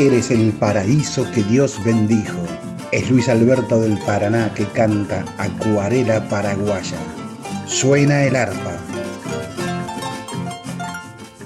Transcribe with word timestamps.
Eres 0.00 0.30
el 0.30 0.52
paraíso 0.52 1.30
que 1.32 1.42
Dios 1.42 1.78
bendijo. 1.84 2.38
Es 2.90 3.10
Luis 3.10 3.28
Alberto 3.28 3.80
del 3.80 3.98
Paraná 3.98 4.52
que 4.54 4.64
canta 4.64 5.24
Acuarela 5.36 6.26
Paraguaya. 6.28 6.96
Suena 7.66 8.24
el 8.24 8.34
arpa. 8.34 8.72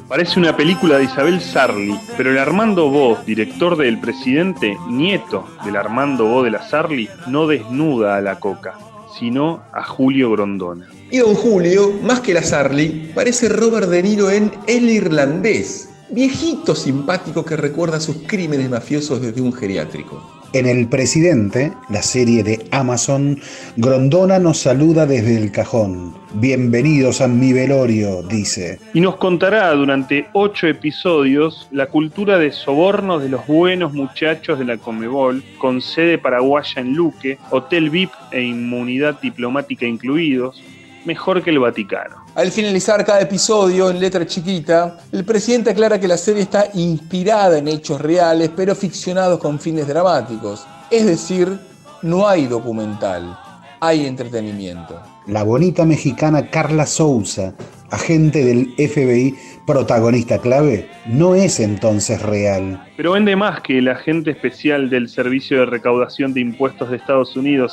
Parece 0.08 0.38
una 0.38 0.56
película 0.56 0.98
de 0.98 1.04
Isabel 1.06 1.40
Sarli, 1.40 1.98
pero 2.16 2.30
el 2.30 2.38
Armando 2.38 2.88
Bo, 2.88 3.18
director 3.26 3.76
de 3.76 3.88
El 3.88 3.98
Presidente, 3.98 4.78
nieto 4.88 5.48
del 5.64 5.74
Armando 5.74 6.26
Bo 6.26 6.44
de 6.44 6.52
la 6.52 6.62
Sarli, 6.62 7.08
no 7.26 7.48
desnuda 7.48 8.16
a 8.16 8.20
la 8.20 8.38
coca, 8.38 8.74
sino 9.18 9.64
a 9.72 9.82
Julio 9.82 10.30
Grondona. 10.30 10.86
Y 11.14 11.18
don 11.18 11.36
Julio, 11.36 11.92
más 12.02 12.18
que 12.18 12.34
la 12.34 12.42
Sarli, 12.42 13.12
parece 13.14 13.48
Robert 13.48 13.88
De 13.88 14.02
Niro 14.02 14.32
en 14.32 14.50
El 14.66 14.90
Irlandés, 14.90 15.88
viejito 16.10 16.74
simpático 16.74 17.44
que 17.44 17.56
recuerda 17.56 18.00
sus 18.00 18.16
crímenes 18.26 18.68
mafiosos 18.68 19.22
desde 19.22 19.40
un 19.40 19.52
geriátrico. 19.52 20.34
En 20.54 20.66
El 20.66 20.88
Presidente, 20.88 21.72
la 21.88 22.02
serie 22.02 22.42
de 22.42 22.66
Amazon, 22.72 23.40
Grondona 23.76 24.40
nos 24.40 24.58
saluda 24.58 25.06
desde 25.06 25.36
el 25.36 25.52
cajón. 25.52 26.16
Bienvenidos 26.34 27.20
a 27.20 27.28
mi 27.28 27.52
velorio, 27.52 28.24
dice. 28.24 28.80
Y 28.92 29.00
nos 29.00 29.14
contará 29.14 29.70
durante 29.72 30.26
ocho 30.32 30.66
episodios 30.66 31.68
la 31.70 31.86
cultura 31.86 32.38
de 32.38 32.50
sobornos 32.50 33.22
de 33.22 33.28
los 33.28 33.46
buenos 33.46 33.92
muchachos 33.92 34.58
de 34.58 34.64
la 34.64 34.78
Comebol, 34.78 35.44
con 35.58 35.80
sede 35.80 36.18
paraguaya 36.18 36.82
en 36.82 36.94
Luque, 36.94 37.38
hotel 37.50 37.90
VIP 37.90 38.10
e 38.32 38.42
inmunidad 38.42 39.20
diplomática 39.20 39.86
incluidos, 39.86 40.60
mejor 41.04 41.42
que 41.42 41.50
el 41.50 41.58
Vaticano. 41.58 42.16
Al 42.34 42.50
finalizar 42.50 43.04
cada 43.04 43.20
episodio 43.20 43.90
en 43.90 44.00
letra 44.00 44.26
chiquita, 44.26 44.98
el 45.12 45.24
presidente 45.24 45.70
aclara 45.70 46.00
que 46.00 46.08
la 46.08 46.16
serie 46.16 46.42
está 46.42 46.68
inspirada 46.74 47.58
en 47.58 47.68
hechos 47.68 48.00
reales, 48.00 48.50
pero 48.56 48.74
ficcionados 48.74 49.38
con 49.38 49.58
fines 49.58 49.86
dramáticos. 49.86 50.66
Es 50.90 51.06
decir, 51.06 51.58
no 52.02 52.28
hay 52.28 52.46
documental, 52.46 53.38
hay 53.80 54.06
entretenimiento. 54.06 55.00
La 55.26 55.42
bonita 55.42 55.84
mexicana 55.84 56.50
Carla 56.50 56.86
Souza, 56.86 57.54
agente 57.90 58.44
del 58.44 58.74
FBI, 58.76 59.34
protagonista 59.66 60.38
clave, 60.38 60.88
no 61.06 61.34
es 61.34 61.60
entonces 61.60 62.20
real. 62.20 62.84
Pero 62.96 63.12
vende 63.12 63.36
más 63.36 63.60
que 63.62 63.78
el 63.78 63.88
agente 63.88 64.32
especial 64.32 64.90
del 64.90 65.08
Servicio 65.08 65.60
de 65.60 65.66
Recaudación 65.66 66.34
de 66.34 66.40
Impuestos 66.40 66.90
de 66.90 66.96
Estados 66.96 67.36
Unidos, 67.36 67.72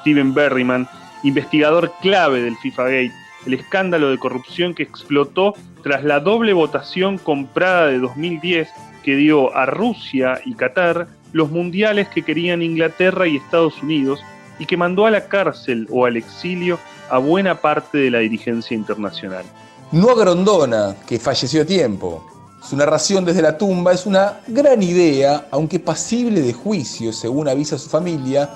Steven 0.00 0.34
Berryman, 0.34 0.88
investigador 1.22 1.92
clave 2.00 2.42
del 2.42 2.56
FIFA 2.56 2.84
Gate, 2.84 3.12
el 3.46 3.54
escándalo 3.54 4.10
de 4.10 4.18
corrupción 4.18 4.74
que 4.74 4.82
explotó 4.82 5.54
tras 5.82 6.04
la 6.04 6.20
doble 6.20 6.52
votación 6.52 7.18
comprada 7.18 7.86
de 7.86 7.98
2010 7.98 8.68
que 9.02 9.16
dio 9.16 9.54
a 9.56 9.66
Rusia 9.66 10.40
y 10.44 10.54
Qatar 10.54 11.08
los 11.32 11.50
mundiales 11.50 12.08
que 12.08 12.22
querían 12.22 12.62
Inglaterra 12.62 13.26
y 13.26 13.36
Estados 13.36 13.82
Unidos 13.82 14.20
y 14.58 14.66
que 14.66 14.76
mandó 14.76 15.06
a 15.06 15.10
la 15.10 15.26
cárcel 15.26 15.86
o 15.90 16.04
al 16.04 16.16
exilio 16.16 16.78
a 17.08 17.18
buena 17.18 17.60
parte 17.60 17.98
de 17.98 18.10
la 18.10 18.18
dirigencia 18.18 18.74
internacional. 18.76 19.44
No 19.92 20.10
a 20.10 20.14
Grondona, 20.14 20.96
que 21.06 21.18
falleció 21.18 21.62
a 21.62 21.64
tiempo. 21.64 22.26
Su 22.62 22.76
narración 22.76 23.24
desde 23.24 23.42
la 23.42 23.56
tumba 23.56 23.92
es 23.92 24.04
una 24.04 24.40
gran 24.46 24.82
idea, 24.82 25.48
aunque 25.50 25.80
pasible 25.80 26.42
de 26.42 26.52
juicio, 26.52 27.12
según 27.12 27.48
avisa 27.48 27.78
su 27.78 27.88
familia, 27.88 28.50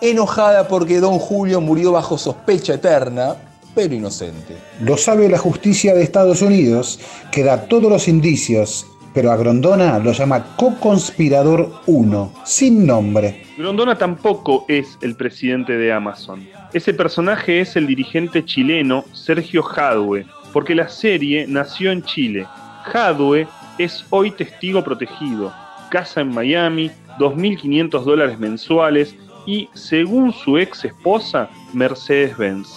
enojada 0.00 0.68
porque 0.68 1.00
don 1.00 1.18
Julio 1.18 1.60
murió 1.60 1.92
bajo 1.92 2.18
sospecha 2.18 2.74
eterna, 2.74 3.36
pero 3.74 3.94
inocente. 3.94 4.56
Lo 4.80 4.96
sabe 4.96 5.28
la 5.28 5.38
justicia 5.38 5.94
de 5.94 6.02
Estados 6.02 6.42
Unidos, 6.42 7.00
que 7.30 7.44
da 7.44 7.68
todos 7.68 7.90
los 7.90 8.08
indicios, 8.08 8.86
pero 9.14 9.30
a 9.32 9.36
Grondona 9.36 9.98
lo 9.98 10.12
llama 10.12 10.56
co-conspirador 10.56 11.70
1, 11.86 12.32
sin 12.44 12.86
nombre. 12.86 13.42
Grondona 13.56 13.96
tampoco 13.96 14.64
es 14.68 14.98
el 15.00 15.16
presidente 15.16 15.76
de 15.76 15.92
Amazon. 15.92 16.46
Ese 16.72 16.94
personaje 16.94 17.60
es 17.60 17.76
el 17.76 17.86
dirigente 17.86 18.44
chileno 18.44 19.04
Sergio 19.12 19.62
Jadwe, 19.62 20.26
porque 20.52 20.74
la 20.74 20.88
serie 20.88 21.46
nació 21.48 21.90
en 21.92 22.02
Chile. 22.02 22.46
Jadwe 22.84 23.46
es 23.78 24.04
hoy 24.10 24.30
testigo 24.30 24.82
protegido, 24.84 25.52
casa 25.90 26.20
en 26.20 26.28
Miami, 26.28 26.90
2.500 27.18 28.04
dólares 28.04 28.38
mensuales 28.38 29.14
y, 29.48 29.70
según 29.72 30.30
su 30.30 30.58
ex 30.58 30.84
esposa, 30.84 31.48
Mercedes-Benz. 31.72 32.68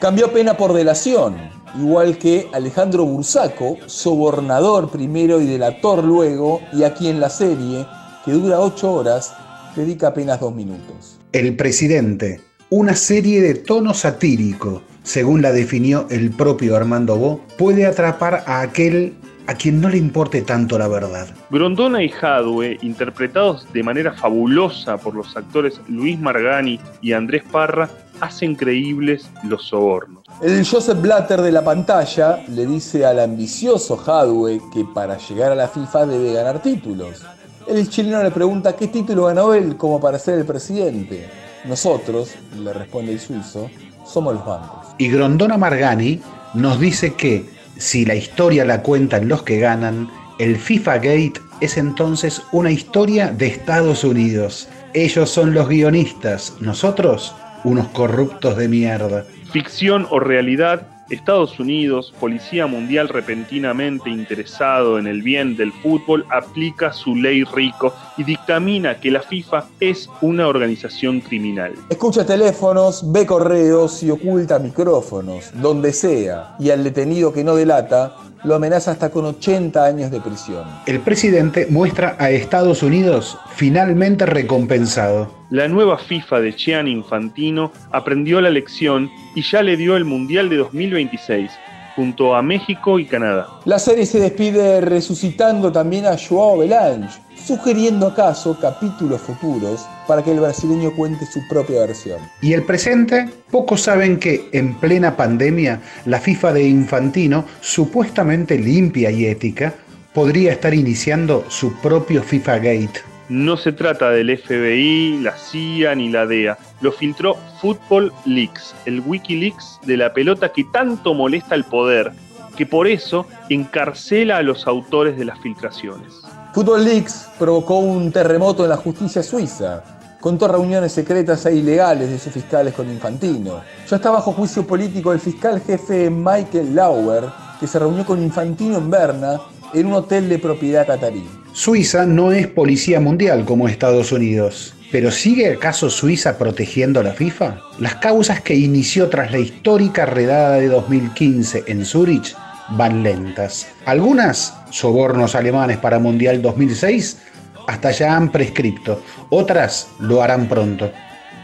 Cambió 0.00 0.32
pena 0.32 0.56
por 0.56 0.72
delación, 0.72 1.36
igual 1.78 2.18
que 2.18 2.48
Alejandro 2.52 3.04
Bursaco, 3.04 3.76
sobornador 3.86 4.90
primero 4.90 5.40
y 5.40 5.46
delator 5.46 6.02
luego, 6.02 6.60
y 6.72 6.82
aquí 6.82 7.08
en 7.08 7.20
la 7.20 7.30
serie, 7.30 7.86
que 8.24 8.32
dura 8.32 8.58
ocho 8.58 8.92
horas, 8.92 9.34
dedica 9.76 10.08
apenas 10.08 10.40
dos 10.40 10.52
minutos. 10.52 11.16
El 11.30 11.54
presidente, 11.54 12.40
una 12.70 12.96
serie 12.96 13.40
de 13.40 13.54
tono 13.54 13.94
satírico, 13.94 14.82
según 15.04 15.42
la 15.42 15.52
definió 15.52 16.08
el 16.10 16.30
propio 16.30 16.74
Armando 16.74 17.16
Bo, 17.16 17.40
puede 17.56 17.86
atrapar 17.86 18.42
a 18.46 18.62
aquel 18.62 19.14
a 19.46 19.54
quien 19.54 19.80
no 19.80 19.88
le 19.88 19.96
importe 19.96 20.42
tanto 20.42 20.78
la 20.78 20.88
verdad. 20.88 21.28
Grondona 21.50 22.02
y 22.02 22.08
Jadwe, 22.08 22.78
interpretados 22.82 23.66
de 23.72 23.82
manera 23.82 24.12
fabulosa 24.12 24.96
por 24.96 25.14
los 25.14 25.36
actores 25.36 25.80
Luis 25.88 26.18
Margani 26.18 26.80
y 27.00 27.12
Andrés 27.12 27.44
Parra, 27.50 27.88
hacen 28.20 28.54
creíbles 28.54 29.30
los 29.44 29.64
sobornos. 29.64 30.24
El 30.42 30.66
Joseph 30.66 31.00
Blatter 31.00 31.40
de 31.40 31.52
la 31.52 31.64
pantalla 31.64 32.42
le 32.48 32.66
dice 32.66 33.04
al 33.06 33.20
ambicioso 33.20 33.96
Jadwe 33.96 34.60
que 34.72 34.84
para 34.84 35.18
llegar 35.18 35.52
a 35.52 35.54
la 35.54 35.68
FIFA 35.68 36.06
debe 36.06 36.32
ganar 36.32 36.60
títulos. 36.60 37.24
El 37.66 37.88
chileno 37.88 38.22
le 38.22 38.30
pregunta 38.30 38.76
qué 38.76 38.88
título 38.88 39.24
ganó 39.24 39.52
él 39.52 39.76
como 39.76 40.00
para 40.00 40.18
ser 40.18 40.38
el 40.38 40.44
presidente. 40.44 41.28
Nosotros, 41.64 42.34
le 42.56 42.72
responde 42.72 43.12
el 43.12 43.20
suizo, 43.20 43.68
somos 44.04 44.34
los 44.34 44.46
bancos. 44.46 44.86
Y 44.98 45.08
Grondona 45.08 45.56
Margani 45.56 46.20
nos 46.54 46.78
dice 46.78 47.14
que 47.14 47.55
si 47.78 48.04
la 48.04 48.14
historia 48.14 48.64
la 48.64 48.82
cuentan 48.82 49.28
los 49.28 49.42
que 49.42 49.58
ganan, 49.58 50.08
el 50.38 50.56
FIFA 50.56 50.96
Gate 50.96 51.40
es 51.60 51.76
entonces 51.76 52.42
una 52.52 52.70
historia 52.70 53.30
de 53.30 53.46
Estados 53.46 54.04
Unidos. 54.04 54.68
Ellos 54.94 55.30
son 55.30 55.54
los 55.54 55.68
guionistas, 55.68 56.54
nosotros 56.60 57.34
unos 57.64 57.88
corruptos 57.88 58.56
de 58.56 58.68
mierda. 58.68 59.24
Ficción 59.52 60.06
o 60.10 60.20
realidad, 60.20 60.86
Estados 61.10 61.60
Unidos, 61.60 62.12
policía 62.18 62.66
mundial 62.66 63.08
repentinamente 63.08 64.10
interesado 64.10 64.98
en 64.98 65.06
el 65.06 65.22
bien 65.22 65.56
del 65.56 65.72
fútbol, 65.72 66.26
aplica 66.30 66.92
su 66.92 67.14
ley 67.14 67.44
rico 67.44 67.94
y 68.16 68.24
dictamina 68.24 68.98
que 68.98 69.10
la 69.10 69.22
FIFA 69.22 69.66
es 69.80 70.10
una 70.20 70.48
organización 70.48 71.20
criminal. 71.20 71.74
Escucha 71.88 72.26
teléfonos, 72.26 73.12
ve 73.12 73.24
correos 73.24 74.02
y 74.02 74.10
oculta 74.10 74.58
micrófonos, 74.58 75.50
donde 75.54 75.92
sea, 75.92 76.56
y 76.58 76.70
al 76.70 76.82
detenido 76.82 77.32
que 77.32 77.44
no 77.44 77.54
delata, 77.54 78.16
lo 78.44 78.54
amenaza 78.54 78.92
hasta 78.92 79.10
con 79.10 79.24
80 79.24 79.84
años 79.84 80.10
de 80.10 80.20
prisión. 80.20 80.64
El 80.86 81.00
presidente 81.00 81.66
muestra 81.70 82.16
a 82.18 82.30
Estados 82.30 82.82
Unidos 82.82 83.38
finalmente 83.54 84.26
recompensado. 84.26 85.30
La 85.50 85.68
nueva 85.68 85.98
FIFA 85.98 86.40
de 86.40 86.52
Gian 86.52 86.88
Infantino 86.88 87.72
aprendió 87.92 88.40
la 88.40 88.50
lección 88.50 89.10
y 89.34 89.42
ya 89.42 89.62
le 89.62 89.76
dio 89.76 89.96
el 89.96 90.04
Mundial 90.04 90.48
de 90.48 90.56
2026 90.56 91.50
junto 91.96 92.36
a 92.36 92.42
México 92.42 92.98
y 92.98 93.06
Canadá. 93.06 93.48
La 93.64 93.78
serie 93.78 94.04
se 94.04 94.20
despide 94.20 94.82
resucitando 94.82 95.72
también 95.72 96.04
a 96.04 96.16
Joao 96.16 96.58
Belange, 96.58 97.18
sugiriendo 97.46 98.08
acaso 98.08 98.58
capítulos 98.58 99.20
futuros 99.20 99.86
para 100.08 100.22
que 100.22 100.32
el 100.32 100.40
brasileño 100.40 100.92
cuente 100.96 101.24
su 101.26 101.46
propia 101.48 101.80
versión. 101.80 102.18
¿Y 102.42 102.52
el 102.52 102.64
presente? 102.64 103.28
Pocos 103.50 103.82
saben 103.82 104.18
que 104.18 104.48
en 104.52 104.74
plena 104.74 105.16
pandemia 105.16 105.80
la 106.06 106.18
FIFA 106.18 106.54
de 106.54 106.64
Infantino, 106.64 107.44
supuestamente 107.60 108.58
limpia 108.58 109.10
y 109.12 109.26
ética, 109.26 109.74
podría 110.12 110.52
estar 110.52 110.74
iniciando 110.74 111.44
su 111.48 111.72
propio 111.80 112.22
FIFA 112.22 112.56
Gate. 112.56 113.00
No 113.28 113.56
se 113.56 113.72
trata 113.72 114.10
del 114.10 114.36
FBI, 114.36 115.18
la 115.20 115.36
CIA 115.36 115.94
ni 115.94 116.10
la 116.10 116.26
DEA. 116.26 116.58
Lo 116.80 116.90
filtró 116.90 117.36
Football 117.60 118.12
Leaks, 118.24 118.74
el 118.86 119.00
Wikileaks 119.00 119.80
de 119.84 119.96
la 119.96 120.12
pelota 120.12 120.52
que 120.52 120.64
tanto 120.72 121.14
molesta 121.14 121.54
al 121.54 121.64
poder, 121.64 122.12
que 122.56 122.66
por 122.66 122.88
eso 122.88 123.26
encarcela 123.48 124.38
a 124.38 124.42
los 124.42 124.66
autores 124.66 125.16
de 125.16 125.24
las 125.24 125.38
filtraciones. 125.40 126.25
Football 126.56 126.84
Leaks 126.86 127.26
provocó 127.38 127.80
un 127.80 128.10
terremoto 128.10 128.62
en 128.62 128.70
la 128.70 128.78
justicia 128.78 129.22
suiza. 129.22 129.84
Contó 130.18 130.48
reuniones 130.48 130.90
secretas 130.90 131.44
e 131.44 131.54
ilegales 131.54 132.08
de 132.08 132.18
sus 132.18 132.32
fiscales 132.32 132.72
con 132.72 132.90
Infantino. 132.90 133.60
Ya 133.86 133.96
está 133.96 134.10
bajo 134.10 134.32
juicio 134.32 134.66
político 134.66 135.12
el 135.12 135.20
fiscal 135.20 135.60
jefe 135.60 136.08
Michael 136.08 136.74
Lauer, 136.74 137.24
que 137.60 137.66
se 137.66 137.78
reunió 137.78 138.06
con 138.06 138.22
Infantino 138.22 138.78
en 138.78 138.90
Berna 138.90 139.38
en 139.74 139.86
un 139.86 139.92
hotel 139.92 140.30
de 140.30 140.38
propiedad 140.38 140.86
catarí. 140.86 141.28
Suiza 141.52 142.06
no 142.06 142.32
es 142.32 142.46
policía 142.46 143.00
mundial 143.00 143.44
como 143.44 143.68
Estados 143.68 144.10
Unidos. 144.10 144.72
¿Pero 144.90 145.10
sigue 145.10 145.52
acaso 145.52 145.90
Suiza 145.90 146.38
protegiendo 146.38 147.00
a 147.00 147.02
la 147.02 147.12
FIFA? 147.12 147.58
Las 147.80 147.96
causas 147.96 148.40
que 148.40 148.54
inició 148.54 149.10
tras 149.10 149.30
la 149.30 149.40
histórica 149.40 150.06
redada 150.06 150.54
de 150.54 150.68
2015 150.68 151.64
en 151.66 151.84
Zurich 151.84 152.34
van 152.70 153.02
lentas. 153.02 153.68
Algunas, 153.84 154.54
sobornos 154.70 155.34
alemanes 155.34 155.78
para 155.78 155.98
Mundial 155.98 156.42
2006, 156.42 157.18
hasta 157.66 157.90
ya 157.90 158.16
han 158.16 158.30
prescripto, 158.30 159.02
otras 159.30 159.88
lo 159.98 160.22
harán 160.22 160.48
pronto. 160.48 160.90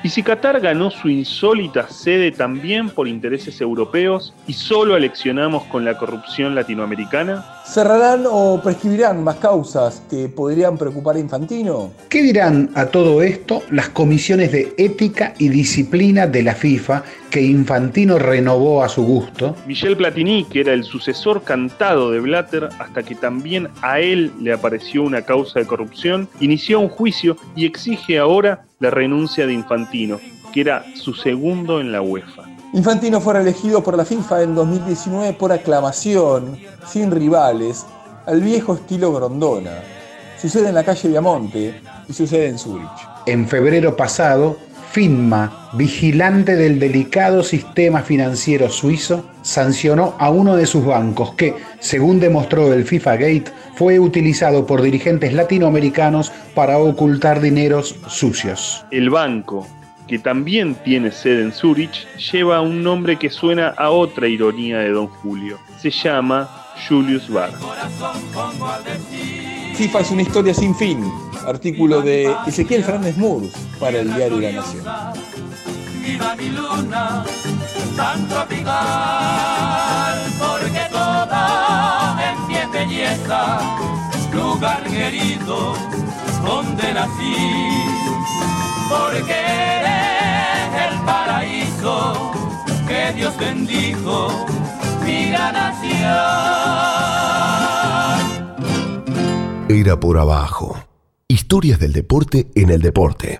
Y 0.04 0.08
si 0.08 0.25
Qatar 0.25 0.60
ganó 0.60 0.90
su 0.90 1.08
insólita 1.08 1.88
sede 1.88 2.32
también 2.32 2.90
por 2.90 3.06
intereses 3.06 3.60
europeos 3.60 4.34
y 4.49 4.52
solo 4.52 4.96
aleccionamos 4.96 5.62
con 5.64 5.84
la 5.84 5.96
corrupción 5.96 6.56
latinoamericana, 6.56 7.62
¿cerrarán 7.64 8.25
o 8.28 8.60
prescribirán 8.60 9.22
más 9.22 9.37
causas 9.37 10.02
que 10.10 10.28
podrían 10.28 10.76
preocupar 10.76 11.14
a 11.14 11.20
Infantino? 11.20 11.93
¿Qué 12.08 12.20
dirán 12.20 12.70
a 12.75 12.87
todo 12.87 13.22
esto 13.22 13.62
las 13.70 13.90
comisiones 13.90 14.50
de 14.50 14.75
ética 14.76 15.34
y 15.38 15.49
disciplina 15.50 16.26
de 16.26 16.43
la 16.43 16.56
FIFA 16.56 17.04
que 17.31 17.40
Infantino 17.40 18.19
renovó 18.19 18.82
a 18.82 18.88
su 18.88 19.04
gusto? 19.04 19.54
Michel 19.69 19.96
Platini, 19.96 20.44
que 20.46 20.62
era 20.62 20.72
el 20.72 20.82
sucesor 20.82 21.44
cantado 21.44 22.10
de 22.10 22.19
Blatter 22.19 22.70
hasta 22.81 23.04
que 23.04 23.14
también 23.14 23.69
a 23.82 24.00
él 24.00 24.32
le 24.40 24.52
apareció 24.52 25.04
una 25.04 25.22
causa 25.22 25.60
de 25.60 25.66
corrupción, 25.66 26.28
inició 26.40 26.81
un 26.81 26.88
juicio 26.88 27.37
y 27.54 27.66
exige 27.66 28.19
ahora 28.19 28.64
la 28.82 28.90
renuncia 28.90 29.46
de 29.46 29.52
Infantino, 29.52 30.19
que 30.52 30.61
era 30.61 30.84
su 30.96 31.14
segundo 31.14 31.81
en 31.81 31.93
la 31.93 32.02
UEFA. 32.02 32.43
Infantino 32.73 33.20
fue 33.20 33.34
reelegido 33.34 33.81
por 33.81 33.96
la 33.96 34.05
FIFA 34.05 34.43
en 34.43 34.56
2019 34.56 35.34
por 35.34 35.52
aclamación, 35.52 36.58
sin 36.84 37.12
rivales, 37.12 37.87
al 38.26 38.40
viejo 38.40 38.75
estilo 38.75 39.12
Grondona. 39.12 39.84
Sucede 40.37 40.70
en 40.70 40.75
la 40.75 40.82
calle 40.82 41.08
Viamonte 41.11 41.81
y 42.08 42.12
sucede 42.12 42.49
en 42.49 42.58
Zurich. 42.58 42.90
En 43.26 43.46
febrero 43.46 43.96
pasado, 43.96 44.56
FINMA, 44.92 45.70
vigilante 45.72 46.54
del 46.54 46.78
delicado 46.78 47.42
sistema 47.42 48.02
financiero 48.02 48.68
suizo, 48.68 49.24
sancionó 49.40 50.14
a 50.18 50.28
uno 50.28 50.54
de 50.54 50.66
sus 50.66 50.84
bancos 50.84 51.32
que, 51.32 51.54
según 51.80 52.20
demostró 52.20 52.70
el 52.74 52.84
FIFA 52.84 53.16
Gate, 53.16 53.44
fue 53.76 53.98
utilizado 53.98 54.66
por 54.66 54.82
dirigentes 54.82 55.32
latinoamericanos 55.32 56.30
para 56.54 56.76
ocultar 56.76 57.40
dineros 57.40 57.96
sucios. 58.06 58.84
El 58.90 59.08
banco, 59.08 59.66
que 60.06 60.18
también 60.18 60.74
tiene 60.74 61.10
sede 61.10 61.40
en 61.40 61.52
Zurich, 61.52 62.06
lleva 62.30 62.60
un 62.60 62.82
nombre 62.82 63.18
que 63.18 63.30
suena 63.30 63.68
a 63.68 63.88
otra 63.88 64.28
ironía 64.28 64.80
de 64.80 64.90
Don 64.90 65.06
Julio. 65.06 65.58
Se 65.80 65.90
llama 65.90 66.50
Julius 66.86 67.30
Bar. 67.30 67.52
FIFA 69.74 70.00
es 70.00 70.10
una 70.10 70.20
historia 70.20 70.52
sin 70.52 70.74
fin. 70.74 71.02
Artículo 71.46 72.02
de 72.02 72.34
Ezequiel 72.46 72.84
Fernández 72.84 73.16
Murs 73.16 73.52
para 73.78 73.98
el 73.98 74.14
diario 74.14 74.40
La 74.40 74.52
Nación. 74.52 74.84
Viva 76.04 76.36
mi 76.36 76.48
luna, 76.50 77.24
tan 77.96 78.28
tropical, 78.28 80.18
porque 80.38 80.80
toda 80.90 82.18
en 82.30 82.46
pie 82.46 82.66
belleza, 82.72 83.60
lugar 84.32 84.82
querido 84.84 85.74
donde 86.44 86.94
nací, 86.94 87.36
porque 88.88 89.32
eres 89.32 90.90
el 90.90 91.00
paraíso 91.04 92.32
que 92.88 93.12
Dios 93.14 93.36
bendijo, 93.38 94.28
mi 95.04 95.30
nación. 95.30 96.52
Era 99.68 99.98
por 99.98 100.18
abajo. 100.18 100.76
Historias 101.32 101.81
del 101.81 101.94
deporte 101.94 102.49
en 102.55 102.69
el 102.69 102.82
deporte. 102.82 103.38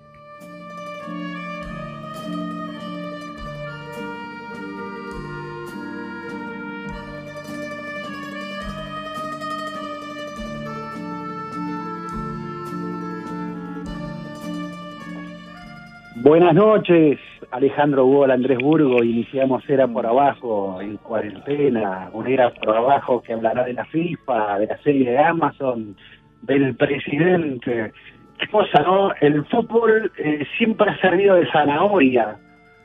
Buenas 16.17 16.55
noches, 16.55 17.19
Alejandro 17.51 18.07
Hugo, 18.07 18.25
Andrés 18.25 18.57
Burgo. 18.59 19.05
Iniciamos 19.05 19.69
Era 19.69 19.87
por 19.87 20.07
Abajo 20.07 20.81
en 20.81 20.97
cuarentena, 20.97 22.09
una 22.15 22.31
Era 22.31 22.55
por 22.55 22.75
Abajo 22.75 23.21
que 23.21 23.35
hablará 23.35 23.65
de 23.65 23.75
la 23.75 23.85
FIFA, 23.85 24.61
de 24.61 24.67
la 24.69 24.79
serie 24.79 25.11
de 25.11 25.19
Amazon, 25.19 25.95
del 26.43 26.75
presidente. 26.77 27.93
Qué 28.39 28.47
cosa, 28.49 28.83
¿no? 28.83 29.13
El 29.21 29.45
fútbol 29.47 30.11
eh, 30.19 30.45
siempre 30.59 30.91
ha 30.91 30.99
servido 30.99 31.37
de 31.37 31.51
zanahoria 31.51 32.37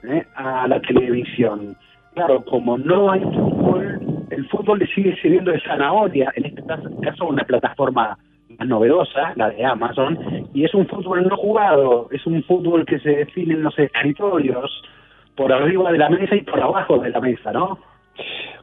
¿eh? 0.04 0.26
a 0.36 0.68
la 0.68 0.80
televisión. 0.82 1.76
Claro, 2.14 2.44
como 2.46 2.78
no 2.78 3.12
hay 3.12 3.22
fútbol, 3.22 4.00
el 4.30 4.48
fútbol 4.50 4.80
le 4.80 4.88
sigue 4.88 5.16
sirviendo 5.22 5.52
de 5.52 5.62
zanahoria, 5.62 6.32
en 6.36 6.46
este 6.46 6.64
caso 7.02 7.26
una 7.26 7.44
plataforma 7.44 8.18
más 8.58 8.68
novedosa, 8.68 9.34
la 9.36 9.50
de 9.50 9.64
Amazon, 9.64 10.18
y 10.54 10.66
es 10.66 10.74
un 10.74 10.88
fútbol 10.88 11.28
no 11.28 11.38
jugado, 11.38 12.08
es 12.12 12.26
un 12.26 12.42
fútbol 12.44 12.86
que 12.86 13.00
se 13.00 13.10
define 13.10 13.54
en 13.54 13.64
los 13.64 13.78
escritorios, 13.78 14.72
por 15.36 15.54
arriba 15.54 15.92
de 15.92 16.00
la 16.00 16.10
mesa 16.10 16.36
y 16.36 16.42
por 16.42 16.60
abajo 16.60 16.98
de 16.98 17.12
la 17.12 17.22
mesa, 17.22 17.52
¿no? 17.54 17.78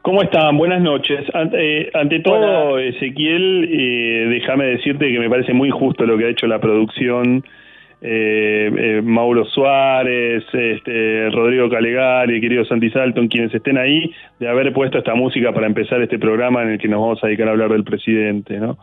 ¿Cómo 0.03 0.23
están? 0.23 0.59
Buenas 0.59 0.83
noches. 0.83 1.25
Ante, 1.33 1.91
ante 1.95 2.21
todo, 2.21 2.79
Ezequiel, 2.79 3.69
eh, 3.73 4.27
déjame 4.29 4.67
decirte 4.67 5.11
que 5.11 5.19
me 5.19 5.31
parece 5.31 5.55
muy 5.55 5.71
justo 5.71 6.05
lo 6.05 6.19
que 6.19 6.27
ha 6.27 6.29
hecho 6.29 6.47
la 6.47 6.61
producción. 6.61 7.43
Eh, 8.07 8.71
eh, 8.77 9.01
Mauro 9.03 9.47
Suárez, 9.47 10.45
este, 10.53 11.31
Rodrigo 11.31 11.71
Calegari, 11.71 12.39
querido 12.39 12.67
Santi 12.67 12.91
Salton, 12.91 13.29
quienes 13.29 13.55
estén 13.55 13.79
ahí, 13.79 14.13
de 14.39 14.47
haber 14.47 14.75
puesto 14.75 14.99
esta 14.99 15.15
música 15.15 15.53
para 15.53 15.67
empezar 15.67 16.03
este 16.03 16.19
programa 16.19 16.63
en 16.63 16.73
el 16.73 16.79
que 16.79 16.87
nos 16.87 17.01
vamos 17.01 17.25
a 17.25 17.29
dedicar 17.29 17.49
a 17.49 17.53
hablar 17.53 17.71
del 17.71 17.85
presidente, 17.85 18.59
¿no? 18.59 18.77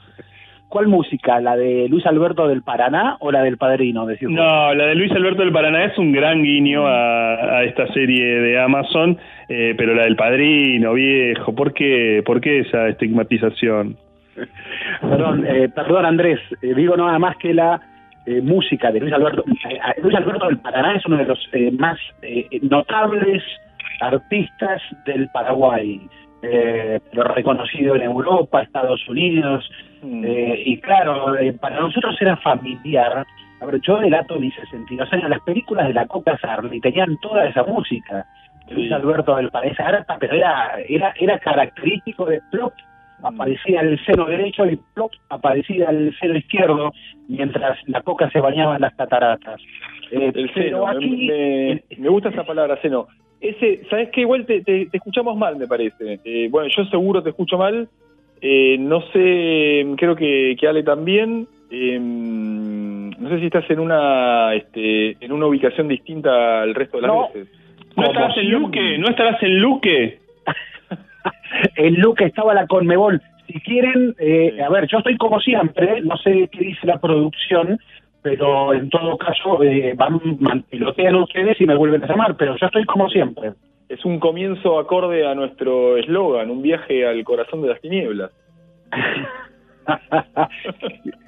¿Cuál 0.71 0.87
música? 0.87 1.41
¿La 1.41 1.57
de 1.57 1.89
Luis 1.89 2.05
Alberto 2.05 2.47
del 2.47 2.61
Paraná 2.61 3.17
o 3.19 3.29
la 3.29 3.43
del 3.43 3.57
Padrino? 3.57 4.07
no, 4.21 4.73
la 4.73 4.85
de 4.85 4.95
Luis 4.95 5.11
Alberto 5.11 5.41
del 5.41 5.51
Paraná 5.51 5.83
es 5.83 5.97
un 5.97 6.13
gran 6.13 6.41
guiño 6.41 6.87
a, 6.87 7.65
esta 7.65 7.91
serie 7.91 8.39
de 8.39 8.57
Amazon, 8.57 9.17
eh, 9.49 9.75
pero 9.77 9.93
la 9.93 10.03
del 10.03 10.15
Padrino, 10.15 10.93
viejo, 10.93 11.53
¿por 11.53 11.73
qué, 11.73 12.23
¿Por 12.25 12.39
qué 12.39 12.59
esa 12.59 12.87
estigmatización? 12.87 13.97
perdón, 15.01 15.45
eh, 15.45 15.67
perdón 15.67 16.05
Andrés, 16.05 16.39
eh, 16.61 16.73
digo 16.73 16.95
nada 16.95 17.19
más 17.19 17.35
que 17.35 17.53
la 17.53 17.81
música 18.41 18.93
de 18.93 19.01
Luis 19.01 19.11
Alberto. 19.11 19.43
Luis 20.01 20.15
Alberto 20.15 20.47
del 20.47 20.59
Paraná 20.59 20.95
es 20.95 21.05
uno 21.05 21.17
de 21.17 21.25
los 21.25 21.49
más 21.77 21.99
notables 22.61 23.43
artistas 23.99 24.81
del 25.05 25.27
Paraguay 25.33 25.99
eh, 26.41 26.99
pero 27.11 27.23
reconocido 27.25 27.95
en 27.95 28.03
Europa, 28.03 28.61
Estados 28.61 29.07
Unidos, 29.07 29.69
mm. 30.01 30.23
eh, 30.25 30.63
y 30.65 30.79
claro, 30.79 31.37
eh, 31.37 31.53
para 31.53 31.79
nosotros 31.79 32.15
era 32.19 32.37
familiar. 32.37 33.25
A 33.59 33.65
ver, 33.65 33.79
yo 33.81 33.97
delato 33.97 34.39
mis 34.39 34.53
62 34.55 35.13
años, 35.13 35.29
las 35.29 35.41
películas 35.41 35.87
de 35.87 35.93
la 35.93 36.07
Coca 36.07 36.37
Sarli 36.39 36.81
tenían 36.81 37.17
toda 37.21 37.45
esa 37.45 37.63
música. 37.63 38.25
Luis 38.69 38.91
Alberto 38.91 39.35
del 39.35 39.49
País 39.49 39.77
Arta, 39.79 40.17
pero 40.19 40.33
era, 40.33 40.79
era, 40.87 41.13
era 41.19 41.37
característico 41.39 42.25
de 42.25 42.41
plop, 42.51 42.73
mm. 43.19 43.25
aparecía 43.25 43.81
el 43.81 44.03
seno 44.05 44.25
derecho 44.25 44.65
y 44.65 44.79
plop, 44.95 45.11
aparecía 45.29 45.89
el 45.89 46.17
seno 46.17 46.37
izquierdo, 46.37 46.91
mientras 47.27 47.77
la 47.87 48.01
coca 48.01 48.29
se 48.31 48.39
bañaba 48.39 48.75
en 48.75 48.81
las 48.81 48.95
cataratas. 48.95 49.61
Eh, 50.11 50.31
el 50.33 50.53
seno, 50.53 50.87
me, 50.87 51.83
me, 51.97 52.09
gusta 52.09 52.29
esa 52.29 52.43
palabra, 52.43 52.81
seno 52.81 53.07
ese, 53.41 53.81
¿sabes 53.89 54.09
qué? 54.09 54.21
Igual 54.21 54.45
te, 54.45 54.61
te, 54.61 54.87
escuchamos 54.93 55.35
mal, 55.35 55.57
me 55.57 55.67
parece. 55.67 56.19
Eh, 56.23 56.47
bueno, 56.49 56.69
yo 56.75 56.85
seguro 56.85 57.23
te 57.23 57.29
escucho 57.29 57.57
mal. 57.57 57.89
Eh, 58.39 58.77
no 58.79 59.01
sé, 59.11 59.85
creo 59.97 60.15
que, 60.15 60.55
que 60.59 60.67
Ale 60.67 60.83
también. 60.83 61.47
Eh, 61.71 61.99
no 61.99 63.29
sé 63.29 63.39
si 63.39 63.45
estás 63.45 63.69
en 63.69 63.79
una 63.79 64.53
este, 64.53 65.17
en 65.23 65.31
una 65.31 65.47
ubicación 65.47 65.87
distinta 65.87 66.61
al 66.61 66.75
resto 66.75 67.01
de 67.01 67.07
las 67.07 67.33
veces. 67.33 67.47
¿No 67.95 68.03
estarás 68.03 68.37
en 68.37 68.51
Luque? 68.51 68.97
¿No 68.99 69.07
estarás 69.09 69.41
en 69.41 69.59
Luque? 69.59 70.19
en 71.75 71.95
Luque 71.95 72.25
estaba 72.25 72.53
la 72.53 72.67
Conmebol. 72.67 73.21
Si 73.47 73.59
quieren, 73.61 74.15
a 74.63 74.69
ver, 74.69 74.87
yo 74.87 74.99
estoy 74.99 75.17
como 75.17 75.39
siempre, 75.41 76.01
no 76.01 76.15
sé 76.17 76.47
qué 76.51 76.59
dice 76.59 76.87
la 76.87 76.99
producción, 77.01 77.79
pero 78.21 78.73
en 78.73 78.89
todo 78.89 79.17
caso 79.17 79.63
eh, 79.63 79.93
van, 79.95 80.19
pilotean 80.69 81.15
ustedes 81.15 81.59
y 81.59 81.65
me 81.65 81.75
vuelven 81.75 82.03
a 82.03 82.07
llamar, 82.07 82.35
pero 82.37 82.55
yo 82.55 82.67
estoy 82.67 82.85
como 82.85 83.09
siempre. 83.09 83.53
Es 83.89 84.05
un 84.05 84.19
comienzo 84.19 84.79
acorde 84.79 85.27
a 85.27 85.35
nuestro 85.35 85.97
eslogan, 85.97 86.49
un 86.49 86.61
viaje 86.61 87.05
al 87.05 87.23
corazón 87.23 87.61
de 87.61 87.69
las 87.69 87.81
tinieblas. 87.81 88.31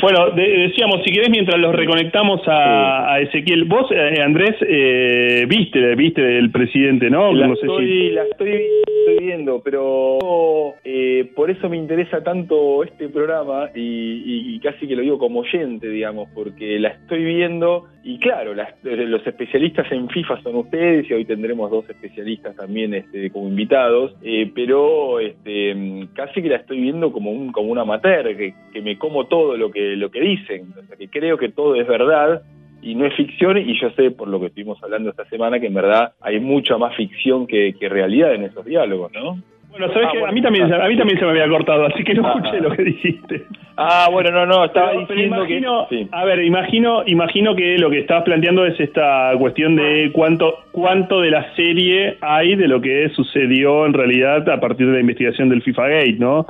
bueno, 0.00 0.30
decíamos, 0.30 1.02
si 1.04 1.12
querés, 1.12 1.30
mientras 1.30 1.58
los 1.58 1.74
reconectamos 1.74 2.40
a, 2.46 3.20
Ezequiel, 3.20 3.64
vos, 3.64 3.90
eh, 3.90 4.20
Andrés, 4.22 4.56
eh, 4.60 5.46
viste, 5.48 5.94
viste 5.94 6.20
del 6.20 6.50
presidente, 6.50 7.10
¿no? 7.10 7.32
La, 7.32 7.52
estoy, 7.52 8.10
la 8.10 8.24
estoy 8.24 8.62
estoy 9.06 9.26
viendo, 9.26 9.60
pero 9.62 10.74
eh, 10.84 11.30
por 11.34 11.50
eso 11.50 11.68
me 11.68 11.76
interesa 11.76 12.22
tanto 12.22 12.82
este 12.82 13.08
programa 13.08 13.70
y, 13.74 14.54
y, 14.54 14.58
casi 14.60 14.86
que 14.86 14.96
lo 14.96 15.02
digo 15.02 15.18
como 15.18 15.40
oyente, 15.40 15.88
digamos, 15.88 16.28
porque 16.34 16.78
la 16.78 16.88
estoy 16.88 17.24
viendo 17.24 17.86
y 18.02 18.18
claro, 18.18 18.54
las, 18.54 18.68
los 18.82 19.26
especialistas 19.26 19.90
en 19.90 20.08
FIFA 20.08 20.42
son 20.42 20.56
ustedes 20.56 21.08
y 21.10 21.14
hoy 21.14 21.24
tendremos 21.24 21.70
dos 21.70 21.88
especialistas 21.88 22.54
también 22.56 22.94
este, 22.94 23.30
como 23.30 23.48
invitados, 23.48 24.14
eh, 24.22 24.50
pero 24.54 25.20
este, 25.20 26.06
casi 26.14 26.42
que 26.42 26.48
la 26.48 26.56
estoy 26.56 26.80
viendo 26.80 27.12
como 27.12 27.30
un 27.30 27.52
como 27.52 27.72
un 27.72 27.78
amateur, 27.78 28.36
que, 28.36 28.54
que 28.72 28.82
me 28.82 28.98
como 28.98 29.26
todo 29.26 29.56
lo 29.56 29.70
que 29.70 29.73
lo 29.74 30.10
que 30.10 30.20
dicen, 30.20 30.72
o 30.78 30.86
sea, 30.86 30.96
que 30.96 31.08
creo 31.08 31.36
que 31.38 31.48
todo 31.48 31.74
es 31.74 31.86
verdad 31.86 32.42
y 32.84 32.94
no 32.94 33.06
es 33.06 33.14
ficción 33.14 33.56
y 33.56 33.80
yo 33.80 33.90
sé 33.90 34.10
por 34.10 34.28
lo 34.28 34.38
que 34.38 34.46
estuvimos 34.46 34.82
hablando 34.82 35.10
esta 35.10 35.24
semana 35.26 35.58
que 35.58 35.66
en 35.66 35.74
verdad 35.74 36.12
hay 36.20 36.38
mucha 36.38 36.76
más 36.76 36.94
ficción 36.94 37.46
que, 37.46 37.74
realidad 37.80 38.34
en 38.34 38.44
esos 38.44 38.64
diálogos, 38.64 39.10
¿no? 39.12 39.38
Bueno, 39.70 39.92
sabes 39.92 40.08
ah, 40.08 40.12
que 40.12 40.24
a 40.24 40.30
mí 40.30 40.40
también 40.40 40.72
a 40.72 40.86
mí 40.86 40.96
también 40.96 41.18
se 41.18 41.24
me 41.24 41.32
había 41.32 41.48
cortado, 41.48 41.86
así 41.86 42.04
que 42.04 42.14
no 42.14 42.26
ah. 42.26 42.34
escuché 42.36 42.60
lo 42.60 42.70
que 42.70 42.84
dijiste. 42.84 43.42
Ah, 43.76 44.08
bueno, 44.12 44.30
no, 44.30 44.46
no, 44.46 44.64
estaba 44.66 44.92
diciendo 44.92 45.44
que 45.88 46.06
a 46.12 46.24
ver, 46.24 46.44
imagino 46.44 47.02
imagino 47.06 47.56
que 47.56 47.76
lo 47.78 47.90
que 47.90 48.00
estabas 48.00 48.24
planteando 48.24 48.66
es 48.66 48.78
esta 48.78 49.32
cuestión 49.38 49.74
de 49.74 50.10
cuánto 50.12 50.58
cuánto 50.70 51.20
de 51.22 51.30
la 51.30 51.54
serie 51.56 52.18
hay 52.20 52.54
de 52.54 52.68
lo 52.68 52.80
que 52.80 53.08
sucedió 53.10 53.86
en 53.86 53.94
realidad 53.94 54.48
a 54.48 54.60
partir 54.60 54.86
de 54.86 54.92
la 54.92 55.00
investigación 55.00 55.48
del 55.48 55.62
FIFA 55.62 55.88
Gate, 55.88 56.16
¿no? 56.18 56.46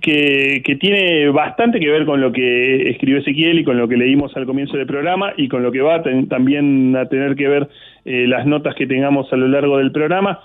Que, 0.00 0.62
que, 0.64 0.76
tiene 0.76 1.28
bastante 1.28 1.80
que 1.80 1.90
ver 1.90 2.04
con 2.04 2.20
lo 2.20 2.32
que 2.32 2.90
escribió 2.90 3.18
Ezequiel 3.18 3.58
y 3.58 3.64
con 3.64 3.76
lo 3.76 3.88
que 3.88 3.96
leímos 3.96 4.36
al 4.36 4.46
comienzo 4.46 4.76
del 4.76 4.86
programa 4.86 5.32
y 5.36 5.48
con 5.48 5.62
lo 5.62 5.72
que 5.72 5.80
va 5.80 6.02
también 6.02 6.96
a 6.96 7.06
tener 7.06 7.34
que 7.34 7.48
ver 7.48 7.68
eh, 8.04 8.26
las 8.28 8.46
notas 8.46 8.74
que 8.74 8.86
tengamos 8.86 9.32
a 9.32 9.36
lo 9.36 9.48
largo 9.48 9.78
del 9.78 9.92
programa. 9.92 10.40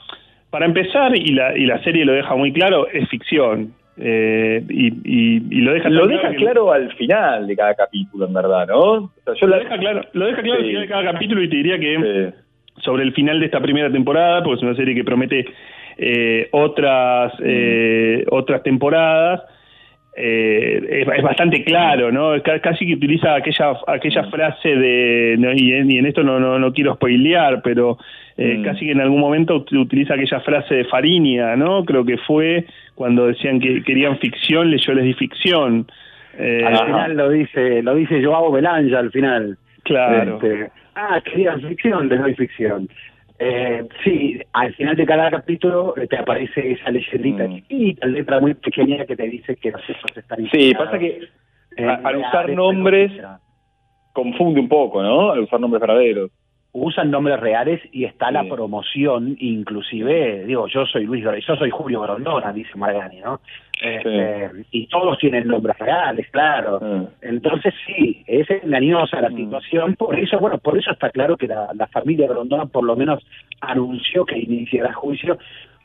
Para 0.49 0.65
empezar, 0.65 1.15
y 1.15 1.33
la, 1.33 1.55
y 1.57 1.65
la 1.65 1.81
serie 1.83 2.05
lo 2.05 2.13
deja 2.13 2.35
muy 2.35 2.51
claro, 2.51 2.87
es 2.87 3.07
ficción. 3.09 3.73
Eh, 3.97 4.63
y, 4.69 5.61
lo 5.61 5.73
deja, 5.73 5.89
lo 5.89 6.07
deja 6.07 6.33
claro, 6.35 6.71
al 6.71 6.91
final 6.93 7.45
de 7.45 7.55
cada 7.55 7.75
capítulo, 7.75 8.27
en 8.27 8.33
verdad, 8.33 8.67
¿no? 8.67 9.11
yo 9.35 9.47
lo, 9.47 9.57
deja 9.57 9.77
claro, 9.77 10.01
lo 10.13 10.25
deja 10.25 10.41
claro 10.41 10.61
al 10.61 10.65
final 10.65 10.81
de 10.81 10.87
cada 10.87 11.11
capítulo 11.11 11.43
y 11.43 11.49
te 11.49 11.57
diría 11.57 11.77
que 11.77 12.33
sobre 12.77 13.03
el 13.03 13.11
final 13.13 13.39
de 13.39 13.47
esta 13.47 13.59
primera 13.59 13.91
temporada, 13.91 14.41
porque 14.41 14.57
es 14.57 14.63
una 14.63 14.75
serie 14.75 14.95
que 14.95 15.03
promete 15.03 15.45
otras, 16.51 17.33
eh, 17.43 18.25
otras 18.29 18.63
temporadas, 18.63 19.41
eh, 20.15 21.05
es, 21.05 21.23
bastante 21.23 21.63
claro, 21.63 22.11
¿no? 22.11 22.31
Casi 22.61 22.85
que 22.85 22.93
utiliza 22.93 23.35
aquella, 23.35 23.73
aquella 23.87 24.23
frase 24.25 24.75
de, 24.75 25.37
y, 25.55 25.97
en, 25.97 26.05
esto 26.05 26.23
no, 26.23 26.39
no, 26.39 26.59
no 26.59 26.73
quiero 26.73 26.95
spoilear, 26.95 27.61
pero 27.61 27.97
mm. 28.37 28.63
casi 28.63 28.85
que 28.85 28.91
en 28.91 29.01
algún 29.01 29.19
momento 29.19 29.63
utiliza 29.71 30.15
aquella 30.15 30.39
frase 30.41 30.75
de 30.75 30.85
Farinia, 30.85 31.55
¿no? 31.55 31.85
Creo 31.85 32.03
que 32.03 32.17
fue 32.17 32.65
cuando 32.95 33.27
decían 33.27 33.59
que 33.59 33.81
querían 33.83 34.17
ficción, 34.19 34.75
yo 34.75 34.93
les 34.93 35.05
di 35.05 35.13
ficción. 35.13 35.87
al 36.37 36.85
final 36.85 37.15
lo 37.15 37.29
dice, 37.29 37.81
lo 37.81 37.95
dice 37.95 38.23
Joao 38.23 38.51
Belanja 38.51 38.99
al 38.99 39.11
final. 39.11 39.57
Claro. 39.83 40.35
Este, 40.35 40.69
ah, 40.95 41.21
querían 41.23 41.61
ficción, 41.61 42.09
les 42.09 42.19
doy 42.19 42.35
ficción. 42.35 42.89
Eh, 43.41 43.87
sí, 44.03 44.37
al 44.51 44.75
final 44.75 44.97
de 44.97 45.05
cada 45.05 45.31
capítulo 45.31 45.93
te 46.09 46.17
aparece 46.17 46.73
esa 46.73 46.91
leyendita 46.91 47.47
mm. 47.47 47.55
chiquita, 47.55 48.07
letra 48.07 48.41
muy 48.41 48.53
pequeña 48.53 49.05
que 49.05 49.15
te 49.15 49.23
dice 49.23 49.55
que 49.55 49.71
los 49.71 49.81
hechos 49.89 50.17
están 50.17 50.45
Sí, 50.51 50.73
pasa 50.73 50.99
que 50.99 51.21
al 51.77 52.17
usar 52.17 52.49
nombres 52.49 53.13
confunde 54.11 54.59
un 54.59 54.67
poco, 54.67 55.01
¿no? 55.01 55.31
Al 55.31 55.39
usar 55.39 55.61
nombres 55.61 55.79
verdaderos. 55.79 56.31
Usan 56.71 57.09
nombres 57.09 57.39
reales 57.39 57.81
y 57.91 58.05
está 58.05 58.29
la 58.29 58.43
promoción, 58.43 59.35
inclusive, 59.39 60.45
digo, 60.45 60.67
yo 60.67 60.85
soy 60.85 61.05
Luis, 61.05 61.25
yo 61.47 61.55
soy 61.55 61.71
Julio 61.71 62.01
Grondona, 62.01 62.53
dice 62.53 62.77
Margani, 62.77 63.21
¿no? 63.21 63.39
Este, 63.81 64.51
y 64.71 64.87
todos 64.87 65.17
tienen 65.17 65.47
nombres 65.47 65.79
reales, 65.79 66.27
claro. 66.29 67.09
Entonces 67.21 67.73
sí, 67.87 68.23
es 68.27 68.47
engañosa 68.49 69.21
la 69.21 69.29
mm. 69.29 69.35
situación, 69.35 69.95
por 69.95 70.19
eso, 70.19 70.37
bueno, 70.37 70.57
por 70.59 70.77
eso 70.77 70.91
está 70.91 71.09
claro 71.09 71.37
que 71.37 71.47
la, 71.47 71.87
familia 71.91 72.27
Grondona 72.27 72.65
por 72.65 72.83
lo 72.83 72.95
menos 72.95 73.25
anunció 73.61 74.25
que 74.25 74.37
iniciará 74.37 74.93
juicio, 74.93 75.39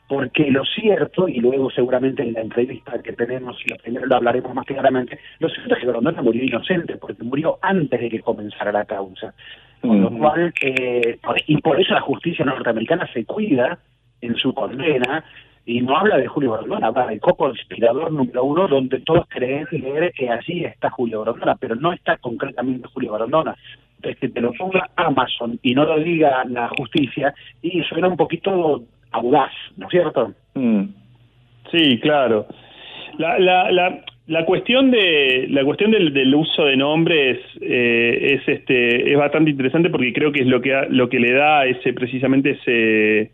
porque 0.07 0.51
lo 0.51 0.63
cierto, 0.65 1.27
y 1.27 1.39
luego 1.39 1.71
seguramente 1.71 2.21
en 2.21 2.33
la 2.33 2.41
entrevista 2.41 3.01
que 3.01 3.13
tenemos, 3.13 3.57
lo 3.65 4.05
lo 4.05 4.15
hablaremos 4.17 4.53
más 4.53 4.65
claramente, 4.65 5.17
lo 5.39 5.49
cierto 5.49 5.73
es 5.73 5.79
que 5.79 5.87
Grondona 5.87 6.21
murió 6.21 6.43
inocente, 6.43 6.97
porque 6.97 7.23
murió 7.23 7.57
antes 7.61 7.99
de 7.99 8.09
que 8.09 8.19
comenzara 8.19 8.71
la 8.71 8.85
causa. 8.85 9.33
Con 9.81 10.01
lo 10.01 10.09
cual, 10.09 10.53
eh, 10.61 11.19
y 11.47 11.57
por 11.57 11.79
eso 11.79 11.93
la 11.93 12.01
justicia 12.01 12.43
norteamericana 12.43 13.07
se 13.13 13.25
cuida 13.25 13.77
en 14.21 14.35
su 14.35 14.53
condena 14.53 15.23
y 15.65 15.81
no 15.81 15.97
habla 15.97 16.17
de 16.17 16.27
Julio 16.27 16.53
Grondona, 16.53 16.87
habla 16.87 17.07
del 17.07 17.19
coco 17.19 17.49
inspirador 17.49 18.11
número 18.11 18.43
uno, 18.43 18.67
donde 18.67 18.99
todos 18.99 19.25
creen 19.29 19.67
leer 19.71 20.11
que 20.13 20.29
allí 20.29 20.63
está 20.63 20.89
Julio 20.91 21.21
Grondona, 21.21 21.55
pero 21.55 21.75
no 21.75 21.91
está 21.91 22.17
concretamente 22.17 22.87
Julio 22.93 23.13
Grondona. 23.13 23.55
Entonces, 23.95 24.19
que 24.19 24.29
te 24.29 24.41
lo 24.41 24.53
ponga 24.53 24.89
Amazon 24.95 25.59
y 25.63 25.73
no 25.73 25.85
lo 25.85 25.99
diga 25.99 26.43
la 26.45 26.69
justicia, 26.69 27.33
y 27.61 27.81
suena 27.83 28.07
un 28.07 28.17
poquito 28.17 28.83
audaz, 29.11 29.51
¿no 29.77 29.87
es 29.87 29.91
cierto? 29.91 30.33
Mm. 30.53 30.83
Sí, 31.71 31.99
claro. 31.99 32.45
La, 33.17 33.39
la, 33.39 33.71
la, 33.71 34.03
la 34.27 34.45
cuestión 34.45 34.91
de 34.91 35.47
la 35.49 35.63
cuestión 35.63 35.91
del, 35.91 36.13
del 36.13 36.33
uso 36.33 36.65
de 36.65 36.77
nombres 36.77 37.39
eh, 37.61 38.39
es 38.39 38.47
este 38.47 39.11
es 39.11 39.17
bastante 39.17 39.51
interesante 39.51 39.89
porque 39.89 40.13
creo 40.13 40.31
que 40.31 40.41
es 40.41 40.47
lo 40.47 40.61
que 40.61 40.87
lo 40.89 41.09
que 41.09 41.19
le 41.19 41.31
da 41.33 41.65
ese 41.65 41.93
precisamente 41.93 42.51
ese 42.51 43.31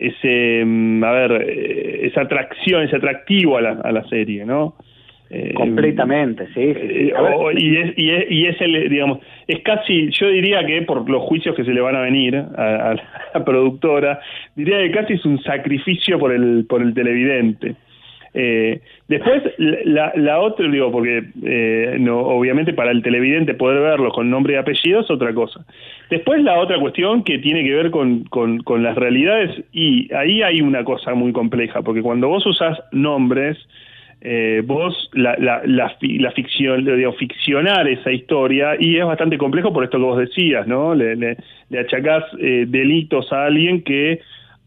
ese, 0.00 0.64
mm, 0.64 1.04
a 1.04 1.12
ver, 1.12 1.44
eh, 1.46 2.06
esa 2.06 2.22
atracción, 2.22 2.82
ese 2.82 2.96
atractivo 2.96 3.58
a 3.58 3.60
la, 3.60 3.70
a 3.72 3.92
la 3.92 4.02
serie, 4.08 4.44
¿no? 4.46 4.74
Eh, 5.28 5.52
Completamente, 5.54 6.46
sí. 6.54 6.60
Eh, 6.60 7.12
y, 7.56 7.76
es, 7.76 7.94
y, 7.96 8.10
es, 8.10 8.30
y 8.30 8.46
es 8.46 8.60
el, 8.60 8.88
digamos, 8.88 9.18
es 9.46 9.60
casi, 9.62 10.10
yo 10.10 10.28
diría 10.28 10.64
que 10.66 10.82
por 10.82 11.08
los 11.08 11.22
juicios 11.22 11.54
que 11.54 11.64
se 11.64 11.72
le 11.72 11.80
van 11.80 11.94
a 11.94 12.00
venir 12.00 12.34
a, 12.34 12.90
a 12.90 12.94
la 13.34 13.44
productora, 13.44 14.20
diría 14.56 14.78
que 14.78 14.90
casi 14.90 15.12
es 15.12 15.24
un 15.24 15.40
sacrificio 15.42 16.18
por 16.18 16.32
el, 16.32 16.66
por 16.68 16.82
el 16.82 16.94
televidente. 16.94 17.76
Eh, 18.32 18.80
después, 19.08 19.42
la, 19.58 20.40
otra, 20.40 20.68
digo, 20.68 20.92
porque 20.92 21.24
eh, 21.44 21.96
no, 21.98 22.20
obviamente 22.20 22.72
para 22.72 22.92
el 22.92 23.02
televidente 23.02 23.54
poder 23.54 23.82
verlo 23.82 24.10
con 24.12 24.30
nombre 24.30 24.54
y 24.54 24.56
apellido 24.56 25.00
es 25.00 25.10
otra 25.10 25.34
cosa. 25.34 25.64
Después, 26.10 26.42
la 26.42 26.58
otra 26.58 26.78
cuestión 26.78 27.24
que 27.24 27.38
tiene 27.38 27.64
que 27.64 27.74
ver 27.74 27.90
con, 27.90 28.24
con, 28.24 28.58
con 28.62 28.82
las 28.82 28.96
realidades, 28.96 29.64
y 29.72 30.12
ahí 30.14 30.42
hay 30.42 30.60
una 30.60 30.84
cosa 30.84 31.14
muy 31.14 31.32
compleja, 31.32 31.82
porque 31.82 32.02
cuando 32.02 32.28
vos 32.28 32.46
usás 32.46 32.78
nombres, 32.92 33.58
eh, 34.20 34.62
vos 34.64 35.10
la, 35.14 35.34
la, 35.38 35.62
la, 35.64 35.96
la 36.00 36.30
ficción, 36.32 36.84
digo, 36.84 37.12
ficcionar 37.14 37.88
esa 37.88 38.12
historia, 38.12 38.76
y 38.78 38.96
es 38.96 39.04
bastante 39.04 39.38
complejo 39.38 39.72
por 39.72 39.82
esto 39.82 39.98
que 39.98 40.04
vos 40.04 40.18
decías, 40.18 40.66
¿no? 40.68 40.94
Le, 40.94 41.16
le, 41.16 41.36
le 41.68 41.78
achacás 41.80 42.24
eh, 42.38 42.66
delitos 42.68 43.32
a 43.32 43.46
alguien 43.46 43.82
que 43.82 44.20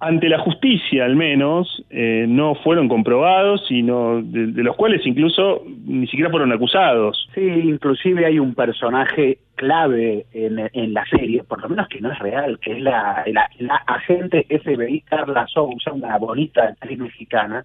ante 0.04 0.30
la 0.30 0.40
justicia 0.40 1.06
al 1.06 1.16
menos, 1.16 1.84
eh, 1.90 2.26
no 2.28 2.56
fueron 2.56 2.90
comprobados, 2.90 3.66
sino 3.68 4.22
de, 4.22 4.64
los 4.64 4.76
cuales 4.76 5.06
incluso 5.06 5.64
ni 5.86 6.08
siquiera 6.08 6.30
fueron 6.30 6.52
acusados. 6.52 7.30
Sí, 7.34 7.42
inclusive 7.42 8.26
hay 8.26 8.40
un 8.40 8.54
personaje 8.54 9.40
clave 9.56 10.26
en, 10.34 10.94
la 10.94 11.06
serie, 11.06 11.44
por 11.44 11.62
lo 11.62 11.70
menos 11.70 11.88
que 11.88 12.02
no 12.02 12.12
es 12.12 12.20
real, 12.20 12.60
que 12.60 12.74
es 12.74 12.82
la, 12.82 13.24
la, 13.60 13.76
agente 13.88 14.46
FBI 14.50 15.02
Carla 15.02 15.48
Sousa, 15.48 15.94
una 15.94 16.18
bonita 16.18 16.64
actriz 16.64 17.00
mexicana, 17.00 17.64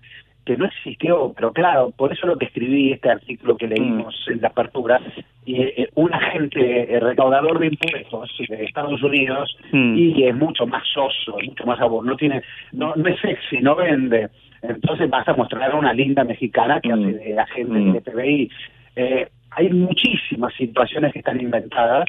que 0.48 0.56
no 0.56 0.64
existió, 0.64 1.34
pero 1.36 1.52
claro, 1.52 1.90
por 1.94 2.10
eso 2.10 2.26
lo 2.26 2.38
que 2.38 2.46
escribí 2.46 2.92
este 2.92 3.10
artículo 3.10 3.58
que 3.58 3.66
leímos 3.66 4.14
mm. 4.26 4.32
en 4.32 4.40
la 4.40 4.48
apertura, 4.48 4.98
y, 5.44 5.60
eh, 5.60 5.90
un 5.94 6.14
agente 6.14 6.94
eh, 6.94 7.00
recaudador 7.00 7.58
de 7.58 7.66
impuestos 7.66 8.30
de 8.48 8.64
Estados 8.64 9.02
Unidos 9.02 9.54
mm. 9.72 9.94
y 9.98 10.24
es 10.24 10.34
mucho 10.34 10.66
más 10.66 10.82
soso, 10.88 11.36
mucho 11.44 11.66
más 11.66 11.78
sabor, 11.78 12.02
no 12.02 12.16
tiene, 12.16 12.42
no, 12.72 12.94
no 12.96 13.08
es 13.10 13.20
sexy, 13.20 13.58
no 13.58 13.76
vende, 13.76 14.28
entonces 14.62 15.10
vas 15.10 15.28
a 15.28 15.34
mostrar 15.34 15.70
a 15.70 15.76
una 15.76 15.92
linda 15.92 16.24
mexicana 16.24 16.80
que 16.80 16.92
hace 16.92 17.02
mm. 17.02 17.18
de 17.18 17.38
agente 17.38 17.78
de 17.78 18.00
FBI. 18.00 18.50
Eh, 18.96 19.28
hay 19.50 19.68
muchísimas 19.68 20.54
situaciones 20.54 21.12
que 21.12 21.18
están 21.18 21.40
inventadas. 21.40 22.08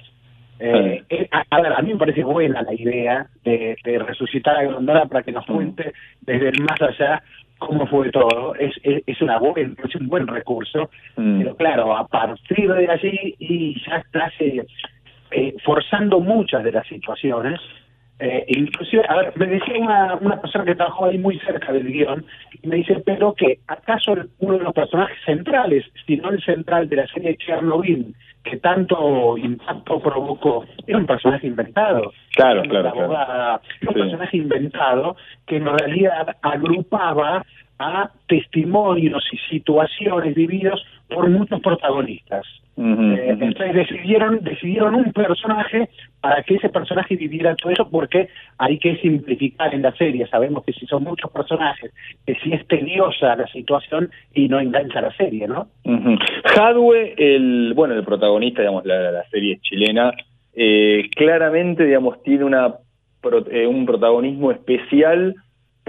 Eh, 0.60 1.30
a, 1.32 1.62
ver, 1.62 1.74
a 1.74 1.82
mí 1.82 1.94
me 1.94 2.00
parece 2.00 2.24
buena 2.24 2.62
la 2.62 2.74
idea 2.74 3.28
de, 3.44 3.78
resucitar 4.06 4.58
a 4.58 4.64
Grondona 4.64 5.06
para 5.06 5.24
que 5.24 5.32
nos 5.32 5.46
cuente 5.46 5.94
desde 6.22 6.50
el 6.50 6.62
más 6.62 6.82
allá 6.82 7.24
cómo 7.60 7.86
fue 7.88 8.10
todo, 8.10 8.56
es, 8.56 8.74
es, 8.84 9.22
una 9.22 9.38
buen, 9.38 9.76
es 9.84 9.96
un 9.96 10.08
buen 10.08 10.26
recurso, 10.28 10.90
mm. 11.18 11.40
pero 11.40 11.56
claro, 11.56 11.98
a 11.98 12.08
partir 12.08 12.72
de 12.72 12.88
allí 12.88 13.36
y 13.38 13.76
ya 13.86 13.98
estás 13.98 14.34
eh, 14.40 14.66
eh, 15.32 15.56
forzando 15.64 16.20
muchas 16.22 16.64
de 16.64 16.72
las 16.72 16.88
situaciones, 16.88 17.60
Eh, 18.20 18.44
inclusive, 18.50 19.04
a 19.08 19.16
ver, 19.16 19.34
me 19.38 19.48
decía 19.48 19.76
una, 19.80 20.16
una 20.16 20.42
persona 20.42 20.66
que 20.66 20.76
trabajó 20.76 21.06
ahí 21.06 21.18
muy 21.18 21.40
cerca 21.40 21.72
del 21.72 21.88
guion, 21.92 22.26
y 22.62 22.68
me 22.68 22.76
dice, 22.78 23.02
pero 23.06 23.34
que 23.34 23.60
acaso 23.68 24.14
uno 24.40 24.58
de 24.58 24.64
los 24.64 24.74
personajes 24.74 25.18
centrales, 25.26 25.86
si 26.06 26.18
no 26.18 26.30
el 26.30 26.44
central 26.44 26.90
de 26.90 26.98
la 26.98 27.08
serie 27.08 27.38
Chernobyl, 27.38 28.14
que 28.44 28.58
tanto 28.58 29.38
impacto 29.38 30.00
provocó, 30.00 30.66
era 30.86 30.98
un 30.98 31.06
personaje 31.06 31.48
inventado. 31.48 32.12
Claro, 32.36 32.62
Era 32.64 32.70
claro, 32.70 32.96
era 32.96 33.62
un 33.84 33.88
Sí. 33.88 33.94
personaje 33.94 34.38
inventado 34.38 35.16
que 35.46 35.58
en 35.58 35.66
realidad 35.66 36.36
agrupaba 36.42 37.46
a 37.80 38.12
testimonios 38.28 39.24
y 39.32 39.38
situaciones 39.50 40.36
vividos 40.36 40.86
por 41.10 41.30
muchos 41.30 41.60
protagonistas. 41.62 42.46
Eh, 42.78 43.36
entonces 43.42 43.74
decidieron, 43.74 44.40
decidieron 44.42 44.96
un 44.96 45.12
personaje 45.12 45.90
para 46.22 46.42
que 46.44 46.56
ese 46.56 46.70
personaje 46.70 47.18
viviera 47.18 47.54
todo 47.56 47.72
eso 47.74 47.90
porque 47.90 48.30
hay 48.58 48.78
que 48.80 48.96
simplificar 48.98 49.74
en 49.76 49.82
la 49.82 49.92
serie. 49.98 50.26
Sabemos 50.28 50.64
que 50.64 50.72
si 50.72 50.86
son 50.86 51.04
muchos 51.04 51.30
personajes, 51.30 51.92
que 52.26 52.36
si 52.36 52.54
es 52.54 52.66
tediosa 52.68 53.36
la 53.36 53.48
situación 53.48 54.10
y 54.34 54.48
no 54.48 54.62
engancha 54.62 55.02
la 55.02 55.12
serie, 55.18 55.46
¿no? 55.48 55.68
Ujú. 55.84 56.16
Hadwe, 56.56 57.16
el, 57.18 57.74
bueno, 57.76 57.96
el 57.96 58.06
protagonista, 58.06 58.62
digamos, 58.62 58.86
la, 58.86 59.12
la- 59.12 59.24
serie 59.30 59.60
chilena, 59.62 60.14
eh, 60.54 61.10
claramente, 61.16 61.86
digamos, 61.86 62.24
tiene 62.24 62.46
una 62.46 62.76
pro- 63.22 63.46
eh, 63.52 63.68
un 63.68 63.86
protagonismo 63.86 64.52
especial 64.52 65.36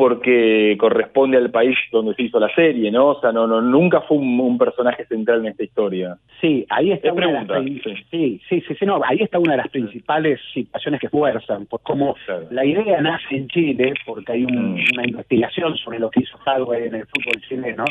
porque 0.01 0.77
corresponde 0.79 1.37
al 1.37 1.51
país 1.51 1.77
donde 1.93 2.15
se 2.15 2.23
hizo 2.23 2.41
la 2.41 2.49
serie, 2.55 2.91
¿no? 2.91 3.09
O 3.09 3.21
sea, 3.21 3.33
no, 3.33 3.47
no 3.47 3.61
nunca 3.61 4.01
fue 4.01 4.17
un, 4.17 4.41
un 4.41 4.57
personaje 4.57 5.05
central 5.05 5.41
en 5.41 5.49
esta 5.49 5.63
historia. 5.63 6.17
Sí, 6.41 6.65
ahí 6.71 6.91
está 6.91 7.09
Es 7.09 7.15
una 7.15 7.27
de 7.27 7.33
las 7.35 7.45
pregunta, 7.45 7.91
sí, 8.11 8.41
sí, 8.49 8.63
sí, 8.67 8.75
sí, 8.79 8.87
no, 8.87 8.99
ahí 9.07 9.19
está 9.21 9.39
una 9.39 9.53
de 9.53 9.59
las 9.59 9.69
principales 9.69 10.41
situaciones 10.55 11.03
que 11.03 11.11
fuerzan, 11.11 11.67
por 11.67 11.83
como 11.83 12.15
Claro. 12.25 12.47
la 12.51 12.65
idea 12.65 12.99
nace 13.03 13.37
en 13.37 13.49
Chile, 13.49 13.93
porque 14.07 14.33
hay 14.33 14.45
un- 14.47 14.73
Mm. 14.77 14.85
una 14.95 15.07
investigación 15.07 15.77
sobre 15.77 15.99
lo 15.99 16.09
que 16.11 16.21
hizo 16.21 16.39
Hadwe 16.47 16.87
en 16.87 16.95
el 16.95 17.07
fútbol 17.07 17.39
chileno, 17.47 17.85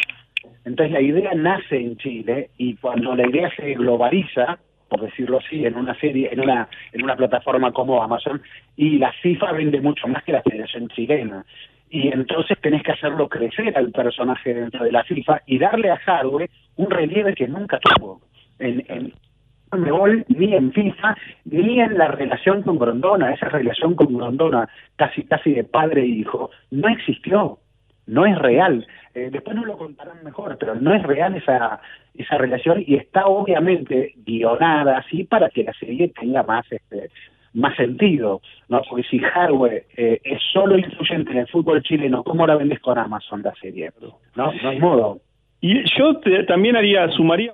entonces 0.66 0.92
la 0.92 1.02
idea 1.02 1.32
nace 1.36 1.78
en 1.78 1.96
Chile 1.98 2.50
y 2.58 2.74
cuando 2.78 3.16
la 3.16 3.30
idea 3.30 3.52
se 3.56 3.76
globaliza, 3.76 4.58
por 4.90 5.02
decirlo 5.02 5.38
así, 5.38 5.64
en 5.64 5.76
una 5.76 5.94
serie, 6.00 6.30
en 6.32 6.40
una, 6.40 6.68
en 6.92 7.04
una 7.04 7.16
plataforma 7.16 7.72
como 7.72 8.02
Amazon, 8.02 8.42
y 8.76 8.98
la 8.98 9.12
FIFA 9.22 9.52
vende 9.52 9.80
mucho 9.80 10.08
más 10.08 10.24
que 10.24 10.32
la 10.32 10.42
Federación 10.42 10.88
Chilena. 10.90 11.46
Y 11.90 12.10
entonces 12.10 12.58
tenés 12.62 12.84
que 12.84 12.92
hacerlo 12.92 13.28
crecer 13.28 13.76
al 13.78 13.92
personaje 13.92 14.54
dentro 14.54 14.84
de 14.84 14.92
la 14.92 15.04
FIFA 15.04 15.42
y 15.46 15.58
darle 15.58 15.90
a 15.90 16.00
Hadwe 16.06 16.50
un 16.76 16.90
relieve 16.90 17.34
que 17.34 17.48
nunca 17.48 17.80
tuvo. 17.80 18.22
En, 18.60 18.84
en 18.90 19.14
Conmebol, 19.70 20.26
ni 20.30 20.54
en 20.54 20.72
FIFA, 20.72 21.16
ni 21.46 21.80
en 21.80 21.98
la 21.98 22.08
relación 22.08 22.64
con 22.64 22.80
Grondona, 22.80 23.34
esa 23.34 23.50
relación 23.50 23.96
con 23.96 24.16
Grondona, 24.16 24.68
casi 24.96 25.24
casi 25.24 25.54
de 25.54 25.64
padre 25.64 26.02
e 26.02 26.08
hijo, 26.08 26.50
no 26.72 26.90
existió, 26.90 27.60
no 28.08 28.26
es 28.26 28.38
real. 28.38 28.88
Eh, 29.14 29.30
después 29.32 29.56
nos 29.56 29.66
lo 29.66 29.78
contarán 29.78 30.24
mejor, 30.24 30.58
pero 30.60 30.76
no 30.76 30.94
es 30.94 31.04
real 31.04 31.36
esa 31.36 31.82
esa 32.20 32.38
relación 32.38 32.84
y 32.86 32.96
está 32.96 33.28
obviamente 33.28 34.14
guionada 34.26 34.98
así 34.98 35.24
para 35.24 35.50
que 35.50 35.64
la 35.64 35.74
serie 35.74 36.10
tenga 36.10 36.44
más 36.44 36.66
este 36.70 37.10
más 37.54 37.76
sentido, 37.76 38.42
¿no? 38.68 38.82
Porque 38.90 39.04
si 39.10 39.20
Hardware 39.20 39.86
eh, 39.98 40.20
es 40.24 40.42
solo 40.54 40.78
influyente 40.78 41.32
en 41.32 41.40
el 41.40 41.48
fútbol 41.48 41.82
chileno, 41.84 42.24
¿cómo 42.24 42.46
la 42.46 42.56
vendes 42.56 42.80
con 42.80 42.98
Amazon 42.98 43.42
la 43.44 43.54
serie? 43.56 43.92
No, 44.36 44.52
no 44.64 44.70
hay 44.70 44.80
modo. 44.80 45.20
Y 45.62 45.84
yo 45.98 46.18
te- 46.18 46.44
también 46.44 46.76
haría, 46.76 47.10
sumaría 47.10 47.54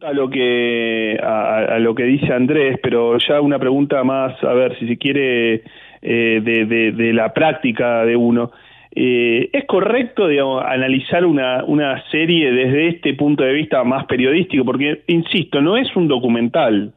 a 0.00 0.12
lo 0.12 0.28
que 0.30 1.18
a, 1.22 1.58
a 1.76 1.78
lo 1.78 1.94
que 1.94 2.04
dice 2.04 2.32
Andrés, 2.32 2.78
pero 2.82 3.18
ya 3.18 3.40
una 3.40 3.58
pregunta 3.58 4.02
más, 4.04 4.42
a 4.42 4.52
ver 4.52 4.76
si 4.78 4.88
se 4.88 4.96
quiere 4.98 5.62
eh, 6.02 6.40
de, 6.42 6.66
de, 6.66 6.92
de 6.92 7.12
la 7.12 7.32
práctica 7.32 8.04
de 8.04 8.16
uno. 8.16 8.50
Eh, 8.94 9.48
¿Es 9.52 9.64
correcto 9.66 10.28
digamos, 10.28 10.62
analizar 10.66 11.24
una, 11.24 11.64
una 11.64 12.02
serie 12.10 12.50
desde 12.52 12.88
este 12.88 13.14
punto 13.14 13.42
de 13.44 13.52
vista 13.54 13.82
más 13.84 14.04
periodístico? 14.06 14.64
Porque, 14.64 15.02
insisto, 15.06 15.60
no 15.62 15.76
es 15.76 15.94
un 15.96 16.08
documental, 16.08 16.92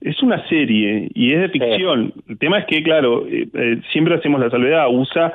es 0.00 0.22
una 0.22 0.46
serie 0.48 1.08
y 1.14 1.32
es 1.32 1.40
de 1.40 1.48
ficción. 1.48 2.12
El 2.28 2.38
tema 2.38 2.58
es 2.58 2.66
que, 2.66 2.82
claro, 2.82 3.26
eh, 3.26 3.48
eh, 3.52 3.80
siempre 3.92 4.14
hacemos 4.14 4.40
la 4.40 4.50
salvedad, 4.50 4.88
USA, 4.90 5.32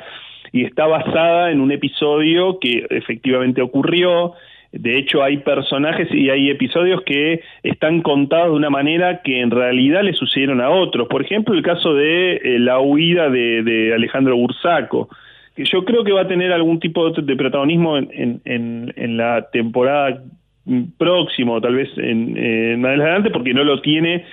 y 0.52 0.64
está 0.64 0.86
basada 0.86 1.50
en 1.50 1.60
un 1.60 1.72
episodio 1.72 2.58
que 2.60 2.86
efectivamente 2.90 3.62
ocurrió. 3.62 4.34
De 4.70 4.98
hecho, 4.98 5.22
hay 5.22 5.38
personajes 5.38 6.08
y 6.12 6.30
hay 6.30 6.48
episodios 6.50 7.02
que 7.02 7.42
están 7.62 8.00
contados 8.02 8.50
de 8.50 8.56
una 8.56 8.70
manera 8.70 9.20
que 9.22 9.40
en 9.40 9.50
realidad 9.50 10.02
le 10.02 10.14
sucedieron 10.14 10.60
a 10.60 10.70
otros. 10.70 11.08
Por 11.08 11.22
ejemplo, 11.22 11.54
el 11.54 11.62
caso 11.62 11.94
de 11.94 12.36
eh, 12.36 12.58
la 12.58 12.80
huida 12.80 13.28
de, 13.28 13.62
de 13.62 13.94
Alejandro 13.94 14.36
Bursaco, 14.36 15.08
que 15.56 15.64
yo 15.64 15.84
creo 15.84 16.04
que 16.04 16.12
va 16.12 16.22
a 16.22 16.28
tener 16.28 16.52
algún 16.52 16.80
tipo 16.80 17.10
de, 17.10 17.36
protagonismo 17.36 17.98
en, 17.98 18.08
en, 18.12 18.40
en, 18.44 18.94
en 18.96 19.16
la 19.18 19.50
temporada 19.50 20.22
mm, 20.64 20.82
próxima, 20.96 21.52
o 21.52 21.60
tal 21.60 21.74
vez 21.74 21.90
en, 21.98 22.80
más 22.80 22.92
adelante, 22.92 23.30
porque 23.30 23.52
no 23.52 23.64
lo 23.64 23.82
tiene 23.82 24.24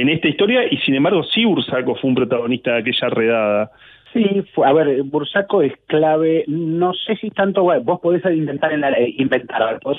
en 0.00 0.08
esta 0.10 0.28
historia, 0.28 0.62
y 0.70 0.76
sin 0.78 0.94
embargo 0.94 1.22
sí 1.24 1.44
Bursaco 1.44 1.94
fue 1.96 2.08
un 2.10 2.16
protagonista 2.16 2.72
de 2.72 2.78
aquella 2.80 3.08
redada. 3.08 3.70
Sí, 4.12 4.44
fue- 4.54 4.66
a 4.66 4.72
ver, 4.72 5.02
Bursaco 5.02 5.60
es 5.60 5.74
clave, 5.88 6.44
no 6.46 6.94
sé 6.94 7.16
si 7.16 7.28
tanto, 7.30 7.64
bueno, 7.64 7.82
vos 7.82 8.00
podés 8.00 8.24
inventar, 8.24 8.72
en 8.72 8.80
la, 8.80 8.90
eh, 8.92 9.14
inventar, 9.18 9.62
a 9.62 9.72
ver, 9.72 9.80
podés 9.80 9.98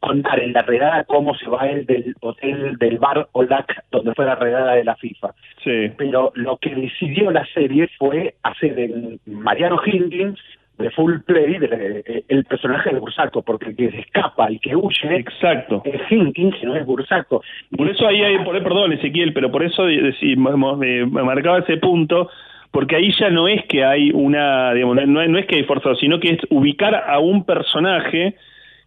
contar 0.00 0.40
en 0.40 0.52
la 0.52 0.62
redada 0.62 1.04
cómo 1.04 1.34
se 1.36 1.48
va 1.48 1.66
él 1.68 1.86
del 1.86 2.14
hotel, 2.20 2.76
del 2.76 2.98
bar 2.98 3.28
Olac, 3.32 3.82
donde 3.90 4.12
fue 4.14 4.26
la 4.26 4.34
redada 4.34 4.74
de 4.74 4.84
la 4.84 4.96
FIFA. 4.96 5.32
Sí. 5.64 5.90
Pero 5.96 6.32
lo 6.34 6.58
que 6.58 6.74
decidió 6.74 7.30
la 7.30 7.46
serie 7.54 7.88
fue 7.98 8.34
hacer 8.42 8.78
el 8.78 9.20
Mariano 9.24 9.80
Higgins 9.86 10.38
de 10.78 10.90
full 10.90 11.20
play, 11.26 11.58
de- 11.58 12.02
eh, 12.06 12.24
el 12.28 12.44
personaje 12.44 12.92
de 12.92 12.98
Bursaco, 13.00 13.42
porque 13.42 13.70
el 13.70 13.76
que 13.76 13.90
se 13.90 14.00
escapa, 14.00 14.46
el 14.48 14.60
que 14.60 14.76
huye, 14.76 15.16
Exacto. 15.16 15.82
es 15.84 16.00
y 16.10 16.66
no 16.66 16.76
es 16.76 16.84
Bursaco. 16.84 17.42
Por 17.76 17.88
eso 17.88 18.06
ahí 18.06 18.22
hay, 18.22 18.38
por, 18.44 18.62
perdón 18.62 18.92
Ezequiel, 18.92 19.32
pero 19.32 19.50
por 19.50 19.62
eso 19.62 19.84
de- 19.86 20.12
de- 20.20 20.36
mo- 20.36 20.76
me 20.76 21.06
me 21.06 21.22
marcaba 21.22 21.60
ese 21.60 21.78
punto, 21.78 22.28
porque 22.70 22.96
ahí 22.96 23.10
ya 23.18 23.30
no 23.30 23.48
es 23.48 23.64
que 23.66 23.84
hay 23.84 24.10
una, 24.12 24.74
digamos, 24.74 24.96
no, 25.06 25.26
no 25.26 25.38
es 25.38 25.46
que 25.46 25.56
hay 25.56 25.64
forzado, 25.64 25.94
sino 25.96 26.20
que 26.20 26.30
es 26.30 26.38
ubicar 26.50 26.94
a 26.94 27.18
un 27.20 27.44
personaje 27.44 28.34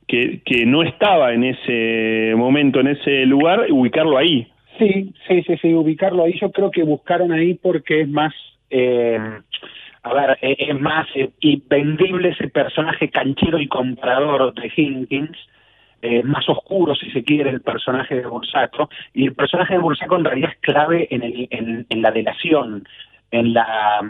que, 0.08 0.42
que 0.46 0.66
no 0.66 0.84
estaba 0.84 1.34
en 1.34 1.44
ese 1.44 2.34
momento, 2.36 2.80
en 2.80 2.88
ese 2.88 3.26
lugar, 3.26 3.66
y 3.68 3.72
ubicarlo 3.72 4.18
ahí. 4.18 4.48
Sí, 4.78 5.14
sí, 5.28 5.44
sí, 5.44 5.58
sí, 5.62 5.74
ubicarlo 5.74 6.24
ahí. 6.24 6.34
Yo 6.40 6.52
creo 6.52 6.72
que 6.72 6.84
buscaron 6.84 7.32
ahí 7.32 7.56
porque 7.56 8.02
es 8.02 8.08
más, 8.10 8.34
eh, 8.70 9.20
a 10.04 10.14
ver, 10.14 10.38
eh, 10.42 10.56
es 10.60 10.80
más 10.80 11.08
eh, 11.16 11.30
y 11.42 11.62
vendible 11.68 12.30
ese 12.30 12.48
personaje 12.48 13.10
canchero 13.10 13.60
y 13.60 13.68
comprador 13.68 14.54
de 14.54 14.72
Higgins, 14.76 15.38
eh, 16.02 16.24
más 16.24 16.48
oscuro, 16.48 16.96
si 16.96 17.12
se 17.12 17.24
quiere, 17.24 17.50
el 17.50 17.62
personaje 17.62 18.16
de 18.16 18.26
Bursaco. 18.26 18.90
Y 19.14 19.26
el 19.26 19.34
personaje 19.34 19.74
de 19.74 19.80
Bursaco 19.80 20.16
en 20.16 20.26
realidad 20.26 20.52
es 20.52 20.60
clave 20.62 21.08
en, 21.12 21.24
el, 21.24 21.48
en, 21.52 21.86
en 21.90 22.02
la 22.02 22.12
delación, 22.12 22.88
en 23.32 23.54
la 23.54 24.02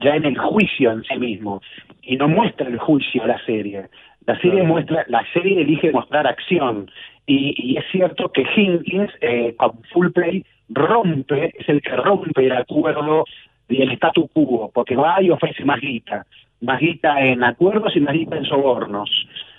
ya 0.00 0.16
en 0.16 0.26
el 0.26 0.38
juicio 0.38 0.92
en 0.92 1.02
sí 1.04 1.16
mismo. 1.18 1.62
Y 2.02 2.16
no 2.16 2.28
muestra 2.28 2.68
el 2.68 2.78
juicio 2.78 3.26
la 3.26 3.42
serie. 3.46 3.88
La 4.26 4.38
serie 4.38 4.62
muestra, 4.62 5.04
la 5.08 5.24
serie 5.32 5.62
elige 5.62 5.90
mostrar 5.92 6.26
acción. 6.26 6.90
Y, 7.26 7.54
y 7.56 7.78
es 7.78 7.84
cierto 7.90 8.30
que 8.32 8.42
Higgins, 8.42 9.10
eh, 9.22 9.54
con 9.56 9.82
Full 9.92 10.10
Play, 10.10 10.44
rompe, 10.68 11.54
es 11.58 11.68
el 11.68 11.80
que 11.80 11.96
rompe 11.96 12.46
el 12.46 12.52
acuerdo 12.52 13.24
y 13.70 13.82
el 13.82 13.92
statu 13.92 14.28
quo, 14.28 14.70
porque 14.74 14.96
va 14.96 15.22
y 15.22 15.30
ofrece 15.30 15.64
más 15.64 15.80
guita, 15.80 16.26
más 16.60 16.80
guita 16.80 17.20
en 17.24 17.42
acuerdos 17.44 17.96
y 17.96 18.00
más 18.00 18.14
guita 18.14 18.36
en 18.36 18.44
sobornos. 18.44 19.10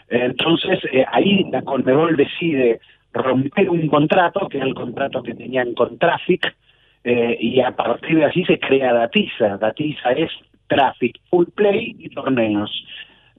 Entonces, 0.09 0.79
eh, 0.91 1.05
ahí 1.11 1.45
la 1.51 1.61
Conmebol 1.61 2.17
decide 2.17 2.81
romper 3.13 3.69
un 3.69 3.87
contrato, 3.87 4.47
que 4.49 4.57
era 4.57 4.67
el 4.67 4.75
contrato 4.75 5.23
que 5.23 5.33
tenían 5.33 5.73
con 5.73 5.97
Traffic, 5.97 6.53
eh, 7.03 7.37
y 7.39 7.59
a 7.61 7.71
partir 7.71 8.17
de 8.17 8.25
allí 8.25 8.45
se 8.45 8.59
crea 8.59 8.93
Datisa. 8.93 9.57
Datisa 9.57 10.11
es 10.11 10.31
Traffic, 10.67 11.17
Full 11.29 11.47
Play 11.55 11.95
y 11.97 12.09
torneos. 12.09 12.71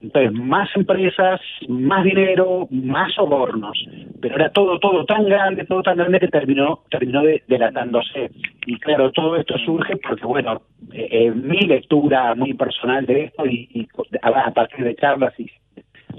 Entonces, 0.03 0.33
más 0.33 0.69
empresas, 0.75 1.39
más 1.69 2.03
dinero, 2.03 2.67
más 2.71 3.13
sobornos. 3.13 3.87
Pero 4.21 4.35
era 4.35 4.49
todo, 4.49 4.77
todo 4.79 5.05
tan 5.05 5.23
grande, 5.23 5.63
todo 5.65 5.81
tan 5.81 5.95
grande 5.97 6.19
que 6.19 6.27
terminó, 6.27 6.81
terminó 6.91 7.23
de- 7.23 7.41
delatándose. 7.47 8.29
Y 8.65 8.77
claro, 8.79 9.11
todo 9.13 9.37
esto 9.37 9.57
surge 9.59 9.95
porque, 9.97 10.25
bueno, 10.25 10.61
eh, 10.91 11.07
eh, 11.09 11.31
mi 11.31 11.61
lectura 11.61 12.35
muy 12.35 12.53
personal 12.53 13.05
de 13.05 13.23
esto 13.25 13.45
y, 13.45 13.69
y 13.73 13.87
a, 14.21 14.51
partir 14.51 14.83
de 14.83 14.95
charlas 14.95 15.33
y 15.39 15.49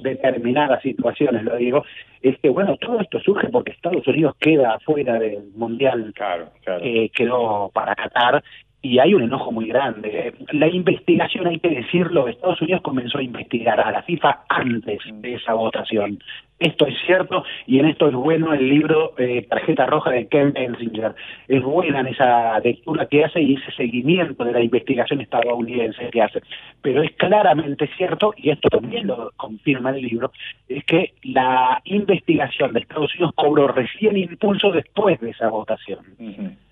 determinadas 0.03 0.81
situaciones, 0.83 1.44
lo 1.44 1.57
digo, 1.57 1.85
es 2.23 2.38
que, 2.40 2.49
bueno, 2.49 2.77
todo 2.79 3.01
esto 3.01 3.20
surge 3.20 3.49
porque 3.49 3.73
Estados 3.73 4.07
Unidos 4.07 4.35
queda 4.40 4.77
afuera 4.77 5.18
del 5.18 5.51
Mundial 5.55 6.11
Claro, 6.14 6.49
claro. 6.64 6.81
que 6.83 7.11
quedó 7.14 7.70
para 7.75 7.94
Qatar 7.94 8.42
y 8.85 8.99
hay 8.99 9.14
un 9.14 9.23
enojo 9.23 9.51
muy 9.51 9.66
grande. 9.66 10.35
La 10.53 10.68
investigación, 10.68 11.47
hay 11.47 11.59
que 11.59 11.70
decirlo, 11.70 12.29
Estados 12.29 12.61
Unidos 12.61 12.83
comenzó 12.83 13.16
a 13.16 13.23
investigar 13.23 13.81
a 13.81 13.90
la 13.90 14.03
FIFA 14.03 14.44
antes 14.51 14.99
de 15.11 15.35
esa 15.35 15.55
votación. 15.55 16.18
esto 16.59 16.87
es 16.87 16.94
cierto 17.07 17.44
y 17.66 17.79
en 17.79 17.87
esto 17.87 18.09
es 18.09 18.14
bueno 18.14 18.53
el 18.53 18.68
libro 18.68 19.14
eh, 19.16 19.47
Tarjeta 19.49 19.87
Roja 19.87 20.11
de 20.11 20.29
Ken 20.29 20.53
Bensinger. 20.53 21.14
Es 21.49 21.62
buena 21.62 22.01
en 22.01 22.09
esa 22.09 22.61
lectura 22.61 23.07
que 23.07 23.25
hace 23.25 23.40
y 23.40 23.55
ese 23.55 23.73
seguimiento 23.73 24.44
de 24.44 24.53
la 24.53 24.61
investigación 24.61 25.23
estadounidense 25.23 26.11
que 26.11 26.20
hace. 26.20 26.42
Pero 26.83 27.03
es 27.03 27.12
claramente 27.12 27.88
cierto, 27.97 28.35
y 28.37 28.51
esto 28.51 28.68
también 28.68 29.07
lo 29.07 29.33
confirma 29.37 29.90
el 29.90 30.03
libro, 30.03 30.31
es 30.68 30.85
que 30.85 31.14
la 31.23 31.81
investigación 31.85 32.75
de 32.75 32.81
Estados 32.81 33.14
Unidos 33.14 33.33
cobró 33.35 33.68
recién 33.68 34.18
impulso 34.18 34.70
después 34.73 35.18
de 35.20 35.31
esa 35.31 35.49
votación. 35.49 36.01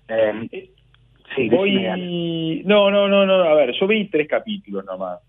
Eh, 0.07 0.69
sí, 1.35 1.49
Voy... 1.49 2.61
No, 2.65 2.89
no, 2.91 3.07
no, 3.07 3.25
no, 3.25 3.33
a 3.43 3.53
ver, 3.55 3.73
yo 3.79 3.87
vi 3.87 4.05
tres 4.05 4.27
capítulos 4.27 4.85
nomás. 4.85 5.19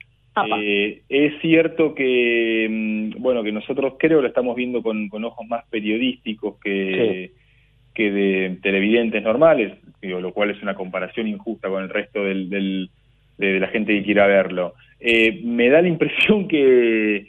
Eh, 0.58 1.02
es 1.08 1.40
cierto 1.40 1.94
que, 1.94 2.66
mm, 2.68 3.22
bueno, 3.22 3.42
que 3.44 3.52
nosotros 3.52 3.94
creo 3.98 4.20
lo 4.20 4.28
estamos 4.28 4.56
viendo 4.56 4.82
con, 4.82 5.08
ojos 5.24 5.46
más 5.46 5.64
periodísticos 5.70 6.58
que, 6.60 7.30
que 7.94 8.10
de 8.10 8.58
televidentes 8.60 9.22
normales, 9.22 9.74
lo 10.02 10.32
cual 10.32 10.50
es 10.50 10.62
una 10.62 10.74
comparación 10.74 11.28
injusta 11.28 11.68
con 11.68 11.82
el 11.82 11.88
resto 11.88 12.24
del, 12.24 12.90
de, 13.38 13.60
la 13.60 13.68
gente 13.68 13.94
que 13.94 14.02
quiera 14.04 14.26
verlo. 14.26 14.74
Eh, 14.98 15.40
me 15.44 15.68
da 15.68 15.82
la 15.82 15.88
impresión 15.88 16.48
que, 16.48 17.26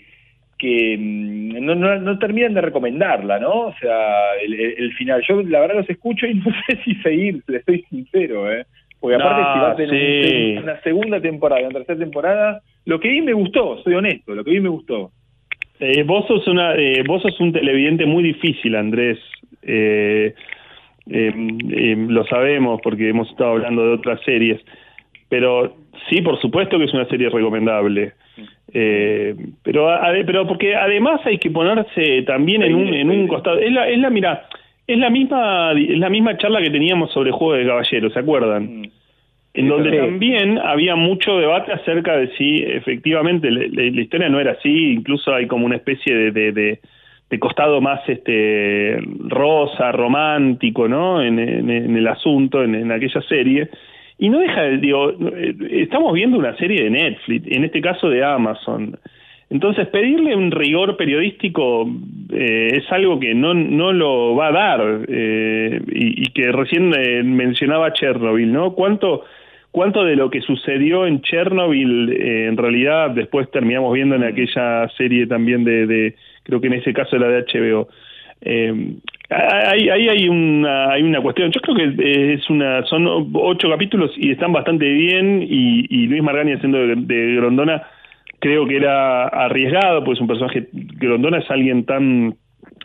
que 0.57 0.97
mm, 0.97 1.65
no, 1.65 1.75
no, 1.75 2.19
terminan 2.19 2.53
de 2.53 2.61
recomendarla, 2.61 3.39
¿no? 3.39 3.67
O 3.67 3.73
sea, 3.79 4.35
el, 4.41 4.93
final. 4.93 5.23
Yo 5.27 5.41
la 5.43 5.59
verdad 5.59 5.77
los 5.77 5.89
escucho 5.89 6.25
y 6.25 6.33
no 6.45 6.45
sé 6.67 6.77
si 6.83 6.95
seguir, 6.95 7.41
le 7.47 7.57
estoy 7.57 7.81
sincero, 7.89 8.51
¿eh? 8.51 8.65
Porque 8.99 9.15
aparte 9.17 9.41
si 9.53 9.59
va 9.59 9.71
a 9.71 9.75
tener 9.75 10.63
una 10.63 10.81
segunda 10.81 11.21
temporada, 11.21 11.61
una 11.61 11.77
tercera 11.77 11.99
temporada, 11.99 12.61
lo 12.85 12.99
que 12.99 13.09
vi 13.09 13.21
me 13.21 13.33
gustó, 13.33 13.77
soy 13.83 13.93
honesto, 13.93 14.33
lo 14.33 14.43
que 14.43 14.51
vi 14.51 14.59
me 14.59 14.69
gustó. 14.69 15.11
Eh, 15.79 16.03
vos 16.03 16.25
sos 16.27 16.47
una, 16.47 16.73
eh, 16.75 17.03
vos 17.05 17.21
sos 17.21 17.39
un 17.39 17.51
televidente 17.51 18.05
muy 18.05 18.23
difícil, 18.23 18.75
Andrés. 18.75 19.19
Eh, 19.61 20.33
lo 21.07 22.25
sabemos 22.25 22.79
porque 22.81 23.09
hemos 23.09 23.29
estado 23.29 23.51
hablando 23.51 23.85
de 23.85 23.93
otras 23.93 24.19
series, 24.23 24.59
pero 25.29 25.75
sí, 26.09 26.21
por 26.21 26.39
supuesto 26.39 26.77
que 26.77 26.85
es 26.85 26.93
una 26.93 27.05
serie 27.05 27.29
recomendable. 27.29 28.13
pero, 28.71 29.89
pero 30.25 30.47
porque 30.47 30.75
además 30.75 31.21
hay 31.25 31.37
que 31.37 31.51
ponerse 31.51 32.23
también 32.23 32.63
en 32.63 32.75
un, 32.75 32.93
en 32.93 33.09
un 33.09 33.27
costado. 33.27 33.57
Es 33.59 33.71
la, 33.71 33.87
es 33.87 33.99
la, 33.99 34.09
mira, 34.09 34.47
es 34.87 34.97
la 34.97 35.09
misma, 35.09 35.71
es 35.73 35.97
la 35.97 36.09
misma 36.09 36.37
charla 36.37 36.61
que 36.61 36.69
teníamos 36.69 37.11
sobre 37.11 37.31
Juego 37.31 37.53
de 37.53 37.65
Caballeros, 37.65 38.13
¿se 38.13 38.19
acuerdan? 38.19 38.81
Mm 38.81 38.91
en 39.55 39.69
donde 39.69 39.97
también 39.97 40.59
había 40.59 40.95
mucho 40.95 41.37
debate 41.37 41.71
acerca 41.71 42.17
de 42.17 42.27
si 42.35 42.57
efectivamente 42.57 43.49
la, 43.49 43.83
historia 43.83 44.27
no 44.27 44.39
era 44.39 44.51
así, 44.51 44.91
incluso 44.91 45.33
hay 45.33 45.47
como 45.47 45.65
una 45.65 45.77
especie 45.77 46.31
de, 46.31 46.51
de, 46.51 46.79
costado 47.39 47.81
más 47.81 47.99
este 48.07 48.97
rosa, 49.19 49.91
romántico, 49.91 50.87
¿no? 50.87 51.21
En, 51.21 51.39
el 51.39 52.07
asunto, 52.07 52.63
en, 52.63 52.91
aquella 52.91 53.21
serie. 53.23 53.69
Y 54.17 54.29
no 54.29 54.39
deja, 54.39 54.61
de, 54.61 54.77
digo, 54.77 55.13
estamos 55.69 56.13
viendo 56.13 56.37
una 56.37 56.55
serie 56.57 56.83
de 56.83 56.89
Netflix, 56.89 57.47
en 57.47 57.65
este 57.65 57.81
caso 57.81 58.09
de 58.09 58.23
Amazon. 58.23 58.97
Entonces, 59.49 59.87
pedirle 59.87 60.35
un 60.35 60.51
rigor 60.51 60.97
periodístico 60.97 61.87
eh, 62.31 62.69
es 62.73 62.91
algo 62.91 63.19
que 63.19 63.35
no, 63.35 63.53
no 63.53 63.93
lo 63.93 64.35
va 64.35 64.47
a 64.47 64.51
dar, 64.51 65.05
eh, 65.07 65.81
y, 65.87 66.25
que 66.31 66.51
recién 66.51 66.93
eh, 66.97 67.23
mencionaba 67.23 67.93
Chernobyl, 67.93 68.51
¿no? 68.51 68.73
¿Cuánto 68.73 69.23
cuánto 69.75 70.05
de 70.05 70.15
lo 70.15 70.29
que 70.29 70.39
sucedió 70.39 71.05
en 71.05 71.21
Chernobyl 71.21 72.09
eh, 72.09 72.45
en 72.47 72.55
realidad 72.55 73.11
después 73.11 73.51
terminamos 73.51 73.93
viendo 73.93 74.15
en 74.15 74.23
aquella 74.23 74.87
serie 74.97 75.27
también 75.27 75.65
de, 75.65 76.15
creo 76.43 76.61
que 76.61 76.67
en 76.67 76.73
ese 76.75 76.93
caso 76.93 77.17
era 77.17 77.27
de 77.27 77.43
HBO. 77.43 77.89
Eh, 79.29 79.89
ahí, 79.89 79.89
hay 79.89 80.29
una 80.29 80.91
hay 80.91 81.03
una 81.03 81.21
cuestión. 81.21 81.51
Yo 81.51 81.61
creo 81.61 81.75
que 81.75 82.33
es 82.33 82.49
una 82.49 82.83
son 82.85 83.31
ocho 83.33 83.69
capítulos 83.69 84.11
y 84.17 84.31
están 84.31 84.53
bastante 84.53 84.85
bien 84.85 85.45
y, 85.47 86.07
Luis 86.07 86.23
Margani 86.23 86.53
haciendo 86.53 86.79
de, 86.79 87.35
Grondona 87.35 87.83
creo 88.39 88.67
que 88.67 88.77
era 88.77 89.27
arriesgado, 89.27 90.03
pues 90.03 90.19
un 90.19 90.27
personaje 90.27 90.67
Grondona 90.71 91.39
es 91.39 91.49
alguien 91.49 91.85
tan 91.85 92.35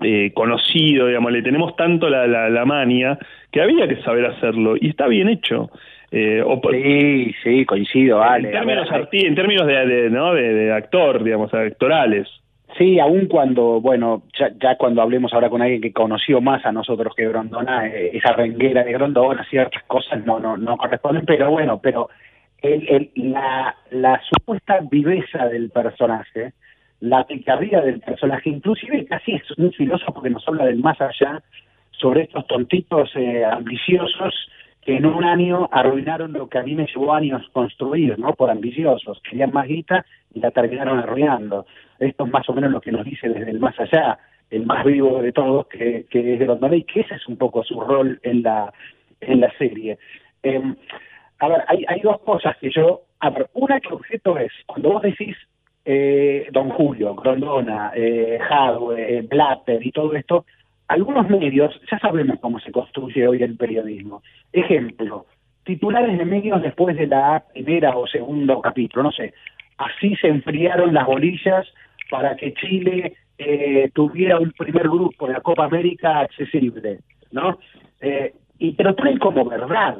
eh, 0.03 0.33
conocido, 0.33 1.09
digamos, 1.09 1.33
le 1.33 1.43
tenemos 1.43 1.77
tanto 1.77 2.09
la, 2.09 2.27
la, 2.27 2.49
la 2.49 2.65
mania 2.65 3.19
que 3.51 3.61
había 3.61 3.87
que 3.87 4.01
saber 4.03 4.25
hacerlo 4.27 4.77
y 4.81 4.89
está 4.89 5.07
bien 5.07 5.29
hecho. 5.29 5.71
Eh, 6.13 6.43
sí, 6.73 7.35
sí, 7.43 7.65
coincido, 7.65 8.19
vale. 8.19 8.49
En 8.49 8.55
términos, 8.55 8.89
en 9.13 9.35
términos 9.35 9.67
de, 9.67 10.11
¿no? 10.11 10.35
de, 10.35 10.73
actor, 10.73 11.23
digamos, 11.23 11.53
actorales. 11.55 12.29
Sí, 12.79 12.99
aun 12.99 13.27
cuando, 13.27 13.81
bueno, 13.81 14.23
ya, 14.39 14.77
cuando 14.77 15.03
hablemos 15.03 15.33
ahora 15.33 15.51
con 15.51 15.61
alguien 15.61 15.81
que 15.81 15.93
conoció 15.93 16.41
más 16.41 16.65
a 16.65 16.73
nosotros 16.73 17.15
que 17.15 17.29
Grondona, 17.29 17.87
eh, 17.89 18.11
esa 18.15 18.33
renguera 18.33 18.85
de 18.85 18.93
Grondona, 18.93 19.45
ciertas 19.51 19.83
cosas 19.85 20.25
no, 20.25 20.39
no, 20.39 20.57
no 20.57 20.77
corresponden, 20.77 21.27
pero 21.27 21.51
bueno, 21.51 21.81
pero 21.83 22.09
el, 22.63 23.11
la, 23.15 23.75
la 23.91 24.21
supuesta 24.23 24.79
viveza 24.91 25.49
del 25.49 25.71
personaje, 25.71 26.53
la 27.01 27.25
picardía 27.25 27.81
del 27.81 28.01
personaje, 28.01 28.51
inclusive 28.51 29.05
casi 29.07 29.33
es 29.33 29.51
un 29.59 29.73
filósofo 29.73 30.23
que 30.23 30.31
nos 30.31 30.47
habla 30.47 30.67
del 30.67 30.79
más 30.79 31.01
allá, 31.01 31.43
sobre 32.01 32.23
estos 32.23 32.47
tontitos 32.47 33.11
eh, 33.15 33.45
ambiciosos 33.45 34.35
que 34.83 34.97
en 34.97 35.05
un 35.05 35.25
año 35.25 35.69
arruinaron 35.71 36.33
lo 36.33 36.49
que 36.49 36.59
a 36.59 36.63
mí 36.63 36.75
me 36.75 36.87
llevó 36.87 37.13
años 37.13 37.47
construir, 37.53 38.19
¿no? 38.19 38.33
Por 38.33 38.51
ambiciosos, 38.51 39.21
querían 39.29 39.53
más 39.53 39.67
guita 39.69 40.07
y 40.33 40.41
la 40.41 40.51
terminaron 40.51 40.99
arruinando. 40.99 41.67
Esto 42.01 42.25
es 42.25 42.33
más 42.33 42.49
o 42.49 42.55
menos 42.55 42.73
lo 42.73 42.81
que 42.81 42.91
nos 42.91 43.05
dice 43.05 43.29
desde 43.29 43.51
el 43.51 43.61
más 43.61 43.79
allá, 43.79 44.19
el 44.51 44.67
más 44.67 44.85
vivo 44.85 45.23
de 45.23 45.33
todos, 45.33 45.67
que, 45.69 46.07
es 46.11 46.39
de 46.39 46.77
y 46.77 46.83
que 46.85 47.01
ese 47.01 47.15
es 47.15 47.29
un 47.29 47.37
poco 47.37 47.63
su 47.63 47.81
rol 47.81 48.19
en 48.23 48.43
la, 48.43 48.73
en 49.21 49.41
la 49.41 49.53
serie. 49.59 49.99
Em, 50.43 50.75
a 51.39 51.49
ver, 51.49 51.63
hay, 51.69 51.85
hay 51.87 52.01
dos 52.01 52.21
cosas 52.23 52.57
que 52.57 52.71
yo... 52.71 53.03
A 53.21 53.29
ver, 53.29 53.51
una 53.53 53.79
que 53.81 53.93
objeto 53.93 54.39
es, 54.39 54.51
cuando 54.67 54.93
vos 54.93 55.03
decís 55.03 55.37
eh, 55.85 56.49
Don 56.53 56.71
Julio, 56.71 57.15
Grondona, 57.15 57.93
eh, 57.95 58.39
Hadwe, 58.41 59.23
Blatter 59.29 59.87
y 59.87 59.93
todo 59.93 60.15
esto, 60.15 60.47
algunos 60.89 61.29
medios, 61.29 61.79
ya 61.91 61.99
sabemos 61.99 62.39
cómo 62.41 62.59
se 62.61 62.73
construye 62.73 63.29
hoy 63.29 63.43
el 63.43 63.57
periodismo. 63.57 64.23
Ejemplo, 64.53 65.27
titulares 65.65 66.19
de 66.19 66.25
medios 66.25 66.63
después 66.63 66.97
de 66.97 67.07
la 67.07 67.45
primera 67.53 67.97
o 67.97 68.07
segundo 68.07 68.61
capítulo, 68.61 69.05
no 69.05 69.13
sé. 69.13 69.35
Así 69.77 70.17
se 70.17 70.29
enfriaron 70.29 70.93
las 70.93 71.07
bolillas 71.07 71.67
para 72.11 72.37
que 72.37 72.53
Chile 72.55 73.15
eh, 73.39 73.91
tuviera 73.95 74.39
un 74.39 74.53
primer 74.53 74.89
grupo 74.89 75.27
de 75.27 75.35
la 75.35 75.41
Copa 75.41 75.65
América 75.65 76.21
accesible, 76.21 76.99
¿no? 77.31 77.59
Eh, 78.01 78.35
y 78.59 78.75
te 78.75 78.85
lo 78.85 78.95
traen 78.95 79.19
como 79.19 79.47
verdad, 79.47 79.97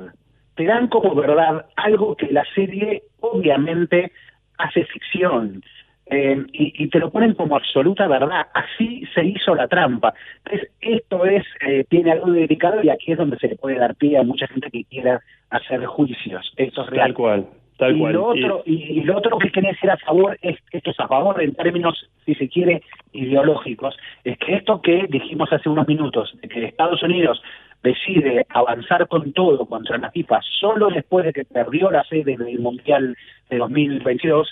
te 0.55 0.65
dan 0.65 0.89
como 0.89 1.15
verdad 1.15 1.67
algo 1.77 2.17
que 2.17 2.31
la 2.31 2.45
serie 2.55 3.05
obviamente 3.21 4.13
hace 4.59 4.85
ficción. 4.85 5.63
Eh, 6.13 6.45
y, 6.53 6.89
te 6.89 6.99
lo 6.99 7.11
ponen 7.11 7.35
como 7.35 7.55
absoluta 7.55 8.09
verdad. 8.09 8.49
Así 8.53 9.05
se 9.15 9.25
hizo 9.25 9.55
la 9.55 9.69
trampa. 9.69 10.13
Entonces, 10.45 10.71
esto 10.81 11.25
es, 11.25 11.45
eh, 11.65 11.85
tiene 11.89 12.11
algo 12.11 12.33
delicado 12.33 12.83
y 12.83 12.91
aquí 12.91 13.13
es 13.13 13.19
donde 13.19 13.39
se 13.39 13.47
le 13.47 13.55
puede 13.55 13.79
dar 13.79 13.95
pie 13.95 14.19
a 14.19 14.25
mucha 14.25 14.49
gente 14.49 14.71
que 14.73 14.85
quiera 14.85 15.23
hacer 15.51 15.87
juicios. 15.87 16.53
Esto 16.57 16.83
es 16.83 16.91
real. 16.91 17.07
Tal 17.07 17.15
cual. 17.15 17.47
Tal 17.81 17.97
y, 17.97 17.99
cual. 17.99 18.13
Lo 18.13 18.27
otro, 18.27 18.63
y, 18.67 19.01
lo 19.01 19.17
otro 19.17 19.39
que 19.39 19.51
quería 19.51 19.71
decir 19.71 19.91
a 19.91 19.97
favor 19.97 20.39
es 20.43 20.59
esto 20.71 20.91
es 20.91 21.01
a 21.01 21.09
favor 21.09 21.43
en 21.43 21.55
términos, 21.55 22.11
si 22.27 22.35
se 22.35 22.47
quiere, 22.47 22.83
ideológicos, 23.13 23.97
es 24.23 24.37
que 24.37 24.55
esto 24.57 24.83
que 24.83 25.07
dijimos 25.09 25.51
hace 25.51 25.71
unos 25.71 25.89
minutos, 25.89 26.31
de 26.43 26.49
que 26.49 26.67
Estados 26.67 27.03
Unidos 27.03 27.43
decide 27.83 28.45
avanzar 28.51 29.09
con 29.09 29.33
todo 29.33 29.65
contra 29.65 29.97
la 29.97 30.11
FIFA 30.11 30.41
solo 30.61 30.91
después 30.91 31.25
de 31.25 31.33
que 31.33 31.47
perdió 31.47 31.91
la 31.91 32.05
sede 32.05 32.37
del 32.37 32.59
Mundial 32.59 33.17
de 33.49 33.57
2022, 33.57 34.47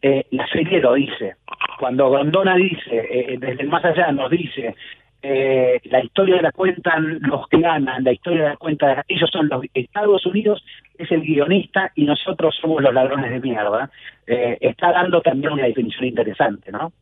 eh, 0.00 0.24
la 0.30 0.46
serie 0.46 0.80
lo 0.80 0.94
dice. 0.94 1.36
Cuando 1.78 2.10
Grondona 2.10 2.56
dice, 2.56 2.96
eh, 2.96 3.36
desde 3.38 3.62
el 3.62 3.68
más 3.68 3.84
allá 3.84 4.10
nos 4.10 4.30
dice, 4.30 4.74
eh, 5.22 5.80
la 5.84 6.02
historia 6.02 6.40
la 6.40 6.52
cuentan 6.52 7.20
los 7.20 7.46
que 7.48 7.60
ganan, 7.60 8.04
la 8.04 8.12
historia 8.12 8.50
la 8.50 8.56
cuentan, 8.56 9.02
ellos 9.08 9.30
son 9.30 9.48
los 9.48 9.64
Estados 9.74 10.24
Unidos, 10.26 10.64
es 10.98 11.10
el 11.12 11.22
guionista 11.22 11.92
y 11.94 12.04
nosotros 12.04 12.56
somos 12.60 12.82
los 12.82 12.94
ladrones 12.94 13.30
de 13.30 13.40
mierda, 13.40 13.90
está 14.26 14.92
dando 14.92 15.20
también 15.20 15.52
una 15.52 15.64
definición 15.64 16.04
interesante, 16.04 16.70
¿no? 16.70 16.92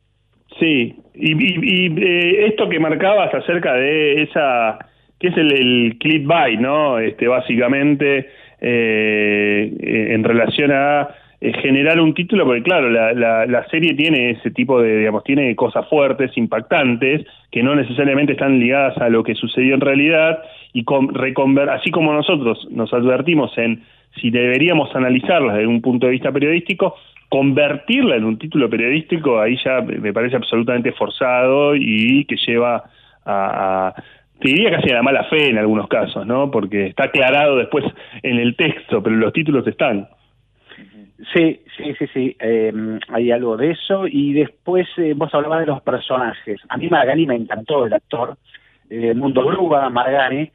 Sí, 0.59 0.95
y, 1.13 1.85
y, 1.85 2.45
esto 2.45 2.67
que 2.67 2.79
marcabas 2.79 3.33
acerca 3.33 3.73
de 3.73 4.23
esa, 4.23 4.79
que 5.19 5.27
es 5.27 5.37
el, 5.37 5.51
el 5.51 5.97
clickbait, 5.99 6.59
¿no? 6.59 6.97
Este, 6.97 7.27
básicamente, 7.27 8.31
en 8.59 10.23
relación 10.23 10.71
a 10.71 11.01
eh, 11.01 11.05
generar 11.41 11.99
un 12.01 12.13
título, 12.13 12.45
porque 12.45 12.63
claro, 12.63 12.89
la, 12.89 13.65
serie 13.69 13.93
tiene 13.93 14.31
ese 14.31 14.51
tipo 14.51 14.81
de, 14.81 14.97
digamos, 14.97 15.23
tiene 15.23 15.55
cosas 15.55 15.87
fuertes, 15.87 16.37
impactantes, 16.37 17.25
que 17.51 17.63
no 17.63 17.75
necesariamente 17.75 18.33
están 18.33 18.59
ligadas 18.59 18.97
a 18.97 19.09
lo 19.09 19.23
que 19.23 19.35
sucedió 19.35 19.75
en 19.75 19.81
realidad, 19.81 20.39
y 20.73 20.83
con, 20.83 21.11
así 21.69 21.91
como 21.91 22.13
nosotros 22.13 22.67
nos 22.71 22.93
advertimos 22.93 23.57
en 23.57 23.83
si 24.19 24.31
deberíamos 24.31 24.93
analizarlas 24.95 25.55
desde 25.55 25.67
un 25.67 25.81
punto 25.81 26.07
de 26.07 26.13
vista 26.13 26.31
periodístico, 26.31 26.95
convertirla 27.29 28.15
en 28.15 28.25
un 28.25 28.39
título 28.39 28.69
periodístico 28.69 29.39
ahí 29.39 29.55
ya 29.63 29.81
me 29.81 30.11
parece 30.11 30.35
absolutamente 30.35 30.91
forzado 30.93 31.75
y 31.75 32.25
que 32.25 32.35
lleva 32.37 32.85
a, 33.23 33.93
te 34.39 34.49
diría 34.49 34.71
casi 34.71 34.89
a 34.89 34.95
la 34.95 35.03
mala 35.03 35.25
fe 35.25 35.49
en 35.49 35.57
algunos 35.57 35.87
casos, 35.87 36.25
¿no? 36.25 36.49
Porque 36.49 36.87
está 36.87 37.05
aclarado 37.05 37.57
después 37.57 37.85
en 38.23 38.39
el 38.39 38.55
texto, 38.55 39.03
pero 39.03 39.15
los 39.15 39.33
títulos 39.33 39.67
están. 39.67 40.07
Sí, 41.33 41.61
sí, 41.75 41.93
sí, 41.99 42.07
sí, 42.13 42.37
eh, 42.39 42.71
hay 43.09 43.31
algo 43.31 43.57
de 43.57 43.71
eso. 43.71 44.07
Y 44.07 44.33
después 44.33 44.87
eh, 44.97 45.13
vos 45.15 45.33
hablabas 45.33 45.61
de 45.61 45.65
los 45.65 45.81
personajes. 45.81 46.61
A 46.69 46.77
mí 46.77 46.87
Margani 46.87 47.25
me 47.25 47.35
encantó, 47.35 47.85
el 47.85 47.93
actor. 47.93 48.37
Eh, 48.89 49.13
Mundo 49.13 49.45
Grúa, 49.45 49.89
Margani, 49.89 50.49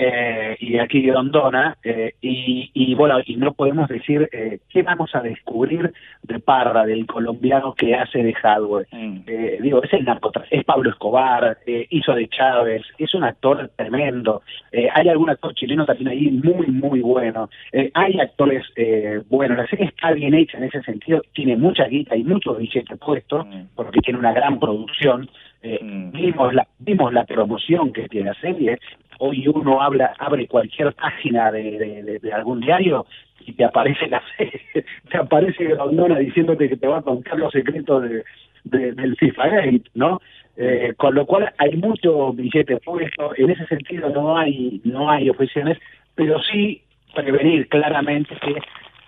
eh, 0.00 0.56
y 0.60 0.78
aquí 0.78 1.02
Grondona, 1.02 1.76
eh, 1.84 2.14
y, 2.22 2.70
y, 2.72 2.94
bueno, 2.94 3.18
y 3.24 3.36
no 3.36 3.52
podemos 3.52 3.86
decir 3.88 4.28
eh, 4.32 4.60
qué 4.70 4.82
vamos 4.82 5.14
a 5.14 5.20
descubrir 5.20 5.92
de 6.22 6.38
Parra, 6.38 6.86
del 6.86 7.06
colombiano 7.06 7.74
que 7.74 7.94
hace 7.94 8.22
de 8.22 8.32
Hardware. 8.32 8.86
Mm. 8.90 9.18
Eh, 9.26 9.58
digo, 9.60 9.82
es 9.82 9.92
el 9.92 10.06
narcotráfico, 10.06 10.56
es 10.56 10.64
Pablo 10.64 10.88
Escobar, 10.88 11.58
eh, 11.66 11.86
hizo 11.90 12.14
de 12.14 12.28
Chávez, 12.28 12.82
es 12.96 13.14
un 13.14 13.24
actor 13.24 13.70
tremendo. 13.76 14.42
Eh, 14.72 14.88
hay 14.94 15.08
algún 15.08 15.28
actor 15.28 15.54
chileno 15.54 15.84
también 15.84 16.08
ahí 16.08 16.30
muy, 16.30 16.66
muy 16.68 17.00
bueno. 17.00 17.50
Hay 17.92 18.18
actores 18.20 18.64
eh, 18.76 19.20
buenos. 19.28 19.58
La 19.58 19.66
serie 19.66 19.86
está 19.86 20.12
bien 20.12 20.32
hecha 20.32 20.56
en 20.56 20.64
ese 20.64 20.82
sentido, 20.82 21.20
tiene 21.34 21.56
mucha 21.56 21.84
guita 21.84 22.16
y 22.16 22.24
muchos 22.24 22.56
billetes 22.56 22.98
puestos, 22.98 23.46
mm. 23.46 23.62
porque 23.74 24.00
tiene 24.00 24.18
una 24.18 24.32
gran 24.32 24.58
producción. 24.58 25.28
Eh, 25.62 25.78
mm. 25.82 26.12
vimos 26.12 26.54
la 26.54 26.66
vimos 26.78 27.12
la 27.12 27.24
promoción 27.24 27.92
que 27.92 28.08
tiene 28.08 28.30
la 28.30 28.40
serie 28.40 28.78
hoy 29.18 29.46
uno 29.46 29.82
habla 29.82 30.14
abre 30.18 30.48
cualquier 30.48 30.94
página 30.94 31.52
de, 31.52 32.02
de, 32.02 32.18
de 32.18 32.32
algún 32.32 32.60
diario 32.60 33.04
y 33.40 33.52
te 33.52 33.64
aparece 33.64 34.08
la 34.08 34.22
te 35.10 35.16
aparece 35.18 35.64
Grondona 35.64 36.18
diciéndote 36.18 36.68
que 36.68 36.76
te 36.76 36.86
va 36.86 36.98
a 36.98 37.02
contar 37.02 37.38
los 37.38 37.52
secretos 37.52 38.02
de, 38.02 38.24
de 38.64 38.92
del 38.92 39.16
FIFA 39.16 39.48
Gate, 39.48 39.90
¿no? 39.94 40.20
Eh, 40.56 40.94
con 40.96 41.14
lo 41.14 41.26
cual 41.26 41.52
hay 41.58 41.76
mucho 41.76 42.32
billete 42.32 42.78
puesto, 42.78 43.32
en 43.36 43.50
ese 43.50 43.66
sentido 43.66 44.08
no 44.08 44.38
hay 44.38 44.80
no 44.84 45.10
hay 45.10 45.28
objeciones, 45.28 45.78
pero 46.14 46.40
sí 46.42 46.82
prevenir 47.14 47.68
claramente 47.68 48.34
que 48.36 48.56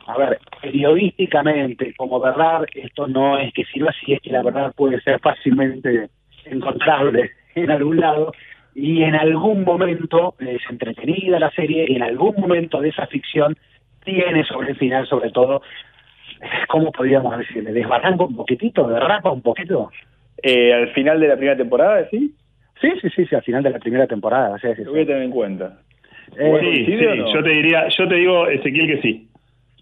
a 0.06 0.18
ver, 0.18 0.38
periodísticamente, 0.60 1.94
como 1.94 2.20
verdad, 2.20 2.66
esto 2.74 3.06
no 3.06 3.38
es 3.38 3.54
que 3.54 3.64
sirva 3.64 3.92
si 3.92 4.12
es 4.12 4.20
que 4.20 4.30
la 4.30 4.42
verdad 4.42 4.74
puede 4.76 5.00
ser 5.00 5.20
fácilmente 5.20 6.10
encontrable 6.46 7.31
en 7.55 7.70
algún 7.70 8.00
lado, 8.00 8.33
y 8.74 9.02
en 9.02 9.14
algún 9.14 9.64
momento 9.64 10.35
es 10.38 10.62
entretenida 10.70 11.38
la 11.38 11.50
serie, 11.50 11.85
y 11.88 11.96
en 11.96 12.02
algún 12.02 12.35
momento 12.37 12.81
de 12.81 12.88
esa 12.88 13.07
ficción 13.07 13.57
tiene 14.05 14.44
sobre 14.44 14.70
el 14.70 14.76
final, 14.76 15.07
sobre 15.07 15.31
todo, 15.31 15.62
¿cómo 16.68 16.90
podríamos 16.90 17.37
decirle? 17.38 17.72
¿Desbarranca 17.72 18.24
un 18.24 18.37
poquitito? 18.37 18.88
¿Derrapa 18.88 19.31
un 19.31 19.42
poquito? 19.42 19.90
Eh, 20.42 20.72
¿Al 20.72 20.88
final 20.92 21.20
de 21.20 21.28
la 21.28 21.37
primera 21.37 21.57
temporada, 21.57 22.09
sí? 22.11 22.35
Sí, 22.81 22.90
sí, 23.00 23.09
sí, 23.14 23.26
sí, 23.26 23.35
al 23.35 23.42
final 23.42 23.62
de 23.62 23.70
la 23.70 23.78
primera 23.78 24.07
temporada. 24.07 24.59
Sí, 24.59 24.68
sí, 24.76 24.85
Lo 24.85 24.92
voy 24.92 25.02
a 25.02 25.07
tener 25.07 25.22
en 25.22 25.31
cuenta. 25.31 25.78
Eh, 26.37 26.59
sí, 26.61 26.87
sí, 26.87 26.96
no? 26.96 27.33
yo 27.33 27.42
te 27.42 27.50
diría, 27.50 27.88
yo 27.88 28.09
te 28.09 28.14
digo, 28.16 28.48
Ezequiel, 28.48 28.87
que 28.87 29.02
sí. 29.02 29.28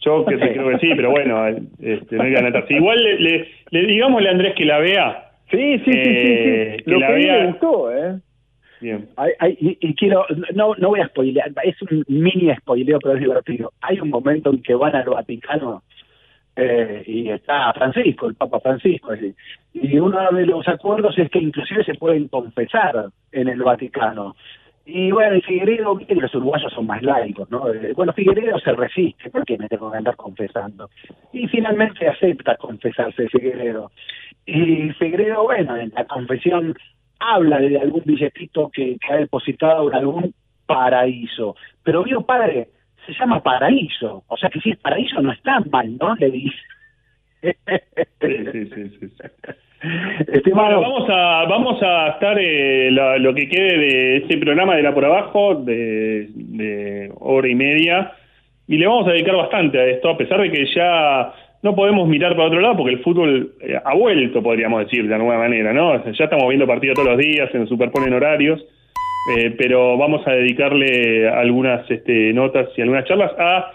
Yo 0.02 0.24
que 0.24 0.38
creo 0.38 0.68
que 0.70 0.78
sí, 0.78 0.92
pero 0.96 1.10
bueno, 1.10 1.46
este, 1.46 2.16
no 2.16 2.22
hay 2.22 2.32
que. 2.32 2.74
Igual 2.74 3.02
le, 3.02 3.20
le, 3.20 3.48
le 3.70 3.86
digámosle 3.86 4.28
a 4.28 4.32
Andrés 4.32 4.54
que 4.54 4.64
la 4.64 4.78
vea. 4.78 5.29
Sí, 5.50 5.78
sí, 5.78 5.84
sí, 5.84 5.90
eh, 5.92 6.76
sí, 6.78 6.84
sí. 6.84 6.90
Lo 6.90 6.98
que, 6.98 7.06
que 7.06 7.10
la 7.10 7.10
vea, 7.10 7.40
me 7.40 7.46
gustó, 7.48 7.92
¿eh? 7.92 8.18
Bien. 8.80 9.08
Hay, 9.16 9.32
hay, 9.38 9.58
y, 9.60 9.78
y, 9.80 9.94
quiero, 9.94 10.24
no, 10.54 10.74
no 10.76 10.88
voy 10.88 11.00
a 11.00 11.08
spoilear, 11.08 11.52
es 11.64 11.82
un 11.82 12.04
mini 12.08 12.54
spoileo, 12.56 12.98
pero 12.98 13.14
es 13.14 13.20
divertido. 13.20 13.72
Hay 13.82 14.00
un 14.00 14.08
momento 14.08 14.50
en 14.50 14.62
que 14.62 14.74
van 14.74 14.96
al 14.96 15.08
Vaticano 15.08 15.82
eh, 16.56 17.02
y 17.06 17.28
está 17.30 17.72
Francisco, 17.72 18.26
el 18.26 18.34
Papa 18.34 18.60
Francisco, 18.60 19.12
así, 19.12 19.34
y 19.72 19.98
uno 19.98 20.18
de 20.32 20.46
los 20.46 20.66
acuerdos 20.68 21.16
es 21.18 21.30
que 21.30 21.38
inclusive 21.38 21.84
se 21.84 21.94
pueden 21.94 22.28
confesar 22.28 23.06
en 23.32 23.48
el 23.48 23.62
Vaticano. 23.62 24.34
Y 24.84 25.12
bueno, 25.12 25.36
y 25.36 25.40
Figueredo, 25.42 25.96
que 25.98 26.14
los 26.14 26.34
uruguayos 26.34 26.72
son 26.72 26.86
más 26.86 27.02
laicos, 27.02 27.48
¿no? 27.50 27.72
Eh, 27.72 27.92
bueno, 27.94 28.12
Figueredo 28.12 28.58
se 28.58 28.72
resiste, 28.72 29.30
¿por 29.30 29.44
qué 29.44 29.56
me 29.56 29.68
tengo 29.68 29.90
que 29.90 29.98
andar 29.98 30.16
confesando? 30.16 30.90
Y 31.32 31.46
finalmente 31.48 32.08
acepta 32.08 32.56
confesarse 32.56 33.28
Figueredo. 33.28 33.92
Y 34.50 34.92
Figueredo, 34.94 35.44
bueno, 35.44 35.76
en 35.76 35.92
la 35.94 36.04
confesión 36.04 36.74
habla 37.18 37.58
de 37.58 37.78
algún 37.78 38.02
billetito 38.04 38.70
que, 38.70 38.96
que 38.98 39.12
ha 39.12 39.16
depositado 39.16 39.88
en 39.88 39.94
algún 39.94 40.34
paraíso. 40.66 41.56
Pero 41.82 42.02
vio, 42.02 42.22
padre, 42.22 42.68
se 43.06 43.12
llama 43.12 43.42
paraíso. 43.42 44.24
O 44.26 44.36
sea 44.36 44.50
que 44.50 44.60
si 44.60 44.70
es 44.70 44.78
paraíso 44.78 45.20
no 45.20 45.32
está 45.32 45.60
mal, 45.70 45.96
¿no? 45.98 46.14
Le 46.16 46.30
dice. 46.30 46.56
sí, 47.42 47.52
sí, 48.52 48.70
sí, 48.74 48.90
sí. 48.98 49.08
Estimado. 50.28 50.78
Bueno, 50.78 50.80
vamos 50.82 51.08
a 51.08 51.44
vamos 51.48 51.82
a 51.82 52.08
estar 52.08 52.38
eh, 52.38 52.90
lo, 52.90 53.18
lo, 53.18 53.34
que 53.34 53.48
quede 53.48 53.78
de 53.78 54.16
este 54.18 54.36
programa 54.36 54.76
de 54.76 54.82
la 54.82 54.92
por 54.92 55.06
abajo 55.06 55.54
de, 55.54 56.28
de 56.34 57.10
hora 57.18 57.48
y 57.48 57.54
media 57.54 58.12
y 58.68 58.76
le 58.76 58.86
vamos 58.86 59.08
a 59.08 59.12
dedicar 59.12 59.36
bastante 59.36 59.78
a 59.78 59.86
esto 59.86 60.10
a 60.10 60.18
pesar 60.18 60.42
de 60.42 60.50
que 60.50 60.66
ya 60.74 61.32
no 61.62 61.74
podemos 61.74 62.08
mirar 62.08 62.34
para 62.34 62.48
otro 62.48 62.60
lado 62.60 62.76
porque 62.76 62.94
el 62.94 63.02
fútbol 63.02 63.52
eh, 63.60 63.78
ha 63.82 63.94
vuelto, 63.94 64.42
podríamos 64.42 64.84
decir, 64.84 65.06
de 65.06 65.14
alguna 65.14 65.38
manera, 65.38 65.72
¿no? 65.72 66.02
Ya 66.04 66.24
estamos 66.24 66.48
viendo 66.48 66.66
partidos 66.66 66.94
todos 66.94 67.08
los 67.08 67.18
días, 67.18 67.50
se 67.52 67.58
nos 67.58 67.68
superponen 67.68 68.14
horarios, 68.14 68.64
eh, 69.36 69.54
pero 69.58 69.98
vamos 69.98 70.26
a 70.26 70.32
dedicarle 70.32 71.28
algunas 71.28 71.90
este, 71.90 72.32
notas 72.32 72.68
y 72.76 72.82
algunas 72.82 73.04
charlas 73.04 73.32
a 73.38 73.72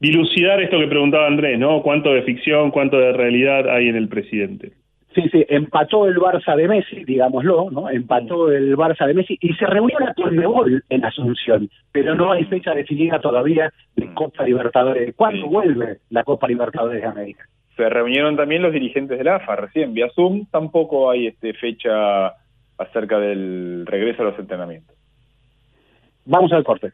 dilucidar 0.00 0.60
esto 0.60 0.78
que 0.78 0.88
preguntaba 0.88 1.26
Andrés, 1.26 1.58
¿no? 1.58 1.82
¿Cuánto 1.82 2.12
de 2.12 2.22
ficción, 2.22 2.70
cuánto 2.70 2.98
de 2.98 3.12
realidad 3.12 3.68
hay 3.68 3.88
en 3.88 3.96
el 3.96 4.08
presidente? 4.08 4.72
Sí, 5.14 5.22
sí, 5.32 5.44
empató 5.48 6.06
el 6.06 6.16
Barça 6.18 6.54
de 6.54 6.68
Messi, 6.68 7.04
digámoslo, 7.04 7.68
¿no? 7.70 7.90
Empató 7.90 8.52
el 8.52 8.76
Barça 8.76 9.06
de 9.06 9.14
Messi 9.14 9.36
y 9.40 9.52
se 9.54 9.66
reunió 9.66 9.98
la 9.98 10.14
Conmebol 10.14 10.84
en 10.88 11.04
Asunción, 11.04 11.68
pero 11.90 12.14
no 12.14 12.30
hay 12.30 12.44
fecha 12.44 12.72
definida 12.74 13.20
todavía 13.20 13.72
de 13.96 14.14
Copa 14.14 14.44
Libertadores. 14.44 15.12
¿Cuándo 15.16 15.48
vuelve 15.48 15.98
la 16.10 16.22
Copa 16.22 16.46
Libertadores 16.46 17.02
de 17.02 17.08
América? 17.08 17.44
Se 17.76 17.88
reunieron 17.88 18.36
también 18.36 18.62
los 18.62 18.72
dirigentes 18.72 19.18
del 19.18 19.26
AFA 19.26 19.56
recién, 19.56 19.94
vía 19.94 20.08
Zoom, 20.14 20.46
tampoco 20.46 21.10
hay 21.10 21.26
este 21.26 21.54
fecha 21.54 22.34
acerca 22.78 23.18
del 23.18 23.86
regreso 23.86 24.22
a 24.22 24.26
los 24.26 24.38
entrenamientos. 24.38 24.96
Vamos 26.24 26.52
al 26.52 26.62
corte. 26.62 26.92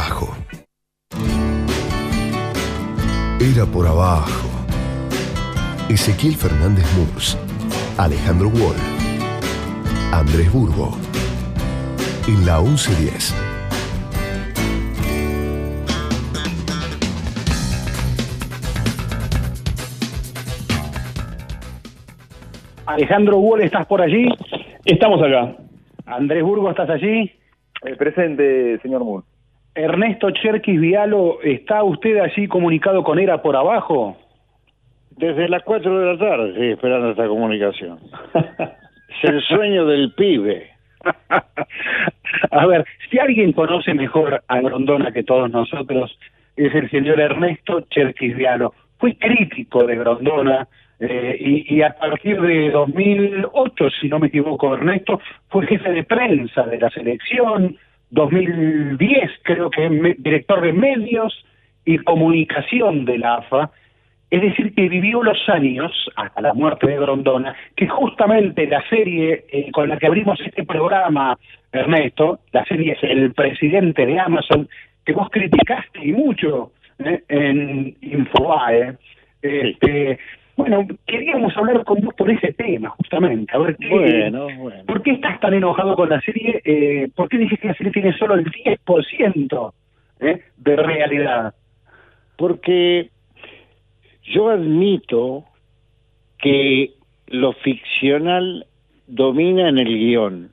Abajo. 0.00 0.34
Era 3.40 3.66
por 3.66 3.86
abajo. 3.86 4.48
Ezequiel 5.90 6.34
Fernández 6.36 6.86
Murs, 6.96 7.36
Alejandro 7.98 8.48
Wall, 8.48 8.76
Andrés 10.12 10.50
Burgo. 10.52 10.92
En 12.28 12.46
la 12.46 12.60
1110. 12.60 13.34
Alejandro 22.86 23.38
Wall, 23.38 23.62
¿estás 23.62 23.86
por 23.86 24.00
allí? 24.00 24.28
Estamos 24.84 25.20
acá. 25.22 25.56
Andrés 26.06 26.42
Burgo, 26.42 26.70
¿estás 26.70 26.90
allí? 26.90 27.30
Eh, 27.84 27.96
presente, 27.96 28.78
señor 28.82 29.04
Moore. 29.04 29.29
Ernesto 29.74 30.30
Cherkis 30.30 30.80
Vialo, 30.80 31.38
¿está 31.42 31.82
usted 31.82 32.18
allí 32.18 32.48
comunicado 32.48 33.04
con 33.04 33.18
ERA 33.18 33.40
por 33.40 33.56
abajo? 33.56 34.16
Desde 35.16 35.48
las 35.48 35.62
4 35.62 35.98
de 35.98 36.06
la 36.06 36.18
tarde 36.18 36.48
estoy 36.50 36.70
esperando 36.70 37.10
esta 37.10 37.28
comunicación. 37.28 38.00
es 38.34 39.30
el 39.30 39.40
sueño 39.42 39.86
del 39.86 40.12
pibe. 40.14 40.70
A 42.50 42.66
ver, 42.66 42.84
si 43.10 43.18
alguien 43.18 43.52
conoce 43.52 43.94
mejor 43.94 44.42
a 44.46 44.60
Grondona 44.60 45.12
que 45.12 45.22
todos 45.22 45.50
nosotros, 45.50 46.18
es 46.56 46.74
el 46.74 46.90
señor 46.90 47.20
Ernesto 47.20 47.82
Cherkis 47.90 48.36
Vialo. 48.36 48.74
Fue 48.98 49.16
crítico 49.16 49.84
de 49.84 49.96
Grondona 49.96 50.68
eh, 50.98 51.36
y, 51.40 51.76
y 51.76 51.82
a 51.82 51.96
partir 51.96 52.40
de 52.40 52.70
2008, 52.70 53.90
si 54.00 54.08
no 54.08 54.18
me 54.18 54.28
equivoco, 54.28 54.74
Ernesto, 54.74 55.20
fue 55.48 55.66
jefe 55.66 55.90
de 55.90 56.04
prensa 56.04 56.64
de 56.64 56.78
la 56.78 56.90
selección, 56.90 57.76
2010 58.10 59.30
creo 59.42 59.70
que 59.70 59.86
es 59.86 59.90
me- 59.90 60.14
director 60.18 60.60
de 60.60 60.72
medios 60.72 61.44
y 61.84 61.98
comunicación 61.98 63.04
de 63.04 63.18
la 63.18 63.36
AFA, 63.36 63.70
es 64.30 64.42
decir, 64.42 64.72
que 64.74 64.88
vivió 64.88 65.22
los 65.24 65.48
años, 65.48 65.90
hasta 66.14 66.40
la 66.40 66.54
muerte 66.54 66.86
de 66.86 66.98
Grondona, 66.98 67.54
que 67.74 67.88
justamente 67.88 68.66
la 68.66 68.82
serie 68.88 69.44
eh, 69.50 69.72
con 69.72 69.88
la 69.88 69.96
que 69.98 70.06
abrimos 70.06 70.40
este 70.40 70.64
programa, 70.64 71.36
Ernesto, 71.72 72.38
la 72.52 72.64
serie 72.64 72.92
es 72.92 73.02
El 73.02 73.32
Presidente 73.32 74.06
de 74.06 74.20
Amazon, 74.20 74.68
que 75.04 75.12
vos 75.14 75.28
criticaste 75.30 76.04
y 76.04 76.12
mucho 76.12 76.70
eh, 77.00 77.22
en 77.28 77.96
Infobae. 78.02 78.96
Este, 79.42 80.18
Bueno, 80.60 80.86
queríamos 81.06 81.56
hablar 81.56 81.84
con 81.84 82.02
vos 82.02 82.12
por 82.14 82.30
ese 82.30 82.52
tema, 82.52 82.90
justamente. 82.90 83.50
A 83.54 83.58
ver, 83.58 83.76
¿qué- 83.78 83.88
Bueno, 83.88 84.46
bueno. 84.58 84.84
¿por 84.86 85.02
qué 85.02 85.12
estás 85.12 85.40
tan 85.40 85.54
enojado 85.54 85.96
con 85.96 86.10
la 86.10 86.20
serie? 86.20 86.60
Eh, 86.64 87.08
¿Por 87.16 87.30
qué 87.30 87.38
dices 87.38 87.58
que 87.58 87.68
la 87.68 87.74
serie 87.74 87.92
tiene 87.92 88.12
solo 88.18 88.34
el 88.34 88.44
10% 88.44 89.72
eh, 90.20 90.42
de 90.58 90.76
realidad? 90.76 91.54
Porque 92.36 93.08
yo 94.22 94.50
admito 94.50 95.44
que 96.38 96.90
lo 97.28 97.52
ficcional 97.54 98.66
domina 99.06 99.68
en 99.70 99.78
el 99.78 99.88
guion. 99.96 100.50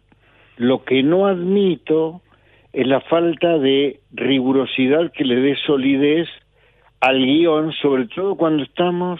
Lo 0.56 0.86
que 0.86 1.04
no 1.04 1.28
admito 1.28 2.22
es 2.72 2.88
la 2.88 3.02
falta 3.02 3.58
de 3.60 4.00
rigurosidad 4.14 5.12
que 5.12 5.26
le 5.26 5.36
dé 5.36 5.56
solidez 5.66 6.30
al 7.02 7.20
guion, 7.26 7.74
sobre 7.74 8.08
todo 8.08 8.36
cuando 8.36 8.64
estamos 8.64 9.20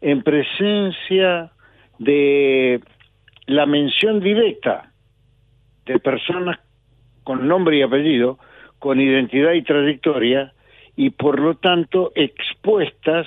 en 0.00 0.22
presencia 0.22 1.50
de 1.98 2.80
la 3.46 3.66
mención 3.66 4.20
directa 4.20 4.92
de 5.86 5.98
personas 5.98 6.58
con 7.24 7.46
nombre 7.46 7.78
y 7.78 7.82
apellido, 7.82 8.38
con 8.78 9.00
identidad 9.00 9.52
y 9.52 9.62
trayectoria, 9.62 10.52
y 10.96 11.10
por 11.10 11.40
lo 11.40 11.54
tanto 11.54 12.12
expuestas 12.14 13.26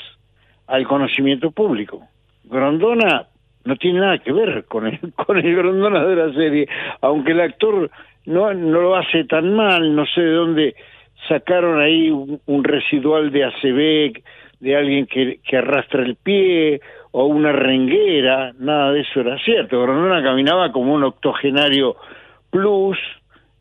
al 0.67 0.87
conocimiento 0.87 1.51
público. 1.51 2.07
Grondona 2.45 3.27
no 3.65 3.75
tiene 3.77 3.99
nada 3.99 4.17
que 4.19 4.31
ver 4.31 4.65
con 4.65 4.87
el, 4.87 4.99
con 5.15 5.37
el 5.37 5.55
Grondona 5.55 6.03
de 6.05 6.15
la 6.15 6.33
serie, 6.33 6.67
aunque 7.01 7.31
el 7.31 7.41
actor 7.41 7.89
no, 8.25 8.53
no 8.53 8.81
lo 8.81 8.95
hace 8.95 9.25
tan 9.25 9.55
mal, 9.55 9.95
no 9.95 10.05
sé 10.05 10.21
de 10.21 10.31
dónde 10.31 10.75
sacaron 11.27 11.81
ahí 11.81 12.09
un, 12.09 12.63
residual 12.63 13.31
de 13.31 13.45
ACB, 13.45 14.23
de 14.63 14.77
alguien 14.77 15.05
que, 15.07 15.39
que 15.43 15.57
arrastra 15.57 16.03
el 16.03 16.15
pie, 16.15 16.79
o 17.11 17.25
una 17.25 17.51
renguera, 17.51 18.53
nada 18.57 18.93
de 18.93 19.01
eso 19.01 19.19
era 19.19 19.37
cierto. 19.39 19.81
Grondona 19.81 20.23
caminaba 20.23 20.71
como 20.71 20.93
un 20.93 21.03
octogenario 21.03 21.97
plus, 22.49 22.97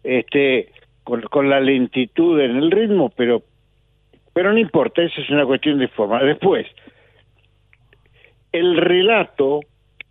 este, 0.05 0.71
con, 1.03 1.23
con 1.23 1.51
la 1.51 1.59
lentitud 1.61 2.41
en 2.41 2.57
el 2.57 2.71
ritmo, 2.71 3.13
pero 3.17 3.43
pero 4.33 4.53
no 4.53 4.59
importa, 4.59 5.03
eso 5.03 5.21
es 5.21 5.29
una 5.29 5.45
cuestión 5.45 5.79
de 5.79 5.89
forma. 5.89 6.23
Después, 6.23 6.67
el 8.53 8.79
relato 8.79 9.61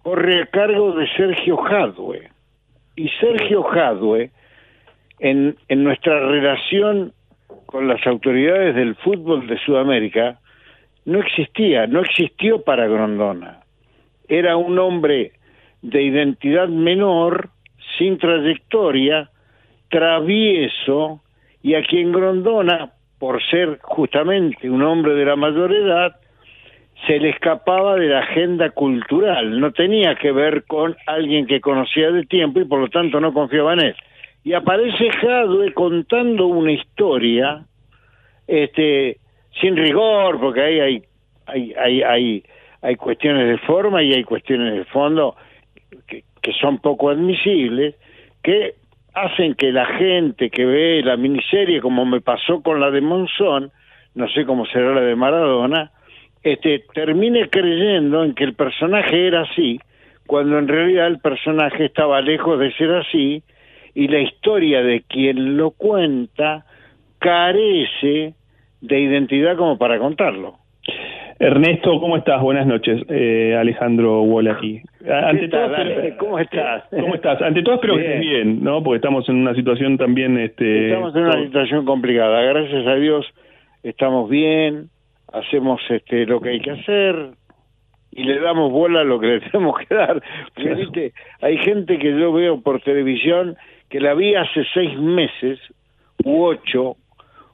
corre 0.03 0.43
a 0.43 0.45
cargo 0.45 0.91
de 0.91 1.07
Sergio 1.17 1.57
Jadwe. 1.57 2.29
Y 2.95 3.09
Sergio 3.19 3.63
Jadwe, 3.63 4.29
en, 5.19 5.55
en 5.69 5.83
nuestra 5.83 6.19
relación 6.19 7.13
con 7.65 7.87
las 7.87 8.05
autoridades 8.05 8.75
del 8.75 8.93
fútbol 8.95 9.47
de 9.47 9.57
Sudamérica, 9.57 10.37
no 11.05 11.19
existía, 11.19 11.87
no 11.87 12.01
existió 12.01 12.63
para 12.63 12.87
Grondona. 12.87 13.61
Era 14.27 14.57
un 14.57 14.77
hombre 14.79 15.33
de 15.81 16.03
identidad 16.03 16.67
menor, 16.67 17.49
sin 17.97 18.17
trayectoria, 18.17 19.29
travieso, 19.89 21.21
y 21.63 21.75
a 21.75 21.83
quien 21.83 22.11
Grondona, 22.11 22.91
por 23.19 23.43
ser 23.43 23.79
justamente 23.81 24.69
un 24.69 24.81
hombre 24.83 25.13
de 25.13 25.25
la 25.25 25.35
mayor 25.35 25.73
edad, 25.73 26.15
se 27.05 27.19
le 27.19 27.29
escapaba 27.29 27.95
de 27.95 28.07
la 28.07 28.19
agenda 28.19 28.69
cultural, 28.69 29.59
no 29.59 29.71
tenía 29.71 30.15
que 30.15 30.31
ver 30.31 30.63
con 30.65 30.95
alguien 31.07 31.47
que 31.47 31.59
conocía 31.59 32.11
de 32.11 32.25
tiempo 32.25 32.59
y 32.59 32.65
por 32.65 32.79
lo 32.79 32.89
tanto 32.89 33.19
no 33.19 33.33
confiaba 33.33 33.73
en 33.73 33.79
él. 33.81 33.95
Y 34.43 34.53
aparece 34.53 35.09
Jadwe 35.09 35.73
contando 35.73 36.47
una 36.47 36.71
historia, 36.71 37.63
este, 38.47 39.17
sin 39.59 39.75
rigor, 39.75 40.39
porque 40.39 40.61
ahí 40.61 40.79
hay, 40.79 41.03
hay, 41.45 41.73
hay, 41.73 42.01
hay, 42.03 42.43
hay 42.81 42.95
cuestiones 42.95 43.47
de 43.47 43.57
forma 43.65 44.01
y 44.03 44.13
hay 44.13 44.23
cuestiones 44.23 44.73
de 44.73 44.85
fondo 44.85 45.35
que, 46.07 46.23
que 46.41 46.53
son 46.53 46.79
poco 46.79 47.09
admisibles, 47.09 47.95
que 48.41 48.75
hacen 49.13 49.55
que 49.55 49.71
la 49.71 49.85
gente 49.85 50.49
que 50.49 50.65
ve 50.65 51.01
la 51.03 51.17
miniserie, 51.17 51.81
como 51.81 52.05
me 52.05 52.21
pasó 52.21 52.61
con 52.61 52.79
la 52.79 52.91
de 52.91 53.01
Monzón, 53.01 53.71
no 54.15 54.27
sé 54.29 54.45
cómo 54.45 54.65
será 54.65 54.93
la 54.93 55.01
de 55.01 55.15
Maradona, 55.15 55.91
este, 56.43 56.83
termine 56.93 57.49
creyendo 57.49 58.23
en 58.23 58.33
que 58.33 58.43
el 58.43 58.53
personaje 58.53 59.27
era 59.27 59.41
así, 59.41 59.79
cuando 60.25 60.57
en 60.57 60.67
realidad 60.67 61.07
el 61.07 61.19
personaje 61.19 61.85
estaba 61.85 62.21
lejos 62.21 62.59
de 62.59 62.71
ser 62.73 62.91
así, 62.91 63.43
y 63.93 64.07
la 64.07 64.19
historia 64.19 64.81
de 64.81 65.01
quien 65.01 65.57
lo 65.57 65.71
cuenta 65.71 66.65
carece 67.19 68.33
de 68.81 68.99
identidad 68.99 69.55
como 69.55 69.77
para 69.77 69.99
contarlo. 69.99 70.55
Ernesto, 71.39 71.99
¿cómo 71.99 72.17
estás? 72.17 72.39
Buenas 72.41 72.67
noches. 72.67 73.01
Eh, 73.09 73.55
Alejandro 73.59 74.21
Wall 74.21 74.47
aquí. 74.47 74.79
Ante 75.09 75.41
¿Qué 75.41 75.47
todo, 75.47 75.75
espero-? 75.75 76.17
¿Cómo 76.17 76.39
estás? 76.39 76.83
¿Cómo 76.91 77.15
estás? 77.15 77.41
Ante 77.41 77.63
todo 77.63 77.75
espero 77.75 77.95
que 77.95 78.01
estés 78.01 78.19
bien, 78.19 78.63
¿no? 78.63 78.83
Porque 78.83 78.97
estamos 78.97 79.27
en 79.27 79.37
una 79.37 79.55
situación 79.55 79.97
también... 79.97 80.37
Este, 80.37 80.89
Estamos 80.89 81.15
en 81.15 81.23
una 81.23 81.43
situación 81.43 81.85
complicada. 81.85 82.41
Gracias 82.41 82.85
a 82.85 82.95
Dios 82.95 83.25
estamos 83.83 84.29
bien, 84.29 84.89
hacemos 85.31 85.81
este 85.89 86.25
lo 86.25 86.39
que 86.41 86.49
hay 86.49 86.59
que 86.59 86.71
hacer 86.71 87.31
y 88.11 88.23
le 88.23 88.39
damos 88.39 88.71
bola 88.71 89.01
a 89.01 89.03
lo 89.03 89.19
que 89.19 89.27
le 89.27 89.39
tenemos 89.51 89.77
que 89.79 89.95
dar. 89.95 90.21
Claro. 90.53 90.75
¿viste? 90.77 91.13
Hay 91.41 91.57
gente 91.57 91.97
que 91.97 92.17
yo 92.17 92.31
veo 92.33 92.61
por 92.61 92.81
televisión 92.81 93.57
que 93.89 93.99
la 93.99 94.13
vi 94.13 94.35
hace 94.35 94.63
seis 94.73 94.97
meses 94.97 95.59
u 96.23 96.43
ocho 96.43 96.95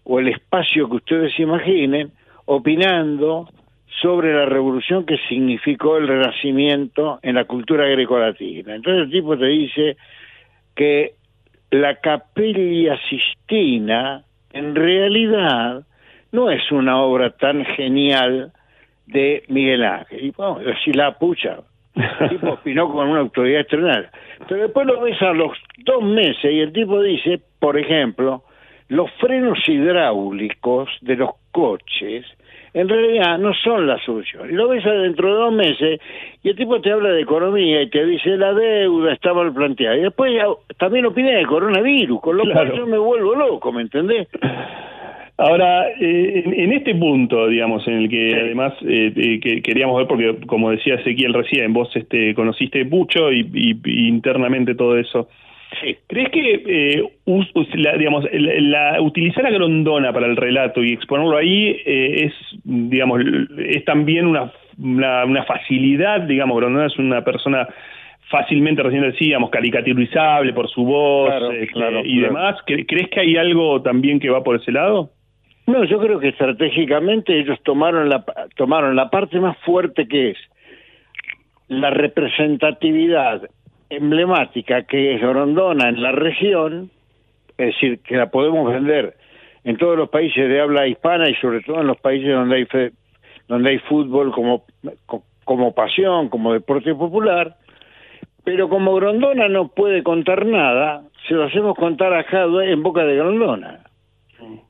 o 0.10 0.20
el 0.20 0.30
espacio 0.30 0.90
que 0.90 0.96
ustedes 0.96 1.38
imaginen 1.38 2.12
opinando 2.46 3.50
sobre 4.02 4.34
la 4.34 4.46
revolución 4.46 5.06
que 5.06 5.18
significó 5.28 5.98
el 5.98 6.08
renacimiento 6.08 7.20
en 7.22 7.36
la 7.36 7.44
cultura 7.44 7.86
grecolatina. 7.88 8.76
Entonces 8.76 9.04
el 9.04 9.12
tipo 9.12 9.38
te 9.38 9.48
dice 9.48 9.98
que 10.76 11.16
la 11.72 11.96
Capella 11.96 12.98
Sistina 13.10 14.24
en 14.54 14.76
realidad 14.76 15.84
no 16.32 16.52
es 16.52 16.72
una 16.72 17.02
obra 17.02 17.32
tan 17.32 17.66
genial 17.66 18.54
de 19.08 19.44
Miguel 19.50 19.84
Ángel. 19.84 20.26
Y 20.26 20.32
bueno, 20.32 20.60
así 20.74 20.94
la 20.94 21.18
pucha. 21.18 21.58
El 21.96 22.30
tipo 22.30 22.52
opinó 22.52 22.90
con 22.94 23.10
una 23.10 23.20
autoridad 23.20 23.62
externa. 23.62 24.10
Pero 24.48 24.62
después 24.62 24.88
lo 24.88 25.02
ves 25.02 25.22
a 25.22 25.34
los 25.34 25.52
dos 25.80 26.02
meses 26.02 26.46
y 26.46 26.60
el 26.60 26.72
tipo 26.72 27.02
dice, 27.02 27.42
por 27.60 27.78
ejemplo, 27.78 28.44
los 28.90 29.12
frenos 29.20 29.60
hidráulicos 29.68 30.90
de 31.02 31.16
los 31.18 31.32
coches 31.52 32.26
en 32.74 32.88
realidad 32.90 33.40
no 33.40 33.54
son 33.56 33.88
la 33.88 33.98
solución. 34.06 34.50
Y 34.50 34.54
lo 34.54 34.68
ves 34.68 34.84
dentro 34.84 35.28
de 35.34 35.40
dos 35.40 35.54
meses 35.54 36.00
y 36.44 36.50
el 36.50 36.56
tipo 36.56 36.80
te 36.80 36.92
habla 36.92 37.10
de 37.10 37.22
economía 37.22 37.82
y 37.82 37.90
te 37.90 38.06
dice 38.06 38.38
la 38.38 38.54
deuda 38.54 39.14
está 39.14 39.34
mal 39.34 39.52
planteada. 39.54 39.98
Y 39.98 40.02
después 40.02 40.32
ya 40.34 40.46
también 40.78 41.06
opina 41.08 41.32
de 41.32 41.46
coronavirus, 41.46 42.22
con 42.22 42.38
lo 42.38 42.44
cual 42.44 42.54
Claro. 42.68 42.76
yo 42.78 42.86
me 42.88 42.98
vuelvo 43.00 43.34
loco, 43.36 43.72
¿me 43.72 43.82
entendés? 43.82 44.28
Ahora, 45.40 45.90
eh, 45.90 46.44
en, 46.46 46.54
en 46.54 46.74
este 46.74 46.96
punto, 46.96 47.48
digamos, 47.48 47.88
en 47.88 47.94
el 47.94 48.10
que 48.10 48.36
además 48.36 48.74
eh, 48.82 49.14
eh, 49.16 49.40
que 49.40 49.62
queríamos 49.62 49.98
ver, 49.98 50.08
porque 50.08 50.36
como 50.48 50.72
decía 50.72 50.96
Ezequiel 50.96 51.34
recién, 51.34 51.74
vos 51.74 51.90
este, 51.96 52.34
conociste 52.34 52.84
mucho 52.86 53.32
y, 53.32 53.42
y- 53.54 53.80
y 53.86 54.08
internamente 54.08 54.74
todo 54.74 54.98
eso. 54.98 55.30
¿Crees 56.08 56.30
que 56.30 56.64
eh, 56.66 57.04
us- 57.26 57.52
us- 57.54 57.76
la- 57.76 57.98
digamos, 57.98 58.26
la, 58.32 58.92
la- 58.94 59.02
utilizar 59.02 59.46
a 59.46 59.52
Grondona 59.52 60.12
para 60.14 60.26
el 60.28 60.36
relato 60.36 60.84
y 60.84 60.94
exponerlo 60.94 61.38
ahí 61.38 61.78
eh, 61.86 62.26
es, 62.26 62.34
digamos, 62.64 63.22
es 63.58 63.84
también 63.86 64.26
una, 64.28 64.52
una, 64.82 65.26
una 65.26 65.44
facilidad, 65.44 66.22
digamos, 66.22 66.58
Grondona 66.58 66.88
es 66.88 66.98
una 66.98 67.24
persona 67.24 67.68
fácilmente, 68.30 68.84
recién 68.84 69.04
decíamos, 69.04 69.50
caricaturizable 69.50 70.52
por 70.54 70.70
su 70.70 70.84
voz 70.84 71.30
Claro, 71.30 71.52
este, 71.52 71.68
claro, 71.74 72.02
y 72.04 72.20
claro. 72.20 72.34
demás. 72.34 72.56
¿Cre- 72.66 72.86
¿Crees 72.88 73.10
que 73.10 73.20
hay 73.22 73.38
algo 73.38 73.82
también 73.82 74.20
que 74.20 74.30
va 74.30 74.44
por 74.44 74.56
ese 74.58 74.72
lado? 74.72 75.12
No, 75.66 75.84
yo 75.84 76.00
creo 76.00 76.20
que 76.20 76.30
estratégicamente 76.30 77.38
ellos 77.40 77.60
tomaron 77.64 78.08
la, 78.10 78.24
tomaron 78.56 78.96
la 78.96 79.10
parte 79.10 79.40
más 79.40 79.58
fuerte 79.60 80.08
que 80.08 80.30
es 80.32 80.38
la 81.68 81.90
representatividad 81.90 83.42
emblemática 83.90 84.84
que 84.84 85.16
es 85.16 85.22
Grondona 85.22 85.90
en 85.90 86.02
la 86.02 86.12
región, 86.12 86.90
es 87.58 87.68
decir, 87.68 88.00
que 88.00 88.16
la 88.18 88.30
podemos 88.30 88.72
vender 88.72 89.16
en 89.64 89.78
todos 89.78 89.98
los 89.98 90.10
países 90.10 90.48
de 90.48 90.62
habla 90.62 90.88
hispana 90.88 91.30
y 91.30 91.36
sobre 91.36 91.62
todo 91.62 91.82
en 91.82 91.88
los 91.88 91.98
países 91.98 92.30
donde 92.32 92.56
hay 92.58 92.66
fe- 92.66 92.92
donde 93.48 93.70
hay 93.72 93.80
fútbol 93.80 94.32
como 94.32 94.64
co- 95.06 95.24
como 95.44 95.74
pasión, 95.74 96.28
como 96.30 96.52
deporte 96.54 96.94
popular, 96.94 97.56
pero 98.44 98.68
como 98.70 98.94
Grondona 98.96 99.48
no 99.48 99.70
puede 99.70 100.04
contar 100.04 100.46
nada, 100.46 101.04
se 101.28 101.34
lo 101.34 101.46
hacemos 101.46 101.76
contar 101.76 102.14
a 102.14 102.24
Jadwe 102.24 102.72
en 102.72 102.84
boca 102.84 103.06
de 103.06 103.16
Grondona. 103.16 103.80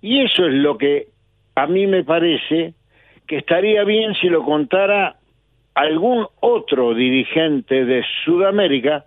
Y 0.02 0.22
eso 0.22 0.46
es 0.46 0.54
lo 0.54 0.78
que 0.78 1.08
a 1.56 1.68
mí 1.68 1.88
me 1.88 2.04
parece 2.04 2.74
que 3.28 3.38
estaría 3.38 3.84
bien 3.84 4.14
si 4.16 4.30
lo 4.30 4.44
contara 4.44 5.16
algún 5.76 6.26
otro 6.40 6.94
dirigente 6.94 7.86
de 7.86 8.04
Sudamérica 8.24 9.06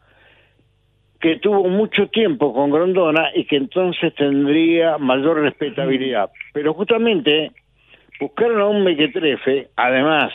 que 1.21 1.37
tuvo 1.37 1.69
mucho 1.69 2.09
tiempo 2.09 2.53
con 2.55 2.71
Grondona 2.71 3.31
y 3.35 3.45
que 3.45 3.57
entonces 3.57 4.15
tendría 4.15 4.97
mayor 4.97 5.43
respetabilidad. 5.43 6.31
Pero 6.55 6.73
justamente 6.73 7.53
buscaron 8.19 8.61
a 8.61 8.67
un 8.67 8.85
mequetrefe, 8.85 9.69
además, 9.77 10.33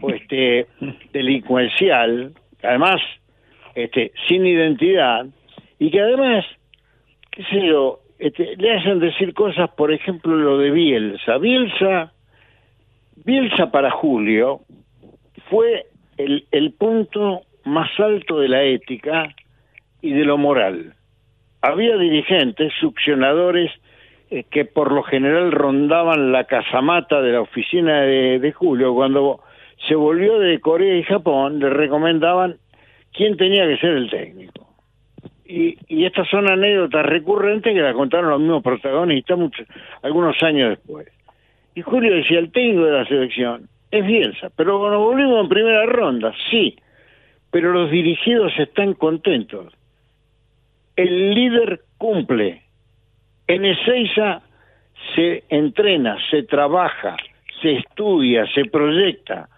pues, 0.00 0.20
este, 0.20 0.66
delincuencial, 1.12 2.32
además, 2.62 3.00
este, 3.74 4.12
sin 4.28 4.44
identidad, 4.44 5.26
y 5.78 5.90
que 5.90 6.00
además, 6.00 6.44
qué 7.30 7.42
sé 7.44 7.66
yo, 7.66 8.00
este, 8.18 8.56
le 8.56 8.74
hacen 8.74 9.00
decir 9.00 9.32
cosas, 9.32 9.70
por 9.70 9.92
ejemplo, 9.92 10.36
lo 10.36 10.58
de 10.58 10.70
Bielsa. 10.70 11.38
Bielsa, 11.38 12.12
Bielsa 13.24 13.70
para 13.70 13.90
Julio 13.90 14.60
fue 15.48 15.86
el, 16.18 16.46
el 16.52 16.72
punto 16.72 17.42
más 17.64 17.88
alto 17.98 18.38
de 18.38 18.48
la 18.48 18.62
ética 18.62 19.34
y 20.04 20.12
de 20.12 20.26
lo 20.26 20.36
moral. 20.36 20.92
Había 21.62 21.96
dirigentes, 21.96 22.74
succionadores, 22.78 23.70
eh, 24.30 24.44
que 24.50 24.66
por 24.66 24.92
lo 24.92 25.02
general 25.02 25.50
rondaban 25.50 26.30
la 26.30 26.44
casamata 26.44 27.22
de 27.22 27.32
la 27.32 27.40
oficina 27.40 28.02
de, 28.02 28.52
Julio. 28.52 28.92
Cuando 28.92 29.40
se 29.88 29.94
volvió 29.94 30.38
de 30.38 30.60
Corea 30.60 30.94
y 30.98 31.04
Japón, 31.04 31.58
le 31.58 31.70
recomendaban 31.70 32.56
quién 33.14 33.38
tenía 33.38 33.66
que 33.66 33.78
ser 33.78 33.92
el 33.92 34.10
técnico. 34.10 34.68
Y, 35.46 36.04
estas 36.04 36.28
son 36.28 36.50
anécdotas 36.50 37.06
recurrentes 37.06 37.72
que 37.72 37.80
las 37.80 37.94
contaron 37.94 38.28
los 38.28 38.40
mismos 38.40 38.62
protagonistas 38.62 39.38
muchos, 39.38 39.66
algunos 40.02 40.42
años 40.42 40.68
después. 40.68 41.08
Y 41.74 41.80
Julio 41.80 42.14
decía, 42.14 42.40
el 42.40 42.52
técnico 42.52 42.84
de 42.84 42.92
la 42.92 43.06
selección 43.06 43.68
es 43.90 44.06
Bielsa, 44.06 44.50
pero 44.54 44.78
cuando 44.78 44.98
volvimos 44.98 45.44
en 45.44 45.48
primera 45.48 45.86
ronda, 45.86 46.34
sí, 46.50 46.76
pero 47.50 47.72
los 47.72 47.90
dirigidos 47.90 48.52
están 48.58 48.92
contentos. 48.92 49.72
El 50.96 51.34
líder 51.34 51.80
cumple. 51.98 52.62
En 53.46 53.64
Ezeiza 53.64 54.42
se 55.14 55.44
entrena, 55.48 56.16
se 56.30 56.44
trabaja, 56.44 57.16
se 57.60 57.72
estudia, 57.74 58.46
se 58.54 58.64
proyecta 58.64 59.48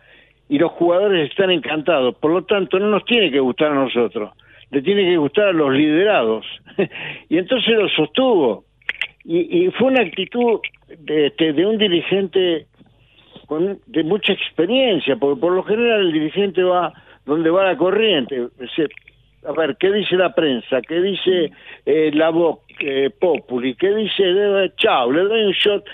y 0.48 0.58
los 0.58 0.72
jugadores 0.72 1.30
están 1.30 1.50
encantados. 1.50 2.16
Por 2.16 2.32
lo 2.32 2.44
tanto, 2.44 2.78
no 2.78 2.88
nos 2.88 3.04
tiene 3.04 3.30
que 3.30 3.40
gustar 3.40 3.72
a 3.72 3.74
nosotros, 3.74 4.32
le 4.70 4.82
tiene 4.82 5.04
que 5.04 5.16
gustar 5.16 5.48
a 5.48 5.52
los 5.52 5.72
liderados. 5.72 6.46
y 7.28 7.38
entonces 7.38 7.74
lo 7.74 7.88
sostuvo. 7.88 8.64
Y, 9.28 9.68
fue 9.70 9.88
una 9.88 10.02
actitud 10.02 10.60
de, 11.00 11.26
este, 11.26 11.52
de 11.52 11.66
un 11.66 11.78
dirigente 11.78 12.66
con, 13.46 13.80
de 13.86 14.04
mucha 14.04 14.32
experiencia, 14.32 15.16
porque 15.16 15.40
por 15.40 15.52
lo 15.52 15.64
general 15.64 16.02
el 16.02 16.12
dirigente 16.12 16.62
va 16.62 16.92
donde 17.24 17.50
va 17.50 17.64
la 17.64 17.76
corriente. 17.76 18.46
A 19.44 19.52
ver, 19.52 19.76
¿qué 19.78 19.92
dice 19.92 20.16
la 20.16 20.34
prensa? 20.34 20.80
¿Qué 20.82 21.00
dice 21.00 21.52
eh, 21.84 22.10
la 22.12 22.30
Vox 22.30 22.62
eh, 22.80 23.10
Populi? 23.10 23.74
¿Qué 23.74 23.94
dice? 23.94 24.22
eh, 24.22 24.32
le 24.32 25.22
doy 25.22 25.44
un 25.44 25.52
shot, 25.52 25.84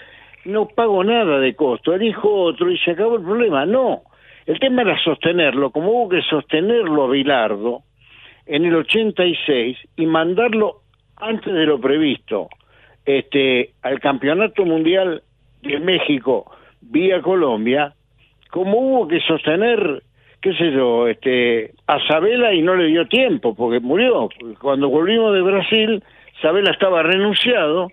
no 0.45 0.68
pago 0.68 1.05
nada 1.05 1.38
de 1.38 1.55
costo, 1.55 1.95
elijo 1.95 2.30
otro 2.32 2.70
y 2.70 2.78
se 2.78 2.93
acabó 2.93 3.16
el 3.16 3.22
problema. 3.22 3.66
No, 3.66 4.03
el 4.47 4.59
tema 4.59 4.82
era 4.82 4.99
sostenerlo, 5.03 5.70
como 5.70 5.90
hubo 5.90 6.09
que 6.09 6.22
sostenerlo 6.22 7.05
a 7.05 7.11
Bilardo 7.11 7.82
en 8.47 8.64
el 8.64 8.74
86 8.74 9.78
y 9.97 10.07
mandarlo 10.07 10.82
antes 11.16 11.53
de 11.53 11.66
lo 11.66 11.80
previsto 11.80 12.49
este 13.05 13.70
al 13.82 14.01
Campeonato 14.01 14.64
Mundial 14.64 15.22
de 15.62 15.78
México 15.78 16.51
vía 16.80 17.20
Colombia, 17.20 17.95
como 18.51 18.78
hubo 18.78 19.09
que 19.09 19.20
sostener, 19.20 20.03
qué 20.43 20.53
sé 20.55 20.72
yo, 20.72 21.07
este, 21.07 21.72
a 21.86 21.99
Sabela 22.07 22.53
y 22.53 22.62
no 22.62 22.74
le 22.74 22.88
dio 22.88 23.07
tiempo, 23.07 23.55
porque 23.55 23.78
murió. 23.78 24.28
Cuando 24.61 24.88
volvimos 24.88 25.32
de 25.32 25.40
Brasil, 25.40 26.03
Sabela 26.43 26.72
estaba 26.72 27.03
renunciado 27.05 27.88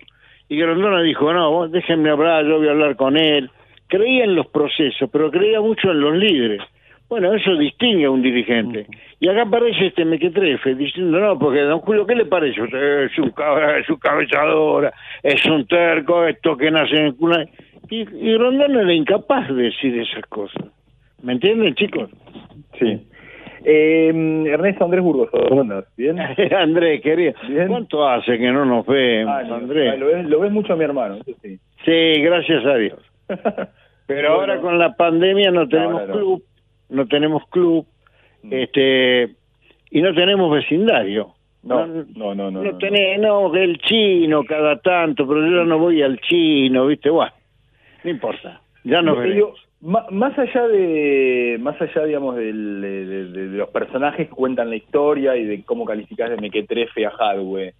y 0.48 0.56
Grondona 0.56 1.00
dijo, 1.00 1.32
no, 1.32 1.50
vos 1.52 1.70
déjenme 1.70 2.10
hablar, 2.10 2.44
yo 2.44 2.58
voy 2.58 2.66
a 2.66 2.72
hablar 2.72 2.96
con 2.96 3.16
él. 3.16 3.50
Creía 3.86 4.24
en 4.24 4.34
los 4.34 4.48
procesos, 4.48 5.08
pero 5.12 5.30
creía 5.30 5.60
mucho 5.60 5.92
en 5.92 6.00
los 6.00 6.16
líderes. 6.16 6.60
Bueno, 7.08 7.32
eso 7.34 7.56
distingue 7.56 8.06
a 8.06 8.10
un 8.10 8.22
dirigente. 8.22 8.86
Y 9.20 9.28
acá 9.28 9.42
aparece 9.42 9.86
este 9.86 10.04
mequetrefe 10.04 10.74
diciendo, 10.74 11.20
no, 11.20 11.38
porque 11.38 11.60
don 11.60 11.80
Julio, 11.80 12.06
¿qué 12.06 12.16
le 12.16 12.24
parece? 12.24 12.62
Es 12.62 13.18
un, 13.18 13.28
es 13.28 14.00
cabezadora, 14.00 14.92
es 15.22 15.44
un 15.46 15.66
terco, 15.66 16.24
esto 16.26 16.56
que 16.56 16.70
nace 16.70 16.96
en 16.96 17.12
cuna. 17.12 17.44
Y, 17.88 18.00
y 18.00 18.36
Rondón 18.36 18.76
era 18.76 18.92
incapaz 18.92 19.48
de 19.48 19.62
decir 19.64 19.96
esas 20.00 20.24
cosas. 20.26 20.64
¿Me 21.22 21.32
entienden, 21.32 21.74
chicos? 21.74 22.10
Sí. 22.78 23.06
Eh, 23.64 24.08
Ernesto 24.46 24.84
Andrés 24.86 25.02
Burgos, 25.04 25.28
¿cómo 25.30 25.60
andás? 25.60 25.84
¿Bien? 25.96 26.18
Andrés, 26.56 27.02
querido, 27.02 27.34
¿cuánto 27.68 28.08
hace 28.08 28.38
que 28.38 28.50
no 28.50 28.64
nos 28.64 28.86
vemos, 28.86 29.34
Ah, 29.36 29.42
no, 29.42 29.56
Andrés? 29.56 29.98
lo, 29.98 30.06
ves, 30.06 30.24
lo 30.26 30.40
ves 30.40 30.50
mucho 30.52 30.72
a 30.72 30.76
mi 30.76 30.84
hermano, 30.84 31.18
sí. 31.42 31.58
Sí, 31.84 32.22
gracias 32.22 32.64
a 32.64 32.74
Dios. 32.76 32.98
Pero 34.06 34.28
Bueno. 34.36 34.40
ahora 34.40 34.60
con 34.60 34.78
la 34.78 34.94
pandemia 34.96 35.50
no 35.50 35.68
tenemos 35.68 36.08
no. 36.08 36.14
club, 36.14 36.42
no 36.88 37.06
tenemos 37.06 37.42
club, 37.50 37.86
Mm. 38.42 38.52
este, 38.54 39.34
y 39.90 40.00
no 40.00 40.14
tenemos 40.14 40.50
vecindario. 40.50 41.34
No, 41.62 41.86
no, 41.86 42.06
no, 42.16 42.34
no. 42.34 42.50
No, 42.50 42.62
no, 42.72 42.78
tenés, 42.78 43.20
no, 43.20 43.54
el 43.54 43.76
chino 43.76 44.42
cada 44.44 44.78
tanto, 44.80 45.28
pero 45.28 45.42
yo 45.46 45.64
no 45.66 45.78
voy 45.78 46.00
al 46.00 46.18
chino, 46.22 46.86
¿viste? 46.86 47.10
Bueno, 47.10 47.32
no 48.02 48.10
importa, 48.10 48.62
ya 48.82 49.02
nos 49.02 49.16
Yo 49.16 49.20
veremos. 49.20 49.50
ma- 49.52 49.69
más 49.82 50.38
allá 50.38 50.68
de 50.68 51.56
más 51.60 51.80
allá 51.80 52.04
digamos 52.04 52.36
del- 52.36 52.80
de, 52.82 53.06
de- 53.06 53.24
de- 53.26 53.48
de 53.48 53.58
los 53.58 53.70
personajes 53.70 54.28
que 54.28 54.34
cuentan 54.34 54.68
la 54.70 54.76
historia 54.76 55.36
y 55.36 55.44
de 55.44 55.62
cómo 55.64 55.84
calificás 55.86 56.28
de 56.30 56.36
mequetrefe 56.36 57.06
a 57.06 57.10
Hadwe 57.10 57.72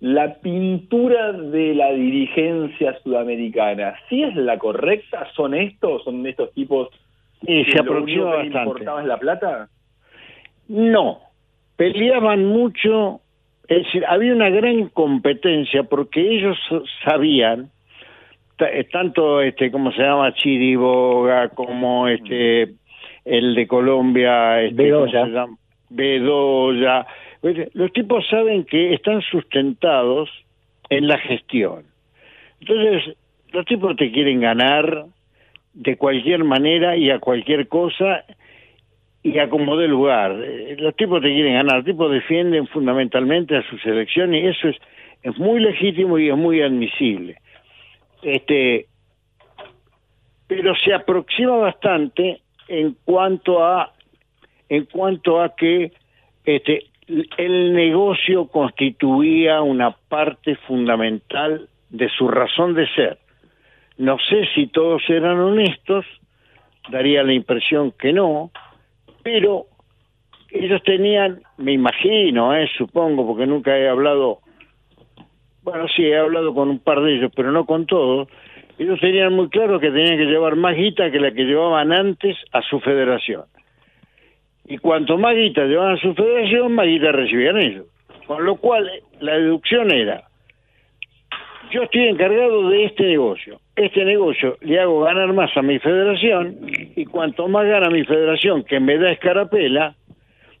la 0.00 0.34
pintura 0.40 1.32
de 1.32 1.74
la 1.74 1.90
dirigencia 1.92 2.98
sudamericana 3.02 3.94
¿sí 4.08 4.22
es 4.22 4.36
la 4.36 4.58
correcta? 4.58 5.26
¿son 5.34 5.54
estos? 5.54 6.04
¿son 6.04 6.26
estos 6.26 6.52
tipos 6.52 6.88
Y 7.42 7.64
que 7.64 7.72
se 7.72 7.82
les 7.82 8.24
bastante. 8.24 9.06
la 9.06 9.16
plata? 9.18 9.68
No, 10.68 11.20
peleaban 11.76 12.44
mucho, 12.44 13.20
es 13.68 13.84
decir, 13.84 14.04
había 14.06 14.34
una 14.34 14.50
gran 14.50 14.88
competencia 14.90 15.84
porque 15.84 16.20
ellos 16.20 16.58
sabían 17.04 17.70
tanto 18.90 19.40
este, 19.40 19.70
¿cómo 19.70 19.92
se 19.92 20.02
llama? 20.02 20.34
Chiriboga, 20.34 21.48
como 21.50 22.08
este, 22.08 22.74
el 23.24 23.54
de 23.54 23.66
Colombia, 23.66 24.62
este, 24.62 24.90
¿cómo 24.90 25.04
Bedoya. 25.06 25.46
Bedoya. 25.90 27.06
Oye, 27.42 27.68
Los 27.74 27.92
tipos 27.92 28.26
saben 28.28 28.64
que 28.64 28.94
están 28.94 29.22
sustentados 29.22 30.28
en 30.90 31.06
la 31.06 31.18
gestión. 31.18 31.84
Entonces, 32.60 33.16
los 33.52 33.64
tipos 33.64 33.96
te 33.96 34.10
quieren 34.10 34.40
ganar 34.40 35.06
de 35.74 35.96
cualquier 35.96 36.44
manera 36.44 36.96
y 36.96 37.10
a 37.10 37.20
cualquier 37.20 37.68
cosa 37.68 38.24
y 39.22 39.38
a 39.38 39.48
como 39.48 39.76
dé 39.76 39.88
lugar. 39.88 40.36
Eh, 40.42 40.76
Los 40.78 40.96
tipos 40.96 41.22
te 41.22 41.28
quieren 41.28 41.54
ganar, 41.54 41.76
los 41.76 41.84
tipos 41.84 42.10
defienden 42.10 42.66
fundamentalmente 42.66 43.56
a 43.56 43.62
su 43.68 43.78
selección 43.78 44.34
y 44.34 44.46
eso 44.46 44.68
es, 44.68 44.76
es 45.22 45.38
muy 45.38 45.60
legítimo 45.60 46.18
y 46.18 46.28
es 46.28 46.36
muy 46.36 46.62
admisible. 46.62 47.36
Este, 48.22 48.86
pero 50.46 50.74
se 50.76 50.94
aproxima 50.94 51.56
bastante 51.56 52.40
en 52.68 52.96
cuanto 53.04 53.64
a 53.64 53.92
en 54.68 54.84
cuanto 54.86 55.40
a 55.40 55.54
que 55.54 55.92
este 56.44 56.86
el 57.38 57.72
negocio 57.72 58.48
constituía 58.48 59.62
una 59.62 59.92
parte 59.92 60.56
fundamental 60.56 61.68
de 61.88 62.08
su 62.10 62.28
razón 62.28 62.74
de 62.74 62.86
ser. 62.94 63.18
No 63.96 64.18
sé 64.18 64.46
si 64.54 64.66
todos 64.66 65.02
eran 65.08 65.38
honestos, 65.38 66.04
daría 66.90 67.22
la 67.22 67.32
impresión 67.32 67.92
que 67.92 68.12
no, 68.12 68.50
pero 69.22 69.66
ellos 70.50 70.82
tenían, 70.82 71.42
me 71.56 71.72
imagino, 71.72 72.54
eh, 72.54 72.68
supongo, 72.76 73.26
porque 73.26 73.46
nunca 73.46 73.76
he 73.76 73.88
hablado, 73.88 74.40
bueno, 75.70 75.86
sí, 75.94 76.02
he 76.02 76.16
hablado 76.16 76.54
con 76.54 76.70
un 76.70 76.78
par 76.78 77.02
de 77.02 77.14
ellos, 77.14 77.30
pero 77.36 77.52
no 77.52 77.66
con 77.66 77.84
todos, 77.84 78.28
ellos 78.78 78.98
tenían 79.00 79.34
muy 79.34 79.50
claro 79.50 79.78
que 79.78 79.90
tenían 79.90 80.16
que 80.16 80.24
llevar 80.24 80.56
más 80.56 80.74
guita 80.74 81.10
que 81.10 81.20
la 81.20 81.30
que 81.32 81.44
llevaban 81.44 81.92
antes 81.92 82.36
a 82.52 82.62
su 82.62 82.80
federación. 82.80 83.42
Y 84.66 84.78
cuanto 84.78 85.18
más 85.18 85.34
guita 85.34 85.64
llevaban 85.64 85.96
a 85.96 86.00
su 86.00 86.14
federación, 86.14 86.72
más 86.72 86.86
guita 86.86 87.12
recibían 87.12 87.58
ellos. 87.58 87.86
Con 88.26 88.44
lo 88.46 88.56
cual, 88.56 88.90
la 89.20 89.36
deducción 89.36 89.90
era, 89.90 90.24
yo 91.70 91.82
estoy 91.82 92.08
encargado 92.08 92.70
de 92.70 92.84
este 92.84 93.04
negocio. 93.04 93.60
Este 93.76 94.04
negocio 94.04 94.56
le 94.62 94.80
hago 94.80 95.00
ganar 95.00 95.34
más 95.34 95.54
a 95.54 95.60
mi 95.60 95.78
federación 95.78 96.56
y 96.96 97.04
cuanto 97.04 97.46
más 97.48 97.66
gana 97.66 97.90
mi 97.90 98.04
federación, 98.04 98.64
que 98.64 98.80
me 98.80 98.96
da 98.96 99.10
escarapela, 99.10 99.96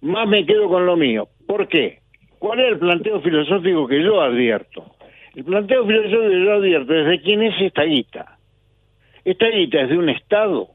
más 0.02 0.28
me 0.28 0.44
quedo 0.44 0.68
con 0.68 0.84
lo 0.84 0.96
mío. 0.96 1.28
¿Por 1.46 1.66
qué? 1.66 2.00
¿Cuál 2.38 2.60
es 2.60 2.68
el 2.72 2.78
planteo 2.78 3.20
filosófico 3.22 3.88
que 3.88 4.02
yo 4.02 4.20
advierto? 4.20 4.97
El 5.38 5.44
planteo 5.44 5.86
filosófico 5.86 6.30
que 6.30 6.44
yo 6.44 6.52
advierto 6.52 6.94
es 6.96 7.06
de 7.06 7.20
quién 7.20 7.42
es 7.44 7.54
esta 7.60 7.84
guita. 7.84 8.38
Esta 9.24 9.46
guita 9.46 9.82
es 9.82 9.90
de 9.90 9.96
un 9.96 10.08
Estado. 10.08 10.70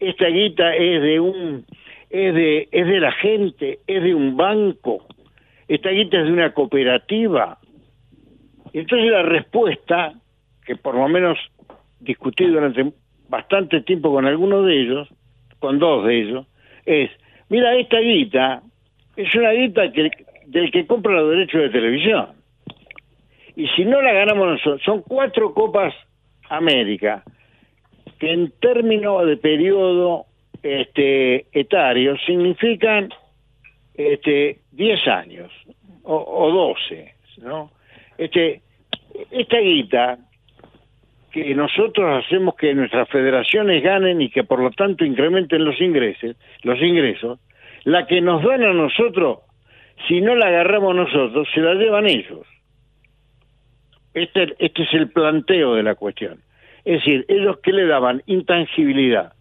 Esta 0.00 0.28
guita 0.28 0.74
es 0.74 1.02
de 1.02 1.20
un 1.20 1.66
es 2.08 2.34
de 2.34 2.68
es 2.72 2.86
de 2.86 3.00
la 3.00 3.12
gente, 3.12 3.80
es 3.86 4.02
de 4.02 4.14
un 4.14 4.34
banco. 4.34 5.04
Esta 5.68 5.90
guita 5.90 6.20
es 6.20 6.24
de 6.24 6.32
una 6.32 6.54
cooperativa. 6.54 7.58
Entonces 8.72 9.10
la 9.10 9.24
respuesta, 9.24 10.14
que 10.64 10.76
por 10.76 10.94
lo 10.94 11.06
menos 11.06 11.36
discutí 12.00 12.46
durante 12.46 12.94
bastante 13.28 13.82
tiempo 13.82 14.10
con 14.10 14.24
algunos 14.24 14.64
de 14.64 14.80
ellos, 14.80 15.08
con 15.58 15.78
dos 15.78 16.06
de 16.06 16.18
ellos, 16.18 16.46
es, 16.86 17.10
mira, 17.50 17.76
esta 17.76 17.98
guita 17.98 18.62
es 19.16 19.34
una 19.34 19.50
guita 19.50 19.92
que, 19.92 20.10
del 20.46 20.70
que 20.70 20.86
compra 20.86 21.12
los 21.12 21.28
derechos 21.28 21.60
de 21.60 21.68
televisión. 21.68 22.43
Y 23.56 23.68
si 23.68 23.84
no 23.84 24.02
la 24.02 24.12
ganamos 24.12 24.48
nosotros, 24.48 24.82
son 24.84 25.02
cuatro 25.02 25.54
Copas 25.54 25.94
América, 26.48 27.22
que 28.18 28.32
en 28.32 28.52
términos 28.60 29.26
de 29.26 29.36
periodo 29.36 30.26
este, 30.62 31.46
etario 31.52 32.16
significan 32.26 33.10
este, 33.94 34.60
10 34.72 35.08
años 35.08 35.52
o, 36.02 36.16
o 36.16 36.50
12, 36.50 37.14
¿no? 37.42 37.70
Este, 38.18 38.62
esta 39.30 39.58
guita 39.58 40.18
que 41.34 41.54
nosotros 41.54 42.24
hacemos 42.24 42.54
que 42.54 42.74
nuestras 42.74 43.08
federaciones 43.08 43.82
ganen 43.82 44.22
y 44.22 44.30
que 44.30 44.44
por 44.44 44.60
lo 44.60 44.70
tanto 44.70 45.04
incrementen 45.04 45.64
los 45.64 45.80
ingresos, 45.80 46.36
los 46.62 46.80
ingresos, 46.80 47.40
la 47.84 48.06
que 48.06 48.20
nos 48.20 48.42
dan 48.44 48.62
a 48.62 48.72
nosotros, 48.72 49.40
si 50.06 50.20
no 50.20 50.36
la 50.36 50.46
agarramos 50.46 50.94
nosotros, 50.94 51.48
se 51.52 51.60
la 51.60 51.74
llevan 51.74 52.06
ellos. 52.06 52.46
Este, 54.14 54.54
este 54.58 54.82
es 54.84 54.94
el 54.94 55.10
planteo 55.10 55.74
de 55.74 55.82
la 55.82 55.96
cuestión. 55.96 56.38
Es 56.84 57.00
decir, 57.00 57.24
ellos 57.28 57.58
qué 57.62 57.72
le 57.72 57.86
daban 57.86 58.22
intangibilidad, 58.26 59.32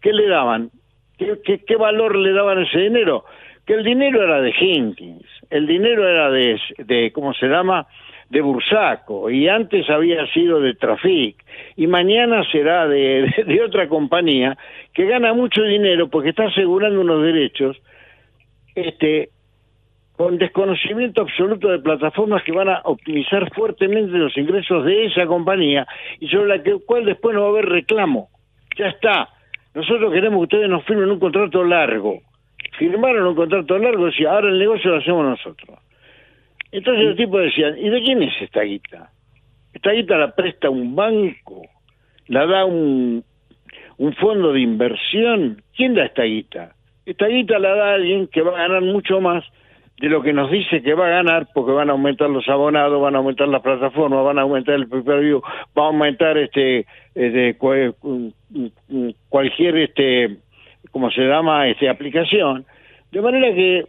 qué 0.00 0.12
le 0.12 0.28
daban, 0.28 0.70
qué, 1.18 1.76
valor 1.76 2.16
le 2.16 2.32
daban 2.32 2.62
ese 2.62 2.78
dinero, 2.78 3.24
que 3.66 3.74
el 3.74 3.84
dinero 3.84 4.22
era 4.22 4.40
de 4.40 4.52
Jenkins, 4.52 5.26
el 5.50 5.66
dinero 5.66 6.08
era 6.08 6.30
de, 6.30 6.60
de 6.78 7.10
¿cómo 7.12 7.32
se 7.34 7.46
llama? 7.46 7.86
de 8.30 8.40
Bursaco 8.40 9.30
y 9.30 9.48
antes 9.48 9.88
había 9.90 10.26
sido 10.32 10.58
de 10.58 10.74
Trafic 10.74 11.36
y 11.76 11.86
mañana 11.86 12.42
será 12.50 12.88
de, 12.88 13.30
de, 13.36 13.44
de, 13.44 13.62
otra 13.62 13.86
compañía 13.86 14.56
que 14.94 15.04
gana 15.04 15.34
mucho 15.34 15.62
dinero 15.62 16.08
porque 16.08 16.30
está 16.30 16.46
asegurando 16.46 17.02
unos 17.02 17.22
derechos 17.22 17.76
este 18.74 19.28
con 20.16 20.38
desconocimiento 20.38 21.22
absoluto 21.22 21.68
de 21.68 21.80
plataformas 21.80 22.42
que 22.44 22.52
van 22.52 22.68
a 22.68 22.80
optimizar 22.84 23.52
fuertemente 23.52 24.12
los 24.16 24.36
ingresos 24.36 24.84
de 24.84 25.06
esa 25.06 25.26
compañía 25.26 25.86
y 26.20 26.28
sobre 26.28 26.56
la 26.56 26.62
que, 26.62 26.78
cual 26.86 27.04
después 27.04 27.34
no 27.34 27.42
va 27.42 27.46
a 27.46 27.50
haber 27.50 27.66
reclamo. 27.66 28.28
Ya 28.76 28.88
está. 28.88 29.28
Nosotros 29.74 30.12
queremos 30.12 30.38
que 30.38 30.56
ustedes 30.56 30.68
nos 30.68 30.84
firmen 30.84 31.10
un 31.10 31.18
contrato 31.18 31.64
largo. 31.64 32.20
Firmaron 32.78 33.26
un 33.26 33.34
contrato 33.34 33.76
largo 33.76 34.08
y 34.16 34.24
ahora 34.24 34.48
el 34.48 34.58
negocio 34.58 34.90
lo 34.90 34.98
hacemos 34.98 35.24
nosotros. 35.24 35.78
Entonces 36.70 37.04
los 37.06 37.16
tipos 37.16 37.42
decían, 37.42 37.76
¿y 37.78 37.88
de 37.88 38.02
quién 38.02 38.22
es 38.22 38.40
esta 38.40 38.62
guita? 38.62 39.10
Esta 39.72 39.90
guita 39.90 40.16
la 40.16 40.34
presta 40.34 40.70
un 40.70 40.94
banco, 40.94 41.62
la 42.28 42.46
da 42.46 42.64
un, 42.64 43.24
un 43.96 44.14
fondo 44.14 44.52
de 44.52 44.60
inversión. 44.60 45.60
¿Quién 45.76 45.94
da 45.94 46.04
esta 46.04 46.22
guita? 46.22 46.74
Esta 47.04 47.26
guita 47.26 47.58
la 47.58 47.74
da 47.74 47.94
alguien 47.94 48.28
que 48.28 48.42
va 48.42 48.56
a 48.56 48.62
ganar 48.68 48.82
mucho 48.82 49.20
más 49.20 49.44
de 49.98 50.08
lo 50.08 50.22
que 50.22 50.32
nos 50.32 50.50
dice 50.50 50.82
que 50.82 50.94
va 50.94 51.06
a 51.06 51.22
ganar, 51.22 51.48
porque 51.54 51.72
van 51.72 51.88
a 51.88 51.92
aumentar 51.92 52.28
los 52.28 52.48
abonados, 52.48 53.00
van 53.00 53.14
a 53.14 53.18
aumentar 53.18 53.48
las 53.48 53.62
plataformas, 53.62 54.24
van 54.24 54.38
a 54.38 54.42
aumentar 54.42 54.74
el 54.74 54.88
pay-per-view, 54.88 55.40
va 55.78 55.84
a 55.84 55.86
aumentar 55.86 56.36
este, 56.36 56.86
este 57.14 57.56
cualquier 59.28 59.76
este, 59.76 60.36
como 60.90 61.10
se 61.10 61.22
llama, 61.22 61.68
este 61.68 61.88
aplicación, 61.88 62.66
de 63.12 63.20
manera 63.20 63.54
que 63.54 63.84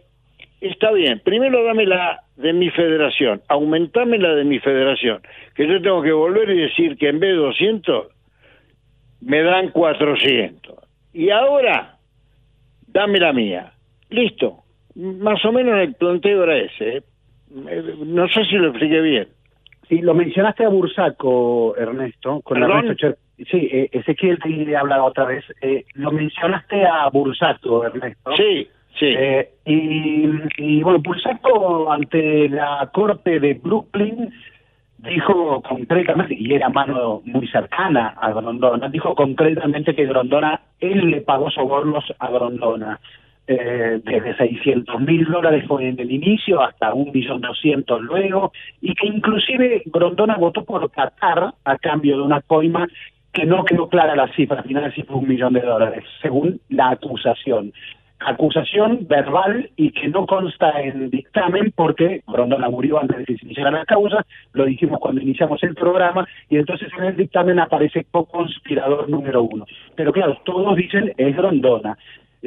está 0.60 0.92
bien. 0.92 1.20
Primero 1.24 1.64
dame 1.64 1.86
la 1.86 2.20
de 2.36 2.52
mi 2.52 2.70
federación, 2.70 3.42
aumentame 3.48 4.18
la 4.18 4.34
de 4.34 4.44
mi 4.44 4.60
federación, 4.60 5.22
que 5.54 5.66
yo 5.66 5.82
tengo 5.82 6.02
que 6.02 6.12
volver 6.12 6.50
y 6.50 6.62
decir 6.62 6.96
que 6.96 7.08
en 7.08 7.18
vez 7.18 7.30
de 7.30 7.36
200 7.36 8.06
me 9.22 9.42
dan 9.42 9.70
400. 9.70 10.76
Y 11.12 11.30
ahora 11.30 11.96
dame 12.86 13.18
la 13.18 13.32
mía. 13.32 13.72
Listo. 14.10 14.65
Más 14.96 15.44
o 15.44 15.52
menos 15.52 15.78
el 15.78 15.94
planteo 15.94 16.44
era 16.44 16.56
ese. 16.56 16.96
¿eh? 16.98 17.02
No 18.04 18.26
sé 18.28 18.44
si 18.46 18.56
lo 18.56 18.68
expliqué 18.68 19.00
bien. 19.00 19.28
Sí, 19.88 20.00
lo 20.00 20.14
mencionaste 20.14 20.64
a 20.64 20.68
Bursaco, 20.68 21.76
Ernesto, 21.76 22.40
con 22.40 22.58
¿Perdón? 22.58 22.78
Ernesto 22.78 23.06
Cher- 23.08 23.16
Sí, 23.50 23.68
eh, 23.70 23.90
Ezequiel 23.92 24.38
te 24.38 24.76
hablaba 24.76 25.04
otra 25.04 25.26
vez. 25.26 25.44
Eh, 25.60 25.84
lo 25.94 26.10
mencionaste 26.10 26.86
a 26.86 27.08
Bursaco, 27.10 27.84
Ernesto. 27.84 28.34
Sí, 28.34 28.66
sí. 28.98 29.06
Eh, 29.14 29.50
y, 29.66 30.30
y 30.56 30.82
bueno, 30.82 31.00
Bursaco 31.00 31.92
ante 31.92 32.48
la 32.48 32.90
corte 32.94 33.38
de 33.38 33.52
Brooklyn 33.54 34.32
dijo 34.98 35.62
concretamente, 35.62 36.34
y 36.38 36.52
era 36.54 36.70
mano 36.70 37.20
muy 37.26 37.46
cercana 37.48 38.14
a 38.18 38.32
Grondona, 38.32 38.88
dijo 38.88 39.14
concretamente 39.14 39.94
que 39.94 40.06
Grondona, 40.06 40.62
él 40.80 41.10
le 41.10 41.20
pagó 41.20 41.50
sobornos 41.50 42.04
a 42.18 42.30
Grondona. 42.30 42.98
Eh, 43.48 44.00
desde 44.02 44.36
600 44.36 45.00
mil 45.02 45.24
dólares 45.26 45.64
en 45.78 46.00
el 46.00 46.10
inicio 46.10 46.60
hasta 46.60 46.92
un 46.92 47.12
millón 47.12 47.40
doscientos 47.40 48.02
luego 48.02 48.50
y 48.80 48.92
que 48.92 49.06
inclusive 49.06 49.84
Grondona 49.86 50.36
votó 50.36 50.64
por 50.64 50.90
Qatar 50.90 51.54
a 51.64 51.78
cambio 51.78 52.16
de 52.16 52.22
una 52.22 52.40
coima 52.40 52.88
que 53.32 53.46
no 53.46 53.64
quedó 53.64 53.88
clara 53.88 54.16
la 54.16 54.26
cifra 54.34 54.64
final 54.64 54.92
si 54.92 55.04
fue 55.04 55.18
un 55.18 55.28
millón 55.28 55.52
de 55.52 55.60
dólares 55.60 56.02
según 56.22 56.60
la 56.70 56.90
acusación 56.90 57.72
acusación 58.18 59.06
verbal 59.06 59.70
y 59.76 59.90
que 59.92 60.08
no 60.08 60.26
consta 60.26 60.80
en 60.80 61.10
dictamen 61.10 61.72
porque 61.76 62.22
Grondona 62.26 62.68
murió 62.68 63.00
antes 63.00 63.18
de 63.18 63.24
que 63.26 63.36
se 63.36 63.44
iniciara 63.44 63.70
la 63.70 63.84
causa, 63.84 64.24
lo 64.52 64.64
dijimos 64.64 64.98
cuando 65.00 65.20
iniciamos 65.20 65.62
el 65.62 65.74
programa, 65.74 66.26
y 66.48 66.56
entonces 66.56 66.88
en 66.96 67.04
el 67.04 67.16
dictamen 67.16 67.60
aparece 67.60 68.06
co-conspirador 68.10 69.08
número 69.08 69.42
uno. 69.42 69.66
Pero 69.94 70.12
claro, 70.12 70.38
todos 70.44 70.76
dicen 70.76 71.12
es 71.16 71.36
Grondona. 71.36 71.96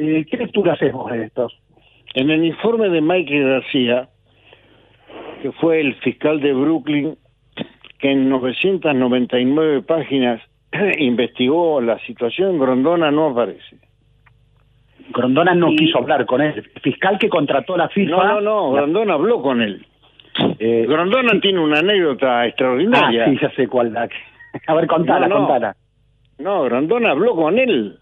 Eh, 0.02 0.24
¿Qué 0.30 0.36
lectura 0.38 0.72
hacemos 0.72 1.10
de 1.12 1.24
esto? 1.24 1.48
En 2.14 2.30
el 2.30 2.42
informe 2.42 2.88
de 2.88 3.02
Michael 3.02 3.48
García, 3.50 4.08
que 5.42 5.52
fue 5.52 5.80
el 5.82 5.94
fiscal 5.96 6.40
de 6.40 6.54
Brooklyn 6.54 7.16
que 7.98 8.10
en 8.10 8.30
999 8.30 9.82
páginas 9.82 10.40
investigó 10.98 11.82
la 11.82 11.98
situación, 12.06 12.58
Grondona 12.58 13.10
no 13.10 13.28
aparece. 13.28 13.76
Grondona 15.10 15.54
no 15.54 15.70
Y- 15.72 15.76
quiso 15.76 15.98
hablar 15.98 16.24
con 16.24 16.40
él. 16.40 16.54
El 16.74 16.80
fiscal 16.80 17.18
que 17.18 17.28
contrató 17.28 17.76
la 17.76 17.90
FIFA. 17.90 18.10
No, 18.10 18.24
no, 18.24 18.40
no, 18.40 18.72
Grondona 18.72 19.14
habló 19.14 19.42
con 19.42 19.60
él. 19.60 19.84
Eh, 20.58 20.86
Grondona 20.88 21.38
tiene 21.42 21.60
una 21.60 21.80
anécdota 21.80 22.40
ah, 22.40 22.46
extraordinaria. 22.46 23.26
sí, 23.26 23.38
ya 23.42 23.50
sé 23.50 23.68
cuál. 23.68 23.94
A 24.66 24.74
ver, 24.74 24.86
contala, 24.86 25.28
No, 25.28 25.34
no. 25.40 25.46
contala. 25.46 25.76
No, 26.38 26.62
Grondona 26.62 27.10
habló 27.10 27.36
con 27.36 27.58
él. 27.58 27.98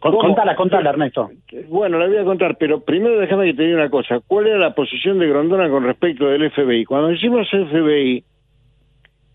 ¿Cómo? 0.00 0.18
Contala, 0.18 0.56
contala, 0.56 0.90
Ernesto. 0.90 1.30
Bueno, 1.68 1.98
le 1.98 2.08
voy 2.08 2.16
a 2.18 2.24
contar, 2.24 2.56
pero 2.58 2.80
primero 2.80 3.18
déjame 3.18 3.46
que 3.46 3.54
te 3.54 3.62
diga 3.62 3.76
una 3.76 3.90
cosa. 3.90 4.20
¿Cuál 4.26 4.48
era 4.48 4.58
la 4.58 4.74
posición 4.74 5.18
de 5.18 5.28
Grondona 5.28 5.68
con 5.68 5.84
respecto 5.84 6.26
del 6.26 6.50
FBI? 6.50 6.84
Cuando 6.84 7.08
decimos 7.08 7.48
FBI, 7.48 8.24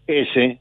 ese, 0.07 0.59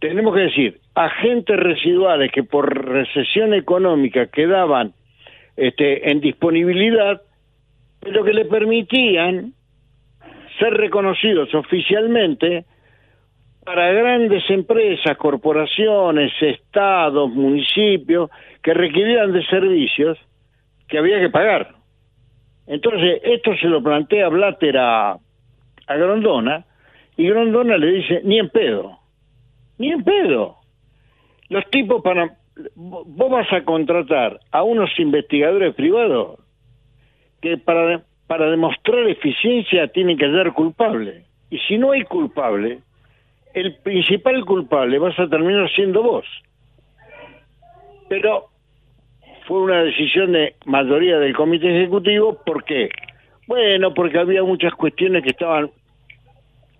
tenemos 0.00 0.34
que 0.34 0.40
decir 0.40 0.80
agentes 0.94 1.56
residuales 1.56 2.32
que 2.32 2.42
por 2.42 2.88
recesión 2.88 3.54
económica 3.54 4.26
quedaban 4.26 4.94
este, 5.56 6.10
en 6.10 6.20
disponibilidad, 6.20 7.22
pero 8.00 8.24
que 8.24 8.32
le 8.32 8.46
permitían 8.46 9.52
ser 10.58 10.74
reconocidos 10.74 11.54
oficialmente 11.54 12.64
para 13.68 13.92
grandes 13.92 14.48
empresas, 14.48 15.14
corporaciones, 15.18 16.32
estados, 16.40 17.30
municipios, 17.30 18.30
que 18.62 18.72
requerían 18.72 19.30
de 19.30 19.44
servicios 19.44 20.16
que 20.88 20.96
había 20.96 21.20
que 21.20 21.28
pagar. 21.28 21.74
Entonces, 22.66 23.20
esto 23.24 23.54
se 23.60 23.66
lo 23.66 23.82
plantea 23.82 24.30
Blatter 24.30 24.78
a, 24.78 25.10
a 25.86 25.96
Grondona, 25.96 26.64
y 27.18 27.28
Grondona 27.28 27.76
le 27.76 27.92
dice, 27.92 28.22
ni 28.24 28.38
en 28.38 28.48
pedo, 28.48 29.00
ni 29.76 29.92
en 29.92 30.02
pedo. 30.02 30.56
Los 31.50 31.68
tipos 31.68 32.00
para... 32.00 32.38
Vos 32.74 33.30
vas 33.30 33.52
a 33.52 33.64
contratar 33.64 34.40
a 34.50 34.62
unos 34.62 34.98
investigadores 34.98 35.74
privados 35.74 36.40
que 37.42 37.58
para, 37.58 38.02
para 38.26 38.50
demostrar 38.50 39.06
eficiencia 39.08 39.88
tienen 39.88 40.16
que 40.16 40.30
ser 40.30 40.54
culpables. 40.54 41.26
Y 41.50 41.58
si 41.58 41.76
no 41.76 41.90
hay 41.90 42.04
culpable, 42.04 42.80
el 43.60 43.76
principal 43.76 44.44
culpable 44.44 44.98
vas 44.98 45.18
a 45.18 45.28
terminar 45.28 45.70
siendo 45.70 46.02
vos. 46.02 46.24
Pero 48.08 48.46
fue 49.46 49.60
una 49.60 49.82
decisión 49.82 50.32
de 50.32 50.54
mayoría 50.66 51.18
del 51.18 51.34
comité 51.34 51.74
ejecutivo, 51.76 52.38
¿por 52.44 52.64
qué? 52.64 52.88
Bueno, 53.46 53.94
porque 53.94 54.18
había 54.18 54.42
muchas 54.42 54.74
cuestiones 54.74 55.22
que 55.22 55.30
estaban 55.30 55.70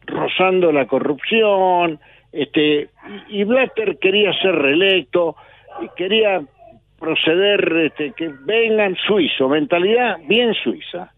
rozando 0.07 0.71
la 0.73 0.87
corrupción, 0.87 1.99
este, 2.33 2.89
y 3.29 3.45
Blatter 3.45 3.99
quería 3.99 4.33
ser 4.35 4.55
reelecto, 4.55 5.37
y 5.81 5.89
quería 5.97 6.43
proceder, 6.99 7.73
este, 7.87 8.13
que 8.13 8.31
vengan 8.45 8.97
suizo, 9.07 9.49
mentalidad 9.49 10.19
bien 10.27 10.55
suiza. 10.55 11.13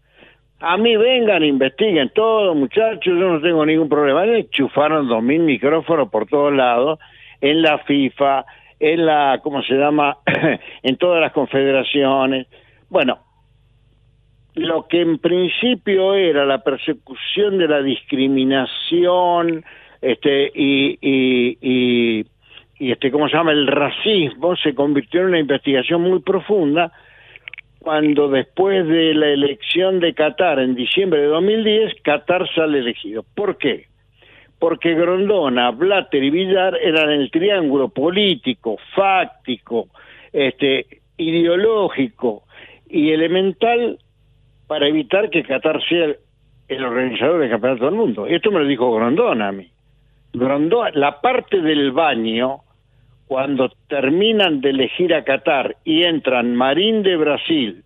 A 0.63 0.77
mí 0.77 0.95
vengan, 0.95 1.43
investiguen 1.43 2.11
todo, 2.13 2.53
muchachos, 2.53 3.03
yo 3.03 3.13
no 3.13 3.41
tengo 3.41 3.65
ningún 3.65 3.89
problema. 3.89 4.25
Le 4.25 4.41
enchufaron 4.41 5.07
dos 5.07 5.23
mil 5.23 5.41
micrófonos 5.41 6.09
por 6.09 6.27
todos 6.27 6.53
lados, 6.53 6.99
en 7.41 7.63
la 7.63 7.79
FIFA, 7.79 8.45
en 8.79 9.05
la, 9.07 9.39
¿cómo 9.41 9.63
se 9.63 9.73
llama?, 9.73 10.17
en 10.83 10.97
todas 10.97 11.19
las 11.19 11.31
confederaciones. 11.31 12.45
Bueno, 12.89 13.17
lo 14.53 14.87
que 14.87 15.01
en 15.01 15.17
principio 15.17 16.13
era 16.13 16.45
la 16.45 16.59
persecución 16.59 17.57
de 17.57 17.67
la 17.67 17.81
discriminación, 17.81 19.65
este, 19.99 20.51
y, 20.53 20.99
y, 21.01 21.57
y, 21.59 22.25
y 22.77 22.91
este, 22.91 23.09
¿cómo 23.09 23.27
se 23.29 23.35
llama?, 23.35 23.51
el 23.51 23.65
racismo, 23.65 24.55
se 24.57 24.75
convirtió 24.75 25.21
en 25.21 25.27
una 25.27 25.39
investigación 25.39 26.03
muy 26.03 26.19
profunda, 26.19 26.91
cuando 27.81 28.29
después 28.29 28.87
de 28.87 29.15
la 29.15 29.29
elección 29.29 29.99
de 29.99 30.13
Qatar 30.13 30.59
en 30.59 30.75
diciembre 30.75 31.21
de 31.21 31.27
2010, 31.27 32.01
Qatar 32.03 32.47
sale 32.53 32.79
elegido. 32.79 33.25
¿Por 33.35 33.57
qué? 33.57 33.87
Porque 34.59 34.93
Grondona, 34.93 35.71
Blatter 35.71 36.23
y 36.23 36.29
Villar 36.29 36.77
eran 36.79 37.09
el 37.09 37.31
triángulo 37.31 37.89
político, 37.89 38.77
fáctico, 38.95 39.87
este, 40.31 40.85
ideológico 41.17 42.43
y 42.87 43.11
elemental 43.11 43.97
para 44.67 44.87
evitar 44.87 45.31
que 45.31 45.41
Qatar 45.41 45.81
sea 45.89 46.15
el, 46.67 46.83
organizador 46.83 47.41
del 47.41 47.49
campeonato 47.49 47.85
del 47.85 47.95
mundo. 47.95 48.27
Esto 48.27 48.51
me 48.51 48.59
lo 48.59 48.67
dijo 48.67 48.93
Grondona 48.93 49.47
a 49.47 49.51
mí. 49.51 49.67
Grondona, 50.33 50.91
la 50.93 51.19
parte 51.19 51.61
del 51.61 51.91
baño 51.91 52.59
cuando 53.31 53.71
terminan 53.87 54.59
de 54.59 54.71
elegir 54.71 55.13
a 55.13 55.23
Qatar 55.23 55.77
y 55.85 56.03
entran 56.03 56.53
Marín 56.53 57.01
de 57.01 57.15
Brasil 57.15 57.81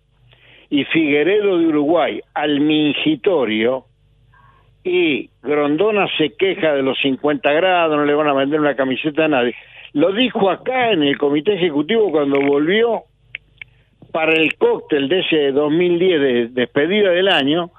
y 0.70 0.82
Figueredo 0.86 1.58
de 1.58 1.68
Uruguay 1.68 2.20
al 2.34 2.58
mingitorio 2.58 3.84
y 4.82 5.30
Grondona 5.44 6.08
se 6.18 6.34
queja 6.34 6.74
de 6.74 6.82
los 6.82 6.98
50 6.98 7.48
grados, 7.52 7.96
no 7.96 8.04
le 8.04 8.14
van 8.14 8.26
a 8.26 8.32
vender 8.32 8.58
una 8.58 8.74
camiseta 8.74 9.26
a 9.26 9.28
nadie. 9.28 9.54
Lo 9.92 10.10
dijo 10.10 10.50
acá 10.50 10.90
en 10.90 11.04
el 11.04 11.16
comité 11.16 11.54
ejecutivo 11.54 12.10
cuando 12.10 12.40
volvió 12.40 13.04
para 14.10 14.32
el 14.32 14.56
cóctel 14.56 15.08
de 15.08 15.20
ese 15.20 15.52
2010 15.52 16.20
de 16.20 16.48
despedida 16.48 17.10
del 17.10 17.28
año, 17.28 17.70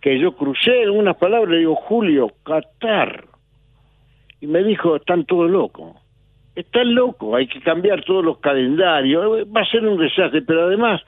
que 0.00 0.18
yo 0.18 0.32
crucé 0.34 0.82
algunas 0.82 1.16
palabras, 1.18 1.50
le 1.50 1.58
digo, 1.58 1.76
Julio, 1.76 2.32
Qatar. 2.42 3.26
Y 4.40 4.48
me 4.48 4.64
dijo, 4.64 4.96
están 4.96 5.24
todos 5.24 5.48
locos 5.48 5.94
está 6.56 6.82
loco, 6.82 7.36
hay 7.36 7.46
que 7.46 7.60
cambiar 7.60 8.02
todos 8.04 8.24
los 8.24 8.38
calendarios, 8.38 9.46
va 9.54 9.60
a 9.60 9.66
ser 9.70 9.86
un 9.86 9.98
desastre, 9.98 10.42
pero 10.42 10.64
además 10.66 11.00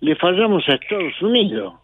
le 0.00 0.16
fallamos 0.16 0.66
a 0.68 0.74
Estados 0.74 1.20
Unidos. 1.20 1.74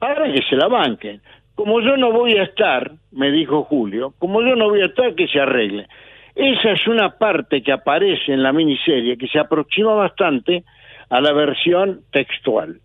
Ahora 0.00 0.32
que 0.32 0.42
se 0.42 0.56
la 0.56 0.68
banquen. 0.68 1.20
Como 1.54 1.80
yo 1.80 1.96
no 1.96 2.12
voy 2.12 2.34
a 2.36 2.42
estar, 2.44 2.92
me 3.12 3.30
dijo 3.30 3.64
Julio, 3.64 4.12
como 4.18 4.42
yo 4.42 4.54
no 4.56 4.68
voy 4.68 4.82
a 4.82 4.86
estar, 4.86 5.14
que 5.14 5.26
se 5.26 5.40
arregle. 5.40 5.86
Esa 6.34 6.72
es 6.72 6.86
una 6.86 7.16
parte 7.16 7.62
que 7.62 7.72
aparece 7.72 8.32
en 8.32 8.42
la 8.42 8.52
miniserie 8.52 9.16
que 9.16 9.26
se 9.26 9.38
aproxima 9.38 9.94
bastante 9.94 10.64
a 11.08 11.20
la 11.20 11.32
versión 11.32 12.02
textual. 12.12 12.78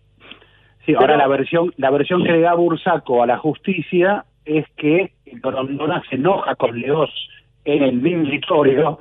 Sí, 0.86 0.94
ahora 0.94 1.08
Pero- 1.08 1.18
la 1.18 1.28
versión, 1.28 1.74
la 1.76 1.90
versión 1.90 2.24
que 2.24 2.32
le 2.32 2.40
da 2.40 2.54
Bursaco 2.54 3.22
a 3.22 3.26
la 3.26 3.36
justicia 3.36 4.24
es 4.46 4.64
que 4.76 5.12
Grondona 5.26 6.02
se 6.08 6.16
enoja 6.16 6.54
con 6.54 6.80
Leos 6.80 7.10
en 7.64 7.82
el 7.82 7.92
mingitorio 7.92 8.98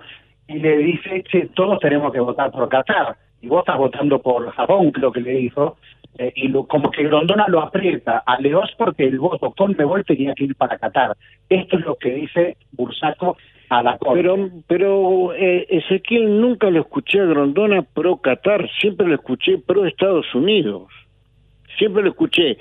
y 0.54 0.60
le 0.60 0.78
dice, 0.78 1.24
che, 1.32 1.48
todos 1.54 1.80
tenemos 1.80 2.12
que 2.12 2.20
votar 2.20 2.52
por 2.52 2.68
Qatar. 2.70 3.16
Y 3.42 3.48
vos 3.48 3.60
estás 3.62 3.78
votando 3.78 4.22
por 4.22 4.50
Japón, 4.52 4.92
creo 4.92 5.12
que 5.12 5.22
le 5.22 5.32
dijo. 5.32 5.78
Eh, 6.18 6.32
y 6.36 6.48
lo- 6.50 6.68
como 6.68 6.92
que 6.92 7.04
Grondona 7.04 7.46
lo 7.48 7.62
aprieta 7.62 8.22
a 8.26 8.38
Leos 8.40 8.70
porque 8.78 9.06
el 9.06 9.18
voto 9.18 9.52
con 9.52 9.76
Mebol 9.78 10.04
tenía 10.06 10.34
que 10.36 10.44
ir 10.44 10.56
para 10.56 10.78
Qatar. 10.78 11.16
Esto 11.50 11.78
es 11.80 11.86
lo 11.86 11.96
que 11.96 12.12
dice 12.12 12.58
Bursaco 12.74 13.38
a 13.70 13.82
la 13.82 13.98
corte. 13.98 14.22
Pero, 14.22 14.50
pero 14.68 15.34
eh, 15.34 15.66
Ezequiel 15.70 16.40
nunca 16.42 16.70
lo 16.70 16.82
escuché 16.82 17.22
a 17.22 17.26
Grondona 17.26 17.82
pro 17.82 18.18
Qatar, 18.18 18.70
siempre 18.80 19.08
lo 19.08 19.16
escuché 19.16 19.58
pro 19.58 19.86
Estados 19.86 20.36
Unidos. 20.36 20.88
Siempre 21.78 22.04
lo 22.04 22.10
escuché. 22.10 22.58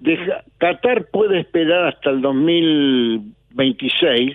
Deja- 0.00 0.42
Qatar 0.58 1.06
puede 1.12 1.40
esperar 1.40 1.88
hasta 1.88 2.08
el 2.10 2.20
2026, 2.22 4.34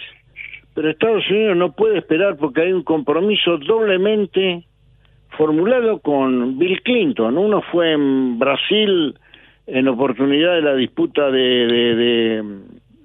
pero 0.74 0.90
Estados 0.90 1.30
Unidos 1.30 1.58
no 1.58 1.72
puede 1.74 1.98
esperar 1.98 2.38
porque 2.38 2.62
hay 2.62 2.72
un 2.72 2.84
compromiso 2.84 3.58
doblemente 3.58 4.64
formulado 5.38 6.00
con 6.00 6.58
Bill 6.58 6.82
Clinton. 6.82 7.38
Uno 7.38 7.62
fue 7.72 7.94
en 7.94 8.40
Brasil 8.40 9.16
en 9.68 9.88
oportunidad 9.88 10.56
de 10.56 10.62
la 10.62 10.76
disputa 10.76 11.30
de, 11.32 12.44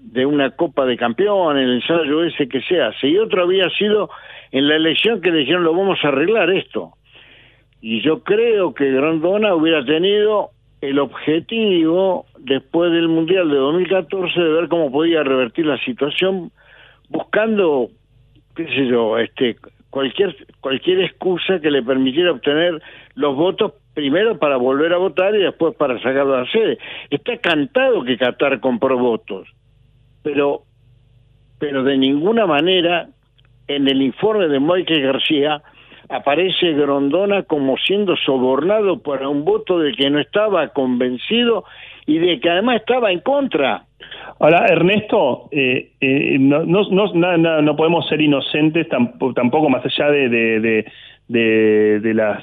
de, 0.02 0.26
una 0.26 0.50
Copa 0.50 0.86
de 0.86 0.96
Campeón, 0.96 1.58
el 1.58 1.74
ensayo 1.74 2.24
ese 2.24 2.48
que 2.48 2.62
se 2.62 2.80
hace, 2.80 3.08
y 3.08 3.18
otro 3.18 3.42
había 3.42 3.68
sido 3.70 4.08
en 4.52 4.68
la 4.68 4.76
elección 4.76 5.20
que 5.20 5.30
le 5.30 5.40
dijeron 5.40 5.64
lo 5.64 5.74
vamos 5.74 5.98
a 6.02 6.08
arreglar 6.08 6.50
esto. 6.50 6.92
Y 7.82 8.00
yo 8.00 8.22
creo 8.22 8.72
que 8.72 8.90
Grandona 8.90 9.54
hubiera 9.54 9.84
tenido 9.84 10.50
el 10.80 10.98
objetivo, 10.98 12.26
después 12.38 12.92
del 12.92 13.08
Mundial 13.08 13.50
de 13.50 13.56
2014, 13.56 14.40
de 14.40 14.52
ver 14.52 14.68
cómo 14.68 14.90
podía 14.90 15.22
revertir 15.22 15.66
la 15.66 15.78
situación, 15.78 16.50
buscando, 17.14 17.88
qué 18.56 18.66
sé 18.66 18.86
yo, 18.88 19.16
este, 19.18 19.56
cualquier, 19.90 20.34
cualquier 20.60 21.00
excusa 21.00 21.60
que 21.60 21.70
le 21.70 21.82
permitiera 21.82 22.32
obtener 22.32 22.82
los 23.14 23.36
votos 23.36 23.72
primero 23.94 24.36
para 24.38 24.56
volver 24.56 24.92
a 24.92 24.98
votar 24.98 25.34
y 25.36 25.42
después 25.42 25.74
para 25.76 25.96
sacarlo 25.98 26.32
de 26.32 26.40
la 26.40 26.50
sede. 26.50 26.78
Está 27.10 27.36
cantado 27.38 28.02
que 28.02 28.18
Qatar 28.18 28.58
compró 28.58 28.98
votos, 28.98 29.48
pero, 30.24 30.62
pero 31.60 31.84
de 31.84 31.96
ninguna 31.96 32.46
manera 32.46 33.08
en 33.68 33.88
el 33.88 34.02
informe 34.02 34.48
de 34.48 34.58
Michael 34.58 35.02
García 35.02 35.62
aparece 36.08 36.72
Grondona 36.72 37.44
como 37.44 37.76
siendo 37.78 38.16
sobornado 38.16 38.98
para 39.00 39.28
un 39.28 39.44
voto 39.44 39.78
del 39.78 39.96
que 39.96 40.10
no 40.10 40.18
estaba 40.18 40.68
convencido 40.68 41.64
y 42.06 42.18
de 42.18 42.40
que 42.40 42.50
además 42.50 42.76
estaba 42.76 43.10
en 43.12 43.20
contra. 43.20 43.84
Ahora, 44.40 44.66
Ernesto, 44.68 45.48
eh, 45.52 45.90
eh, 46.00 46.36
no, 46.40 46.64
no, 46.64 47.76
podemos 47.76 48.06
ser 48.08 48.20
inocentes 48.20 48.88
tampoco, 48.88 49.32
tampoco 49.32 49.68
más 49.70 49.84
allá 49.86 50.10
de, 50.10 50.84
las, 52.14 52.42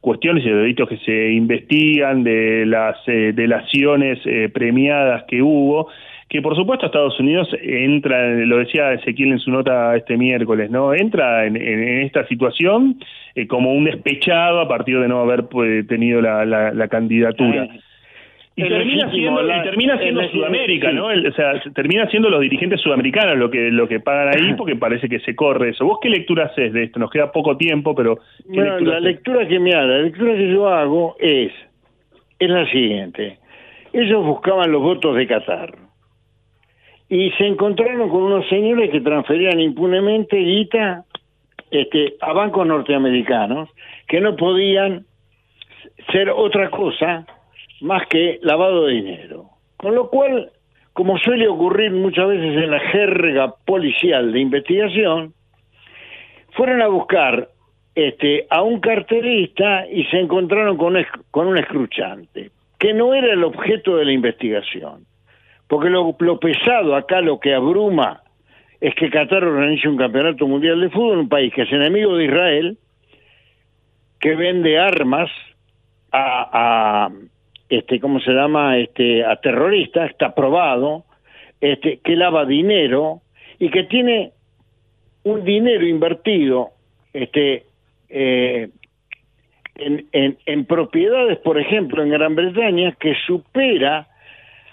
cuestiones 0.00 0.44
y 0.44 0.48
de 0.48 0.52
los 0.54 0.62
delitos 0.62 0.88
que 0.88 0.98
se 0.98 1.32
investigan, 1.32 2.22
de 2.24 2.64
las 2.66 2.96
eh, 3.08 3.32
delaciones 3.34 4.18
eh, 4.26 4.48
premiadas 4.52 5.24
que 5.28 5.42
hubo, 5.42 5.88
que 6.28 6.40
por 6.42 6.56
supuesto 6.56 6.86
Estados 6.86 7.18
Unidos 7.20 7.48
entra, 7.62 8.28
lo 8.34 8.58
decía 8.58 8.92
Ezequiel 8.92 9.32
en 9.32 9.38
su 9.38 9.50
nota 9.50 9.94
este 9.96 10.16
miércoles, 10.16 10.70
¿no? 10.70 10.94
Entra 10.94 11.46
en, 11.46 11.56
en- 11.56 11.82
en 11.82 11.98
esta 12.02 12.26
situación 12.26 12.96
eh, 13.34 13.46
como 13.46 13.72
un 13.72 13.84
despechado 13.84 14.60
a 14.60 14.68
partir 14.68 14.98
de 15.00 15.08
no 15.08 15.20
haber 15.20 15.44
pues, 15.46 15.86
tenido 15.86 16.20
la, 16.20 16.44
la- 16.44 16.72
la 16.72 16.88
candidatura. 16.88 17.68
Y 18.56 18.62
termina, 18.68 19.10
siendo, 19.10 19.42
la- 19.42 19.58
y 19.58 19.62
termina 19.64 19.94
es 19.94 20.00
siendo 20.02 20.20
legítimo, 20.20 20.44
Sudamérica, 20.44 20.90
sí. 20.90 20.94
¿no? 20.96 21.10
El- 21.10 21.26
o 21.26 21.32
sea, 21.32 21.60
termina 21.74 22.06
siendo 22.08 22.30
los 22.30 22.40
dirigentes 22.40 22.80
sudamericanos 22.80 23.36
lo 23.36 23.50
que 23.50 23.70
lo 23.72 23.88
que 23.88 23.98
pagan 23.98 24.28
ahí 24.28 24.54
porque 24.56 24.76
parece 24.76 25.08
que 25.08 25.18
se 25.20 25.34
corre 25.34 25.70
eso. 25.70 25.84
¿Vos 25.84 25.98
qué 26.00 26.08
lectura 26.08 26.44
haces 26.46 26.72
de 26.72 26.84
esto? 26.84 27.00
Nos 27.00 27.10
queda 27.10 27.32
poco 27.32 27.56
tiempo, 27.56 27.94
pero 27.96 28.16
¿qué 28.16 28.22
Bueno, 28.46 28.64
lectura 28.78 28.90
la 28.92 28.96
haces? 28.98 29.04
lectura 29.04 29.48
que 29.48 29.58
me 29.58 29.72
hago, 29.74 29.86
la 29.88 29.98
lectura 30.02 30.34
que 30.36 30.52
yo 30.52 30.68
hago 30.68 31.16
es, 31.18 31.52
es 32.38 32.48
la 32.50 32.70
siguiente. 32.70 33.38
Ellos 33.92 34.24
buscaban 34.24 34.70
los 34.70 34.82
votos 34.82 35.16
de 35.16 35.26
Qatar 35.26 35.74
y 37.08 37.30
se 37.32 37.46
encontraron 37.46 38.08
con 38.08 38.22
unos 38.22 38.48
señores 38.48 38.90
que 38.90 39.00
transferían 39.00 39.60
impunemente 39.60 40.36
guita 40.36 41.04
este, 41.70 42.14
a 42.20 42.32
bancos 42.32 42.66
norteamericanos 42.66 43.68
que 44.06 44.20
no 44.20 44.36
podían 44.36 45.04
ser 46.12 46.30
otra 46.30 46.70
cosa 46.70 47.26
más 47.84 48.06
que 48.08 48.38
lavado 48.42 48.86
de 48.86 48.94
dinero. 48.94 49.50
Con 49.76 49.94
lo 49.94 50.08
cual, 50.08 50.50
como 50.94 51.18
suele 51.18 51.46
ocurrir 51.48 51.92
muchas 51.92 52.28
veces 52.28 52.56
en 52.64 52.70
la 52.70 52.80
jerga 52.80 53.54
policial 53.66 54.32
de 54.32 54.40
investigación, 54.40 55.34
fueron 56.52 56.80
a 56.80 56.88
buscar 56.88 57.50
este, 57.94 58.46
a 58.48 58.62
un 58.62 58.80
carterista 58.80 59.86
y 59.86 60.04
se 60.04 60.18
encontraron 60.18 60.78
con, 60.78 60.96
un 61.46 61.58
escruchante, 61.58 62.50
que 62.78 62.94
no 62.94 63.12
era 63.12 63.34
el 63.34 63.44
objeto 63.44 63.96
de 63.96 64.06
la 64.06 64.12
investigación. 64.12 65.04
Porque 65.68 65.90
lo, 65.90 66.16
pesado 66.40 66.96
acá, 66.96 67.20
lo 67.20 67.38
que 67.38 67.52
abruma, 67.52 68.22
es 68.80 68.94
que 68.94 69.10
Qatar 69.10 69.44
organiza 69.44 69.90
un 69.90 69.98
campeonato 69.98 70.46
mundial 70.46 70.80
de 70.80 70.88
fútbol, 70.88 71.18
un 71.18 71.28
país 71.28 71.52
que 71.52 71.62
es 71.62 71.72
enemigo 71.72 72.16
de 72.16 72.24
Israel, 72.24 72.78
que 74.20 74.36
vende 74.36 74.78
armas 74.78 75.30
a 76.12 77.10
este, 77.78 78.00
¿cómo 78.00 78.20
se 78.20 78.32
llama? 78.32 78.78
Este, 78.78 79.24
a 79.24 79.36
terroristas, 79.36 80.10
está 80.10 80.34
probado, 80.34 81.04
este, 81.60 81.98
que 81.98 82.16
lava 82.16 82.44
dinero 82.44 83.20
y 83.58 83.70
que 83.70 83.84
tiene 83.84 84.32
un 85.24 85.44
dinero 85.44 85.86
invertido 85.86 86.70
este, 87.12 87.64
eh, 88.08 88.68
en, 89.76 90.06
en, 90.12 90.38
en 90.46 90.64
propiedades, 90.66 91.38
por 91.38 91.58
ejemplo, 91.58 92.02
en 92.02 92.10
Gran 92.10 92.34
Bretaña, 92.34 92.92
que 92.92 93.14
supera 93.26 94.08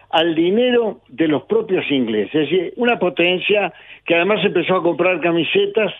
al 0.09 0.35
dinero 0.35 1.01
de 1.07 1.27
los 1.27 1.43
propios 1.43 1.89
ingleses. 1.89 2.35
Es 2.35 2.49
decir, 2.49 2.73
una 2.75 2.99
potencia 2.99 3.73
que 4.05 4.15
además 4.15 4.43
empezó 4.43 4.75
a 4.75 4.83
comprar 4.83 5.21
camisetas 5.21 5.93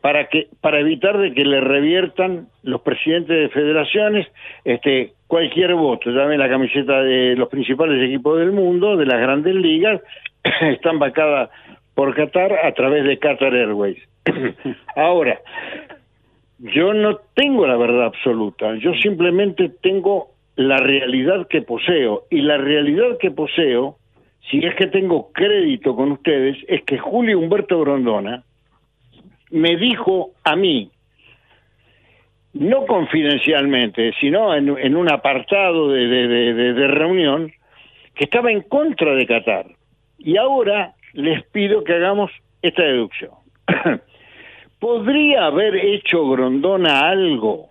para 0.00 0.28
que 0.28 0.48
para 0.60 0.80
evitar 0.80 1.18
de 1.18 1.32
que 1.32 1.44
le 1.44 1.60
reviertan 1.60 2.48
los 2.62 2.80
presidentes 2.80 3.36
de 3.36 3.48
federaciones 3.50 4.26
este 4.64 5.12
cualquier 5.26 5.74
voto. 5.74 6.10
Ya 6.10 6.24
la 6.24 6.48
camiseta 6.48 7.02
de 7.02 7.36
los 7.36 7.48
principales 7.48 8.02
equipos 8.02 8.38
del 8.38 8.52
mundo, 8.52 8.96
de 8.96 9.06
las 9.06 9.20
grandes 9.20 9.54
ligas, 9.54 10.00
están 10.62 10.98
vacadas 10.98 11.50
por 11.94 12.14
Qatar 12.14 12.52
a 12.64 12.72
través 12.72 13.04
de 13.04 13.18
Qatar 13.18 13.54
Airways. 13.54 13.98
Ahora, 14.96 15.38
yo 16.58 16.92
no 16.94 17.18
tengo 17.34 17.66
la 17.66 17.76
verdad 17.76 18.06
absoluta, 18.06 18.74
yo 18.76 18.92
simplemente 18.94 19.70
tengo 19.82 20.30
la 20.56 20.76
realidad 20.76 21.46
que 21.48 21.62
poseo 21.62 22.24
y 22.30 22.42
la 22.42 22.58
realidad 22.58 23.16
que 23.18 23.30
poseo, 23.30 23.96
si 24.50 24.58
es 24.58 24.74
que 24.74 24.86
tengo 24.88 25.30
crédito 25.32 25.94
con 25.94 26.12
ustedes, 26.12 26.58
es 26.68 26.82
que 26.82 26.98
Julio 26.98 27.38
Humberto 27.38 27.80
Grondona 27.80 28.42
me 29.50 29.76
dijo 29.76 30.32
a 30.44 30.56
mí, 30.56 30.90
no 32.52 32.84
confidencialmente, 32.86 34.12
sino 34.20 34.54
en, 34.54 34.96
un 34.96 35.10
apartado 35.12 35.88
de- 35.88 36.06
de 36.74 36.88
reunión, 36.88 37.52
que 38.14 38.24
estaba 38.24 38.50
en 38.50 38.62
contra 38.62 39.14
de 39.14 39.26
Qatar. 39.26 39.66
Y 40.18 40.36
ahora 40.36 40.94
les 41.12 41.42
pido 41.46 41.84
que 41.84 41.94
hagamos 41.94 42.30
esta 42.60 42.82
deducción. 42.82 43.30
¿Podría 44.78 45.46
haber 45.46 45.76
hecho 45.76 46.28
Grondona 46.28 47.08
algo 47.08 47.68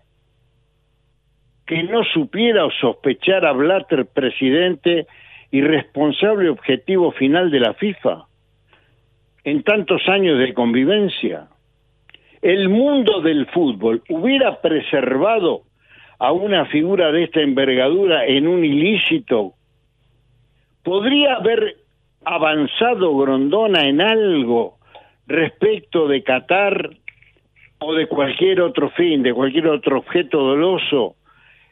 que 1.66 1.84
no 1.84 2.04
supiera 2.04 2.66
o 2.66 2.72
sospechara 2.72 3.52
Blatter, 3.52 4.06
presidente 4.08 5.08
y 5.52 5.62
responsable 5.62 6.50
objetivo 6.50 7.12
final 7.12 7.52
de 7.52 7.60
la 7.60 7.74
FIFA, 7.74 8.26
en 9.44 9.64
tantos 9.64 10.08
años 10.08 10.40
de 10.40 10.54
convivencia? 10.54 11.48
¿El 12.42 12.70
mundo 12.70 13.22
del 13.22 13.48
fútbol 13.48 14.02
hubiera 14.10 14.62
preservado 14.62 15.64
a 16.20 16.32
una 16.32 16.66
figura 16.66 17.12
de 17.12 17.24
esta 17.24 17.42
envergadura 17.42 18.26
en 18.26 18.48
un 18.48 18.64
ilícito? 18.64 19.54
¿Podría 20.84 21.36
haber 21.36 21.76
avanzado 22.24 23.18
Grondona 23.18 23.88
en 23.88 24.02
algo 24.02 24.78
respecto 25.28 26.08
de 26.08 26.24
Qatar 26.24 26.90
o 27.80 27.94
de 27.94 28.08
cualquier 28.08 28.62
otro 28.62 28.90
fin, 28.92 29.24
de 29.24 29.34
cualquier 29.34 29.68
otro 29.68 30.00
objeto 30.00 30.38
doloso, 30.40 31.16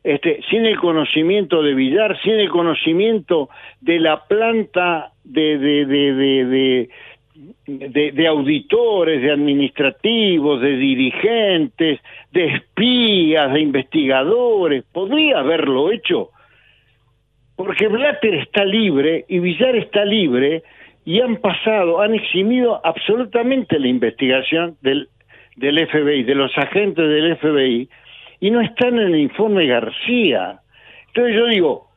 este, 0.03 0.41
sin 0.49 0.65
el 0.65 0.78
conocimiento 0.78 1.61
de 1.61 1.74
Villar, 1.74 2.18
sin 2.22 2.34
el 2.34 2.49
conocimiento 2.49 3.49
de 3.82 3.99
la 3.99 4.26
planta 4.26 5.11
de, 5.24 5.57
de, 5.57 5.86
de, 5.86 6.13
de, 6.45 6.89
de- 7.66 8.28
auditores, 8.28 9.22
de 9.22 9.32
administrativos, 9.32 10.62
de 10.62 10.76
dirigentes, 10.78 12.00
de 12.32 12.46
espías, 12.46 13.54
de 13.54 13.62
investigadores, 13.62 14.84
podría 14.92 15.40
haberlo 15.40 15.92
hecho, 15.92 16.30
porque 17.56 17.88
Blatter 17.88 18.36
está 18.36 18.66
libre 18.66 19.26
y 19.28 19.40
Villar 19.40 19.76
está 19.76 20.06
libre 20.06 20.64
y 21.06 21.22
han 21.22 21.38
pasado, 21.38 22.02
han 22.02 22.14
eximido 22.14 22.82
absolutamente 22.84 23.80
la 23.80 23.88
investigación 23.88 24.76
del, 24.82 25.10
del 25.56 25.88
FBI, 25.88 26.24
de 26.24 26.36
los 26.36 26.56
agentes 26.58 27.08
del 27.08 27.38
FBI, 27.38 27.90
y 28.40 28.52
no 28.52 28.62
están 28.62 29.00
en 29.00 29.14
el 29.14 29.20
informe 29.22 29.66
García. 29.68 30.60
Entonces 31.08 31.36
yo 31.36 31.48
digo, 31.48 31.88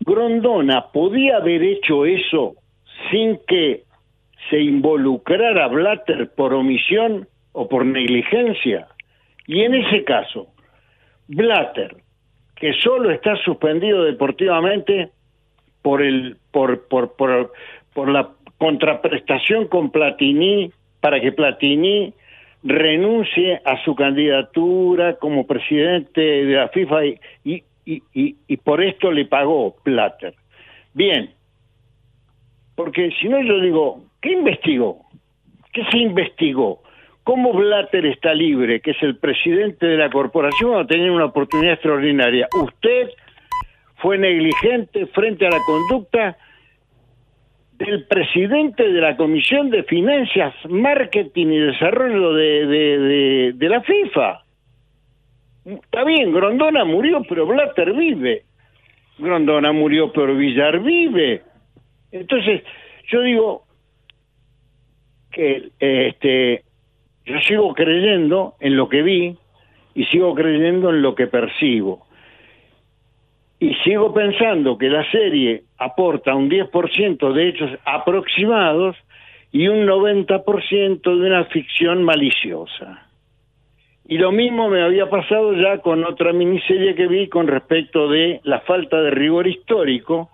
Grondona 0.00 0.86
podía 0.92 1.38
haber 1.38 1.62
hecho 1.62 2.04
eso 2.06 2.54
sin 3.10 3.38
que 3.48 3.87
se 4.50 4.60
involucrara 4.60 5.68
Blatter 5.68 6.30
por 6.34 6.54
omisión 6.54 7.28
o 7.52 7.68
por 7.68 7.84
negligencia. 7.84 8.88
Y 9.46 9.62
en 9.62 9.74
ese 9.74 10.04
caso, 10.04 10.48
Blatter, 11.28 11.96
que 12.56 12.72
solo 12.74 13.10
está 13.10 13.36
suspendido 13.36 14.04
deportivamente 14.04 15.10
por 15.82 16.02
el 16.02 16.36
por 16.50 16.88
por 16.88 17.16
por, 17.16 17.52
por 17.94 18.08
la 18.08 18.30
contraprestación 18.58 19.68
con 19.68 19.90
Platini 19.90 20.70
para 21.00 21.20
que 21.20 21.32
Platini 21.32 22.12
renuncie 22.64 23.60
a 23.64 23.82
su 23.84 23.94
candidatura 23.94 25.14
como 25.14 25.46
presidente 25.46 26.20
de 26.20 26.54
la 26.56 26.68
FIFA 26.68 27.06
y, 27.06 27.20
y, 27.44 27.62
y, 27.86 28.36
y- 28.48 28.56
por 28.56 28.82
esto 28.82 29.12
le 29.12 29.24
pagó 29.26 29.76
Blatter. 29.84 30.34
Bien, 30.92 31.30
porque 32.74 33.12
si 33.20 33.28
no 33.28 33.40
yo 33.40 33.60
digo, 33.60 34.02
¿qué 34.20 34.32
investigó? 34.32 35.06
¿Qué 35.72 35.84
se 35.90 35.98
investigó? 35.98 36.82
¿Cómo 37.24 37.52
Blatter 37.52 38.06
está 38.06 38.32
libre, 38.34 38.80
que 38.80 38.92
es 38.92 39.02
el 39.02 39.16
presidente 39.18 39.84
de 39.86 39.96
la 39.98 40.08
corporación, 40.10 40.72
va 40.72 40.80
a 40.82 40.86
tener 40.86 41.10
una 41.10 41.26
oportunidad 41.26 41.74
extraordinaria? 41.74 42.48
Usted 42.62 43.10
fue 43.96 44.16
negligente 44.16 45.06
frente 45.08 45.46
a 45.46 45.50
la 45.50 45.58
conducta 45.66 46.36
del 47.72 48.06
presidente 48.06 48.82
de 48.90 49.00
la 49.00 49.16
Comisión 49.16 49.70
de 49.70 49.84
Finanzas, 49.84 50.54
Marketing 50.68 51.46
y 51.48 51.58
Desarrollo 51.58 52.32
de, 52.32 52.66
de- 52.66 53.52
de- 53.52 53.68
la 53.68 53.82
FIFA. 53.82 54.42
Está 55.64 56.02
bien, 56.04 56.32
Grondona 56.32 56.84
murió, 56.84 57.22
pero 57.28 57.46
Blatter 57.46 57.92
vive. 57.92 58.42
Grondona 59.18 59.70
murió, 59.72 60.10
pero 60.12 60.34
Villar 60.34 60.80
vive. 60.80 61.42
Entonces, 62.10 62.62
yo 63.12 63.20
digo 63.20 63.64
este 65.78 66.64
yo 67.24 67.38
sigo 67.40 67.74
creyendo 67.74 68.54
en 68.58 68.76
lo 68.76 68.88
que 68.88 69.02
vi 69.02 69.36
y 69.94 70.04
sigo 70.06 70.34
creyendo 70.34 70.90
en 70.90 71.02
lo 71.02 71.14
que 71.14 71.26
percibo. 71.26 72.06
Y 73.60 73.74
sigo 73.84 74.14
pensando 74.14 74.78
que 74.78 74.88
la 74.88 75.08
serie 75.10 75.64
aporta 75.78 76.34
un 76.34 76.48
10% 76.48 77.32
de 77.32 77.48
hechos 77.48 77.70
aproximados 77.84 78.96
y 79.52 79.68
un 79.68 79.86
90% 79.86 81.02
de 81.02 81.26
una 81.26 81.44
ficción 81.46 82.02
maliciosa. 82.02 83.08
Y 84.06 84.16
lo 84.16 84.32
mismo 84.32 84.70
me 84.70 84.82
había 84.82 85.10
pasado 85.10 85.52
ya 85.52 85.78
con 85.78 86.04
otra 86.04 86.32
miniserie 86.32 86.94
que 86.94 87.08
vi 87.08 87.28
con 87.28 87.46
respecto 87.46 88.08
de 88.08 88.40
la 88.44 88.60
falta 88.60 89.02
de 89.02 89.10
rigor 89.10 89.46
histórico, 89.46 90.30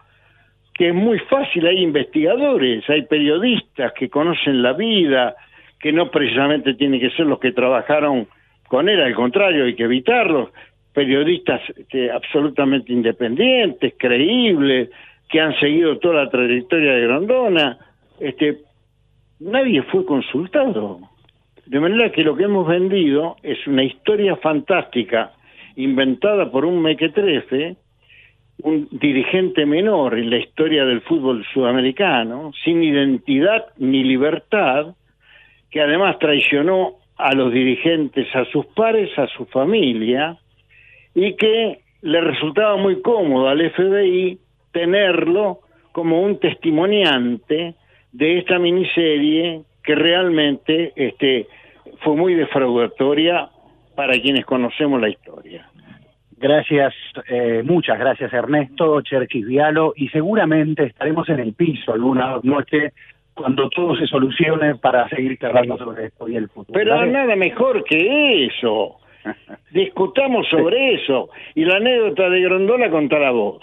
que 0.75 0.89
es 0.89 0.95
muy 0.95 1.19
fácil, 1.21 1.67
hay 1.67 1.79
investigadores, 1.83 2.89
hay 2.91 3.03
periodistas 3.03 3.93
que 3.93 4.09
conocen 4.09 4.63
la 4.63 4.73
vida, 4.73 5.37
que 5.79 5.93
no 5.93 6.11
precisamente 6.11 6.75
tienen 6.75 7.01
que 7.01 7.11
ser 7.11 7.27
los 7.27 7.39
que 7.39 7.53
trabajaron 7.53 8.27
con 8.69 8.89
él, 8.89 9.01
al 9.01 9.15
contrario, 9.15 9.65
hay 9.65 9.75
que 9.75 9.85
evitarlos, 9.85 10.51
periodistas 10.93 11.61
este, 11.77 12.11
absolutamente 12.11 12.93
independientes, 12.93 13.95
creíbles, 13.97 14.91
que 15.29 15.41
han 15.41 15.55
seguido 15.61 15.99
toda 15.99 16.25
la 16.25 16.31
trayectoria 16.31 16.93
de 16.93 17.03
Grondona, 17.03 17.79
este, 18.21 18.59
nadie 19.41 19.83
fue 19.83 20.05
consultado. 20.05 21.01
De 21.67 21.81
manera 21.81 22.11
que 22.11 22.23
lo 22.23 22.37
que 22.37 22.45
hemos 22.45 22.67
vendido 22.67 23.37
es 23.43 23.67
una 23.67 23.85
historia 23.85 24.37
fantástica 24.37 25.33
inventada 25.77 26.51
por 26.51 26.65
un 26.65 26.83
mequetrefe, 26.83 27.77
un 28.65 28.89
dirigente 28.91 29.67
menor 29.67 30.19
en 30.19 30.31
la 30.31 30.39
historia 30.39 30.87
del 30.87 31.03
fútbol 31.03 31.45
sudamericano, 31.53 32.51
sin 32.65 32.83
identidad 32.83 33.67
ni 33.77 34.03
libertad, 34.03 34.95
que 35.71 35.83
además 35.83 36.19
traicionó 36.19 36.95
a 37.17 37.35
los 37.35 37.53
dirigentes, 37.53 38.27
a 38.35 38.47
sus 38.47 38.65
pares, 38.67 39.11
a 39.19 39.27
su 39.29 39.45
familia, 39.47 40.39
y 41.15 41.35
que 41.35 41.81
le 42.01 42.21
resultaba 42.23 42.79
muy 42.79 43.03
cómodo 43.03 43.49
al 43.49 43.71
FBI 43.71 44.39
tenerlo 44.73 45.61
como 45.93 46.23
un 46.23 46.41
testimoniante 46.41 47.75
de 48.13 48.39
esta 48.39 48.59
miniserie 48.59 49.61
que 49.83 49.95
realmente 49.95 50.95
este, 50.97 51.49
fue 52.01 52.17
muy 52.17 52.35
defraudatoria 52.35 53.51
para 53.95 54.19
quienes 54.19 54.47
conocemos 54.47 55.03
la 55.03 55.11
historia. 55.11 55.69
Gracias, 56.45 56.93
eh, 57.27 57.63
muchas 57.65 57.99
gracias 57.99 58.31
Ernesto, 58.31 59.01
Cherkis 59.01 59.47
Vialo, 59.47 59.95
y 59.97 60.11
seguramente 60.11 60.85
estaremos 60.85 61.27
en 61.31 61.41
el 61.41 61.55
piso 61.55 61.95
alguna 61.95 62.39
noche 62.43 62.93
cuando 63.33 63.71
todo 63.71 63.97
se 63.97 64.07
solucione 64.07 64.75
para 64.75 65.09
seguir 65.09 65.39
charlando 65.39 65.79
sobre 65.79 66.05
esto 66.05 66.29
y 66.29 66.37
el 66.37 66.51
futuro. 66.51 66.79
Pero 66.79 66.97
¿Vale? 66.97 67.13
nada 67.13 67.35
mejor 67.35 67.83
que 67.85 68.45
eso. 68.45 68.97
Discutamos 69.73 70.47
sobre 70.51 70.97
eso. 70.97 71.31
Y 71.55 71.65
la 71.65 71.77
anécdota 71.77 72.29
de 72.29 72.43
Grondola 72.43 72.91
contala 72.91 73.31
vos. 73.31 73.63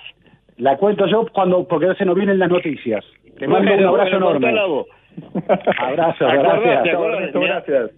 La 0.57 0.75
cuento 0.77 1.05
yo 1.05 1.27
cuando 1.31 1.67
porque 1.67 1.93
se 1.93 2.05
nos 2.05 2.15
vienen 2.15 2.39
las 2.39 2.49
noticias. 2.49 3.05
Te 3.37 3.47
mando 3.47 3.75
un 3.75 3.85
abrazo 3.85 4.19
bueno, 4.19 4.37
enorme. 4.37 4.85
Abrazo, 5.77 6.27
Acordate, 6.27 6.67
gracias. 6.67 6.95
acordate. 6.95 7.39
Gracias. 7.39 7.91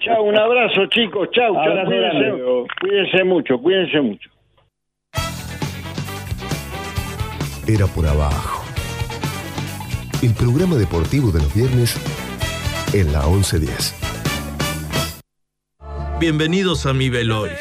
Chao, 0.00 0.22
un 0.22 0.36
abrazo, 0.36 0.86
chicos. 0.86 1.28
Chao, 1.32 1.52
chao. 1.54 2.66
Cuídense 2.80 3.22
mucho, 3.24 3.58
cuídense 3.58 4.00
mucho. 4.00 4.30
Era 7.66 7.86
por 7.86 8.06
abajo. 8.06 8.64
El 10.22 10.34
programa 10.34 10.76
deportivo 10.76 11.30
de 11.30 11.40
los 11.40 11.54
viernes 11.54 11.96
en 12.94 13.12
la 13.12 13.26
1110. 13.26 13.94
Bienvenidos 16.18 16.86
a 16.86 16.94
mi 16.94 17.10
velorio, 17.10 17.56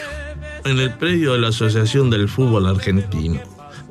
en 0.66 0.80
el 0.80 0.94
predio 0.94 1.34
de 1.34 1.40
la 1.40 1.50
Asociación 1.50 2.10
del 2.10 2.30
Fútbol 2.30 2.68
Argentino, 2.68 3.42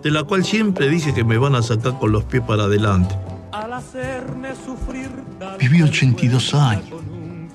de 0.02 0.10
la 0.10 0.24
cual 0.24 0.44
siempre 0.44 0.88
dije 0.88 1.14
que 1.14 1.24
me 1.24 1.36
van 1.36 1.54
a 1.54 1.62
sacar 1.62 1.98
con 1.98 2.12
los 2.12 2.24
pies 2.24 2.42
para 2.42 2.64
adelante. 2.64 3.14
Viví 5.58 5.82
82 5.82 6.54
años. 6.54 6.97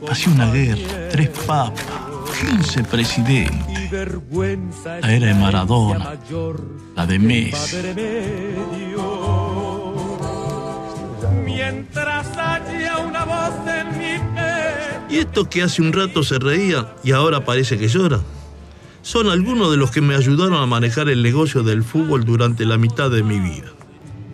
Pasé 0.05 0.29
una 0.29 0.51
guerra, 0.51 1.09
tres 1.09 1.29
papas, 1.29 1.85
15 2.39 2.83
presidentes. 2.83 3.91
La 5.01 5.13
era 5.13 5.27
de 5.27 5.33
Maradona, 5.33 6.13
la 6.95 7.05
de 7.05 7.19
Messi. 7.19 7.77
Mientras 11.45 12.37
haya 12.37 12.97
una 12.97 13.25
voz 13.25 13.53
en 13.67 13.97
mi. 13.97 15.15
Y 15.15 15.19
esto 15.19 15.49
que 15.49 15.61
hace 15.61 15.81
un 15.81 15.93
rato 15.93 16.23
se 16.23 16.39
reía 16.39 16.95
y 17.03 17.11
ahora 17.11 17.45
parece 17.45 17.77
que 17.77 17.87
llora. 17.87 18.19
Son 19.03 19.29
algunos 19.29 19.69
de 19.71 19.77
los 19.77 19.91
que 19.91 20.01
me 20.01 20.15
ayudaron 20.15 20.55
a 20.55 20.65
manejar 20.65 21.09
el 21.09 21.21
negocio 21.21 21.63
del 21.63 21.83
fútbol 21.83 22.25
durante 22.25 22.65
la 22.65 22.77
mitad 22.77 23.11
de 23.11 23.21
mi 23.21 23.39
vida. 23.39 23.71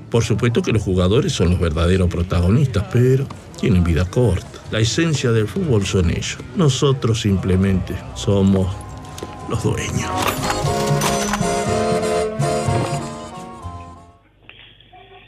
Por 0.09 0.23
supuesto 0.23 0.61
que 0.61 0.71
los 0.71 0.81
jugadores 0.81 1.33
son 1.33 1.51
los 1.51 1.59
verdaderos 1.59 2.09
protagonistas, 2.09 2.85
pero 2.91 3.27
tienen 3.59 3.83
vida 3.83 4.05
corta. 4.05 4.58
La 4.71 4.77
esencia 4.79 5.31
del 5.31 5.47
fútbol 5.47 5.81
son 5.81 6.11
ellos. 6.11 6.37
Nosotros 6.55 7.21
simplemente 7.21 7.95
somos 8.13 8.67
los 9.49 9.63
dueños. 9.63 10.11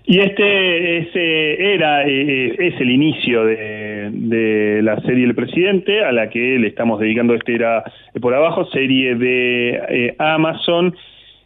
Y 0.06 0.20
este 0.20 0.98
ese 1.00 1.74
era 1.74 2.06
eh, 2.06 2.54
es 2.60 2.80
el 2.82 2.92
inicio 2.92 3.46
de, 3.46 4.82
la 4.84 5.00
serie 5.02 5.26
El 5.26 5.34
Presidente, 5.34 6.04
a 6.04 6.12
la 6.12 6.30
que 6.30 6.60
le 6.60 6.68
estamos 6.68 7.00
dedicando 7.00 7.34
este 7.34 7.56
era 7.56 7.84
por 8.20 8.36
abajo, 8.36 8.66
serie 8.66 9.16
de 9.16 9.70
eh, 9.90 10.16
Amazon, 10.20 10.96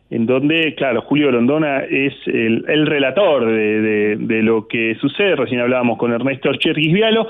en 0.10 0.26
donde, 0.26 0.74
claro, 0.76 1.02
Julio 1.04 1.32
Londona 1.32 1.80
es 1.80 2.14
el, 2.26 2.66
el 2.68 2.88
relator 2.88 3.46
de, 3.46 4.42
lo 4.42 4.68
que 4.68 4.96
sucede. 5.00 5.36
Recién 5.36 5.62
hablábamos 5.62 5.98
con 5.98 6.12
Ernesto 6.12 6.54
Cherkis 6.56 6.92
Vialo. 6.92 7.28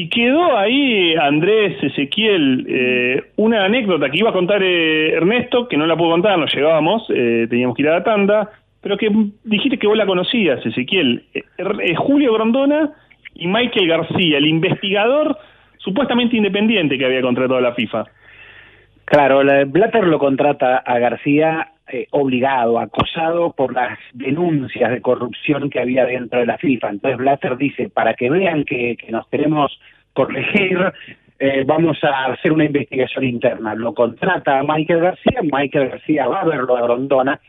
Y 0.00 0.08
quedó 0.08 0.56
ahí, 0.56 1.14
Andrés 1.14 1.76
Ezequiel, 1.82 2.64
eh, 2.66 3.22
una 3.36 3.66
anécdota 3.66 4.08
que 4.08 4.16
iba 4.16 4.30
a 4.30 4.32
contar 4.32 4.62
eh, 4.62 5.12
Ernesto, 5.12 5.68
que 5.68 5.76
no 5.76 5.86
la 5.86 5.94
pudo 5.94 6.12
contar, 6.12 6.38
nos 6.38 6.54
llevábamos, 6.54 7.04
eh, 7.10 7.46
teníamos 7.50 7.76
que 7.76 7.82
ir 7.82 7.88
a 7.90 7.98
la 7.98 8.02
tanda, 8.02 8.50
pero 8.80 8.96
que 8.96 9.10
dijiste 9.44 9.76
que 9.76 9.86
vos 9.86 9.98
la 9.98 10.06
conocías, 10.06 10.64
Ezequiel. 10.64 11.24
Eh, 11.34 11.42
eh, 11.58 11.94
Julio 11.96 12.32
Grondona 12.32 12.92
y 13.34 13.46
Michael 13.46 13.88
García, 13.88 14.38
el 14.38 14.46
investigador 14.46 15.36
supuestamente 15.76 16.34
independiente 16.34 16.96
que 16.96 17.04
había 17.04 17.20
contratado 17.20 17.60
la 17.60 17.74
FIFA. 17.74 18.04
Claro, 19.10 19.42
la- 19.42 19.64
Blatter 19.64 20.04
lo 20.06 20.20
contrata 20.20 20.76
a 20.76 20.98
García 21.00 21.72
eh, 21.88 22.06
obligado, 22.12 22.78
acosado 22.78 23.50
por 23.52 23.74
las 23.74 23.98
denuncias 24.12 24.88
de 24.92 25.00
corrupción 25.02 25.68
que 25.68 25.80
había 25.80 26.04
dentro 26.04 26.38
de 26.38 26.46
la 26.46 26.58
FIFA. 26.58 26.90
Entonces 26.90 27.18
Blatter 27.18 27.56
dice, 27.56 27.88
para 27.90 28.14
que 28.14 28.30
vean 28.30 28.62
que, 28.64 28.96
que 28.96 29.10
nos 29.10 29.26
queremos 29.26 29.80
corregir, 30.12 30.78
eh, 31.40 31.64
vamos 31.66 31.98
a 32.04 32.26
hacer 32.26 32.52
una 32.52 32.66
investigación 32.66 33.24
interna. 33.24 33.74
Lo 33.74 33.94
contrata 33.94 34.60
a 34.60 34.62
Michael 34.62 35.00
García, 35.00 35.40
Michael 35.42 35.88
García 35.88 36.28
va 36.28 36.42
a 36.42 36.44
verlo 36.44 36.76
a 36.76 36.82
Grondona. 36.82 37.40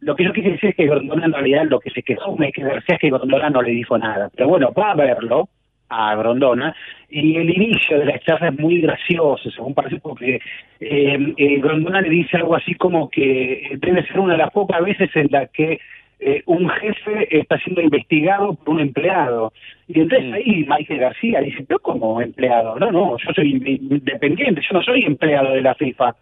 Lo 0.00 0.16
que 0.16 0.24
yo 0.24 0.32
quise 0.32 0.52
decir 0.52 0.70
es 0.70 0.76
que 0.76 0.86
Grondona 0.86 1.26
en 1.26 1.34
realidad 1.34 1.64
lo 1.68 1.80
que 1.80 1.90
se 1.90 2.02
quejó 2.02 2.34
Michael 2.38 2.68
García 2.68 2.94
es 2.94 3.00
que 3.02 3.10
Grondona 3.10 3.50
no 3.50 3.60
le 3.60 3.72
dijo 3.72 3.98
nada. 3.98 4.30
Pero 4.34 4.48
bueno, 4.48 4.72
va 4.72 4.92
a 4.92 4.96
verlo 4.96 5.50
a 5.94 6.14
Grondona 6.16 6.74
y 7.08 7.36
el 7.36 7.50
inicio 7.50 7.98
de 7.98 8.06
la 8.06 8.18
charla 8.18 8.48
es 8.48 8.58
muy 8.58 8.80
gracioso, 8.80 9.50
según 9.50 9.74
parece, 9.74 9.98
porque 10.00 10.40
eh, 10.80 11.34
eh, 11.36 11.60
Grondona 11.60 12.00
le 12.00 12.10
dice 12.10 12.38
algo 12.38 12.56
así 12.56 12.74
como 12.74 13.08
que 13.08 13.76
debe 13.78 14.04
ser 14.06 14.18
una 14.18 14.32
de 14.32 14.38
las 14.38 14.50
pocas 14.50 14.82
veces 14.82 15.10
en 15.14 15.28
la 15.30 15.46
que 15.46 15.78
eh, 16.20 16.42
un 16.46 16.68
jefe 16.68 17.38
está 17.38 17.58
siendo 17.58 17.82
investigado 17.82 18.54
por 18.54 18.74
un 18.74 18.80
empleado. 18.80 19.52
Y 19.88 20.00
entonces 20.00 20.32
ahí 20.32 20.66
Michael 20.68 21.00
García 21.00 21.40
dice, 21.40 21.64
pero 21.68 21.78
como 21.80 22.20
empleado, 22.20 22.78
no, 22.78 22.90
no, 22.90 23.16
yo 23.18 23.32
soy 23.34 23.52
independiente, 23.52 24.62
yo 24.62 24.78
no 24.78 24.82
soy 24.82 25.04
empleado 25.04 25.52
de 25.52 25.62
la 25.62 25.74
FIFA. 25.74 26.16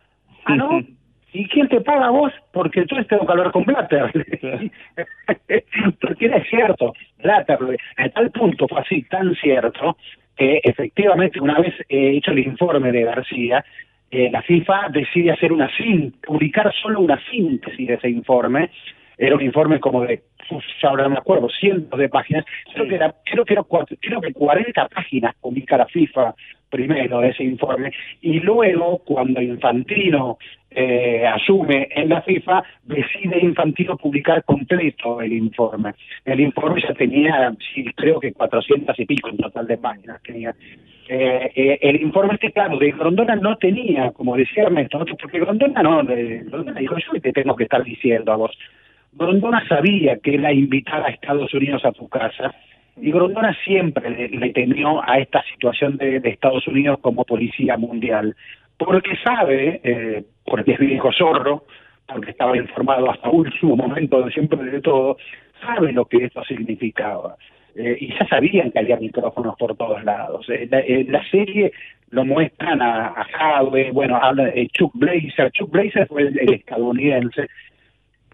Ah, 0.45 0.57
¿no? 0.57 0.81
¿Y 1.33 1.49
quién 1.49 1.69
te 1.69 1.81
paga 1.81 2.11
vos? 2.11 2.33
Porque 2.53 2.81
entonces 2.81 3.07
tengo 3.09 3.25
que 3.25 3.33
hablar 3.33 3.53
con 3.53 3.65
Blatter. 3.65 4.13
Porque 6.01 6.27
era 6.27 6.45
cierto, 6.45 6.93
Blatter, 7.23 7.59
a 7.97 8.09
tal 8.11 8.31
punto 8.31 8.69
fue 8.69 8.81
así, 8.81 9.03
tan 9.05 9.35
cierto, 9.37 9.97
que 10.37 10.61
efectivamente 10.63 11.41
una 11.41 11.59
vez 11.59 11.75
eh, 11.89 12.17
hecho 12.17 12.33
el 12.33 12.41
informe 12.41 12.93
de 12.93 13.05
García, 13.05 13.65
eh, 14.11 14.29
la 14.31 14.43
FIFA 14.43 14.89
decide 14.91 15.31
hacer 15.31 15.53
una 15.53 15.71
publicar 16.27 16.71
solo 16.83 17.01
una 17.01 17.19
síntesis 17.31 17.89
de 17.89 17.95
ese 17.95 18.11
informe, 18.11 18.71
era 19.19 19.35
un 19.35 19.43
informe 19.43 19.81
como 19.81 20.03
de, 20.03 20.23
ya 20.81 20.89
ahora 20.89 21.05
no 21.05 21.11
me 21.11 21.19
acuerdo, 21.19 21.49
cientos 21.49 21.99
de 21.99 22.09
páginas, 22.09 22.45
creo 22.75 22.89
que 22.89 22.95
era, 22.95 23.15
creo 23.25 23.45
que 23.45 23.53
era 23.55 23.63
cuatro- 23.63 23.97
creo 24.01 24.21
que 24.21 24.33
40 24.33 24.89
páginas 24.89 25.35
publica 25.41 25.77
la 25.77 25.87
FIFA 25.87 26.35
primero 26.71 27.21
de 27.21 27.29
ese 27.29 27.45
informe, 27.45 27.93
y 28.23 28.41
luego 28.41 28.99
cuando 29.05 29.43
Infantino 29.43 30.39
eh, 30.71 31.27
asume 31.27 31.89
en 31.95 32.09
la 32.09 32.23
FIFA, 32.23 32.63
decide 32.85 33.39
Infantino 33.43 33.97
publicar 33.99 34.43
completo 34.45 35.21
el 35.21 35.35
informe. 35.35 35.93
El 36.25 36.41
informe 36.41 36.81
ya 36.81 36.95
tenía, 36.95 37.55
sí, 37.75 37.85
creo 37.95 38.19
que 38.19 38.33
400 38.33 38.99
y 38.99 39.05
pico 39.05 39.29
en 39.29 39.37
total 39.37 39.67
de 39.67 39.77
páginas 39.77 40.23
tenía. 40.23 40.55
Eh, 41.09 41.53
eh, 41.55 41.79
el 41.83 42.01
informe 42.01 42.35
este, 42.35 42.53
claro, 42.53 42.79
de 42.79 42.91
Grondona 42.93 43.37
no 43.37 43.57
tenía, 43.57 44.13
como 44.13 44.35
decía 44.35 44.63
Ernesto, 44.63 45.05
porque 45.21 45.41
Grondona 45.41 45.83
no, 45.83 46.03
Grondona 46.05 46.81
dijo, 46.81 46.97
yo 46.97 47.21
te 47.21 47.33
tengo 47.33 47.55
que 47.55 47.65
estar 47.65 47.85
diciendo 47.85 48.33
a 48.33 48.37
vos. 48.37 48.57
Grondona 49.13 49.67
sabía 49.69 50.19
que 50.19 50.35
era 50.35 50.53
invitar 50.53 51.05
a 51.05 51.11
Estados 51.11 51.53
Unidos 51.55 51.85
a 51.85 51.93
tu 51.93 52.09
casa, 52.09 52.55
y 52.97 53.11
Grondona 53.11 53.57
siempre 53.65 54.29
le, 54.29 54.51
temió 54.53 55.03
a 55.09 55.19
esta 55.19 55.43
situación 55.53 55.97
de, 55.97 56.21
Estados 56.25 56.67
Unidos 56.67 56.99
como 57.01 57.25
policía 57.25 57.77
mundial, 57.77 58.37
porque 58.77 59.17
sabe, 59.25 59.81
eh, 59.85 60.25
porque 60.45 60.73
es 60.73 60.79
viejo 60.79 61.11
zorro, 61.13 61.65
porque 62.07 62.31
estaba 62.31 62.57
informado 62.57 63.11
hasta 63.11 63.31
último 63.31 63.77
momento 63.77 64.23
de 64.23 64.33
siempre 64.33 64.63
de 64.63 64.81
todo, 64.81 65.17
sabe 65.61 65.93
lo 65.93 66.05
que 66.05 66.25
esto 66.25 66.43
significaba. 66.45 67.37
Eh, 67.75 67.97
y 68.01 68.09
ya 68.09 68.27
sabían 68.29 68.71
que 68.71 68.81
había 68.81 68.97
micrófonos 68.97 69.57
por 69.57 69.75
todos 69.77 70.05
lados. 70.05 70.47
Eh, 70.51 70.69
la, 70.71 70.81
eh, 70.81 71.23
serie 71.31 71.73
lo 72.11 72.25
muestran 72.25 72.83
a, 72.83 73.07
a 73.09 73.63
bueno, 73.93 74.17
habla 74.17 74.45
de 74.45 74.69
Chuck 74.69 74.93
Blazer. 74.95 75.51
Chuck 75.53 75.71
Blazer 75.71 76.07
fue 76.07 76.23
el 76.23 76.53
estadounidense, 76.53 77.49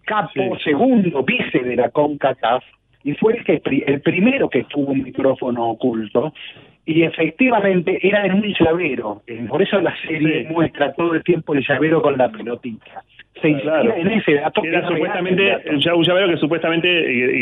capo 0.09 0.57
segundo 0.63 1.23
vice 1.23 1.59
de 1.59 1.75
la 1.75 1.89
CONCACAF, 1.89 2.63
y 3.03 3.13
fue 3.13 3.37
el, 3.37 3.43
que, 3.45 3.61
el 3.87 4.01
primero 4.01 4.49
que 4.49 4.63
tuvo 4.65 4.91
un 4.91 5.03
micrófono 5.03 5.69
oculto, 5.69 6.33
y 6.85 7.03
efectivamente 7.03 7.99
era 8.01 8.25
en 8.25 8.33
un 8.33 8.53
llavero, 8.59 9.21
por 9.47 9.61
eso 9.61 9.79
la 9.79 9.95
serie 10.07 10.47
muestra 10.49 10.91
todo 10.93 11.13
el 11.13 11.23
tiempo 11.23 11.53
el 11.53 11.63
llavero 11.67 12.01
con 12.01 12.17
la 12.17 12.29
pelotita. 12.29 13.03
Se 13.41 13.53
Claro. 13.61 13.93
en 13.95 14.07
ese 14.11 14.33
dato. 14.33 14.61
que 14.61 14.67
Era 14.69 14.85
supuestamente 14.87 15.43
el 15.65 15.79
dato. 15.79 15.97
un 15.97 16.03
llavero 16.03 16.27
que 16.29 16.37
supuestamente 16.37 16.89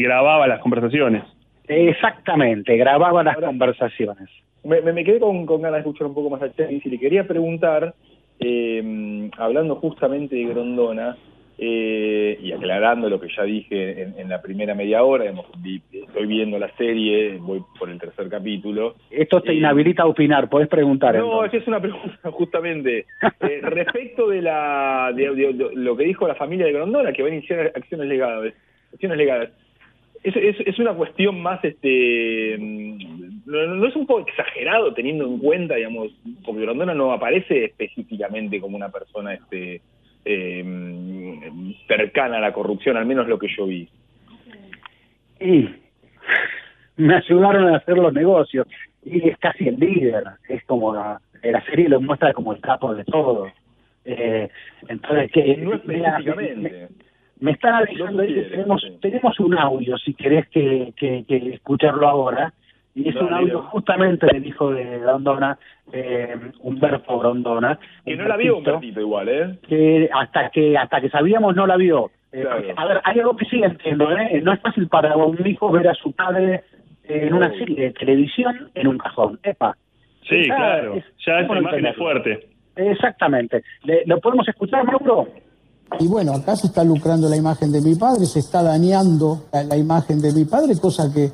grababa 0.03 0.45
las 0.47 0.59
conversaciones. 0.59 1.23
Exactamente, 1.67 2.75
grababa 2.77 3.23
las 3.23 3.37
conversaciones. 3.37 4.29
Me, 4.63 4.81
me- 4.81 4.93
me 4.93 5.03
quedé 5.03 5.19
con, 5.19 5.45
con 5.45 5.61
ganas 5.61 5.75
de 5.77 5.79
escuchar 5.89 6.07
un 6.07 6.13
poco 6.13 6.29
más 6.29 6.41
a 6.41 6.51
Chávez 6.53 6.85
y 6.85 6.89
le 6.89 6.99
quería 6.99 7.25
preguntar, 7.25 7.93
eh, 8.39 9.29
hablando 9.37 9.75
justamente 9.75 10.35
de 10.35 10.45
Grondona, 10.45 11.15
eh, 11.59 12.37
y 12.41 12.51
aclarando 12.51 13.09
lo 13.09 13.19
que 13.19 13.29
ya 13.35 13.43
dije 13.43 14.01
en, 14.03 14.19
en 14.19 14.29
la 14.29 14.41
primera 14.41 14.75
media 14.75 15.03
hora, 15.03 15.23
digamos, 15.23 15.47
vi- 15.59 15.81
estoy 15.91 16.27
viendo 16.27 16.59
la 16.59 16.69
serie, 16.77 17.37
voy 17.39 17.61
por 17.79 17.89
el 17.89 17.99
tercer 17.99 18.29
capítulo. 18.29 18.95
Esto 19.09 19.41
te 19.41 19.53
inhabilita 19.53 20.03
a 20.03 20.07
opinar, 20.07 20.49
podés 20.49 20.67
preguntar. 20.67 21.15
No, 21.15 21.43
entonces. 21.43 21.61
es 21.63 21.67
una 21.67 21.81
pregunta 21.81 22.19
justamente. 22.31 23.05
Eh, 23.39 23.59
respecto 23.63 24.27
de 24.29 24.41
la 24.41 25.11
de, 25.15 25.33
de- 25.35 25.53
de 25.53 25.69
lo 25.75 25.97
que 25.97 26.03
dijo 26.05 26.27
la 26.27 26.35
familia 26.35 26.65
de 26.67 26.73
Grondona, 26.73 27.11
que 27.11 27.23
va 27.23 27.29
a 27.29 27.33
iniciar 27.33 27.71
acciones 27.75 28.07
legales. 28.07 28.53
Acciones 28.93 29.17
legales. 29.17 29.49
Es, 30.23 30.35
es, 30.35 30.55
es 30.65 30.79
una 30.79 30.93
cuestión 30.93 31.39
más, 31.41 31.63
este, 31.63 32.57
mm, 32.59 33.41
no, 33.45 33.67
no 33.75 33.87
es 33.87 33.95
un 33.95 34.05
poco 34.07 34.21
exagerado 34.27 34.93
teniendo 34.93 35.25
en 35.25 35.37
cuenta, 35.37 35.75
digamos, 35.75 36.09
porque 36.45 36.61
Grondona 36.61 36.93
no 36.93 37.11
aparece 37.13 37.65
específicamente 37.65 38.59
como 38.59 38.75
una 38.75 38.89
persona, 38.89 39.33
este, 39.35 39.81
eh, 40.29 41.81
cercana 41.87 42.37
a 42.37 42.41
la 42.41 42.53
corrupción, 42.53 42.97
al 42.97 43.05
menos 43.05 43.27
lo 43.27 43.39
que 43.39 43.47
yo 43.55 43.65
vi. 43.65 43.87
Y 45.39 45.69
me 46.97 47.15
ayudaron 47.15 47.73
a 47.73 47.77
hacer 47.77 47.97
los 47.97 48.13
negocios. 48.13 48.67
Y 49.05 49.29
es 49.29 49.37
casi 49.37 49.67
el 49.67 49.79
líder. 49.79 50.23
Es 50.49 50.63
como 50.65 50.93
la, 50.93 51.21
la 51.43 51.63
serie 51.65 51.87
lo 51.89 52.01
muestra 52.01 52.33
como 52.33 52.53
el 52.53 52.59
capo 52.59 52.93
de 52.93 53.05
todo. 53.05 53.47
Eh, 54.03 54.49
entonces, 54.87 55.31
que 55.31 55.57
No 55.57 55.75
específicamente. 55.75 56.87
me 57.39 57.51
están 57.51 57.75
avisando 57.75 58.23
que 58.23 58.41
tenemos, 58.43 58.85
tenemos 59.01 59.39
un 59.39 59.57
audio, 59.57 59.97
si 59.97 60.13
querés 60.13 60.47
que, 60.49 60.93
que, 60.97 61.23
que 61.27 61.53
escucharlo 61.53 62.07
ahora. 62.07 62.53
Y 62.97 63.09
es 63.09 63.15
un 63.15 63.31
audio 63.31 63.61
justamente 63.63 64.25
del 64.25 64.45
hijo 64.45 64.71
de 64.71 64.97
Grondona, 64.99 65.57
eh, 65.93 66.35
Humberto 66.61 67.19
Grondona. 67.19 67.77
Que 68.03 68.15
no 68.15 68.27
la 68.27 68.35
vio 68.37 68.53
un 68.53 68.59
Humbertito, 68.59 68.73
ratito 68.73 69.01
igual, 69.01 69.29
¿eh? 69.29 69.59
que 69.67 70.09
hasta 70.11 70.49
que 70.49 70.75
hasta 70.75 70.99
que 70.99 71.09
sabíamos 71.09 71.55
no 71.55 71.67
la 71.67 71.77
vio. 71.77 72.09
Eh, 72.31 72.41
Claro. 72.41 72.63
a 72.75 72.85
ver, 72.87 73.01
hay 73.03 73.19
algo 73.19 73.35
que 73.37 73.45
sí 73.45 73.61
entiendo, 73.63 74.11
¿eh? 74.11 74.41
No 74.43 74.51
es 74.51 74.59
fácil 74.61 74.87
para 74.87 75.15
un 75.15 75.45
hijo 75.45 75.71
ver 75.71 75.87
a 75.87 75.93
su 75.93 76.11
padre 76.11 76.63
en 77.03 77.33
una 77.33 77.49
serie 77.51 77.83
de 77.85 77.91
televisión 77.91 78.69
en 78.73 78.87
un 78.87 78.97
cajón. 78.97 79.39
Epa. 79.43 79.77
Sí, 80.27 80.47
Ya 80.47 80.55
claro. 80.55 80.93
es- 80.95 81.05
ya 81.25 81.39
es 81.39 81.45
esa 81.45 81.57
imagen 81.59 81.85
es 81.85 81.95
fuerte. 81.95 82.49
Exactamente. 82.75 83.63
¿Lo 84.07 84.19
podemos 84.19 84.47
escuchar, 84.47 84.83
Mauro? 84.85 85.27
Y 85.99 86.07
bueno, 86.07 86.33
acá 86.33 86.55
se 86.55 86.67
está 86.67 86.83
lucrando 86.83 87.29
la 87.29 87.37
imagen 87.37 87.71
de 87.71 87.79
mi 87.81 87.95
padre, 87.95 88.25
se 88.25 88.39
está 88.39 88.61
dañando 88.61 89.45
la, 89.53 89.63
la 89.63 89.77
imagen 89.77 90.19
de 90.19 90.33
mi 90.33 90.43
padre, 90.45 90.73
cosa 90.81 91.03
que, 91.13 91.29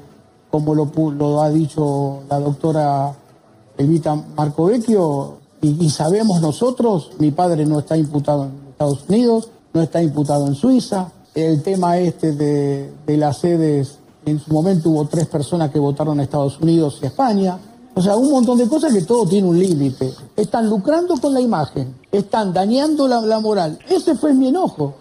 como 0.54 0.76
lo, 0.76 0.92
lo 1.18 1.42
ha 1.42 1.50
dicho 1.50 2.22
la 2.30 2.40
doctora 2.40 3.12
Elvita 3.76 4.14
Marcovecchio, 4.14 5.40
y, 5.64 5.84
y 5.84 5.90
sabemos 5.90 6.42
nosotros, 6.44 7.10
mi 7.18 7.32
padre 7.32 7.66
no 7.66 7.80
está 7.80 7.98
imputado 7.98 8.44
en 8.44 8.52
Estados 8.70 9.04
Unidos, 9.10 9.50
no 9.74 9.82
está 9.82 10.04
imputado 10.04 10.46
en 10.46 10.54
Suiza. 10.54 11.12
El 11.34 11.64
tema 11.64 11.98
este 11.98 12.34
de, 12.34 13.18
las 13.18 13.40
sedes, 13.40 13.98
en 14.28 14.38
su 14.40 14.54
momento 14.54 14.92
hubo 14.92 15.06
tres 15.08 15.26
personas 15.26 15.72
que 15.72 15.80
votaron 15.80 16.20
a 16.20 16.24
Estados 16.24 16.60
Unidos 16.62 17.00
y 17.02 17.08
España. 17.08 17.58
O 17.96 18.02
sea, 18.04 18.16
un 18.16 18.30
montón 18.30 18.60
de 18.60 18.68
cosas 18.68 18.94
que 18.94 19.02
todo 19.02 19.26
tiene 19.28 19.48
un 19.48 19.58
límite. 19.58 20.12
Están 20.36 20.70
lucrando 20.70 21.16
con 21.20 21.34
la 21.34 21.42
imagen, 21.42 21.96
están 22.12 22.54
dañando 22.54 23.08
la, 23.08 23.40
moral. 23.40 23.80
Ese 23.90 24.14
fue 24.14 24.36
mi 24.36 24.50
enojo. 24.50 24.94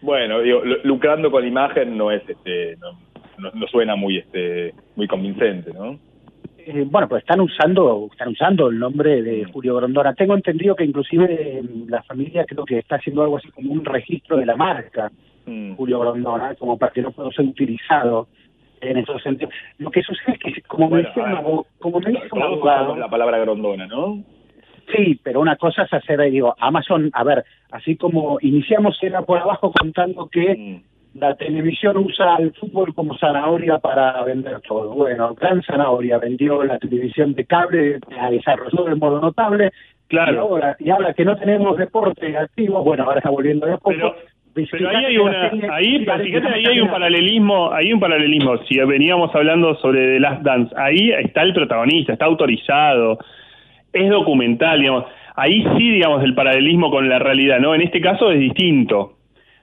Bueno, 0.00 0.40
digo, 0.40 0.60
lu- 0.64 0.78
lucrando 0.84 1.30
con 1.30 1.42
la 1.42 1.48
imagen 1.48 1.98
no 1.98 2.10
es, 2.10 2.22
este, 2.26 2.78
no, 2.78 3.09
no, 3.40 3.50
no 3.52 3.66
suena 3.66 3.96
muy, 3.96 4.18
este, 4.18 4.74
muy 4.96 5.06
convincente, 5.08 5.72
¿no? 5.72 5.98
Eh, 6.58 6.84
bueno, 6.86 7.08
pues 7.08 7.22
están 7.22 7.40
usando 7.40 8.08
están 8.12 8.28
usando 8.28 8.68
el 8.68 8.78
nombre 8.78 9.22
de 9.22 9.44
Julio 9.46 9.76
Grondona. 9.76 10.14
Tengo 10.14 10.34
entendido 10.34 10.76
que 10.76 10.84
inclusive 10.84 11.26
eh, 11.58 11.62
la 11.88 12.02
familia 12.02 12.44
creo 12.44 12.64
que 12.66 12.78
está 12.78 12.96
haciendo 12.96 13.22
algo 13.22 13.38
así 13.38 13.48
como 13.50 13.72
un 13.72 13.84
registro 13.84 14.36
de 14.36 14.46
la 14.46 14.56
marca 14.56 15.10
Mm. 15.46 15.74
Julio 15.76 15.98
Grondona, 16.00 16.54
como 16.56 16.76
para 16.76 16.92
que 16.92 17.00
no 17.00 17.12
pueda 17.12 17.30
ser 17.30 17.46
utilizado 17.46 18.28
en 18.82 18.98
esos 18.98 19.22
sentidos. 19.22 19.52
Lo 19.78 19.90
que 19.90 20.02
sucede 20.02 20.32
es 20.44 20.54
que, 20.54 20.62
como 20.62 20.84
me 20.90 21.00
Bueno, 21.02 21.08
dice 21.08 21.20
ah, 21.24 21.40
abo- 21.42 21.66
como 21.78 21.98
me 21.98 22.10
dice 22.10 22.28
un 22.32 22.42
abogado, 22.42 22.94
la 22.94 23.08
palabra 23.08 23.38
grondona, 23.38 23.86
¿no? 23.86 24.22
Sí, 24.94 25.18
pero 25.22 25.40
una 25.40 25.56
cosa 25.56 25.84
es 25.84 25.92
hacer, 25.94 26.20
digo, 26.30 26.54
Amazon, 26.58 27.10
a 27.14 27.24
ver, 27.24 27.44
así 27.70 27.96
como 27.96 28.36
iniciamos 28.42 29.02
era 29.02 29.22
por 29.22 29.38
abajo 29.38 29.72
contando 29.72 30.28
que 30.28 30.82
la 31.14 31.34
televisión 31.34 31.96
usa 31.96 32.36
el 32.38 32.52
fútbol 32.54 32.94
como 32.94 33.16
zanahoria 33.18 33.78
para 33.78 34.22
vender 34.22 34.60
todo. 34.60 34.90
Bueno, 34.92 35.34
Gran 35.34 35.62
Zanahoria 35.62 36.18
vendió 36.18 36.62
la 36.62 36.78
televisión 36.78 37.34
de 37.34 37.44
cable, 37.44 37.98
la 38.10 38.30
desarrolló 38.30 38.84
de 38.84 38.94
modo 38.94 39.20
notable. 39.20 39.70
Claro. 40.06 40.32
Y 40.32 40.36
ahora, 40.38 40.76
y 40.78 40.90
ahora 40.90 41.14
que 41.14 41.24
no 41.24 41.36
tenemos 41.36 41.76
deporte 41.76 42.36
activo, 42.36 42.82
bueno, 42.82 43.04
ahora 43.04 43.18
está 43.18 43.30
volviendo 43.30 43.66
de 43.66 43.78
poco. 43.78 44.14
Pero 44.52 44.88
ahí 44.88 45.04
hay 45.04 45.16
una, 45.16 45.50
ahí, 45.72 45.98
fíjate, 46.00 46.48
ahí 46.48 46.64
hay 46.66 46.80
un 46.80 46.90
paralelismo, 46.90 47.72
hay 47.72 47.92
un 47.92 48.00
paralelismo. 48.00 48.58
Si 48.64 48.78
veníamos 48.78 49.32
hablando 49.34 49.76
sobre 49.76 50.14
The 50.14 50.20
Last 50.20 50.42
Dance, 50.42 50.74
ahí 50.76 51.12
está 51.12 51.42
el 51.42 51.54
protagonista, 51.54 52.12
está 52.12 52.24
autorizado, 52.24 53.18
es 53.92 54.10
documental, 54.10 54.80
digamos. 54.80 55.04
Ahí 55.36 55.64
sí, 55.76 55.90
digamos, 55.92 56.24
el 56.24 56.34
paralelismo 56.34 56.90
con 56.90 57.08
la 57.08 57.20
realidad, 57.20 57.60
¿no? 57.60 57.74
En 57.74 57.82
este 57.82 58.00
caso 58.00 58.32
es 58.32 58.40
distinto. 58.40 59.19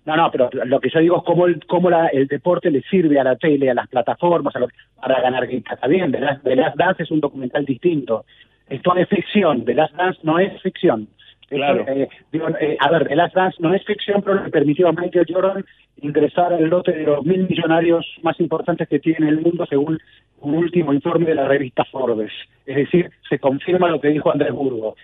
No, 0.07 0.15
no, 0.15 0.31
pero 0.31 0.49
lo 0.65 0.79
que 0.79 0.89
yo 0.89 0.99
digo 1.01 1.17
es 1.17 1.23
cómo 1.25 1.47
el, 1.47 1.65
cómo 1.67 1.89
la, 1.89 2.07
el 2.07 2.27
deporte 2.27 2.71
le 2.71 2.81
sirve 2.83 3.19
a 3.19 3.25
la 3.25 3.35
tele, 3.35 3.69
a 3.69 3.73
las 3.73 3.89
plataformas, 3.89 4.55
a 4.55 4.59
lo- 4.59 4.69
para 5.01 5.19
ganar 5.21 5.45
guita. 5.47 5.73
Está 5.73 5.85
bien, 5.87 6.13
The 6.13 6.19
Last, 6.21 6.43
The 6.43 6.55
Last 6.55 6.77
Dance 6.77 7.03
es 7.03 7.11
un 7.11 7.19
documental 7.19 7.65
distinto. 7.65 8.23
Esto 8.69 8.95
es 8.95 9.07
ficción, 9.09 9.65
The 9.65 9.73
Last 9.73 9.93
Dance 9.95 10.19
no 10.23 10.39
es 10.39 10.61
ficción. 10.61 11.09
Claro. 11.49 11.85
eh, 11.87 12.09
digo, 12.31 12.49
eh, 12.59 12.77
a 12.79 12.91
ver, 12.91 13.07
The 13.07 13.15
Last 13.15 13.35
Dance 13.35 13.57
no 13.59 13.73
es 13.73 13.83
ficción, 13.85 14.21
pero 14.21 14.43
le 14.43 14.49
permitió 14.49 14.89
a 14.89 14.91
Michael 14.91 15.25
Jordan 15.29 15.65
ingresar 16.01 16.53
al 16.53 16.65
lote 16.65 16.91
de 16.91 17.03
los 17.03 17.25
mil 17.25 17.47
millonarios 17.47 18.05
más 18.21 18.39
importantes 18.39 18.87
que 18.87 18.99
tiene 18.99 19.29
el 19.29 19.41
mundo 19.41 19.65
según 19.65 19.97
un 20.39 20.55
último 20.55 20.93
informe 20.93 21.25
de 21.27 21.35
la 21.35 21.47
revista 21.47 21.85
Forbes. 21.85 22.31
Es 22.65 22.75
decir, 22.75 23.09
se 23.29 23.39
confirma 23.39 23.89
lo 23.89 23.99
que 23.99 24.09
dijo 24.09 24.31
Andrés 24.31 24.51
Burgo. 24.51 24.95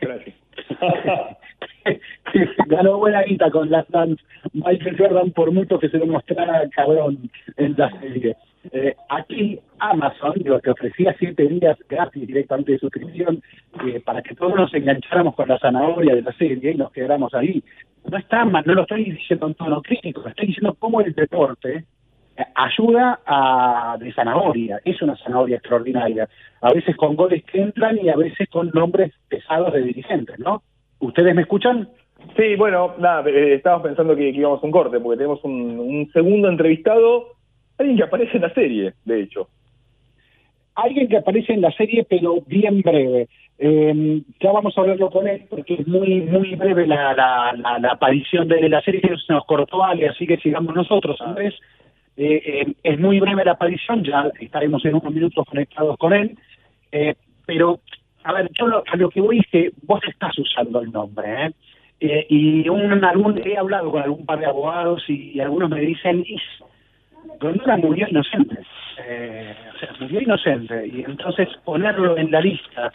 Gracias. 0.00 0.36
ganó 2.66 2.98
buena 2.98 3.22
guita 3.22 3.50
con 3.50 3.70
las 3.70 3.88
Dance 3.88 4.22
Michael 4.52 4.98
Jordan 4.98 5.30
por 5.30 5.52
mucho 5.52 5.78
que 5.78 5.88
se 5.88 5.98
lo 5.98 6.06
mostrara 6.06 6.68
cabrón 6.70 7.30
en 7.56 7.74
la 7.76 7.90
serie. 8.00 8.36
Eh, 8.72 8.94
aquí 9.08 9.58
Amazon, 9.78 10.34
digo, 10.36 10.60
que 10.60 10.70
ofrecía 10.70 11.14
siete 11.18 11.46
días 11.46 11.78
gratis 11.88 12.26
directamente 12.26 12.72
de 12.72 12.78
suscripción 12.78 13.42
eh, 13.86 14.00
para 14.04 14.22
que 14.22 14.34
todos 14.34 14.54
nos 14.54 14.74
engancháramos 14.74 15.34
con 15.34 15.48
la 15.48 15.58
zanahoria 15.58 16.14
de 16.14 16.22
la 16.22 16.32
serie 16.32 16.72
y 16.72 16.76
nos 16.76 16.92
quedáramos 16.92 17.32
ahí 17.34 17.62
no 18.10 18.18
está 18.18 18.44
mal, 18.44 18.64
no 18.66 18.74
lo 18.74 18.82
estoy 18.82 19.04
diciendo 19.04 19.46
en 19.46 19.54
tono 19.54 19.82
crítico, 19.82 20.26
estoy 20.26 20.46
diciendo 20.46 20.76
cómo 20.78 21.00
el 21.00 21.14
deporte 21.14 21.84
eh, 22.36 22.44
ayuda 22.54 23.20
a 23.26 23.96
de 23.98 24.12
zanahoria, 24.12 24.80
es 24.84 25.00
una 25.02 25.16
zanahoria 25.16 25.56
extraordinaria, 25.56 26.28
a 26.60 26.72
veces 26.72 26.96
con 26.96 27.16
goles 27.16 27.44
que 27.44 27.60
entran 27.60 27.98
y 27.98 28.08
a 28.08 28.16
veces 28.16 28.48
con 28.48 28.70
nombres 28.72 29.12
pesados 29.28 29.72
de 29.72 29.82
dirigentes, 29.82 30.38
¿no? 30.38 30.62
¿Ustedes 31.00 31.34
me 31.34 31.42
escuchan? 31.42 31.88
Sí, 32.36 32.56
bueno, 32.56 32.94
nada, 32.98 33.28
eh, 33.28 33.54
estábamos 33.54 33.86
pensando 33.86 34.16
que, 34.16 34.32
que 34.32 34.38
íbamos 34.38 34.62
a 34.62 34.66
un 34.66 34.72
corte, 34.72 34.98
porque 35.00 35.18
tenemos 35.18 35.42
un 35.44 36.10
segundo 36.12 36.48
entrevistado, 36.48 37.37
alguien 37.78 37.96
que 37.96 38.04
aparece 38.04 38.36
en 38.36 38.42
la 38.42 38.54
serie, 38.54 38.94
de 39.04 39.22
hecho. 39.22 39.48
Alguien 40.74 41.08
que 41.08 41.16
aparece 41.16 41.52
en 41.52 41.60
la 41.60 41.72
serie, 41.72 42.04
pero 42.08 42.40
bien 42.46 42.82
breve. 42.82 43.28
Eh, 43.58 44.22
ya 44.40 44.52
vamos 44.52 44.76
a 44.76 44.80
hablarlo 44.80 45.10
con 45.10 45.26
él, 45.26 45.44
porque 45.50 45.74
es 45.74 45.86
muy 45.88 46.20
muy 46.20 46.54
breve 46.54 46.86
la, 46.86 47.12
la, 47.14 47.78
la, 47.80 47.88
aparición 47.90 48.46
de 48.46 48.68
la 48.68 48.80
serie, 48.82 49.00
que 49.00 49.16
se 49.16 49.32
nos 49.32 49.44
cortó 49.46 49.82
Ale, 49.82 50.08
así 50.08 50.26
que 50.26 50.36
sigamos 50.36 50.74
nosotros, 50.74 51.20
Andrés. 51.20 51.54
Eh, 52.16 52.42
eh, 52.44 52.74
es 52.82 52.98
muy 52.98 53.20
breve 53.20 53.44
la 53.44 53.52
aparición, 53.52 54.04
ya 54.04 54.30
estaremos 54.40 54.84
en 54.84 54.94
unos 54.94 55.12
minutos 55.12 55.44
conectados 55.46 55.96
con 55.98 56.12
él, 56.12 56.36
eh, 56.90 57.14
pero, 57.46 57.80
a 58.24 58.32
ver, 58.32 58.50
yo 58.58 58.66
a 58.66 58.96
lo 58.96 59.08
que 59.08 59.20
voy 59.20 59.38
es 59.38 59.46
que 59.50 59.70
vos 59.82 60.00
estás 60.08 60.36
usando 60.38 60.80
el 60.80 60.90
nombre, 60.90 61.46
¿eh? 61.46 61.50
Eh, 62.00 62.26
y 62.28 62.68
un, 62.68 63.04
algún, 63.04 63.38
he 63.44 63.56
hablado 63.56 63.90
con 63.90 64.02
algún 64.02 64.24
par 64.24 64.38
de 64.38 64.46
abogados 64.46 65.02
y, 65.08 65.32
y 65.32 65.40
algunos 65.40 65.68
me 65.68 65.80
dicen, 65.80 66.24
"Is, 66.26 66.42
Grondona 67.40 67.76
murió 67.76 68.06
inocente, 68.08 68.58
eh, 69.06 69.54
o 69.74 69.78
sea, 69.78 69.90
murió 70.00 70.20
inocente, 70.20 70.86
y 70.86 71.04
entonces 71.04 71.48
ponerlo 71.64 72.16
en 72.16 72.30
la 72.30 72.40
lista 72.40 72.92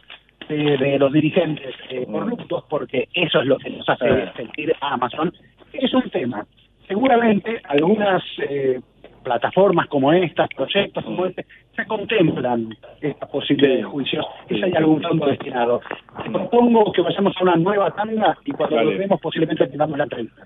de, 0.49 0.77
de 0.77 0.99
los 0.99 1.11
dirigentes 1.11 1.75
eh, 1.89 2.05
corruptos, 2.05 2.65
porque 2.69 3.07
eso 3.13 3.41
es 3.41 3.47
lo 3.47 3.57
que 3.57 3.69
nos 3.69 3.87
hace 3.87 4.31
sentir 4.35 4.73
a 4.81 4.93
Amazon, 4.93 5.31
es 5.71 5.93
un 5.93 6.09
tema. 6.09 6.45
Seguramente 6.87 7.61
algunas 7.69 8.21
eh, 8.39 8.79
plataformas 9.23 9.87
como 9.87 10.11
estas, 10.11 10.49
proyectos 10.55 11.03
como 11.03 11.25
este, 11.25 11.45
se 11.75 11.85
contemplan 11.85 12.75
esta 13.01 13.25
posibilidad 13.27 13.77
de 13.77 13.83
juicios, 13.83 14.25
que 14.47 14.63
hay 14.63 14.73
algún 14.73 15.01
fondo 15.01 15.27
destinado. 15.27 15.81
Te 16.23 16.29
propongo 16.29 16.91
que 16.91 17.01
vayamos 17.01 17.33
a 17.37 17.43
una 17.43 17.55
nueva 17.55 17.91
tanda 17.91 18.37
y 18.45 18.51
cuando 18.51 18.75
Dale. 18.75 18.91
volvemos 18.91 19.21
posiblemente 19.21 19.67
tengamos 19.67 19.97
la 19.97 20.03
entrevista. 20.03 20.45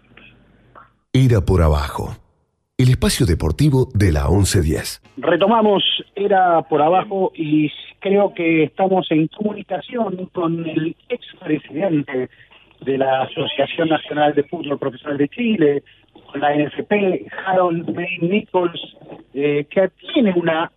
Era 1.11 1.41
por 1.41 1.61
abajo. 1.61 2.26
El 2.79 2.89
espacio 2.89 3.25
deportivo 3.25 3.89
de 3.95 4.11
la 4.11 4.29
1110. 4.29 5.01
Retomamos, 5.17 5.83
era 6.15 6.61
por 6.61 6.79
abajo 6.79 7.31
y 7.33 7.71
creo 7.97 8.35
que 8.35 8.65
estamos 8.65 9.07
en 9.09 9.27
comunicación 9.29 10.27
con 10.31 10.63
el 10.63 10.95
expresidente 11.09 12.29
de 12.81 12.97
la 12.99 13.23
Asociación 13.23 13.89
Nacional 13.89 14.35
de 14.35 14.43
Fútbol 14.43 14.77
Profesional 14.77 15.17
de 15.17 15.27
Chile, 15.27 15.83
con 16.31 16.39
la 16.39 16.55
NFP, 16.55 17.25
Harold 17.47 17.95
May 17.95 18.19
Nichols, 18.21 18.79
eh, 19.33 19.65
que 19.67 19.89
tiene 20.13 20.33
una 20.35 20.71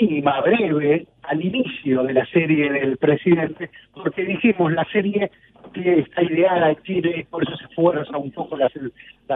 mínima, 0.00 0.40
breve, 0.40 1.06
al 1.22 1.44
inicio 1.44 2.02
de 2.02 2.14
la 2.14 2.26
serie 2.26 2.70
del 2.70 2.96
presidente, 2.96 3.70
porque 3.94 4.24
dijimos, 4.24 4.72
la 4.72 4.84
serie 4.92 5.30
que 5.72 6.00
está 6.00 6.22
ideada 6.22 6.74
Chile, 6.82 7.26
por 7.30 7.42
eso 7.42 7.56
se 7.56 7.68
fuerza 7.74 8.16
un 8.16 8.30
poco 8.30 8.56
la, 8.56 8.70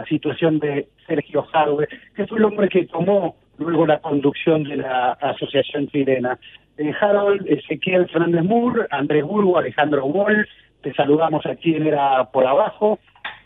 situación 0.05 0.59
de 0.59 0.87
Sergio 1.07 1.43
Jadwe, 1.43 1.87
que 2.15 2.27
fue 2.27 2.37
el 2.37 2.45
hombre 2.45 2.69
que 2.69 2.85
tomó 2.85 3.35
luego 3.57 3.85
la 3.85 3.99
conducción 3.99 4.63
de 4.63 4.77
la 4.77 5.11
asociación 5.13 5.87
chilena. 5.89 6.39
Eh, 6.77 6.93
Harold, 7.01 7.45
Ezequiel 7.47 8.07
Fernández 8.09 8.43
Moore, 8.43 8.87
Andrés 8.91 9.25
Burgo, 9.25 9.57
Alejandro 9.57 10.05
Wall, 10.05 10.47
te 10.81 10.93
saludamos 10.93 11.45
aquí 11.45 11.75
en 11.75 11.87
Era 11.87 12.25
por 12.31 12.45
Abajo. 12.47 12.99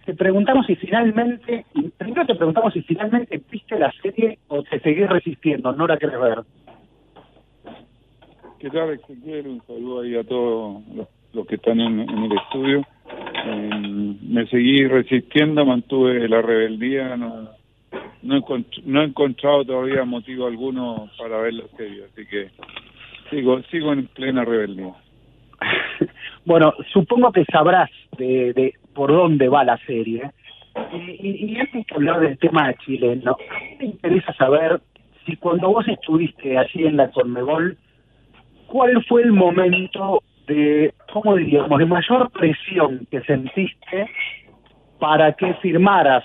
Te 0.05 0.13
preguntamos 0.13 0.65
si 0.65 0.75
finalmente, 0.75 1.65
primero 1.97 2.25
te 2.25 2.35
preguntamos 2.35 2.73
si 2.73 2.81
finalmente 2.81 3.41
viste 3.49 3.79
la 3.79 3.91
serie 4.01 4.37
o 4.49 4.61
te 4.63 4.79
seguís 4.81 5.09
resistiendo, 5.09 5.71
no 5.71 5.87
la 5.87 5.97
querés 5.97 6.19
ver. 6.19 6.39
¿Qué 8.59 8.69
tal, 8.69 8.91
Ezequiel? 8.91 9.47
Un 9.47 9.61
saludo 9.65 10.01
ahí 10.01 10.15
a 10.15 10.23
todos 10.23 10.81
los, 10.93 11.07
los 11.33 11.47
que 11.47 11.55
están 11.55 11.79
en, 11.79 12.01
en 12.01 12.23
el 12.23 12.31
estudio. 12.33 12.85
Eh, 13.45 14.15
me 14.21 14.45
seguí 14.47 14.87
resistiendo, 14.87 15.65
mantuve 15.65 16.27
la 16.27 16.41
rebeldía, 16.41 17.15
no, 17.15 17.49
no, 18.21 18.45
no 18.85 19.01
he 19.01 19.05
encontrado 19.05 19.63
todavía 19.63 20.03
motivo 20.03 20.47
alguno 20.47 21.09
para 21.17 21.37
verlo 21.39 21.67
serio, 21.77 22.05
así 22.11 22.25
que 22.25 22.49
sigo, 23.29 23.61
sigo 23.63 23.93
en 23.93 24.07
plena 24.07 24.43
rebeldía. 24.43 24.93
Bueno, 26.45 26.73
supongo 26.91 27.31
que 27.31 27.45
sabrás 27.45 27.89
de, 28.17 28.51
de 28.51 28.73
por 28.94 29.11
dónde 29.11 29.48
va 29.49 29.64
la 29.64 29.78
serie. 29.86 30.32
Y, 30.91 31.53
y- 31.53 31.60
antes 31.60 31.86
que 31.86 31.95
hablar 31.95 32.20
del 32.20 32.38
tema 32.38 32.74
chileno, 32.86 33.38
a 33.49 33.60
mí 33.60 33.76
me 33.80 33.86
interesa 33.86 34.34
saber 34.34 34.82
si 35.26 35.36
cuando 35.38 35.70
vos 35.70 35.88
estuviste 35.88 36.57
allí 36.57 36.86
en 36.86 36.98
la 36.98 37.11
Conmebol, 37.11 37.78
¿cuál 38.68 39.03
fue 39.06 39.22
el 39.22 39.32
momento 39.32 40.24
de, 40.48 40.94
¿cómo 41.11 41.36
diríamos?, 41.36 41.78
de 41.80 41.86
mayor 41.86 42.32
presión 42.32 43.07
que 43.10 43.22
sentiste 43.22 44.10
para 44.99 45.34
que 45.34 45.53
firmaras 45.56 46.24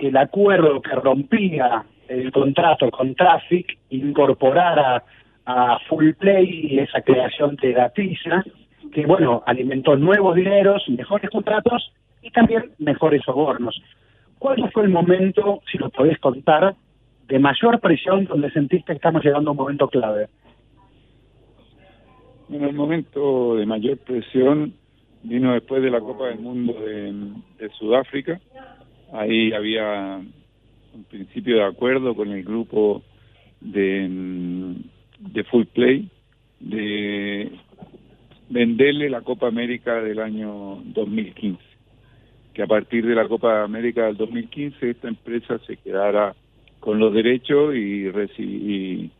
el 0.00 0.16
acuerdo 0.16 0.80
que 0.80 0.94
rompía 0.94 1.84
el 2.08 2.32
contrato 2.32 2.90
con 2.90 3.14
Traffic, 3.14 3.78
incorporara 3.90 5.02
a 5.44 5.78
Full 5.88 6.12
Play 6.14 6.68
y 6.70 6.78
esa 6.78 7.02
creación 7.02 7.56
de 7.56 7.72
Gatiza, 7.72 8.44
que 8.92 9.06
bueno, 9.06 9.42
alimentó 9.46 9.96
nuevos 9.96 10.34
dineros, 10.36 10.82
mejores 10.88 11.30
contratos 11.30 11.92
y 12.22 12.30
también 12.30 12.72
mejores 12.78 13.22
sobornos. 13.24 13.80
¿Cuál 14.38 14.70
fue 14.72 14.84
el 14.84 14.90
momento, 14.90 15.60
si 15.70 15.78
lo 15.78 15.90
podés 15.90 16.18
contar, 16.18 16.74
de 17.26 17.38
mayor 17.38 17.80
presión 17.80 18.24
donde 18.24 18.50
sentiste 18.50 18.92
que 18.92 18.96
estamos 18.96 19.24
llegando 19.24 19.50
a 19.50 19.52
un 19.52 19.58
momento 19.58 19.88
clave? 19.88 20.28
En 22.50 22.62
el 22.62 22.74
momento 22.74 23.56
de 23.56 23.66
mayor 23.66 23.98
presión 23.98 24.74
vino 25.22 25.52
después 25.52 25.82
de 25.82 25.90
la 25.90 26.00
Copa 26.00 26.26
del 26.26 26.38
Mundo 26.38 26.74
de, 26.74 27.12
de 27.58 27.68
Sudáfrica. 27.70 28.40
Ahí 29.12 29.52
había 29.52 30.20
un 30.94 31.04
principio 31.04 31.56
de 31.56 31.64
acuerdo 31.64 32.14
con 32.14 32.30
el 32.30 32.44
grupo 32.44 33.02
de, 33.60 34.76
de 35.18 35.44
Full 35.44 35.64
Play 35.66 36.08
de 36.60 37.50
venderle 38.48 39.10
la 39.10 39.22
Copa 39.22 39.48
América 39.48 40.00
del 40.00 40.20
año 40.20 40.82
2015. 40.84 41.60
Que 42.54 42.62
a 42.62 42.66
partir 42.66 43.06
de 43.06 43.14
la 43.14 43.28
Copa 43.28 43.62
América 43.62 44.06
del 44.06 44.16
2015 44.16 44.90
esta 44.90 45.08
empresa 45.08 45.58
se 45.66 45.76
quedara 45.76 46.34
con 46.80 46.98
los 46.98 47.12
derechos 47.12 47.74
y, 47.74 48.08
y 48.38 49.10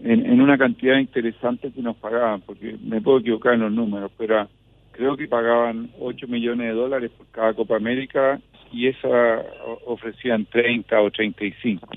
en, 0.00 0.40
una 0.40 0.58
cantidad 0.58 0.98
interesante 0.98 1.70
que 1.72 1.80
nos 1.80 1.96
pagaban, 1.96 2.42
porque 2.42 2.76
me 2.82 3.00
puedo 3.00 3.18
equivocar 3.18 3.54
en 3.54 3.60
los 3.60 3.72
números, 3.72 4.10
pero 4.18 4.48
creo 4.92 5.16
que 5.16 5.28
pagaban 5.28 5.90
8 6.00 6.26
millones 6.28 6.68
de 6.68 6.74
dólares 6.74 7.10
por 7.16 7.26
cada 7.28 7.54
Copa 7.54 7.76
América 7.76 8.40
y 8.72 8.88
esa 8.88 9.42
ofrecían 9.86 10.44
30 10.46 11.00
o 11.00 11.10
35. 11.10 11.88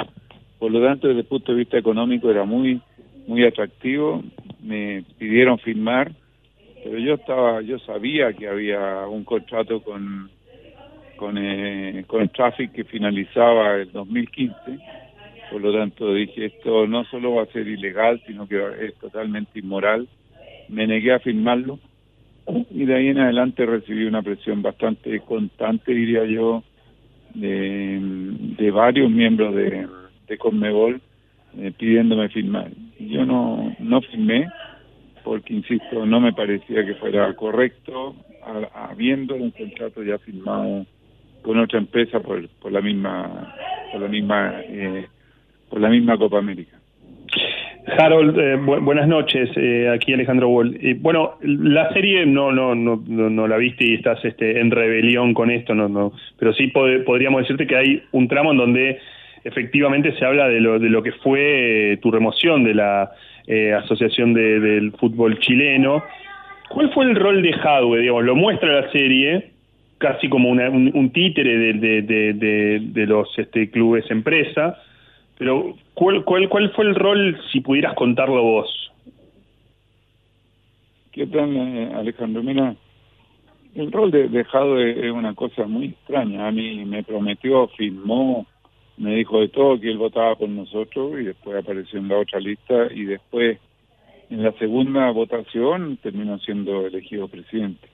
Por 0.60 0.72
lo 0.72 0.86
tanto, 0.86 1.08
desde 1.08 1.22
el 1.22 1.26
punto 1.26 1.52
de 1.52 1.60
vista 1.60 1.78
económico 1.78 2.30
era 2.30 2.46
muy 2.46 2.82
muy 3.30 3.46
atractivo. 3.46 4.24
Me 4.62 5.04
pidieron 5.18 5.60
firmar, 5.60 6.12
pero 6.84 6.98
yo 6.98 7.16
estaba 7.16 7.62
yo 7.62 7.80
sabía 7.80 8.34
que 8.34 8.48
había 8.48 9.08
un 9.08 9.24
contrato 9.24 9.82
con 9.82 10.30
con, 11.16 11.38
eh, 11.38 12.06
con 12.08 12.22
el 12.22 12.30
Traffic 12.30 12.72
que 12.72 12.86
finalizaba 12.86 13.76
el 13.76 13.92
2015 13.92 14.80
por 15.50 15.62
lo 15.62 15.74
tanto 15.74 16.14
dije, 16.14 16.46
esto 16.46 16.86
no 16.88 17.04
solo 17.06 17.36
va 17.36 17.44
a 17.44 17.48
ser 17.48 17.68
ilegal, 17.68 18.22
sino 18.28 18.48
que 18.48 18.62
es 18.82 18.96
totalmente 18.96 19.60
inmoral. 19.60 20.08
Me 20.68 20.86
negué 20.86 21.12
a 21.12 21.20
firmarlo 21.20 21.80
y 22.70 22.86
de 22.86 22.96
ahí 22.96 23.08
en 23.08 23.20
adelante 23.20 23.66
recibí 23.66 24.06
una 24.06 24.22
presión 24.22 24.62
bastante 24.62 25.20
constante, 25.22 25.94
diría 25.94 26.26
yo, 26.26 26.64
de, 27.34 28.72
varios 28.72 29.10
miembros 29.10 29.56
de, 29.56 29.88
de 30.28 30.38
Conmebol 30.38 31.02
eh, 31.58 31.72
pidiéndome 31.78 32.30
firmar. 32.30 32.70
Yo 33.00 33.26
no, 33.26 33.76
no 33.80 34.02
firmé 34.02 34.48
porque, 35.30 35.54
insisto, 35.54 36.08
no 36.08 36.20
me 36.20 36.34
parecía 36.34 36.84
que 36.84 36.96
fuera 36.96 37.32
correcto, 37.36 38.16
habiendo 38.74 39.36
un 39.36 39.52
contrato 39.52 40.02
ya 40.02 40.18
firmado 40.18 40.88
con 41.44 41.60
otra 41.60 41.78
empresa 41.78 42.20
por, 42.20 42.50
por 42.60 42.72
la 42.72 42.82
misma 42.82 43.54
por 43.92 44.02
la 44.02 44.08
misma 44.08 44.56
eh, 44.68 45.06
por 45.70 45.80
la 45.82 45.90
misma 45.90 46.18
Copa 46.18 46.40
América. 46.40 46.78
Harold, 48.00 48.40
eh, 48.40 48.58
bu- 48.58 48.84
buenas 48.84 49.08
noches. 49.08 49.52
eh, 49.56 49.88
aquí 49.94 50.14
Alejandro 50.14 50.50
Wall. 50.50 50.76
Eh, 50.82 50.96
bueno, 51.00 51.36
la 51.44 51.94
serie 51.94 52.26
no, 52.26 52.52
no, 52.52 52.74
no, 52.74 53.00
no, 53.08 53.30
no 53.30 53.48
la 53.48 53.58
viste 53.58 53.86
y 53.86 53.94
estás 53.94 54.26
este, 54.26 54.60
en 54.60 54.72
rebelión 54.72 55.36
con 55.36 55.52
esto, 55.52 55.76
no, 55.76 55.88
no. 55.88 56.12
Pero 56.40 56.54
sí 56.54 56.72
pod- 56.72 57.04
podríamos 57.04 57.42
decirte 57.42 57.68
que 57.68 57.76
hay 57.76 58.02
un 58.14 58.28
tramo 58.28 58.52
en 58.52 58.58
donde 58.58 59.00
efectivamente 59.44 60.12
se 60.18 60.26
habla 60.26 60.48
de 60.50 60.60
lo, 60.60 60.80
de 60.80 60.90
lo 60.90 61.04
que 61.04 61.12
fue 61.24 61.94
eh, 61.94 61.98
tu 61.98 62.10
remoción 62.10 62.64
de 62.64 62.74
la 62.74 63.12
eh, 63.50 63.74
Asociación 63.74 64.34
de- 64.34 64.60
del 64.60 64.92
Fútbol 64.94 65.40
Chileno. 65.40 66.04
¿Cuál 66.70 66.94
fue 66.94 67.06
el 67.06 67.16
rol 67.16 67.42
de 67.42 67.52
Jadwe? 67.52 68.00
Digamos, 68.00 68.24
lo 68.24 68.36
muestra 68.36 68.82
la 68.82 68.92
serie, 68.92 69.52
casi 69.98 70.30
como 70.30 70.50
una- 70.50 70.70
un, 70.70 70.92
un 70.94 71.10
títere 71.12 71.58
de 71.58 73.06
los 73.08 73.28
este, 73.38 73.70
clubes 73.72 74.10
empresa. 74.12 74.78
Pero, 75.40 75.76
¿cuál, 75.96 76.24
cuál, 76.26 76.48
¿cuál 76.48 76.70
fue 76.72 76.86
el 76.86 76.96
rol, 76.96 77.40
si 77.52 77.62
pudieras 77.62 77.96
contarlo 77.96 78.44
vos? 78.44 78.92
¿Qué 81.12 81.26
tal, 81.26 81.56
eh, 81.56 81.90
Alejandro? 81.96 82.44
Mira, 82.44 82.76
el 83.76 83.92
rol 83.92 84.12
de, 84.12 84.28
de 84.30 84.44
Jadwe 84.44 85.08
es 85.08 85.12
una 85.12 85.34
cosa 85.34 85.66
muy 85.66 85.86
extraña. 85.88 86.48
A 86.48 86.52
mí 86.52 86.86
me 86.86 87.02
prometió, 87.04 87.68
firmó, 87.70 88.46
me 89.00 89.16
dijo 89.16 89.40
de 89.40 89.48
todo 89.48 89.80
que 89.80 89.90
él 89.90 89.98
votaba 89.98 90.36
por 90.36 90.50
nosotros 90.50 91.14
y 91.20 91.24
después 91.24 91.58
apareció 91.58 92.00
en 92.00 92.10
la 92.10 92.18
otra 92.18 92.40
lista 92.40 92.88
y 92.94 93.06
después 93.06 93.58
en 94.30 94.44
la 94.44 94.52
segunda 94.54 95.10
votación 95.12 95.98
terminó 96.04 96.38
siendo 96.40 96.86
elegido 96.86 97.30
presidente. 97.30 97.88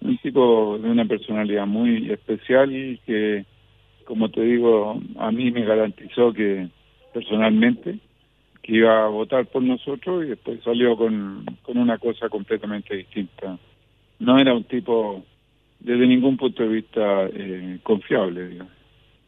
Un 0.00 0.18
tipo 0.18 0.78
de 0.78 0.90
una 0.90 1.04
personalidad 1.04 1.64
muy 1.66 2.10
especial 2.10 2.70
que, 3.06 3.44
como 4.04 4.30
te 4.30 4.42
digo, 4.42 5.00
a 5.16 5.30
mí 5.30 5.52
me 5.52 5.64
garantizó 5.64 6.32
que 6.32 6.68
personalmente 7.14 7.98
que 8.62 8.76
iba 8.76 9.04
a 9.04 9.08
votar 9.08 9.46
por 9.46 9.62
nosotros 9.62 10.24
y 10.24 10.28
después 10.28 10.60
salió 10.64 10.96
con, 10.96 11.44
con 11.62 11.78
una 11.78 11.98
cosa 11.98 12.28
completamente 12.28 12.96
distinta. 12.96 13.58
No 14.18 14.38
era 14.38 14.54
un 14.54 14.64
tipo 14.64 15.24
desde 15.78 16.06
ningún 16.06 16.36
punto 16.36 16.64
de 16.64 16.68
vista 16.68 17.26
eh, 17.32 17.78
confiable, 17.82 18.48
digamos. 18.48 18.72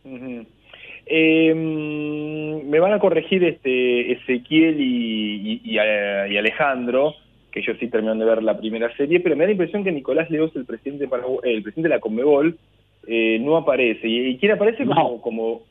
Ujú. 0.05 0.47
Eh, 1.07 1.53
me 1.55 2.81
van 2.81 2.93
a 2.95 2.99
corregir 2.99 3.45
este 3.45 4.13
Ezequiel 4.13 4.81
y, 4.81 5.51
y- 5.53 5.61
y, 5.65 5.79
eh, 5.79 6.27
y 6.31 6.37
Alejandro, 6.37 7.15
que 7.53 7.61
ellos 7.61 7.77
sí 7.79 7.89
terminaron 7.89 8.19
de 8.19 8.25
ver 8.25 8.43
la 8.43 8.59
primera 8.59 8.95
serie, 8.97 9.21
pero 9.21 9.37
me 9.37 9.45
da 9.45 9.49
la 9.49 9.53
impresión 9.53 9.85
que 9.85 9.93
Nicolás 9.93 10.31
Leos, 10.31 10.55
el 10.57 10.65
presidente, 10.65 11.05
el 11.05 11.63
presidente 11.63 11.89
de 11.89 11.95
la 11.95 12.01
Conmebol, 12.01 12.57
eh, 13.07 13.39
no 13.41 13.57
aparece. 13.57 14.09
¿Y, 14.09 14.29
y 14.29 14.39
quién 14.39 14.53
aparece 14.53 14.87
como, 14.87 15.21
como, 15.21 15.63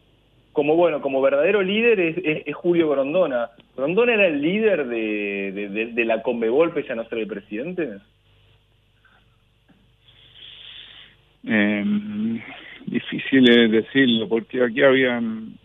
como, 0.52 0.76
bueno, 0.76 1.02
como 1.02 1.20
verdadero 1.22 1.62
líder 1.64 2.00
es, 2.00 2.18
es- 2.24 2.44
es 2.48 2.56
Julio 2.56 2.90
Grondona? 2.90 3.50
¿Grondona 3.76 4.14
era 4.14 4.28
el 4.28 4.40
líder 4.42 4.86
de, 4.88 5.52
de, 5.52 5.70
de- 5.70 5.86
de 5.88 6.06
la 6.06 6.22
Conmebol 6.22 6.74
pese 6.74 6.92
a 6.94 6.96
no 6.96 7.06
ser 7.10 7.18
el 7.18 7.28
presidente? 7.28 7.90
Eh, 11.46 11.84
difícil 12.94 13.50
es 13.50 13.72
decirlo, 13.72 14.28
porque 14.28 14.64
aquí 14.64 14.82
habían, 14.84 15.56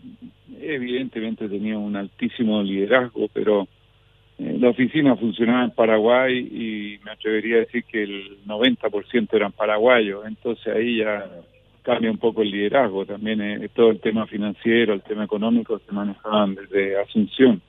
evidentemente 0.59 1.47
tenía 1.47 1.77
un 1.77 1.95
altísimo 1.95 2.61
liderazgo, 2.63 3.27
pero 3.31 3.67
eh, 4.39 4.57
la 4.59 4.69
oficina 4.69 5.15
funcionaba 5.15 5.65
en 5.65 5.71
Paraguay 5.71 6.37
y 6.39 6.99
me 7.05 7.11
atrevería 7.11 7.57
a 7.57 7.59
decir 7.59 7.83
que 7.83 8.03
el 8.03 8.45
90% 8.45 9.27
eran 9.33 9.51
paraguayos, 9.51 10.25
entonces 10.25 10.73
ahí 10.75 10.97
ya 10.97 11.25
cambia 11.83 12.11
un 12.11 12.17
poco 12.17 12.41
el 12.41 12.51
liderazgo, 12.51 13.05
también 13.05 13.41
eh, 13.41 13.69
todo 13.73 13.91
el 13.91 13.99
tema 13.99 14.25
financiero, 14.25 14.93
el 14.93 15.01
tema 15.01 15.23
económico 15.23 15.79
se 15.79 15.91
manejaban 15.91 16.55
desde 16.55 16.99
Asunción. 16.99 17.61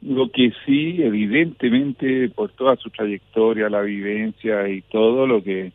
Lo 0.00 0.30
que 0.30 0.52
sí, 0.66 1.00
evidentemente, 1.00 2.28
por 2.30 2.50
toda 2.50 2.74
su 2.76 2.90
trayectoria, 2.90 3.68
la 3.68 3.82
vivencia 3.82 4.68
y 4.68 4.82
todo 4.82 5.28
lo 5.28 5.42
que 5.42 5.72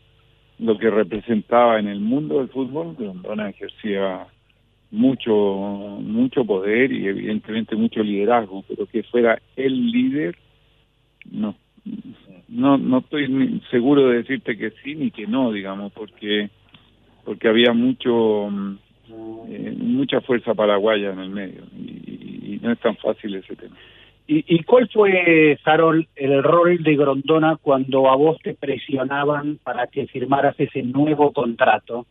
lo 0.58 0.76
que 0.78 0.90
representaba 0.90 1.78
en 1.78 1.88
el 1.88 2.00
mundo 2.00 2.38
del 2.38 2.48
fútbol, 2.48 2.96
Grondona 2.96 3.50
ejercía 3.50 4.26
mucho 4.90 5.32
mucho 5.32 6.44
poder 6.44 6.92
y 6.92 7.06
evidentemente 7.06 7.76
mucho 7.76 8.02
liderazgo, 8.02 8.64
pero 8.66 8.86
que 8.86 9.02
fuera 9.02 9.40
el 9.56 9.90
líder, 9.90 10.36
no 11.30 11.54
no 12.48 12.78
no 12.78 12.98
estoy 12.98 13.60
seguro 13.70 14.08
de 14.08 14.18
decirte 14.18 14.56
que 14.56 14.70
sí 14.82 14.94
ni 14.94 15.10
que 15.10 15.26
no, 15.26 15.52
digamos, 15.52 15.92
porque 15.92 16.50
porque 17.24 17.48
había 17.48 17.72
mucho 17.72 18.48
eh, 19.48 19.74
mucha 19.78 20.20
fuerza 20.22 20.54
paraguaya 20.54 21.12
en 21.12 21.18
el 21.18 21.30
medio 21.30 21.62
y 21.74 22.58
no 22.62 22.72
es 22.72 22.78
tan 22.80 22.96
fácil 22.96 23.34
ese 23.34 23.54
tema. 23.54 23.76
¿Y, 24.30 24.44
y 24.56 24.62
cuál 24.64 24.88
fue, 24.90 25.58
Sarol, 25.64 26.06
el 26.14 26.42
rol 26.42 26.82
de 26.82 26.96
Grondona 26.96 27.56
cuando 27.56 28.10
a 28.10 28.16
vos 28.16 28.36
te 28.42 28.52
presionaban 28.54 29.58
para 29.64 29.86
que 29.86 30.06
firmaras 30.06 30.54
ese 30.60 30.82
nuevo 30.82 31.32
contrato? 31.32 32.06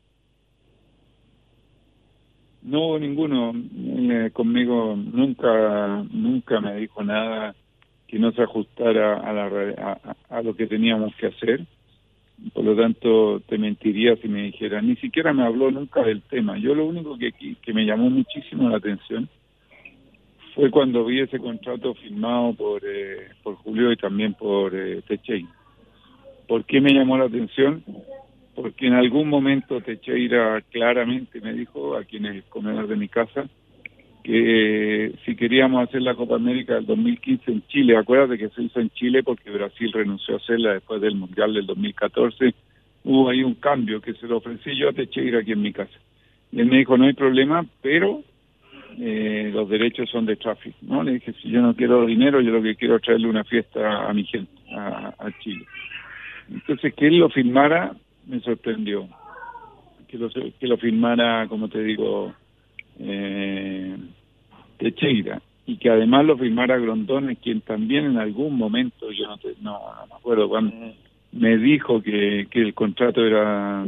No 2.64 2.98
ninguno 2.98 3.54
eh, 3.56 4.32
conmigo, 4.34 4.96
nunca 4.98 6.04
nunca 6.12 6.60
me 6.60 6.76
dijo 6.78 7.04
nada 7.04 7.56
que 8.08 8.18
no 8.18 8.32
se 8.32 8.42
ajustara 8.42 9.18
a, 9.20 9.32
la, 9.32 9.46
a, 9.78 10.38
a- 10.38 10.42
lo 10.42 10.56
que 10.56 10.66
teníamos 10.66 11.16
que 11.18 11.28
hacer. 11.28 11.66
Por 12.54 12.66
lo 12.66 12.76
tanto, 12.76 13.42
te 13.42 13.60
mentiría 13.60 14.16
si 14.18 14.28
me 14.28 14.44
dijera, 14.44 14.82
ni 14.82 14.96
siquiera 14.96 15.34
me 15.34 15.44
habló 15.46 15.70
nunca 15.70 16.02
del 16.04 16.24
tema. 16.24 16.58
Yo 16.58 16.74
lo 16.74 16.86
único 16.88 17.16
que, 17.18 17.32
que 17.32 17.74
me 17.74 17.86
llamó 17.86 18.10
muchísimo 18.10 18.70
la 18.70 18.78
atención 18.78 19.30
fue 20.58 20.72
cuando 20.72 21.06
vi 21.06 21.20
ese 21.20 21.38
contrato 21.38 21.94
firmado 21.94 22.52
por, 22.54 22.82
eh, 22.84 23.28
por 23.44 23.56
Julio 23.58 23.92
y 23.92 23.96
también 23.96 24.34
por 24.34 24.76
eh, 24.76 25.04
Techeira. 25.08 25.48
¿Por 26.48 26.66
qué 26.66 26.82
me 26.82 26.94
llamó 26.94 27.16
la 27.16 27.26
atención? 27.26 27.84
Porque 28.56 28.88
en 28.88 28.94
algún 28.94 29.30
momento 29.30 29.80
Techeira 29.82 30.60
claramente 30.72 31.40
me 31.42 31.54
dijo, 31.54 31.96
aquí 31.96 32.18
en 32.18 32.26
el 32.26 32.44
comedor 32.46 32.88
de 32.88 32.96
mi 32.96 33.08
casa, 33.08 33.48
que 34.24 35.06
eh, 35.06 35.16
si 35.24 35.36
queríamos 35.36 35.88
hacer 35.88 36.02
la 36.02 36.16
Copa 36.16 36.38
América 36.38 36.74
del 36.74 36.88
2015 36.88 37.52
en 37.52 37.62
Chile, 37.68 37.96
acuérdate 37.96 38.40
que 38.40 38.50
se 38.50 38.64
hizo 38.64 38.80
en 38.80 38.90
Chile 38.90 39.22
porque 39.22 39.52
Brasil 39.52 39.92
renunció 39.94 40.34
a 40.34 40.38
hacerla 40.38 40.74
después 40.74 41.00
del 41.02 41.18
Mundial 41.18 41.54
del 41.54 41.68
2014, 41.68 42.56
hubo 43.04 43.30
ahí 43.30 43.44
un 43.44 43.54
cambio 43.54 44.02
que 44.02 44.16
se 44.16 44.26
lo 44.26 44.38
ofrecí 44.38 44.76
yo 44.76 44.90
a 44.90 44.94
Techeira 44.94 45.42
aquí 45.42 45.52
en 45.52 45.62
mi 45.62 45.72
casa. 45.72 46.00
Y 46.52 46.62
él 46.62 46.66
me 46.66 46.80
dijo, 46.80 46.98
no 46.98 47.06
hay 47.06 47.14
problema, 47.14 47.64
pero 47.84 48.24
eh, 48.98 49.52
los 49.54 49.70
derechos 49.70 50.10
son 50.10 50.26
de 50.26 50.36
tráfico. 50.36 50.78
¿no? 50.82 51.04
Le 51.04 51.14
dije, 51.14 51.34
si 51.42 51.50
yo 51.50 51.62
no 51.62 51.76
quiero 51.76 52.06
dinero, 52.06 52.42
yo 52.42 52.52
lo 52.52 52.62
que 52.62 52.76
quiero 52.76 52.96
es 52.96 53.02
traerle 53.04 53.28
una 53.30 53.44
fiesta 53.44 54.08
a 54.10 54.14
mi 54.14 54.24
gente, 54.26 54.52
a, 54.72 55.14
Chile. 55.40 55.66
Entonces, 56.50 56.94
que 56.94 57.08
él 57.08 57.20
lo 57.20 57.30
firmara 57.30 57.94
me 58.26 58.40
sorprendió. 58.40 59.08
Que 60.08 60.18
lo, 60.18 60.30
que 60.30 60.68
lo 60.68 60.78
firmara, 60.78 61.48
como 61.48 61.68
te 61.68 61.84
digo, 61.84 62.34
eh, 63.00 63.98
Techeira. 64.78 65.42
Y 65.66 65.78
que 65.78 65.90
además 65.90 66.26
lo 66.26 66.38
firmara 66.38 66.78
Grondona, 66.78 67.36
quien 67.36 67.60
también 67.62 68.06
en 68.06 68.18
algún 68.18 68.58
momento, 68.58 69.12
yo 69.12 69.28
no, 69.28 69.38
te- 69.38 69.56
no, 69.62 69.80
me 70.10 70.16
acuerdo 70.16 70.48
cuándo, 70.48 70.74
me 71.34 71.58
dijo 71.58 72.02
que, 72.02 72.48
que 72.50 72.62
el 72.62 72.74
contrato 72.74 73.26
era 73.26 73.86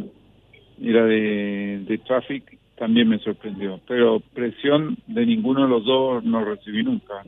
era 0.82 1.06
de, 1.06 1.84
de 1.86 1.98
Traffic, 2.00 2.59
también 2.80 3.10
me 3.10 3.20
sorprendió. 3.20 3.80
Pero 3.88 4.22
presión 4.34 4.98
de 5.06 5.26
ninguno 5.26 5.64
de 5.64 5.70
los 5.70 5.86
dos 5.86 6.24
no 6.24 6.44
recibí 6.44 6.82
nunca. 6.82 7.22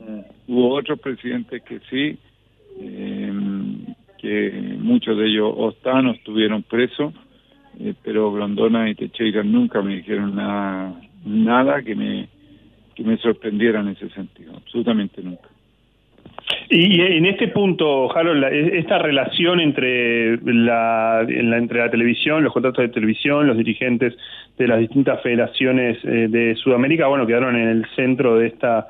Hubo 0.48 0.74
otros 0.74 0.98
presidentes 0.98 1.62
que 1.62 1.78
sí, 1.90 2.18
eh, 2.80 3.32
que 4.18 4.76
muchos 4.78 5.16
de 5.18 5.26
ellos 5.28 5.52
o 5.54 5.70
están 5.70 6.06
o 6.06 6.12
estuvieron 6.12 6.62
presos, 6.62 7.12
eh, 7.78 7.94
pero 8.02 8.32
Grondona 8.32 8.88
y 8.88 8.94
Teixeira 8.94 9.42
nunca 9.42 9.82
me 9.82 9.96
dijeron 9.96 10.34
nada, 10.34 10.98
nada 11.24 11.82
que 11.82 11.94
me, 11.94 12.28
que 12.94 13.04
me 13.04 13.18
sorprendiera 13.18 13.80
en 13.80 13.88
ese 13.88 14.08
sentido, 14.10 14.54
absolutamente 14.56 15.22
nunca. 15.22 15.48
Y 16.68 17.00
en 17.00 17.26
este 17.26 17.48
punto, 17.48 18.14
Harold, 18.16 18.40
la- 18.40 18.50
esta 18.50 18.98
relación 18.98 19.60
entre 19.60 20.38
la, 20.42 21.24
en 21.28 21.50
la- 21.50 21.58
entre 21.58 21.80
la 21.80 21.90
televisión, 21.90 22.42
los 22.42 22.52
contratos 22.52 22.82
de 22.82 22.88
televisión, 22.88 23.46
los 23.46 23.56
dirigentes 23.56 24.14
de 24.58 24.68
las 24.68 24.78
distintas 24.80 25.20
federaciones 25.22 25.98
eh, 26.04 26.28
de 26.28 26.54
Sudamérica, 26.56 27.06
bueno, 27.08 27.26
quedaron 27.26 27.56
en 27.56 27.68
el 27.68 27.86
centro 27.96 28.36
de 28.38 28.46
esta 28.48 28.88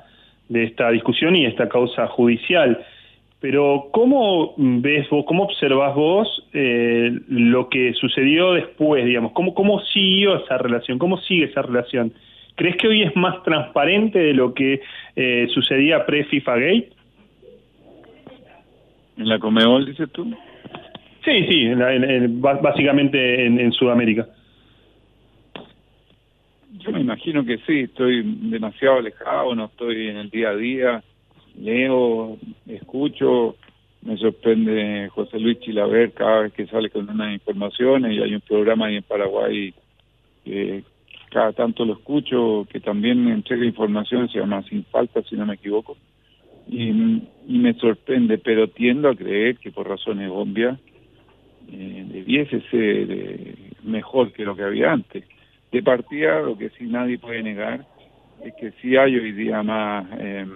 de 0.49 0.65
esta 0.65 0.91
discusión 0.91 1.35
y 1.35 1.47
esta 1.47 1.69
causa 1.69 2.07
judicial. 2.09 2.79
Pero 3.41 3.89
¿cómo 3.91 4.55
ves 4.57 5.09
vos, 5.09 5.25
cómo 5.25 5.45
observás 5.45 5.95
vos 5.95 6.49
eh, 6.53 7.11
lo 7.29 7.69
que 7.69 7.93
sucedió 7.95 8.53
después, 8.53 9.05
digamos? 9.05 9.33
¿Cómo, 9.33 9.55
¿Cómo 9.55 9.81
siguió 9.81 10.37
esa 10.45 10.59
relación? 10.59 10.99
¿Cómo 10.99 11.17
sigue 11.19 11.47
esa 11.47 11.63
relación? 11.63 12.13
¿Crees 12.55 12.77
que 12.77 12.87
hoy 12.87 13.03
es 13.03 13.17
más 13.17 13.43
transparente 13.45 14.19
de 14.19 14.35
lo 14.35 14.53
que 14.53 14.83
eh, 15.17 15.47
sucedía 15.55 16.05
pre-FIFA 16.07 16.55
Gate? 16.57 16.89
¿En 19.17 19.29
la 19.29 19.39
Comebol 19.39 19.87
dices 19.87 20.11
tú? 20.13 20.25
Sí, 21.25 21.47
sí, 21.49 21.61
en 21.67 21.79
la- 21.79 21.95
en- 21.95 22.41
básicamente 22.41 23.47
en, 23.47 23.61
en 23.61 23.73
Sudamérica. 23.73 24.27
Yo 26.79 26.91
me 26.91 27.01
imagino 27.01 27.45
que 27.45 27.59
sí, 27.59 27.81
estoy 27.81 28.23
demasiado 28.25 28.99
alejado, 28.99 29.55
no 29.55 29.67
estoy 29.67 30.09
en 30.09 30.17
el 30.17 30.31
día 30.31 30.49
a 30.51 30.57
día, 30.57 31.05
leo, 31.57 32.39
escucho, 32.67 33.57
me 34.03 34.17
sorprende 34.17 35.09
José 35.11 35.39
Luis 35.39 35.61
Chilaver 35.61 36.13
cada 36.13 36.41
vez 36.43 36.53
que 36.55 36.67
sale 36.67 36.91
con 36.91 37.09
unas 37.09 37.33
informaciones 37.35 38.13
y 38.17 38.21
hay 38.23 38.35
un 38.35 38.41
programa 38.41 38.87
ahí 38.87 38.97
en 38.97 39.03
Paraguay 39.05 39.73
que 40.45 40.83
cada 41.31 41.53
tanto 41.53 41.85
lo 41.85 41.93
escucho, 41.95 42.67
que 42.71 42.81
también 42.81 43.29
entrega 43.29 43.65
información, 43.65 44.29
se 44.29 44.39
llama 44.41 44.63
Sin 44.65 44.85
Falta, 44.87 45.23
si 45.23 45.37
no 45.37 45.47
me 45.47 45.55
equivoco, 45.55 45.97
y, 46.69 47.23
me 47.49 47.75
sorprende, 47.75 48.39
pero 48.39 48.69
tiendo 48.69 49.09
a 49.09 49.17
creer 49.17 49.59
que 49.59 49.71
por 49.71 49.89
razones 49.89 50.31
obvias 50.33 50.79
eh, 51.71 52.07
debiese 52.09 52.61
ser 52.71 53.11
eh, 53.11 53.55
mejor 53.83 54.33
que 54.33 54.45
lo 54.45 54.57
que 54.57 54.63
había 54.63 54.93
antes. 54.93 55.25
De 55.71 55.83
partida, 55.83 56.41
lo 56.41 56.57
que 56.57 56.71
sí 56.71 56.85
nadie 56.85 57.19
puede 57.19 57.43
negar 57.43 57.85
es 58.45 58.55
que 58.55 58.73
sí 58.81 58.97
hay 58.97 59.17
hoy 59.17 59.33
día 59.33 59.63
más, 59.63 60.07
eh, 60.19 60.47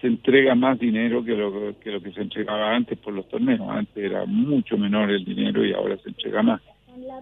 se 0.00 0.06
entrega 0.06 0.54
más 0.54 0.78
dinero 0.78 1.24
que 1.24 1.34
lo, 1.34 1.78
que 1.78 1.90
lo 1.90 2.00
que 2.00 2.12
se 2.12 2.20
entregaba 2.20 2.74
antes 2.74 2.98
por 2.98 3.14
los 3.14 3.28
torneos. 3.28 3.68
Antes 3.68 3.96
era 3.96 4.24
mucho 4.26 4.76
menor 4.76 5.10
el 5.10 5.24
dinero 5.24 5.64
y 5.64 5.72
ahora 5.72 5.96
se 5.98 6.10
entrega 6.10 6.42
más. 6.42 6.60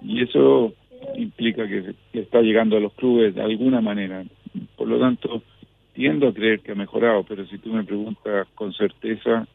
Y 0.02 0.22
eso 0.22 0.74
implica 1.16 1.66
que, 1.66 1.94
que 2.12 2.20
está 2.20 2.40
llegando 2.40 2.76
a 2.76 2.80
los 2.80 2.92
clubes 2.94 3.34
de 3.34 3.42
alguna 3.42 3.80
manera. 3.80 4.24
Por 4.76 4.88
lo 4.88 4.98
tanto, 4.98 5.42
tiendo 5.92 6.28
a 6.28 6.34
creer 6.34 6.60
que 6.60 6.72
ha 6.72 6.76
mejorado, 6.76 7.24
pero 7.24 7.46
si 7.46 7.58
tú 7.58 7.72
me 7.72 7.84
preguntas 7.84 8.48
con 8.54 8.72
certeza, 8.72 9.46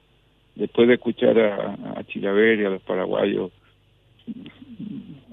después 0.55 0.87
de 0.87 0.95
escuchar 0.95 1.39
a, 1.39 1.77
a 1.95 2.03
Chilaver 2.03 2.59
y 2.59 2.65
a 2.65 2.69
los 2.69 2.81
paraguayos, 2.81 3.51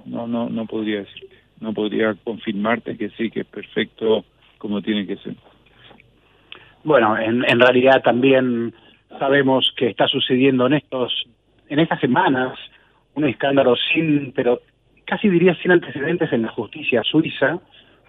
no, 0.07 0.27
no, 0.27 0.49
no 0.49 0.67
podría 0.67 1.01
decirte, 1.01 1.37
no 1.61 1.73
podría 1.73 2.15
confirmarte 2.25 2.97
que 2.97 3.11
sí, 3.11 3.31
que 3.31 3.41
es 3.41 3.47
perfecto 3.47 4.25
como 4.59 4.81
tiene 4.81 5.07
que 5.07 5.17
ser. 5.17 5.35
Bueno, 6.85 7.19
en, 7.19 7.45
en 7.45 7.61
realidad 7.61 8.03
también 8.03 8.75
sabemos 9.19 9.73
que 9.77 9.89
está 9.89 10.07
sucediendo 10.07 10.67
en 10.67 10.75
estos, 10.75 11.25
en 11.69 11.79
estas 11.81 12.01
semanas, 12.01 12.59
un 13.15 13.25
escándalo 13.25 13.75
sin, 13.77 14.33
pero 14.33 14.61
casi 15.05 15.29
diría 15.29 15.55
sin 15.57 15.71
antecedentes 15.71 16.33
en 16.33 16.43
la 16.43 16.49
justicia 16.49 17.03
suiza, 17.03 17.61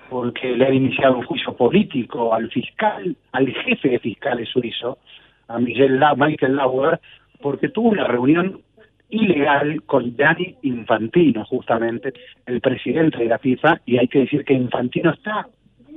porque 0.09 0.55
le 0.55 0.65
han 0.65 0.73
iniciado 0.73 1.17
un 1.17 1.25
juicio 1.25 1.55
político 1.55 2.33
al 2.33 2.49
fiscal, 2.49 3.15
al 3.31 3.47
jefe 3.47 3.89
de 3.89 3.99
fiscales 3.99 4.49
suizo, 4.49 4.99
a 5.47 5.59
Miguel 5.59 5.99
La 5.99 6.15
Michael 6.15 6.55
Lauer, 6.55 6.99
porque 7.41 7.69
tuvo 7.69 7.89
una 7.89 8.05
reunión 8.05 8.61
ilegal 9.09 9.83
con 9.83 10.15
Gianni 10.15 10.55
Infantino, 10.63 11.45
justamente, 11.45 12.13
el 12.45 12.61
presidente 12.61 13.19
de 13.19 13.25
la 13.25 13.39
FIFA, 13.39 13.81
y 13.85 13.97
hay 13.97 14.07
que 14.07 14.19
decir 14.19 14.43
que 14.43 14.53
Infantino 14.53 15.11
está 15.11 15.47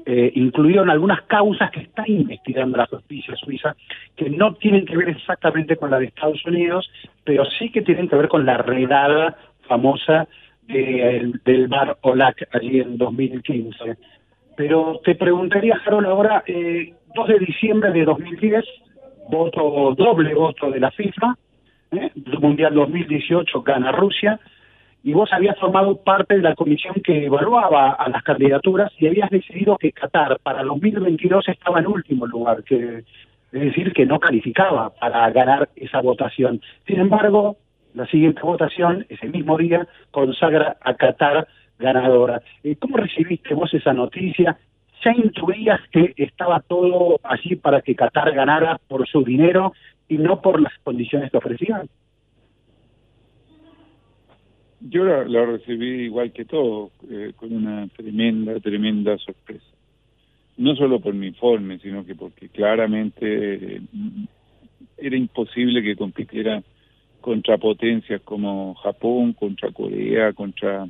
eh, 0.07 0.33
incluido 0.37 0.83
en 0.83 0.91
algunas 0.91 1.23
causas 1.23 1.71
que 1.71 1.81
está 1.81 2.03
investigando 2.07 2.79
la 2.79 2.87
justicia 2.87 3.35
suiza, 3.37 3.77
que 4.17 4.31
no 4.31 4.55
tienen 4.55 4.87
que 4.87 4.97
ver 4.97 5.11
exactamente 5.11 5.77
con 5.77 5.91
la 5.91 5.99
de 5.99 6.07
Estados 6.07 6.45
Unidos, 6.47 6.91
pero 7.25 7.45
sí 7.45 7.71
que 7.71 7.83
tienen 7.83 8.09
que 8.09 8.17
ver 8.17 8.29
con 8.29 8.47
la 8.47 8.59
redada 8.59 9.37
famosa 9.67 10.27
de- 10.69 11.33
del 11.45 11.69
bar 11.69 11.97
Olac 12.03 12.49
allí 12.53 12.81
en 12.81 12.97
2015. 12.99 13.97
Pero 14.57 15.01
te 15.05 15.15
preguntaría, 15.15 15.81
Harold, 15.85 16.07
ahora, 16.07 16.43
eh, 16.47 16.93
2 17.15 17.29
de 17.29 17.39
diciembre 17.39 17.91
de 17.93 18.05
2010, 18.05 18.65
voto 19.31 19.95
doble 19.97 20.35
voto 20.35 20.71
de 20.71 20.81
la 20.81 20.91
FIFA, 20.91 21.37
¿eh? 21.93 22.11
Mundial 22.41 22.75
2018 22.75 23.63
gana 23.63 23.93
Rusia, 23.93 24.39
y 25.05 25.13
vos 25.13 25.33
habías 25.33 25.59
formado 25.59 25.97
parte 26.03 26.37
de 26.37 26.43
la 26.43 26.55
comisión 26.55 26.95
que 27.05 27.27
evaluaba 27.27 27.93
a 27.93 28.09
las 28.09 28.23
candidaturas 28.23 28.93
y 28.99 29.07
habías 29.07 29.31
decidido 29.31 29.79
que 29.79 29.93
Qatar 29.93 30.39
para 30.43 30.63
2022 30.65 31.49
estaba 31.49 31.79
en 31.79 31.87
último 31.87 32.27
lugar, 32.27 32.65
que 32.65 33.05
es 33.53 33.61
decir, 33.61 33.93
que 33.93 34.05
no 34.05 34.19
calificaba 34.19 34.91
para 34.91 35.31
ganar 35.31 35.71
esa 35.77 36.03
votación. 36.03 36.61
Sin 36.87 37.01
embargo, 37.01 37.57
la 37.99 38.07
siguiente 38.07 38.41
votación, 38.43 39.05
ese 39.09 39.27
mismo 39.27 39.59
día, 39.59 39.87
consagra 40.13 40.77
a 40.81 40.95
Qatar 40.95 41.49
ganadora. 41.79 42.41
Eh, 42.63 42.77
¿Cómo 42.77 42.97
recibiste 42.97 43.55
vos 43.55 43.75
esa 43.75 43.93
noticia? 43.93 44.57
¿Ya 45.05 45.13
intuías 45.13 45.81
que 45.91 46.15
estaba 46.17 46.61
todo 46.61 47.19
allí 47.25 47.57
para 47.57 47.83
que 47.83 47.97
Qatar 47.97 48.33
ganara 48.33 48.81
por 48.89 49.07
su 49.09 49.25
dinero 49.25 49.73
y 50.09 50.17
no 50.19 50.41
por 50.41 50.61
las 50.61 50.73
condiciones 50.85 51.31
que 51.31 51.39
ofrecían? 51.39 51.89
Yo 54.81 55.05
la, 55.05 55.25
la 55.25 55.45
recibí 55.45 56.05
igual 56.05 56.33
que 56.33 56.45
todo, 56.45 56.93
eh, 57.11 57.33
con 57.35 57.53
una 57.53 57.89
tremenda, 57.89 58.61
tremenda 58.61 59.19
sorpresa. 59.19 59.67
No 60.57 60.77
solo 60.77 61.01
por 61.01 61.15
mi 61.15 61.29
informe, 61.29 61.79
sino 61.81 62.07
que 62.07 62.15
porque 62.15 62.49
claramente 62.49 63.77
eh, 63.77 63.81
era 64.97 65.17
imposible 65.17 65.83
que 65.83 65.97
compitiera 65.97 66.63
contra 67.21 67.59
potencias 67.59 68.21
como 68.23 68.75
Japón, 68.77 69.33
contra 69.33 69.71
Corea, 69.73 70.33
contra 70.33 70.87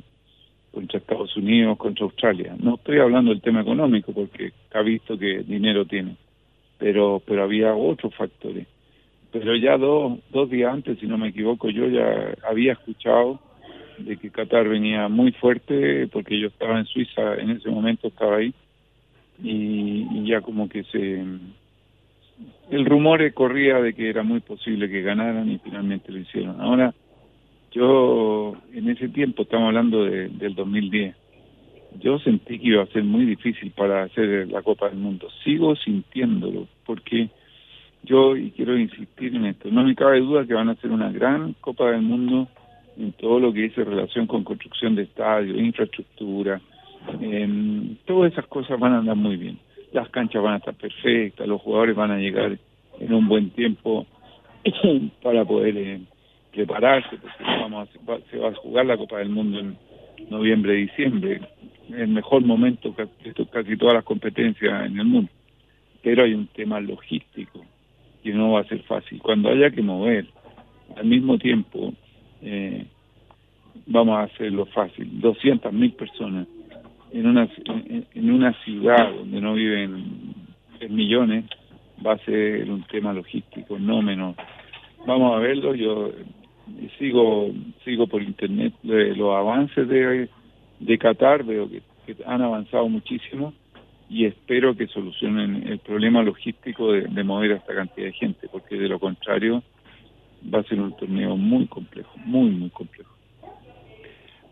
contra 0.71 0.99
Estados 0.99 1.35
Unidos, 1.35 1.77
contra 1.77 2.05
Australia. 2.05 2.55
No 2.59 2.75
estoy 2.75 2.99
hablando 2.99 3.31
del 3.31 3.41
tema 3.41 3.61
económico 3.61 4.13
porque 4.13 4.51
ha 4.73 4.81
visto 4.81 5.17
que 5.17 5.39
dinero 5.39 5.85
tiene, 5.85 6.15
pero 6.77 7.21
pero 7.25 7.43
había 7.43 7.75
otros 7.75 8.13
factores. 8.15 8.67
Pero 9.31 9.55
ya 9.55 9.77
dos, 9.77 10.19
dos 10.31 10.49
días 10.49 10.73
antes, 10.73 10.99
si 10.99 11.07
no 11.07 11.17
me 11.17 11.29
equivoco, 11.29 11.69
yo 11.69 11.87
ya 11.87 12.33
había 12.47 12.73
escuchado 12.73 13.39
de 13.99 14.17
que 14.17 14.31
Qatar 14.31 14.67
venía 14.67 15.07
muy 15.07 15.31
fuerte 15.33 16.07
porque 16.07 16.39
yo 16.39 16.47
estaba 16.47 16.79
en 16.79 16.85
Suiza, 16.85 17.35
en 17.35 17.51
ese 17.51 17.69
momento 17.69 18.07
estaba 18.07 18.37
ahí, 18.37 18.53
y, 19.43 20.07
y 20.11 20.27
ya 20.27 20.41
como 20.41 20.67
que 20.67 20.83
se... 20.85 21.23
El 22.69 22.85
rumor 22.85 23.33
corría 23.33 23.81
de 23.81 23.93
que 23.93 24.09
era 24.09 24.23
muy 24.23 24.39
posible 24.41 24.89
que 24.89 25.01
ganaran 25.01 25.49
y 25.49 25.57
finalmente 25.57 26.11
lo 26.11 26.19
hicieron. 26.19 26.61
Ahora, 26.61 26.93
yo 27.71 28.55
en 28.73 28.89
ese 28.89 29.09
tiempo, 29.09 29.43
estamos 29.43 29.67
hablando 29.67 30.05
de, 30.05 30.29
del 30.29 30.55
2010, 30.55 31.15
yo 31.99 32.19
sentí 32.19 32.59
que 32.59 32.67
iba 32.67 32.83
a 32.83 32.87
ser 32.87 33.03
muy 33.03 33.25
difícil 33.25 33.71
para 33.71 34.03
hacer 34.03 34.47
la 34.49 34.61
Copa 34.61 34.89
del 34.89 34.99
Mundo. 34.99 35.27
Sigo 35.43 35.75
sintiéndolo, 35.75 36.67
porque 36.85 37.29
yo, 38.03 38.37
y 38.37 38.51
quiero 38.51 38.77
insistir 38.77 39.35
en 39.35 39.45
esto, 39.45 39.69
no 39.71 39.83
me 39.83 39.95
cabe 39.95 40.19
duda 40.19 40.45
que 40.45 40.53
van 40.53 40.69
a 40.69 40.75
ser 40.75 40.91
una 40.91 41.11
gran 41.11 41.53
Copa 41.59 41.91
del 41.91 42.01
Mundo 42.01 42.47
en 42.97 43.11
todo 43.13 43.39
lo 43.39 43.53
que 43.53 43.61
dice 43.61 43.83
relación 43.83 44.27
con 44.27 44.43
construcción 44.43 44.95
de 44.95 45.03
estadios, 45.03 45.57
infraestructura, 45.57 46.61
todas 48.05 48.31
esas 48.31 48.45
cosas 48.47 48.79
van 48.79 48.93
a 48.93 48.97
andar 48.99 49.15
muy 49.15 49.37
bien. 49.37 49.57
Las 49.91 50.09
canchas 50.09 50.43
van 50.43 50.53
a 50.55 50.57
estar 50.57 50.75
perfectas, 50.75 51.47
los 51.47 51.61
jugadores 51.61 51.95
van 51.95 52.11
a 52.11 52.17
llegar 52.17 52.57
en 52.99 53.13
un 53.13 53.27
buen 53.27 53.49
tiempo 53.51 54.05
para 55.23 55.45
poder 55.45 55.77
eh, 55.77 55.99
prepararse, 56.51 57.17
porque 57.17 57.43
vamos 57.43 57.89
a- 57.89 58.11
va- 58.11 58.19
se 58.29 58.37
va 58.37 58.49
a 58.49 58.55
jugar 58.55 58.85
la 58.85 58.97
Copa 58.97 59.17
del 59.19 59.29
Mundo 59.29 59.59
en 59.59 59.77
noviembre, 60.29 60.73
diciembre, 60.73 61.41
el 61.89 62.07
mejor 62.09 62.43
momento 62.45 62.93
de 62.97 63.45
casi 63.51 63.77
todas 63.77 63.95
las 63.95 64.03
competencias 64.03 64.85
en 64.85 64.99
el 64.99 65.05
mundo. 65.05 65.31
Pero 66.03 66.23
hay 66.23 66.33
un 66.33 66.47
tema 66.47 66.79
logístico 66.79 67.65
que 68.23 68.31
no 68.33 68.51
va 68.51 68.61
a 68.61 68.65
ser 68.65 68.83
fácil. 68.83 69.19
Cuando 69.21 69.49
haya 69.49 69.71
que 69.71 69.81
mover 69.81 70.27
al 70.95 71.05
mismo 71.05 71.37
tiempo 71.37 71.93
eh, 72.41 72.85
vamos 73.87 74.17
a 74.17 74.23
hacerlo 74.23 74.65
fácil. 74.67 75.19
200 75.19 75.73
mil 75.73 75.93
personas 75.93 76.47
en 77.11 77.27
una, 77.27 77.49
en, 77.65 78.05
en 78.13 78.31
una 78.31 78.53
ciudad 78.63 79.13
donde 79.13 79.41
no 79.41 79.53
viven 79.53 80.35
tres 80.77 80.91
millones 80.91 81.45
va 82.05 82.13
a 82.13 82.17
ser 82.19 82.69
un 82.69 82.83
tema 82.83 83.13
logístico, 83.13 83.77
no 83.77 84.01
menor. 84.01 84.35
Vamos 85.05 85.35
a 85.35 85.39
verlo, 85.39 85.75
yo 85.75 86.11
sigo 86.97 87.49
sigo 87.83 88.07
por 88.07 88.21
internet 88.21 88.73
eh, 88.83 89.13
los 89.15 89.35
avances 89.35 89.87
de, 89.87 90.29
de 90.79 90.97
Qatar, 90.97 91.43
veo 91.43 91.69
que, 91.69 91.81
que 92.05 92.23
han 92.25 92.41
avanzado 92.41 92.87
muchísimo 92.87 93.53
y 94.09 94.25
espero 94.25 94.75
que 94.75 94.87
solucionen 94.87 95.67
el 95.67 95.79
problema 95.79 96.23
logístico 96.23 96.91
de, 96.91 97.01
de 97.01 97.23
mover 97.23 97.53
a 97.53 97.55
esta 97.57 97.75
cantidad 97.75 98.07
de 98.07 98.13
gente, 98.13 98.47
porque 98.51 98.75
de 98.75 98.87
lo 98.87 98.99
contrario 98.99 99.63
va 100.53 100.59
a 100.59 100.63
ser 100.63 100.79
un 100.79 100.95
torneo 100.95 101.35
muy 101.35 101.67
complejo, 101.67 102.11
muy, 102.25 102.49
muy 102.49 102.69
complejo. 102.69 103.18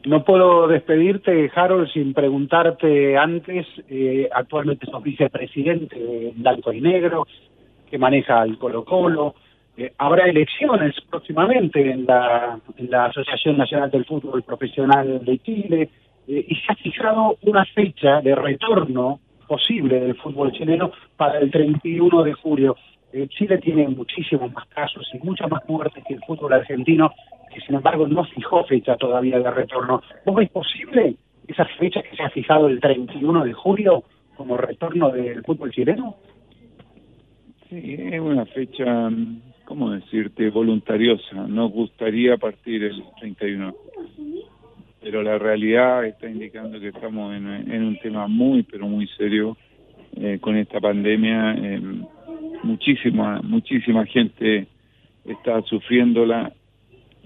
No 0.07 0.23
puedo 0.23 0.69
despedirte, 0.69 1.51
Harold, 1.53 1.89
sin 1.89 2.13
preguntarte 2.13 3.17
antes, 3.17 3.67
eh, 3.89 4.29
actualmente 4.33 4.85
sos 4.85 5.03
vicepresidente 5.03 5.99
de 5.99 6.31
Blanco 6.33 6.71
y 6.71 6.79
Negro, 6.79 7.27
que 7.91 7.97
maneja 7.97 8.41
el 8.43 8.57
Colo 8.57 8.85
Colo. 8.85 9.35
Eh, 9.75 9.91
habrá 9.97 10.29
elecciones 10.29 10.95
próximamente 11.09 11.91
en 11.91 12.05
la, 12.05 12.57
Asociación 13.07 13.57
Nacional 13.57 13.91
del 13.91 14.05
Fútbol 14.05 14.43
Profesional 14.43 15.25
de 15.25 15.39
Chile 15.39 15.89
eh, 16.25 16.45
y 16.47 16.55
se 16.55 16.71
ha 16.71 16.75
fijado 16.75 17.35
una 17.41 17.65
fecha 17.65 18.21
de 18.21 18.33
retorno 18.33 19.19
posible 19.45 19.99
del 19.99 20.15
fútbol 20.15 20.53
chileno 20.53 20.89
para 21.17 21.39
el 21.39 21.51
31 21.51 22.23
de 22.23 22.31
julio. 22.31 22.77
Chile 23.29 23.57
tiene 23.57 23.87
muchísimos 23.89 24.53
más 24.53 24.67
casos 24.67 25.09
y 25.13 25.17
muchas 25.17 25.49
más 25.49 25.67
muertes 25.67 26.03
que 26.07 26.13
el 26.13 26.21
fútbol 26.21 26.53
argentino, 26.53 27.11
que 27.57 27.65
sin 27.65 27.75
embargo 27.75 28.07
no 28.07 28.23
fijó 28.25 28.63
fecha 28.65 28.95
todavía 28.97 29.39
de 29.39 29.49
retorno. 29.49 30.03
¿Vos 30.25 30.35
ves 30.35 30.49
posible 30.51 31.15
esa 31.47 31.65
fecha 31.79 32.03
que 32.03 32.15
se 32.15 32.21
ha 32.21 32.29
fijado 32.29 32.67
el 32.67 32.79
31 32.79 33.45
de 33.45 33.53
julio 33.53 34.03
como 34.35 34.57
retorno 34.57 35.09
del 35.09 35.43
fútbol 35.43 35.71
chileno? 35.71 36.17
Sí, 37.67 37.95
es 37.97 38.19
una 38.19 38.45
fecha, 38.45 39.09
¿cómo 39.65 39.89
decirte?, 39.89 40.51
voluntariosa. 40.51 41.47
Nos 41.47 41.71
gustaría 41.71 42.37
partir 42.37 42.83
el 42.83 43.03
31 43.19 43.73
pero 45.01 45.23
la 45.23 45.37
realidad 45.37 46.05
está 46.05 46.29
indicando 46.29 46.81
que 46.81 46.89
estamos 46.89 47.33
en, 47.33 47.47
en 47.47 47.83
un 47.83 47.97
tema 47.99 48.27
muy, 48.27 48.63
pero 48.63 48.87
muy 48.87 49.07
serio 49.07 49.55
eh, 50.17 50.37
con 50.41 50.57
esta 50.57 50.81
pandemia. 50.81 51.53
Eh, 51.53 51.81
muchísima, 52.63 53.39
muchísima 53.41 54.05
gente 54.05 54.67
está 55.23 55.61
sufriéndola 55.61 56.51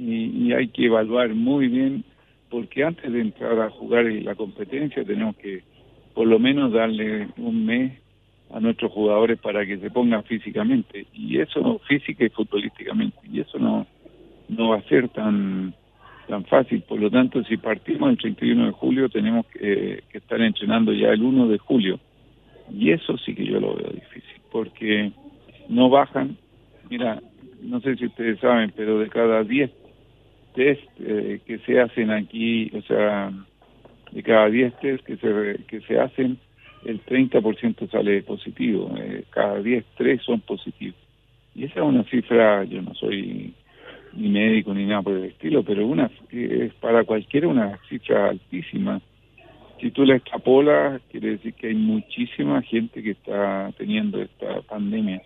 y, 0.02 0.48
y 0.48 0.54
hay 0.54 0.70
que 0.70 0.86
evaluar 0.86 1.30
muy 1.36 1.68
bien 1.68 2.04
porque 2.50 2.84
antes 2.84 3.12
de 3.12 3.22
entrar 3.22 3.60
a 3.60 3.70
jugar 3.70 4.08
en 4.08 4.26
la 4.26 4.36
competencia 4.36 5.06
tenemos 5.06 5.36
que 5.38 5.64
por 6.14 6.28
lo 6.28 6.40
menos 6.40 6.74
darle 6.74 7.30
un 7.38 7.66
mes 7.66 7.94
a 8.52 8.60
nuestros 8.60 8.92
jugadores 8.92 9.40
para 9.40 9.66
que 9.66 9.78
se 9.78 9.90
pongan 9.90 10.24
físicamente. 10.24 11.06
Y 11.14 11.40
eso 11.40 11.80
física 11.88 12.26
y 12.26 12.30
futbolísticamente. 12.30 13.18
Y 13.32 13.40
eso 13.40 13.60
no 13.60 13.88
no 14.50 14.70
va 14.70 14.78
a 14.78 14.90
ser 14.90 15.08
tan 15.10 15.74
tan 16.28 16.44
fácil. 16.46 16.82
Por 16.82 17.00
lo 17.00 17.10
tanto 17.10 17.44
si 17.44 17.58
partimos 17.58 18.10
el 18.10 18.18
31 18.18 18.66
de 18.66 18.72
julio 18.72 19.08
tenemos 19.08 19.46
que, 19.48 20.04
que 20.12 20.18
estar 20.18 20.42
entrenando 20.42 20.92
ya 20.94 21.10
el 21.10 21.22
1 21.22 21.48
de 21.48 21.58
julio. 21.60 22.00
Y 22.74 22.92
eso 22.92 23.18
sí 23.20 23.36
que 23.36 23.46
yo 23.46 23.60
lo 23.60 23.76
veo 23.76 23.92
difícil 23.92 24.42
porque 24.52 25.12
no 25.70 25.90
bajan. 25.90 26.38
Mira 26.90 27.22
no 27.62 27.80
sé 27.80 27.96
si 27.96 28.08
ustedes 28.08 28.40
saben 28.40 28.74
pero 28.76 29.00
de 29.00 29.08
cada 29.08 29.44
10 29.44 29.72
test 30.54 30.82
eh, 31.00 31.40
que 31.46 31.60
se 31.60 31.80
hacen 31.80 32.12
aquí 32.12 32.72
o 32.76 32.82
sea 32.82 33.32
de 34.12 34.24
cada 34.24 34.50
10 34.50 34.80
test 34.80 35.04
que 35.06 35.18
se 35.18 35.64
que 35.68 35.82
se 35.82 36.00
hacen 36.00 36.38
el 36.86 37.04
30% 37.06 37.90
sale 37.90 38.24
positivo, 38.24 38.94
eh, 38.98 39.24
cada 39.30 39.62
10, 39.62 39.84
3 39.98 40.22
son 40.22 40.42
positivos. 40.42 41.00
Y 41.54 41.66
esa 41.66 41.80
es 41.80 41.86
una 41.86 42.04
cifra, 42.06 42.64
yo 42.64 42.82
no 42.82 42.94
soy 42.96 43.54
ni 44.14 44.30
médico 44.30 44.74
ni 44.74 44.86
nada 44.86 45.02
por 45.02 45.14
el 45.14 45.26
estilo, 45.26 45.64
pero 45.64 45.86
una 45.86 46.10
es 46.32 46.74
para 46.76 47.04
cualquiera 47.04 47.48
una 47.48 47.80
cifra 47.88 48.30
altísima. 48.30 49.02
Si 49.80 49.92
tú 49.92 50.06
la 50.06 50.16
extrapolas, 50.16 51.02
quiere 51.12 51.32
decir 51.32 51.54
que 51.54 51.68
hay 51.68 51.76
muchísima 51.76 52.62
gente 52.62 53.02
que 53.02 53.12
está 53.12 53.72
teniendo 53.78 54.22
esta 54.22 54.62
pandemia, 54.62 55.22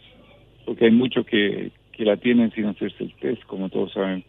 porque 0.66 0.86
hay 0.86 0.92
muchos 0.92 1.26
que, 1.26 1.72
que 1.92 2.06
la 2.06 2.18
tienen 2.18 2.52
sin 2.52 2.66
hacerse 2.66 3.04
el 3.04 3.14
test, 3.16 3.44
como 3.44 3.70
todos 3.70 3.94
saben. 3.94 4.24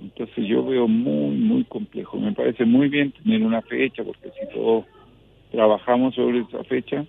Entonces 0.00 0.46
yo 0.46 0.64
veo 0.64 0.86
muy, 0.86 1.36
muy 1.36 1.64
complejo. 1.64 2.18
Me 2.18 2.32
parece 2.32 2.64
muy 2.64 2.88
bien 2.88 3.12
tener 3.12 3.42
una 3.42 3.62
fecha, 3.62 4.04
porque 4.04 4.30
si 4.30 4.54
todos 4.54 4.84
trabajamos 5.50 6.14
sobre 6.14 6.40
esa 6.40 6.62
fecha, 6.64 7.04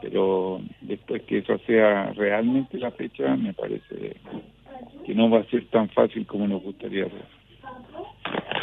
pero 0.00 0.60
después 0.80 1.22
que 1.22 1.38
eso 1.38 1.58
sea 1.66 2.12
realmente 2.14 2.78
la 2.78 2.90
fecha, 2.90 3.36
me 3.36 3.52
parece 3.52 4.16
que 5.04 5.14
no 5.14 5.30
va 5.30 5.40
a 5.40 5.44
ser 5.44 5.64
tan 5.66 5.88
fácil 5.90 6.26
como 6.26 6.46
nos 6.48 6.62
gustaría 6.62 7.04
ver. 7.04 7.36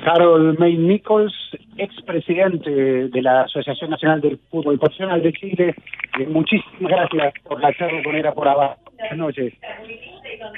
Harold 0.05 0.59
May 0.59 0.75
Nichols, 0.75 1.33
expresidente 1.77 2.69
de 3.07 3.21
la 3.21 3.43
Asociación 3.43 3.89
Nacional 3.89 4.19
del 4.19 4.37
Fútbol 4.49 4.77
Profesional 4.77 5.21
de 5.21 5.31
Chile, 5.31 5.75
eh, 6.19 6.27
muchísimas 6.27 6.91
gracias 6.91 7.33
por 7.43 7.61
la 7.61 7.73
charla 7.73 8.03
con 8.03 8.15
Era 8.15 8.33
por 8.33 8.47
abajo. 8.47 8.79
Buenas 8.97 9.17
noches. 9.17 9.53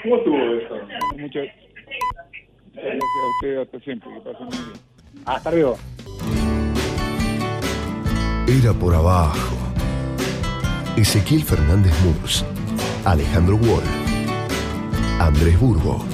¿Cómo 0.02 0.16
estuvo 0.18 0.38
eso? 0.38 0.80
Muchas 1.18 1.48
gracias 2.76 3.04
a 3.04 3.28
ustedes, 3.36 3.66
hasta 3.66 3.80
siempre, 3.80 4.10
que 4.14 4.20
pasen 4.20 4.46
muy 4.48 4.58
bien. 4.58 5.26
Hasta 5.26 5.52
luego. 5.52 5.78
Era 8.48 8.74
por 8.74 8.94
abajo. 8.94 9.56
Ezequiel 10.98 11.44
Fernández 11.44 11.94
Murs, 12.04 12.46
Alejandro 13.04 13.56
Wall, 13.56 13.84
Andrés 15.20 15.60
Burgo. 15.60 16.06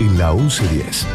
En 0.00 0.18
la 0.18 0.32
1110. 0.32 1.06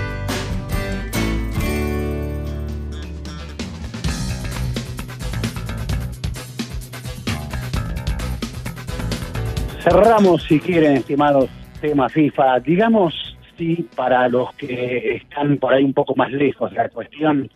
Cerramos, 9.81 10.43
si 10.43 10.59
quieren, 10.59 10.97
estimados, 10.97 11.49
tema 11.79 12.09
FIFA. 12.09 12.59
Digamos, 12.59 13.24
sí, 13.57 13.87
para 13.95 14.27
los 14.27 14.53
que 14.55 15.15
están 15.15 15.57
por 15.57 15.73
ahí 15.73 15.83
un 15.83 15.93
poco 15.93 16.15
más 16.15 16.31
lejos 16.31 16.71
la 16.73 16.89
cuestión, 16.89 17.49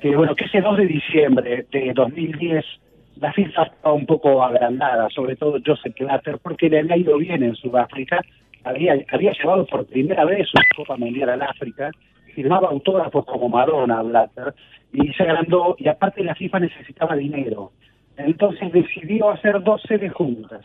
que 0.00 0.16
bueno, 0.16 0.34
que 0.34 0.44
ese 0.44 0.60
2 0.60 0.78
de 0.78 0.86
diciembre 0.86 1.66
de 1.70 1.92
2010 1.94 2.64
la 3.20 3.32
FIFA 3.32 3.62
estaba 3.64 3.94
un 3.94 4.06
poco 4.06 4.42
agrandada, 4.42 5.08
sobre 5.10 5.36
todo 5.36 5.58
Joseph 5.64 5.94
Blatter, 5.98 6.38
porque 6.42 6.68
le 6.68 6.80
había 6.80 6.96
ido 6.96 7.16
bien 7.18 7.42
en 7.42 7.54
Sudáfrica, 7.54 8.20
había, 8.64 8.96
había 9.10 9.32
llevado 9.32 9.66
por 9.66 9.86
primera 9.86 10.24
vez 10.24 10.48
una 10.54 10.64
Copa 10.76 10.96
Mundial 10.96 11.30
al 11.30 11.42
África, 11.42 11.90
firmaba 12.34 12.68
autógrafos 12.68 13.24
como 13.26 13.48
Madonna 13.48 14.02
Blatter, 14.02 14.54
y 14.92 15.12
se 15.12 15.22
agrandó, 15.22 15.76
y 15.78 15.88
aparte 15.88 16.24
la 16.24 16.34
FIFA 16.34 16.60
necesitaba 16.60 17.16
dinero. 17.16 17.72
Entonces 18.16 18.72
decidió 18.72 19.30
hacer 19.30 19.62
dos 19.62 19.80
series 19.82 20.12
juntas, 20.12 20.62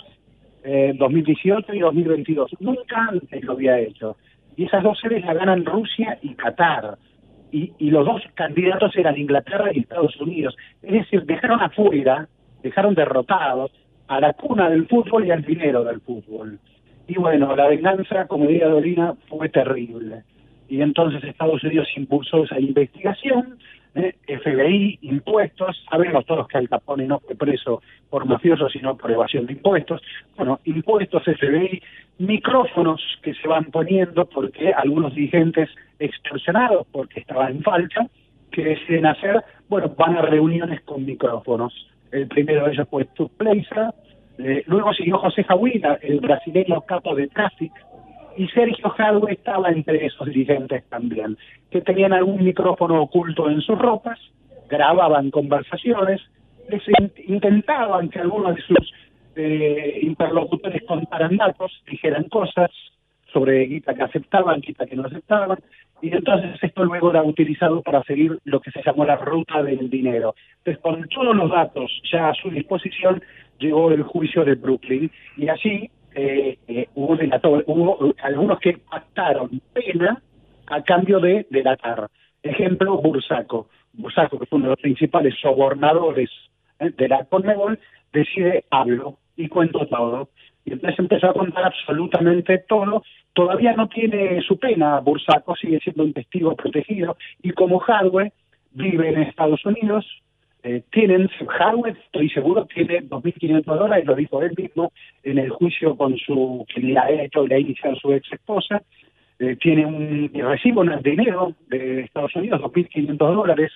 eh, 0.63 0.93
2018 0.97 1.73
y 1.73 1.79
2022. 1.79 2.51
Nunca 2.59 3.07
antes 3.09 3.43
lo 3.43 3.53
había 3.53 3.79
hecho. 3.79 4.17
Y 4.57 4.65
esas 4.65 4.83
dos 4.83 4.99
series 4.99 5.23
la 5.23 5.33
ganan 5.33 5.65
Rusia 5.65 6.17
y 6.21 6.33
Qatar 6.33 6.97
y, 7.51 7.71
y 7.77 7.91
los 7.91 8.05
dos 8.05 8.21
candidatos 8.33 8.93
eran 8.97 9.17
Inglaterra 9.17 9.69
y 9.71 9.79
Estados 9.79 10.19
Unidos. 10.19 10.57
Es 10.81 10.93
decir, 10.93 11.23
dejaron 11.23 11.61
afuera, 11.61 12.27
dejaron 12.61 12.95
derrotados 12.95 13.71
a 14.07 14.19
la 14.19 14.33
cuna 14.33 14.69
del 14.69 14.87
fútbol 14.87 15.25
y 15.25 15.31
al 15.31 15.43
dinero 15.43 15.83
del 15.83 16.01
fútbol. 16.01 16.59
Y 17.07 17.15
bueno, 17.15 17.55
la 17.55 17.67
venganza, 17.67 18.27
como 18.27 18.47
diría 18.47 18.67
Dolina, 18.67 19.13
fue 19.29 19.47
terrible. 19.47 20.23
Y 20.67 20.81
entonces 20.81 21.23
Estados 21.23 21.63
Unidos 21.63 21.87
impulsó 21.95 22.43
esa 22.43 22.59
investigación, 22.59 23.57
¿eh? 23.95 24.15
FBI, 24.27 24.99
impuestos, 25.01 25.83
sabemos 25.89 26.25
todos 26.25 26.47
que 26.47 26.57
Al 26.57 26.69
Capone 26.69 27.05
no 27.05 27.19
fue 27.19 27.35
preso 27.35 27.81
por 28.09 28.25
mafiosos, 28.25 28.71
sino 28.71 28.95
por 28.97 29.11
evasión 29.11 29.45
de 29.45 29.53
impuestos. 29.53 30.01
Bueno, 30.35 30.59
impuestos, 30.65 31.23
FBI, 31.23 31.81
micrófonos 32.19 33.01
que 33.21 33.33
se 33.33 33.47
van 33.47 33.65
poniendo 33.65 34.25
porque 34.25 34.73
algunos 34.73 35.13
dirigentes 35.15 35.69
extorsionados, 35.99 36.87
porque 36.91 37.21
estaban 37.21 37.57
en 37.57 37.63
falta, 37.63 38.07
que 38.51 38.63
deciden 38.63 39.05
hacer, 39.05 39.43
bueno, 39.69 39.93
van 39.97 40.17
a 40.17 40.21
reuniones 40.21 40.81
con 40.81 41.05
micrófonos. 41.05 41.73
El 42.11 42.27
primero 42.27 42.65
de 42.65 42.71
ellos 42.71 42.87
fue 42.89 43.05
Plaza, 43.37 43.93
eh, 44.37 44.63
luego 44.67 44.93
siguió 44.93 45.17
José 45.17 45.43
Jahuina, 45.43 45.97
el 46.01 46.19
brasileño 46.19 46.81
capo 46.81 47.15
de 47.15 47.27
Traffic, 47.27 47.71
y 48.37 48.47
Sergio 48.49 48.89
Jadwe 48.91 49.33
estaba 49.33 49.69
entre 49.69 50.05
esos 50.05 50.27
dirigentes 50.27 50.83
también, 50.89 51.37
que 51.71 51.81
tenían 51.81 52.13
algún 52.13 52.43
micrófono 52.43 53.01
oculto 53.01 53.49
en 53.49 53.61
sus 53.61 53.77
ropas, 53.77 54.19
grababan 54.69 55.31
conversaciones, 55.31 56.21
les 56.69 56.83
in- 56.99 57.11
intentaban 57.27 58.09
que 58.09 58.19
algunos 58.19 58.55
de 58.55 58.61
sus 58.61 58.93
eh, 59.35 59.99
interlocutores 60.01 60.83
contaran 60.83 61.37
datos, 61.37 61.71
dijeran 61.89 62.25
cosas 62.25 62.69
sobre 63.33 63.65
guita 63.65 63.93
que 63.93 64.03
aceptaban, 64.03 64.61
guita 64.61 64.85
que 64.85 64.95
no 64.95 65.05
aceptaban, 65.05 65.59
y 66.01 66.09
entonces 66.11 66.51
esto 66.61 66.85
luego 66.85 67.09
era 67.11 67.23
utilizado 67.23 67.81
para 67.81 68.03
seguir 68.03 68.37
lo 68.45 68.59
que 68.59 68.71
se 68.71 68.81
llamó 68.83 69.03
la 69.05 69.15
ruta 69.15 69.63
del 69.63 69.89
dinero. 69.89 70.35
Entonces, 70.59 70.81
con 70.81 71.07
todos 71.09 71.35
los 71.35 71.49
datos 71.49 71.91
ya 72.11 72.29
a 72.29 72.33
su 72.35 72.49
disposición, 72.51 73.21
llegó 73.59 73.91
el 73.91 74.03
juicio 74.03 74.45
de 74.45 74.55
Brooklyn, 74.55 75.11
y 75.37 75.49
allí 75.49 75.89
eh, 76.17 76.57
eh, 76.67 76.89
hubo, 76.95 77.15
delator- 77.15 77.63
hubo 77.67 78.13
algunos 78.23 78.59
que 78.59 78.73
pactaron 78.79 79.61
pena 79.71 80.21
a 80.65 80.81
cambio 80.81 81.19
de 81.19 81.45
delatar. 81.49 82.09
Ejemplo, 82.41 82.97
Bursaco. 82.97 83.69
Bursaco, 83.93 84.39
que 84.39 84.45
fue 84.47 84.57
uno 84.57 84.65
de 84.65 84.71
los 84.71 84.81
principales 84.81 85.35
sobornadores 85.39 86.29
eh, 86.79 86.91
de 86.97 87.07
la 87.07 87.23
Conmebol, 87.25 87.79
decide 88.11 88.65
hablo 88.71 89.19
y 89.35 89.47
cuento 89.47 89.85
todo. 89.85 90.29
Y 90.65 90.73
entonces 90.73 90.99
empezó 90.99 91.29
a 91.29 91.33
contar 91.33 91.65
absolutamente 91.65 92.57
todo. 92.67 93.03
Todavía 93.33 93.73
no 93.73 93.87
tiene 93.87 94.41
su 94.41 94.57
pena, 94.57 94.99
Bursaco 94.99 95.55
sigue 95.55 95.79
siendo 95.79 96.03
un 96.03 96.13
testigo 96.13 96.55
protegido. 96.55 97.15
Y 97.43 97.51
como 97.51 97.79
Hardware 97.79 98.33
vive 98.71 99.09
en 99.09 99.21
Estados 99.21 99.63
Unidos, 99.65 100.05
eh, 100.63 100.83
tienen, 100.91 101.27
Hardware, 101.27 101.97
estoy 102.05 102.29
seguro, 102.29 102.65
tiene 102.65 103.03
2.500 103.03 103.63
dólares, 103.63 104.05
lo 104.05 104.15
dijo 104.15 104.41
él 104.41 104.53
mismo 104.57 104.91
en 105.23 105.37
el 105.37 105.49
juicio 105.49 105.95
con 105.95 106.17
su, 106.17 106.65
que 106.73 106.81
le 106.81 106.97
ha 106.97 107.09
hecho, 107.09 107.45
le 107.45 107.55
ha 107.55 107.59
iniciado 107.59 107.95
su 107.95 108.11
ex 108.13 108.31
esposa, 108.33 108.81
eh, 109.39 109.55
tiene 109.57 109.85
un, 109.85 110.31
y 110.33 110.41
recibe 110.41 110.79
un 110.79 111.01
dinero 111.03 111.53
de 111.67 112.01
Estados 112.01 112.35
Unidos, 112.35 112.61
2.500 112.61 113.17
dólares, 113.17 113.71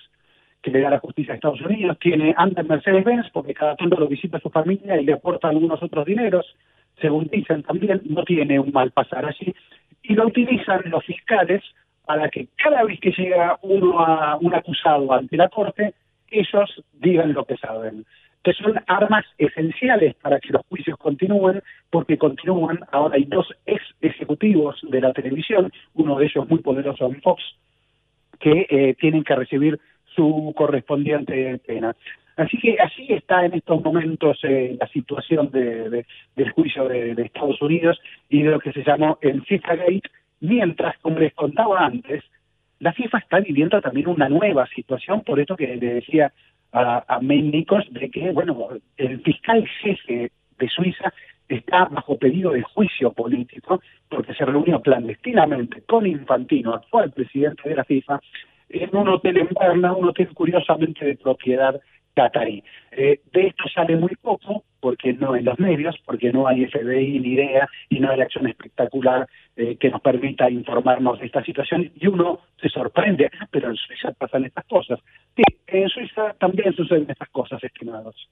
que 0.60 0.70
le 0.70 0.80
da 0.80 0.90
la 0.90 0.98
justicia 0.98 1.32
de 1.32 1.36
Estados 1.36 1.60
Unidos, 1.60 1.98
tiene 2.00 2.34
anda 2.36 2.62
en 2.62 2.68
Mercedes-Benz 2.68 3.30
porque 3.32 3.54
cada 3.54 3.76
tanto 3.76 3.98
lo 3.98 4.06
visita 4.06 4.38
su 4.38 4.50
familia 4.50 5.00
y 5.00 5.04
le 5.04 5.12
aporta 5.12 5.48
algunos 5.48 5.82
otros 5.82 6.04
dineros, 6.06 6.46
según 7.00 7.28
dicen 7.28 7.62
también, 7.62 8.00
no 8.04 8.22
tiene 8.24 8.60
un 8.60 8.72
mal 8.72 8.90
pasar 8.90 9.24
así, 9.24 9.54
y 10.02 10.14
lo 10.14 10.26
utilizan 10.26 10.82
los 10.86 11.04
fiscales 11.04 11.62
para 12.04 12.28
que 12.28 12.48
cada 12.56 12.84
vez 12.84 12.98
que 13.00 13.12
llega 13.12 13.58
uno 13.62 14.00
a 14.00 14.36
un 14.40 14.54
acusado 14.54 15.12
ante 15.12 15.36
la 15.36 15.48
corte, 15.48 15.94
ellos 16.32 16.82
digan 16.92 17.32
lo 17.32 17.44
que 17.44 17.56
saben. 17.56 18.04
Que 18.42 18.52
son 18.54 18.74
armas 18.88 19.24
esenciales 19.38 20.16
para 20.16 20.40
que 20.40 20.52
los 20.52 20.62
juicios 20.68 20.98
continúen, 20.98 21.62
porque 21.90 22.18
continúan, 22.18 22.80
ahora 22.90 23.14
hay 23.14 23.24
dos 23.24 23.46
ex 23.66 23.80
ejecutivos 24.00 24.80
de 24.90 25.00
la 25.00 25.12
televisión, 25.12 25.70
uno 25.94 26.18
de 26.18 26.26
ellos 26.26 26.48
muy 26.48 26.58
poderoso 26.58 27.06
en 27.06 27.20
Fox, 27.22 27.40
que 28.40 28.66
eh, 28.68 28.94
tienen 28.98 29.22
que 29.22 29.36
recibir 29.36 29.78
su 30.16 30.52
correspondiente 30.56 31.58
pena. 31.64 31.94
Así 32.36 32.58
que 32.58 32.76
así 32.80 33.06
está 33.12 33.44
en 33.44 33.54
estos 33.54 33.82
momentos 33.84 34.38
eh, 34.42 34.76
la 34.80 34.88
situación 34.88 35.50
de, 35.50 35.90
de- 35.90 36.06
del 36.34 36.50
juicio 36.50 36.88
de, 36.88 37.14
de 37.14 37.22
Estados 37.22 37.60
Unidos 37.62 38.00
y 38.28 38.42
de 38.42 38.50
lo 38.50 38.58
que 38.58 38.72
se 38.72 38.82
llamó 38.82 39.18
el 39.20 39.42
FIFA 39.44 39.76
Gate, 39.76 40.10
mientras, 40.40 40.98
como 40.98 41.18
les 41.20 41.32
contaba 41.34 41.86
antes, 41.86 42.24
la 42.82 42.92
FIFA 42.92 43.18
está 43.18 43.38
viviendo 43.38 43.80
también 43.80 44.08
una 44.08 44.28
nueva 44.28 44.66
situación, 44.66 45.22
por 45.22 45.38
esto 45.38 45.56
que 45.56 45.76
le 45.76 45.94
decía 45.94 46.32
a, 46.72 47.04
a 47.06 47.20
Nichols, 47.20 47.92
de 47.92 48.10
que, 48.10 48.32
bueno, 48.32 48.70
el 48.96 49.22
fiscal 49.22 49.64
jefe 49.80 50.32
de 50.58 50.68
Suiza 50.68 51.12
está 51.48 51.84
bajo 51.84 52.18
pedido 52.18 52.50
de 52.50 52.62
juicio 52.62 53.12
político 53.12 53.80
porque 54.08 54.34
se 54.34 54.44
reunió 54.44 54.82
clandestinamente 54.82 55.82
con 55.82 56.08
Infantino, 56.08 56.74
actual 56.74 57.12
presidente 57.12 57.68
de 57.68 57.76
la 57.76 57.84
FIFA, 57.84 58.20
en 58.70 58.96
un 58.96 59.08
hotel 59.10 59.36
en 59.36 59.48
Berna, 59.58 59.92
un 59.92 60.08
hotel 60.08 60.30
curiosamente 60.34 61.04
de 61.04 61.16
propiedad 61.16 61.80
catarí. 62.14 62.62
Eh, 62.90 63.20
de 63.32 63.46
esto 63.46 63.64
sale 63.74 63.96
muy 63.96 64.14
poco 64.20 64.64
porque 64.80 65.12
no 65.12 65.36
en 65.36 65.44
los 65.44 65.58
medios, 65.58 65.96
porque 66.04 66.32
no 66.32 66.46
hay 66.46 66.66
FBI 66.66 67.20
ni 67.20 67.28
idea 67.34 67.68
y 67.88 68.00
no 68.00 68.10
hay 68.10 68.20
acción 68.20 68.48
espectacular 68.48 69.28
eh, 69.56 69.76
que 69.76 69.90
nos 69.90 70.00
permita 70.00 70.50
informarnos 70.50 71.20
de 71.20 71.26
esta 71.26 71.44
situación 71.44 71.90
y 71.94 72.06
uno 72.06 72.40
se 72.60 72.68
sorprende, 72.68 73.30
"Ah, 73.40 73.46
pero 73.50 73.70
en 73.70 73.76
Suiza 73.76 74.12
pasan 74.12 74.44
estas 74.44 74.64
cosas. 74.66 74.98
Sí, 75.36 75.42
en 75.68 75.88
Suiza 75.88 76.34
también 76.38 76.74
suceden 76.74 77.06
estas 77.08 77.28
cosas, 77.28 77.62
estimados. 77.62 78.28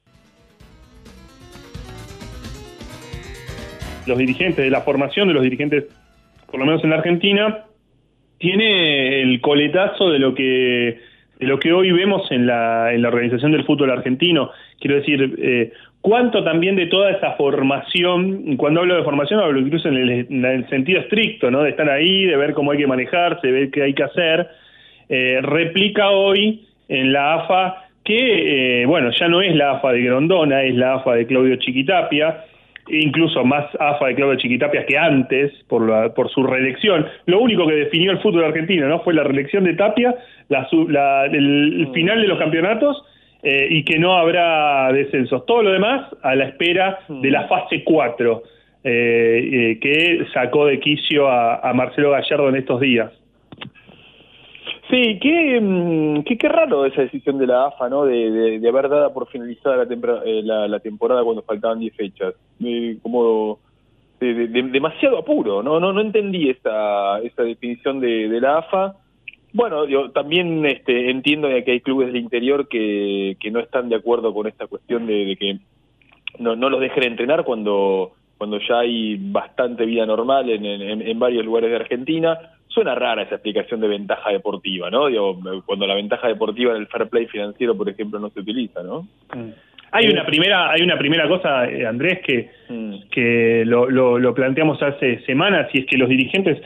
los 4.06 4.18
dirigentes, 4.18 4.64
de 4.64 4.70
la 4.70 4.80
formación 4.82 5.28
de 5.28 5.34
los 5.34 5.42
dirigentes, 5.42 5.84
por 6.50 6.60
lo 6.60 6.66
menos 6.66 6.82
en 6.84 6.90
la 6.90 6.96
Argentina, 6.96 7.64
tiene 8.38 9.22
el 9.22 9.40
coletazo 9.40 10.10
de 10.10 10.18
lo 10.18 10.34
que 10.34 11.00
de 11.40 11.46
lo 11.46 11.58
que 11.58 11.72
hoy 11.72 11.90
vemos 11.90 12.30
en 12.30 12.46
la, 12.46 12.92
en 12.92 13.00
la 13.00 13.08
organización 13.08 13.52
del 13.52 13.64
fútbol 13.64 13.90
argentino. 13.90 14.50
Quiero 14.78 14.96
decir, 14.96 15.36
eh, 15.38 15.72
cuánto 16.02 16.44
también 16.44 16.76
de 16.76 16.86
toda 16.86 17.10
esa 17.10 17.32
formación, 17.32 18.56
cuando 18.56 18.80
hablo 18.80 18.96
de 18.96 19.04
formación 19.04 19.40
hablo 19.40 19.58
incluso 19.58 19.88
en 19.88 19.96
el, 19.96 20.10
en 20.28 20.44
el 20.44 20.68
sentido 20.68 21.00
estricto, 21.00 21.50
¿no? 21.50 21.62
de 21.62 21.70
estar 21.70 21.88
ahí, 21.88 22.26
de 22.26 22.36
ver 22.36 22.52
cómo 22.52 22.72
hay 22.72 22.78
que 22.78 22.86
manejarse, 22.86 23.46
de 23.46 23.52
ver 23.52 23.70
qué 23.70 23.82
hay 23.82 23.94
que 23.94 24.02
hacer, 24.02 24.48
eh, 25.08 25.40
replica 25.42 26.10
hoy 26.10 26.66
en 26.88 27.12
la 27.12 27.34
AFA 27.34 27.86
que, 28.04 28.82
eh, 28.82 28.86
bueno, 28.86 29.10
ya 29.10 29.28
no 29.28 29.40
es 29.40 29.54
la 29.56 29.72
AFA 29.72 29.92
de 29.92 30.02
Grondona, 30.02 30.62
es 30.62 30.74
la 30.74 30.94
AFA 30.94 31.14
de 31.14 31.26
Claudio 31.26 31.56
Chiquitapia, 31.56 32.44
incluso 32.90 33.44
más 33.44 33.66
AFA 33.78 34.06
de 34.08 34.14
Claudio 34.14 34.36
Chiquitapia 34.38 34.84
que 34.86 34.96
antes 34.98 35.52
por, 35.68 35.88
la, 35.88 36.12
por 36.14 36.28
su 36.30 36.42
reelección. 36.44 37.06
Lo 37.26 37.40
único 37.40 37.66
que 37.66 37.74
definió 37.74 38.10
el 38.12 38.18
fútbol 38.18 38.44
argentino 38.44 38.88
no 38.88 39.00
fue 39.00 39.14
la 39.14 39.22
reelección 39.24 39.64
de 39.64 39.74
Tapia, 39.74 40.14
la, 40.48 40.68
su- 40.68 40.88
la- 40.88 41.26
el, 41.26 41.80
el 41.80 41.88
final 41.92 42.20
de 42.20 42.28
los 42.28 42.38
campeonatos 42.38 43.02
eh, 43.42 43.68
y 43.70 43.84
que 43.84 43.98
no 43.98 44.16
habrá 44.16 44.92
descensos. 44.92 45.46
Todo 45.46 45.62
lo 45.62 45.72
demás 45.72 46.06
a 46.22 46.34
la 46.34 46.44
espera 46.46 46.98
de 47.08 47.30
la 47.30 47.46
fase 47.48 47.82
4 47.84 48.42
eh, 48.82 49.50
eh, 49.72 49.78
que 49.80 50.24
sacó 50.32 50.66
de 50.66 50.80
quicio 50.80 51.28
a, 51.28 51.56
a 51.56 51.72
Marcelo 51.74 52.10
Gallardo 52.10 52.48
en 52.48 52.56
estos 52.56 52.80
días. 52.80 53.10
Sí, 54.90 55.18
qué, 55.20 55.60
mm, 55.60 56.22
qué, 56.24 56.36
qué 56.36 56.48
raro 56.48 56.84
esa 56.84 57.02
decisión 57.02 57.38
de 57.38 57.46
la 57.46 57.66
AFA, 57.66 57.88
¿no? 57.88 58.04
De, 58.04 58.58
de, 58.58 58.68
haber 58.68 58.88
dado 58.88 59.12
por 59.12 59.28
finalizada 59.28 59.76
la, 59.76 59.86
tempora- 59.86 60.22
eh, 60.24 60.42
la, 60.42 60.80
temporada 60.80 61.22
cuando 61.22 61.42
faltaban 61.42 61.78
10 61.78 61.94
fechas. 61.94 62.34
Como 63.02 63.58
de- 64.18 64.34
de- 64.34 64.48
de- 64.48 64.62
demasiado 64.70 65.18
apuro, 65.18 65.62
¿no? 65.62 65.78
No, 65.78 65.92
no 65.92 66.00
entendí 66.00 66.50
esa, 66.50 67.20
esa 67.20 67.42
definición 67.42 68.00
de, 68.00 68.28
la 68.40 68.58
AFA. 68.58 68.96
Bueno, 69.52 69.86
yo 69.86 70.10
también 70.10 70.64
este, 70.66 71.10
entiendo 71.10 71.48
que 71.64 71.70
hay 71.72 71.80
clubes 71.80 72.08
del 72.08 72.16
interior 72.16 72.66
que, 72.68 73.36
que 73.40 73.50
no 73.50 73.60
están 73.60 73.88
de 73.88 73.96
acuerdo 73.96 74.32
con 74.34 74.46
esta 74.46 74.66
cuestión 74.66 75.06
de, 75.06 75.24
de 75.24 75.36
que 75.36 75.58
no, 76.38 76.56
no 76.56 76.68
los 76.68 76.80
dejen 76.80 77.04
entrenar 77.04 77.44
cuando, 77.44 78.12
cuando 78.38 78.58
ya 78.68 78.80
hay 78.80 79.16
bastante 79.20 79.84
vida 79.86 80.06
normal 80.06 80.50
en, 80.50 80.64
en, 80.64 81.02
en 81.02 81.18
varios 81.18 81.44
lugares 81.44 81.70
de 81.70 81.76
Argentina. 81.76 82.38
Suena 82.70 82.94
rara 82.94 83.22
esa 83.22 83.34
explicación 83.34 83.80
de 83.80 83.88
ventaja 83.88 84.30
deportiva, 84.30 84.90
¿no? 84.90 85.06
Digo, 85.08 85.38
cuando 85.66 85.86
la 85.86 85.94
ventaja 85.94 86.28
deportiva 86.28 86.70
en 86.72 86.78
el 86.82 86.86
fair 86.86 87.08
play 87.08 87.26
financiero, 87.26 87.76
por 87.76 87.88
ejemplo, 87.88 88.18
no 88.18 88.30
se 88.30 88.40
utiliza, 88.40 88.82
¿no? 88.82 89.06
Hay 89.92 90.06
Eh, 90.06 90.12
una 90.12 90.24
primera, 90.24 90.70
hay 90.70 90.82
una 90.82 90.96
primera 90.96 91.26
cosa, 91.28 91.68
eh, 91.68 91.84
Andrés, 91.84 92.20
que, 92.24 92.48
Mm. 92.68 92.94
que 93.10 93.64
lo, 93.66 93.90
lo, 93.90 94.18
lo 94.20 94.32
planteamos 94.34 94.80
hace 94.82 95.18
semanas 95.26 95.68
y 95.72 95.80
es 95.80 95.86
que 95.86 95.98
los 95.98 96.08
dirigentes 96.08 96.62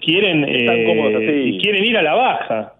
quieren 0.00 0.44
Están 0.44 0.76
eh, 0.78 0.84
cómodos 0.86 1.14
así. 1.16 1.58
quieren 1.62 1.84
ir 1.84 1.96
a 1.98 2.02
la 2.02 2.14
baja 2.14 2.72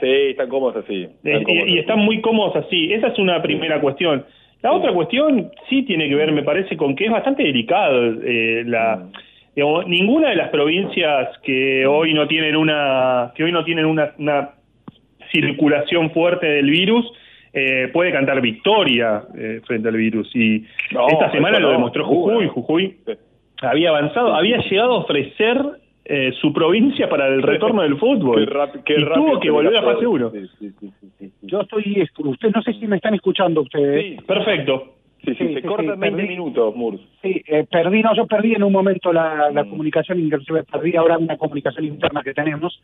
Sí, 0.00 0.06
están 0.30 0.48
cómodos 0.48 0.84
así. 0.84 1.02
Eh, 1.04 1.08
Están 1.24 1.40
y, 1.42 1.44
cómodos 1.44 1.68
y 1.68 1.70
así. 1.72 1.78
están 1.78 1.98
muy 2.00 2.20
cómodos 2.20 2.56
así. 2.56 2.92
Esa 2.92 3.08
es 3.08 3.18
una 3.18 3.40
primera 3.40 3.80
cuestión. 3.80 4.24
La 4.62 4.72
otra 4.72 4.92
cuestión 4.92 5.50
sí 5.68 5.82
tiene 5.84 6.08
que 6.08 6.14
ver, 6.16 6.32
me 6.32 6.42
parece, 6.42 6.76
con 6.76 6.96
que 6.96 7.04
es 7.06 7.10
bastante 7.12 7.42
delicado. 7.44 8.14
eh, 8.24 8.64
la, 8.66 9.06
digamos, 9.54 9.86
ninguna 9.86 10.30
de 10.30 10.36
las 10.36 10.50
provincias 10.50 11.38
que 11.42 11.86
hoy 11.86 12.14
no 12.14 12.26
tienen 12.26 12.56
una 12.56 13.32
que 13.34 13.44
hoy 13.44 13.52
no 13.52 13.64
tienen 13.64 13.86
una, 13.86 14.12
una 14.18 14.50
circulación 15.32 16.10
fuerte 16.10 16.46
del 16.46 16.70
virus 16.70 17.10
eh, 17.56 17.88
puede 17.92 18.10
cantar 18.10 18.40
victoria 18.40 19.22
eh, 19.38 19.60
frente 19.64 19.88
al 19.88 19.96
virus. 19.96 20.28
Y 20.34 20.64
No, 20.92 21.06
esta 21.08 21.30
semana 21.30 21.60
lo 21.60 21.70
demostró. 21.70 22.04
Jujuy. 22.04 22.48
Jujuy 22.48 22.96
había 23.62 23.90
avanzado, 23.90 24.34
había 24.34 24.58
llegado 24.58 24.94
a 24.94 24.98
ofrecer 24.98 25.62
eh, 26.04 26.32
su 26.40 26.52
provincia 26.52 27.08
para 27.08 27.28
el 27.28 27.42
retorno 27.42 27.82
del 27.82 27.96
fútbol. 27.96 28.44
Qué 28.44 28.80
qué 28.84 29.00
y 29.00 29.04
rápido 29.04 29.26
tuvo 29.26 29.40
que 29.40 29.50
volver 29.50 29.76
a 29.76 29.82
fase 29.82 30.04
1. 30.04 30.30
Sí, 30.30 30.38
sí, 30.40 30.48
sí, 30.58 30.70
sí, 30.80 30.90
sí, 31.00 31.30
sí. 31.30 31.46
Yo 31.46 31.60
estoy, 31.60 32.08
ustedes 32.18 32.54
no 32.56 32.62
sé 32.62 32.72
si 32.72 32.88
me 32.88 32.96
están 32.96 33.14
escuchando 33.14 33.60
ustedes. 33.60 34.20
Perfecto. 34.24 34.96
Sí, 35.24 35.34
sí, 35.34 35.46
Sí, 35.48 35.54
se 35.54 35.60
sí, 35.62 35.66
cortan 35.66 35.94
sí, 35.94 36.00
20 36.00 36.16
perdí. 36.16 36.28
minutos, 36.28 36.76
Murs. 36.76 37.00
Sí, 37.22 37.42
eh, 37.46 37.66
perdí, 37.70 38.02
no, 38.02 38.14
yo 38.14 38.26
perdí 38.26 38.54
en 38.54 38.62
un 38.62 38.72
momento 38.72 39.12
la, 39.12 39.50
la 39.50 39.64
comunicación, 39.64 40.20
inclusive 40.20 40.64
perdí 40.64 40.96
ahora 40.96 41.18
una 41.18 41.36
comunicación 41.36 41.84
interna 41.86 42.22
que 42.22 42.34
tenemos, 42.34 42.80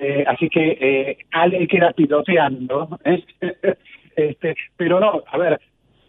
eh, 0.00 0.24
así 0.26 0.48
que 0.48 0.78
eh, 0.80 1.18
Ale 1.32 1.66
queda 1.66 1.92
piloteando, 1.92 2.98
¿eh? 3.04 3.22
este, 4.16 4.54
pero 4.76 5.00
no, 5.00 5.22
a 5.26 5.38
ver, 5.38 5.60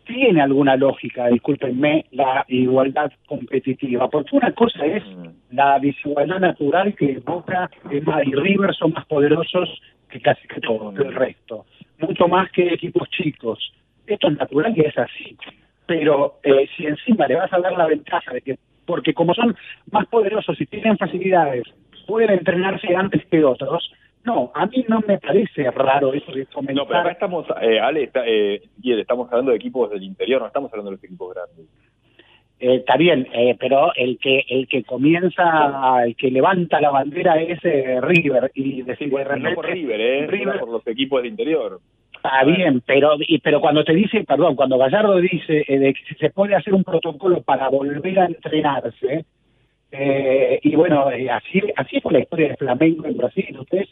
tiene 0.05 0.41
alguna 0.41 0.75
lógica, 0.75 1.27
discúlpenme, 1.27 2.05
la 2.11 2.43
igualdad 2.47 3.11
competitiva, 3.27 4.09
porque 4.09 4.35
una 4.35 4.51
cosa 4.53 4.85
es 4.85 5.03
la 5.51 5.79
desigualdad 5.79 6.39
natural 6.39 6.95
que 6.95 7.19
Boca 7.19 7.69
y 7.91 7.99
River 8.33 8.73
son 8.75 8.91
más 8.93 9.05
poderosos 9.05 9.69
que 10.09 10.19
casi 10.19 10.47
que 10.47 10.59
todo, 10.61 10.93
que 10.93 11.03
el 11.03 11.13
resto, 11.13 11.65
mucho 11.99 12.27
más 12.27 12.51
que 12.51 12.73
equipos 12.73 13.07
chicos. 13.11 13.71
Esto 14.07 14.29
es 14.29 14.37
natural 14.39 14.73
y 14.75 14.81
es 14.81 14.97
así 14.97 15.37
pero 15.89 16.35
eh, 16.43 16.67
si 16.77 16.85
encima 16.85 17.25
le 17.27 17.35
vas 17.35 17.51
a 17.51 17.59
dar 17.59 17.73
la 17.73 17.87
ventaja 17.87 18.31
de 18.31 18.41
que, 18.41 18.57
porque 18.85 19.13
como 19.15 19.33
son 19.33 19.55
más 19.91 20.05
poderosos 20.07 20.61
y 20.61 20.67
tienen 20.67 20.97
facilidades, 20.99 21.63
pueden 22.05 22.29
entrenarse 22.29 22.95
antes 22.95 23.25
que 23.25 23.43
otros, 23.43 23.91
no, 24.23 24.51
a 24.53 24.67
mí 24.67 24.85
no 24.87 25.01
me 25.07 25.17
parece 25.17 25.69
raro 25.71 26.13
eso 26.13 26.31
de 26.31 26.45
No, 26.73 26.85
pero 26.85 26.99
acá 26.99 27.11
estamos, 27.11 27.47
eh, 27.61 27.79
Ale, 27.79 28.03
está, 28.03 28.21
eh, 28.27 28.61
estamos 28.83 29.27
hablando 29.31 29.49
de 29.51 29.57
equipos 29.57 29.89
del 29.89 30.03
interior, 30.03 30.41
no 30.41 30.47
estamos 30.47 30.71
hablando 30.71 30.91
de 30.91 30.97
los 30.97 31.03
equipos 31.03 31.33
grandes. 31.33 31.65
Eh, 32.59 32.75
está 32.75 32.97
bien, 32.97 33.27
eh, 33.33 33.55
pero 33.59 33.91
el 33.95 34.19
que 34.19 34.43
el 34.49 34.67
que 34.67 34.83
comienza, 34.83 36.03
el 36.05 36.15
que 36.15 36.29
levanta 36.29 36.79
la 36.81 36.91
bandera 36.91 37.41
es 37.41 37.57
eh, 37.63 37.99
River 38.01 38.51
y 38.53 38.81
decir 38.83 39.09
de 39.09 39.37
No 39.37 39.55
por 39.55 39.65
River, 39.65 40.01
¿eh? 40.01 40.27
River- 40.27 40.59
por 40.59 40.69
los 40.69 40.85
equipos 40.85 41.23
del 41.23 41.31
interior. 41.31 41.79
Está 42.21 42.43
bien, 42.43 42.83
pero 42.85 43.15
y, 43.17 43.39
pero 43.39 43.61
cuando 43.61 43.85
te 43.85 43.93
dice, 43.93 44.25
perdón, 44.25 44.57
cuando 44.57 44.77
Gallardo 44.77 45.15
dice 45.21 45.63
eh, 45.65 45.79
de 45.79 45.93
que 45.93 46.15
se 46.19 46.29
puede 46.31 46.53
hacer 46.53 46.73
un 46.73 46.83
protocolo 46.83 47.41
para 47.41 47.69
volver 47.69 48.19
a 48.19 48.25
entrenarse, 48.25 49.25
eh, 49.89 50.59
y 50.61 50.75
bueno, 50.75 51.09
eh, 51.11 51.29
así 51.29 51.61
así 51.77 52.01
fue 52.01 52.13
la 52.13 52.19
historia 52.19 52.49
de 52.49 52.57
Flamengo 52.57 53.05
en 53.05 53.15
Brasil. 53.15 53.57
Ustedes, 53.57 53.87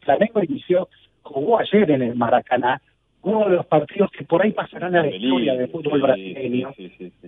Flamengo 0.00 0.42
inició, 0.42 0.88
jugó 1.22 1.60
ayer 1.60 1.88
en 1.92 2.02
el 2.02 2.16
Maracaná, 2.16 2.82
uno 3.24 3.48
de 3.48 3.56
los 3.56 3.66
partidos 3.66 4.10
que 4.10 4.24
por 4.24 4.42
ahí 4.42 4.52
pasarán 4.52 4.96
a 4.96 5.02
la 5.02 5.14
historia 5.14 5.54
del 5.54 5.68
fútbol 5.68 6.00
brasileño, 6.02 6.72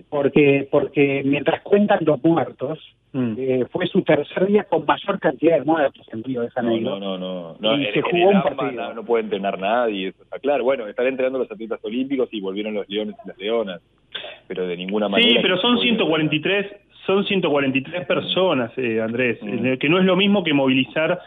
porque 0.09 0.67
porque 0.69 1.21
mientras 1.25 1.61
cuentan 1.61 1.99
los 2.01 2.21
muertos, 2.23 2.79
eh, 3.13 3.63
fue 3.71 3.87
su 3.87 4.01
tercer 4.01 4.45
día 4.47 4.65
con 4.65 4.85
mayor 4.85 5.19
cantidad 5.19 5.57
de 5.59 5.63
muertos 5.63 6.05
en 6.11 6.21
Río 6.23 6.41
de 6.41 6.47
No, 6.47 6.53
Janeiro. 6.53 6.99
no, 6.99 7.17
no, 7.17 7.17
no. 7.17 7.55
no 7.59 7.77
Y 7.77 7.85
en- 7.85 7.93
se 7.93 7.99
en 7.99 8.05
jugó 8.05 8.17
el 8.17 8.27
un 8.27 8.35
AMBA 8.35 8.55
partido. 8.55 8.81
No, 8.83 8.93
no 8.93 9.03
puede 9.05 9.23
entrenar 9.23 9.57
nadie, 9.59 10.07
eso 10.09 10.21
está 10.23 10.37
claro. 10.39 10.65
Bueno, 10.65 10.85
están 10.87 11.07
entrenando 11.07 11.39
los 11.39 11.49
atletas 11.49 11.79
olímpicos 11.83 12.27
y 12.33 12.41
volvieron 12.41 12.73
los 12.73 12.89
leones 12.89 13.15
y 13.23 13.27
las 13.29 13.37
leonas, 13.37 13.81
pero 14.47 14.67
de 14.67 14.75
ninguna 14.75 15.07
manera. 15.07 15.29
Sí, 15.29 15.37
pero 15.41 15.57
son 15.59 15.75
puede- 15.75 15.87
143, 15.87 16.65
son 17.05 17.23
143 17.25 18.05
personas, 18.05 18.71
eh, 18.77 18.99
Andrés, 18.99 19.39
Mm. 19.41 19.65
eh, 19.65 19.77
que 19.77 19.87
no 19.87 19.97
es 19.99 20.03
lo 20.03 20.17
mismo 20.17 20.43
que 20.43 20.53
movilizar. 20.53 21.19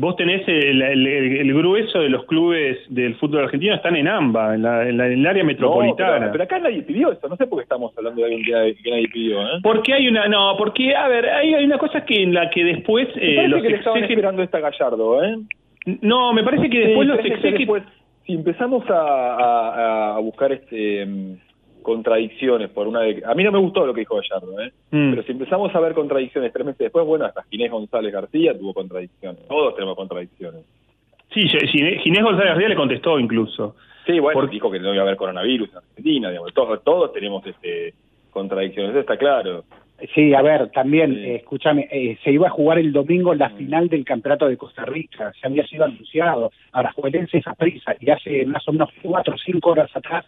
Vos 0.00 0.16
tenés 0.16 0.46
el, 0.48 0.80
el- 0.82 1.06
el- 1.06 1.36
el 1.38 1.54
grueso 1.54 2.00
de 2.00 2.08
los 2.08 2.24
clubes 2.24 2.78
del 2.88 3.14
fútbol 3.16 3.44
argentino 3.44 3.74
están 3.74 3.94
en 3.96 4.08
AMBA, 4.08 4.54
en, 4.54 4.62
la, 4.62 4.88
en, 4.88 4.96
la- 4.96 5.06
en 5.06 5.12
el 5.20 5.26
área 5.26 5.42
No, 5.42 5.46
metropolitana. 5.48 6.18
pero, 6.18 6.32
pero 6.32 6.44
acá 6.44 6.58
nadie 6.60 6.82
pidió 6.82 7.12
eso, 7.12 7.28
no 7.28 7.36
sé 7.36 7.46
por 7.46 7.58
qué 7.58 7.64
estamos 7.64 7.92
hablando 7.98 8.20
de 8.20 8.26
alguien 8.26 8.44
que, 8.44 8.52
nadie- 8.52 8.76
que 8.82 8.90
nadie 8.90 9.08
pidió, 9.08 9.42
¿eh? 9.42 9.60
Porque 9.62 9.92
hay 9.92 10.08
una, 10.08 10.26
no, 10.28 10.54
porque, 10.56 10.94
a 10.96 11.08
ver, 11.08 11.28
hay, 11.28 11.54
hay 11.54 11.64
una 11.64 11.78
cosa 11.78 12.04
que 12.04 12.22
en 12.22 12.32
la 12.32 12.48
que 12.50 12.64
después 12.64 13.06
eh, 13.16 13.34
parece 13.36 13.48
los 13.48 13.62
que 13.62 13.68
le 13.70 13.76
estaban 13.76 14.04
esperando 14.04 14.42
esta 14.42 14.60
Gallardo, 14.60 15.22
¿eh? 15.24 15.36
No, 16.00 16.32
me 16.32 16.42
parece 16.44 16.70
que 16.70 16.78
después 16.78 17.08
Sí, 17.22 17.28
los 17.30 17.42
después, 17.42 17.82
si 18.24 18.32
empezamos 18.34 18.88
a, 18.88 18.94
a- 18.94 20.16
a 20.16 20.18
buscar 20.20 20.52
este 20.52 21.04
mm, 21.04 21.34
contradicciones 21.82 22.70
por 22.70 22.86
una 22.86 23.00
de... 23.00 23.22
A 23.26 23.34
mí 23.34 23.44
no 23.44 23.52
me 23.52 23.58
gustó 23.58 23.86
lo 23.86 23.94
que 23.94 24.00
dijo 24.00 24.16
Gallardo, 24.16 24.60
¿eh? 24.60 24.72
Mm. 24.90 25.10
Pero 25.10 25.22
si 25.22 25.32
empezamos 25.32 25.74
a 25.74 25.80
ver 25.80 25.94
contradicciones 25.94 26.52
tres 26.52 26.66
meses 26.66 26.78
después, 26.78 27.04
bueno, 27.06 27.24
hasta 27.24 27.42
Ginés 27.44 27.70
González 27.70 28.12
García 28.12 28.58
tuvo 28.58 28.74
contradicciones. 28.74 29.46
Todos 29.48 29.74
tenemos 29.74 29.96
contradicciones. 29.96 30.62
Sí, 31.32 31.48
Ginés 31.48 32.22
González 32.22 32.56
Ría 32.56 32.68
le 32.68 32.76
contestó 32.76 33.18
incluso. 33.18 33.76
Sí, 34.06 34.18
bueno, 34.18 34.46
dijo 34.46 34.70
que 34.70 34.80
no 34.80 34.92
iba 34.92 35.02
a 35.02 35.06
haber 35.06 35.16
coronavirus 35.16 35.70
en 35.70 35.76
Argentina, 35.76 36.30
digamos, 36.30 36.52
todos, 36.52 36.82
todos 36.82 37.12
tenemos 37.12 37.46
este 37.46 37.94
contradicciones, 38.30 38.90
eso 38.90 39.00
está 39.00 39.16
claro. 39.16 39.64
Sí, 40.14 40.34
a 40.34 40.42
ver, 40.42 40.70
también, 40.70 41.12
eh, 41.12 41.36
escúchame, 41.36 41.86
eh, 41.92 42.18
se 42.24 42.32
iba 42.32 42.48
a 42.48 42.50
jugar 42.50 42.78
el 42.78 42.92
domingo 42.92 43.34
la 43.34 43.50
final 43.50 43.88
del 43.88 44.04
campeonato 44.04 44.48
de 44.48 44.56
Costa 44.56 44.84
Rica, 44.84 45.32
se 45.40 45.46
había 45.46 45.64
sido 45.66 45.84
anunciado, 45.84 46.50
ahora 46.72 46.92
jueguense 46.92 47.38
esa 47.38 47.54
prisa, 47.54 47.94
y 48.00 48.10
hace 48.10 48.44
más 48.46 48.66
o 48.66 48.72
menos 48.72 48.90
cuatro 49.00 49.34
o 49.34 49.38
cinco 49.38 49.70
horas 49.70 49.94
atrás 49.94 50.24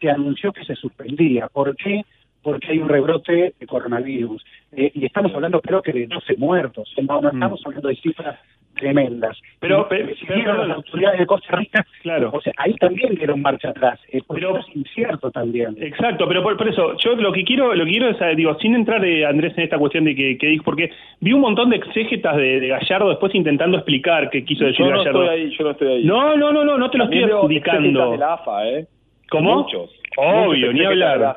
se 0.00 0.10
anunció 0.10 0.52
que 0.52 0.64
se 0.64 0.74
suspendía. 0.74 1.48
¿Por 1.48 1.74
qué? 1.76 2.02
Porque 2.42 2.68
hay 2.70 2.78
un 2.78 2.88
rebrote 2.88 3.54
de 3.58 3.66
coronavirus. 3.66 4.44
Eh, 4.72 4.90
y 4.94 5.04
estamos 5.04 5.34
hablando, 5.34 5.60
creo 5.60 5.82
que 5.82 5.92
de 5.92 6.06
12 6.06 6.36
muertos, 6.36 6.92
no, 7.06 7.20
no 7.20 7.28
estamos 7.30 7.60
hablando 7.66 7.88
de 7.88 7.96
cifras 7.96 8.38
tremendas. 8.76 9.36
Pero, 9.58 9.88
pero, 9.88 10.08
perdón. 10.24 10.68
las 10.68 10.76
autoridades 10.76 11.18
de 11.18 11.26
Costa 11.26 11.56
Rica, 11.56 11.84
Claro. 12.02 12.30
o 12.32 12.40
sea, 12.40 12.52
ahí 12.58 12.74
también 12.74 13.12
dieron 13.16 13.42
marcha 13.42 13.70
atrás, 13.70 13.98
eh, 14.12 14.20
porque 14.24 14.44
eso 14.44 14.58
es 14.58 14.76
incierto 14.76 15.32
también. 15.32 15.74
Exacto, 15.80 16.28
pero 16.28 16.44
por, 16.44 16.56
por 16.56 16.68
eso, 16.68 16.96
yo 16.98 17.16
lo 17.16 17.32
que 17.32 17.42
quiero, 17.42 17.74
lo 17.74 17.84
que 17.84 17.90
quiero 17.90 18.08
es, 18.10 18.20
eh, 18.20 18.34
digo, 18.36 18.54
sin 18.60 18.76
entrar, 18.76 19.04
eh, 19.04 19.26
Andrés, 19.26 19.54
en 19.58 19.64
esta 19.64 19.78
cuestión 19.78 20.04
de 20.04 20.14
que, 20.14 20.38
que 20.38 20.46
dijo, 20.46 20.62
porque 20.62 20.92
vi 21.20 21.32
un 21.32 21.40
montón 21.40 21.70
de 21.70 21.76
exégetas 21.76 22.36
de, 22.36 22.60
de 22.60 22.68
Gallardo 22.68 23.08
después 23.08 23.34
intentando 23.34 23.78
explicar 23.78 24.30
qué 24.30 24.44
quiso 24.44 24.64
decir 24.64 24.78
Yo 24.86 24.92
no 24.92 24.98
Gallardo. 24.98 25.24
estoy 25.24 25.38
ahí, 25.40 25.56
yo 25.58 25.64
no 25.64 25.70
estoy 25.72 25.88
ahí. 25.88 26.04
No, 26.04 26.36
no, 26.36 26.52
no, 26.52 26.64
no, 26.64 26.78
no 26.78 26.88
te 26.90 26.98
lo 26.98 27.04
También 27.04 27.24
estoy 27.24 27.32
veo 27.34 27.38
adjudicando. 27.40 28.10
de 28.12 28.18
la 28.18 28.34
AFA, 28.34 28.68
¿eh? 28.68 28.86
¿Cómo? 29.30 29.56
Muchos. 29.62 29.90
Obvio, 30.16 30.66
Muchos 30.68 30.74
ni 30.74 30.84
hablar. 30.84 31.36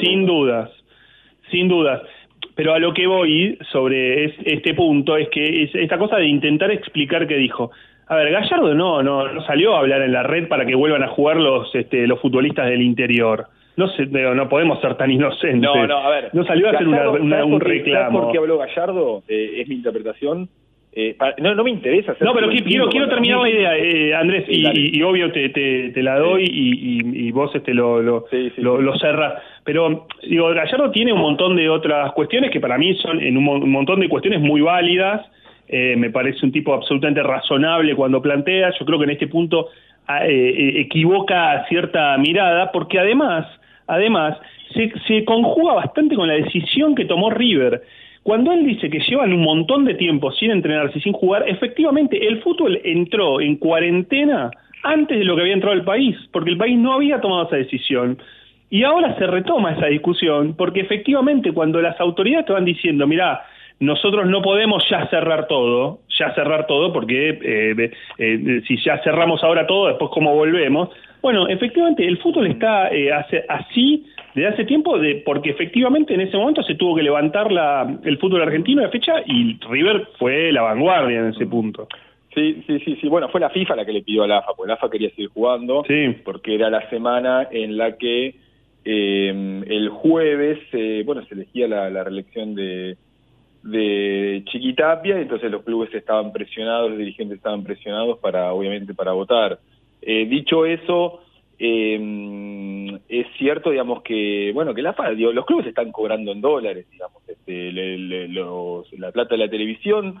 Sin 0.00 0.26
dudas, 0.26 0.70
sin 1.50 1.68
dudas. 1.68 2.02
Pero 2.54 2.74
a 2.74 2.78
lo 2.78 2.92
que 2.92 3.06
voy 3.06 3.58
sobre 3.70 4.24
es- 4.24 4.34
este 4.44 4.74
punto 4.74 5.16
es 5.16 5.28
que 5.30 5.62
es 5.64 5.74
esta 5.74 5.98
cosa 5.98 6.16
de 6.16 6.26
intentar 6.26 6.70
explicar 6.70 7.26
qué 7.26 7.36
dijo. 7.36 7.70
A 8.08 8.16
ver, 8.16 8.30
Gallardo 8.32 8.74
no, 8.74 9.02
no, 9.02 9.28
no 9.32 9.42
salió 9.46 9.74
a 9.76 9.80
hablar 9.80 10.02
en 10.02 10.12
la 10.12 10.22
red 10.22 10.48
para 10.48 10.66
que 10.66 10.74
vuelvan 10.74 11.02
a 11.02 11.08
jugar 11.08 11.36
los, 11.36 11.72
este, 11.74 12.06
los 12.06 12.20
futbolistas 12.20 12.66
del 12.68 12.82
interior. 12.82 13.46
No 13.76 13.88
sé, 13.88 14.06
no, 14.06 14.48
podemos 14.48 14.80
ser 14.80 14.96
tan 14.96 15.10
inocentes. 15.10 15.60
No, 15.62 15.86
no, 15.86 15.96
a 15.98 16.10
ver. 16.10 16.30
No 16.32 16.44
salió 16.44 16.66
a 16.66 16.70
hacer 16.72 16.86
una- 16.88 16.98
Gallardo, 16.98 17.22
una- 17.22 17.36
¿sabes 17.36 17.44
un 17.46 17.52
por 17.52 17.62
qué- 17.62 17.68
¿sabes 17.68 17.84
reclamo. 17.86 18.20
por 18.22 18.32
qué 18.32 18.38
habló 18.38 18.58
Gallardo? 18.58 19.22
Eh, 19.28 19.60
es 19.60 19.68
mi 19.68 19.74
interpretación. 19.76 20.48
Eh, 20.92 21.16
no, 21.38 21.54
no 21.54 21.62
me 21.62 21.70
interesa 21.70 22.12
hacer 22.12 22.26
No, 22.26 22.34
pero 22.34 22.48
quiero, 22.48 22.88
quiero 22.88 23.08
terminar 23.08 23.38
la 23.40 23.48
idea, 23.48 23.76
eh, 23.78 24.12
Andrés, 24.12 24.44
Sí, 24.48 24.60
y, 24.74 25.02
obvio 25.02 25.30
te, 25.30 25.48
te, 25.50 25.90
te 25.90 26.02
la 26.02 26.18
doy 26.18 26.42
y, 26.44 26.98
y- 26.98 27.28
y 27.28 27.30
vos 27.30 27.54
este 27.54 27.72
lo, 27.74 28.02
lo, 28.02 28.26
lo, 28.56 28.80
lo 28.80 28.98
cerrás. 28.98 29.34
Pero, 29.62 30.06
digo, 30.28 30.48
Gallardo 30.52 30.90
tiene 30.90 31.12
un 31.12 31.20
montón 31.20 31.54
de 31.54 31.68
otras 31.68 32.10
cuestiones 32.12 32.50
que 32.50 32.58
para 32.58 32.76
mí 32.76 32.94
son 32.96 33.20
en 33.22 33.36
un, 33.36 33.44
mo- 33.44 33.54
un 33.58 33.70
montón 33.70 34.00
de 34.00 34.08
cuestiones 34.08 34.40
muy 34.40 34.62
válidas. 34.62 35.24
Eh, 35.68 35.94
me 35.96 36.10
parece 36.10 36.44
un 36.44 36.50
tipo 36.50 36.74
absolutamente 36.74 37.22
razonable 37.22 37.94
cuando 37.94 38.20
plantea. 38.20 38.72
Yo 38.76 38.84
creo 38.84 38.98
que 38.98 39.04
en 39.04 39.10
este 39.10 39.28
punto 39.28 39.68
equivoca 40.76 41.64
cierta 41.68 42.16
mirada, 42.18 42.72
porque 42.72 42.98
además, 42.98 43.46
además, 43.86 44.36
se, 44.74 44.92
se 45.06 45.24
conjuga 45.24 45.74
bastante 45.74 46.14
con 46.16 46.28
la 46.28 46.34
decisión 46.34 46.94
que 46.94 47.04
tomó 47.04 47.30
River. 47.30 47.82
Cuando 48.22 48.52
él 48.52 48.66
dice 48.66 48.90
que 48.90 49.00
llevan 49.00 49.32
un 49.32 49.42
montón 49.42 49.84
de 49.84 49.94
tiempo 49.94 50.30
sin 50.32 50.50
entrenarse 50.50 50.98
y 50.98 51.02
sin 51.02 51.12
jugar, 51.12 51.48
efectivamente 51.48 52.26
el 52.26 52.42
fútbol 52.42 52.80
entró 52.84 53.40
en 53.40 53.56
cuarentena 53.56 54.50
antes 54.82 55.18
de 55.18 55.24
lo 55.24 55.36
que 55.36 55.42
había 55.42 55.54
entrado 55.54 55.74
el 55.74 55.84
país, 55.84 56.16
porque 56.32 56.50
el 56.50 56.58
país 56.58 56.78
no 56.78 56.92
había 56.92 57.20
tomado 57.20 57.46
esa 57.46 57.56
decisión. 57.56 58.18
Y 58.68 58.84
ahora 58.84 59.16
se 59.18 59.26
retoma 59.26 59.72
esa 59.72 59.86
discusión, 59.86 60.54
porque 60.56 60.80
efectivamente 60.80 61.52
cuando 61.52 61.80
las 61.80 61.98
autoridades 61.98 62.46
te 62.46 62.52
van 62.52 62.64
diciendo, 62.64 63.06
mira, 63.06 63.42
nosotros 63.80 64.26
no 64.26 64.42
podemos 64.42 64.84
ya 64.88 65.08
cerrar 65.08 65.46
todo, 65.48 66.00
ya 66.18 66.34
cerrar 66.34 66.66
todo, 66.66 66.92
porque 66.92 67.30
eh, 67.42 67.90
eh, 68.18 68.62
si 68.68 68.76
ya 68.84 68.98
cerramos 69.02 69.42
ahora 69.42 69.66
todo, 69.66 69.88
después 69.88 70.10
cómo 70.12 70.34
volvemos. 70.34 70.90
Bueno, 71.22 71.48
efectivamente 71.48 72.06
el 72.06 72.18
fútbol 72.18 72.46
está 72.46 72.88
eh, 72.88 73.10
así 73.48 74.06
desde 74.34 74.48
hace 74.48 74.64
tiempo, 74.64 74.98
de, 74.98 75.22
porque 75.24 75.50
efectivamente 75.50 76.14
en 76.14 76.20
ese 76.20 76.36
momento 76.36 76.62
se 76.62 76.74
tuvo 76.74 76.96
que 76.96 77.02
levantar 77.02 77.50
la, 77.50 77.98
el 78.04 78.18
fútbol 78.18 78.42
argentino 78.42 78.82
de 78.82 78.88
fecha 78.90 79.14
y 79.26 79.58
River 79.68 80.08
fue 80.18 80.52
la 80.52 80.62
vanguardia 80.62 81.20
en 81.20 81.26
ese 81.26 81.46
punto. 81.46 81.88
Sí, 82.34 82.62
sí, 82.66 82.78
sí, 82.80 82.96
sí. 83.00 83.08
Bueno, 83.08 83.28
fue 83.28 83.40
la 83.40 83.50
FIFA 83.50 83.76
la 83.76 83.84
que 83.84 83.92
le 83.92 84.02
pidió 84.02 84.22
a 84.22 84.28
la 84.28 84.38
AFA, 84.38 84.52
porque 84.56 84.68
la 84.68 84.74
AFA 84.74 84.90
quería 84.90 85.10
seguir 85.10 85.30
jugando, 85.30 85.82
porque 86.24 86.54
era 86.54 86.70
la 86.70 86.88
semana 86.88 87.48
en 87.50 87.76
la 87.76 87.96
que 87.96 88.36
eh, 88.84 89.62
el 89.66 89.88
jueves, 89.88 90.58
eh, 90.72 91.02
bueno, 91.04 91.24
se 91.26 91.34
elegía 91.34 91.66
la, 91.66 91.90
la 91.90 92.04
reelección 92.04 92.54
de, 92.54 92.96
de 93.64 94.42
Chiquitapia, 94.46 95.18
y 95.18 95.22
entonces 95.22 95.50
los 95.50 95.64
clubes 95.64 95.92
estaban 95.92 96.32
presionados, 96.32 96.90
los 96.90 96.98
dirigentes 96.98 97.38
estaban 97.38 97.64
presionados 97.64 98.18
para, 98.18 98.52
obviamente, 98.52 98.94
para 98.94 99.10
votar. 99.12 99.58
Eh, 100.00 100.26
dicho 100.26 100.64
eso, 100.64 101.20
eh, 101.60 102.98
es 103.08 103.26
cierto, 103.38 103.70
digamos, 103.70 104.02
que, 104.02 104.50
bueno, 104.54 104.74
que 104.74 104.82
la 104.82 104.92
digo, 105.16 105.32
los 105.32 105.44
clubes 105.44 105.66
están 105.66 105.92
cobrando 105.92 106.32
en 106.32 106.40
dólares, 106.40 106.86
digamos, 106.90 107.22
este, 107.28 107.70
le- 107.70 107.98
le- 107.98 108.28
los- 108.28 108.90
la 108.94 109.12
plata 109.12 109.34
de 109.34 109.44
la 109.44 109.50
televisión, 109.50 110.18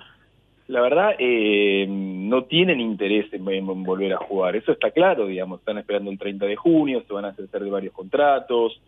la 0.68 0.80
verdad, 0.82 1.14
eh, 1.18 1.86
no 1.88 2.44
tienen 2.44 2.80
interés 2.80 3.32
en, 3.32 3.44
volver 3.82 4.12
a 4.12 4.18
jugar. 4.18 4.54
Eso 4.54 4.70
está 4.70 4.90
claro, 4.92 5.26
digamos. 5.26 5.58
Están 5.60 5.78
esperando 5.78 6.10
el 6.12 6.18
30 6.18 6.46
de 6.46 6.54
junio, 6.54 7.02
se 7.08 7.12
van 7.12 7.24
a 7.24 7.28
hacer 7.28 7.48
de 7.64 7.70
varios 7.70 7.92
contratos. 7.92 8.80